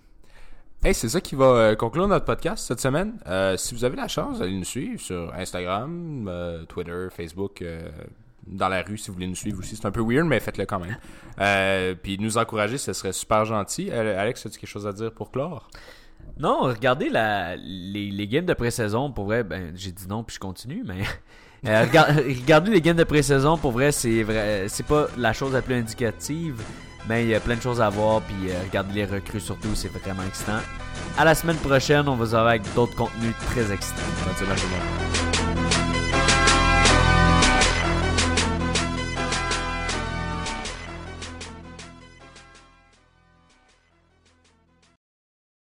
Hey, 0.84 0.94
c'est 0.94 1.08
ça 1.08 1.20
qui 1.20 1.34
va 1.34 1.74
conclure 1.76 2.06
notre 2.08 2.24
podcast 2.24 2.66
cette 2.66 2.80
semaine. 2.80 3.18
Si 3.56 3.74
vous 3.74 3.84
avez 3.84 3.96
la 3.96 4.08
chance 4.08 4.38
d'aller 4.40 4.56
nous 4.56 4.64
suivre 4.64 5.00
sur 5.00 5.32
Instagram, 5.34 6.28
Twitter, 6.68 7.06
Facebook, 7.10 7.64
dans 8.46 8.68
la 8.68 8.82
rue 8.82 8.96
si 8.98 9.08
vous 9.08 9.14
voulez 9.14 9.26
nous 9.28 9.34
suivre 9.36 9.58
aussi. 9.60 9.76
C'est 9.76 9.86
un 9.86 9.90
peu 9.92 10.00
weird, 10.02 10.26
mais 10.26 10.40
faites-le 10.40 10.66
quand 10.66 10.80
même. 10.80 10.96
Euh, 11.40 11.94
puis 11.94 12.18
nous 12.18 12.36
encourager, 12.36 12.78
ce 12.78 12.92
serait 12.92 13.12
super 13.12 13.44
gentil. 13.44 13.92
Alex, 13.92 14.44
as-tu 14.44 14.58
quelque 14.58 14.68
chose 14.68 14.88
à 14.88 14.92
dire 14.92 15.12
pour 15.12 15.30
clore? 15.30 15.68
Non, 16.38 16.62
regardez 16.62 17.10
les, 17.10 18.28
games 18.28 18.46
de 18.46 18.54
pré-saison, 18.54 19.10
pour 19.10 19.24
vrai, 19.26 19.42
ben, 19.42 19.72
j'ai 19.74 19.90
dit 19.90 20.06
non 20.08 20.22
puis 20.22 20.34
je 20.36 20.40
continue, 20.40 20.84
mais 20.86 21.02
euh, 21.66 21.84
regard- 21.84 22.14
regardez 22.14 22.70
les 22.70 22.80
games 22.80 22.96
de 22.96 23.04
pré-saison, 23.04 23.58
pour 23.58 23.72
vrai, 23.72 23.90
c'est 23.90 24.22
vrai, 24.22 24.66
c'est 24.68 24.86
pas 24.86 25.08
la 25.16 25.32
chose 25.32 25.52
la 25.52 25.62
plus 25.62 25.74
indicative, 25.74 26.62
mais 27.08 27.24
il 27.24 27.30
y 27.30 27.34
a 27.34 27.40
plein 27.40 27.56
de 27.56 27.62
choses 27.62 27.80
à 27.80 27.88
voir, 27.88 28.20
puis 28.22 28.50
euh, 28.50 28.54
regardez 28.64 28.94
les 28.94 29.04
recrues 29.04 29.40
surtout, 29.40 29.74
c'est 29.74 29.88
vraiment 29.88 30.22
excitant. 30.28 30.60
À 31.16 31.24
la 31.24 31.34
semaine 31.34 31.56
prochaine, 31.56 32.08
on 32.08 32.14
vous 32.14 32.34
aura 32.34 32.50
avec 32.50 32.62
d'autres 32.74 32.94
contenus 32.94 33.34
très 33.50 33.72
excitants. 33.72 34.02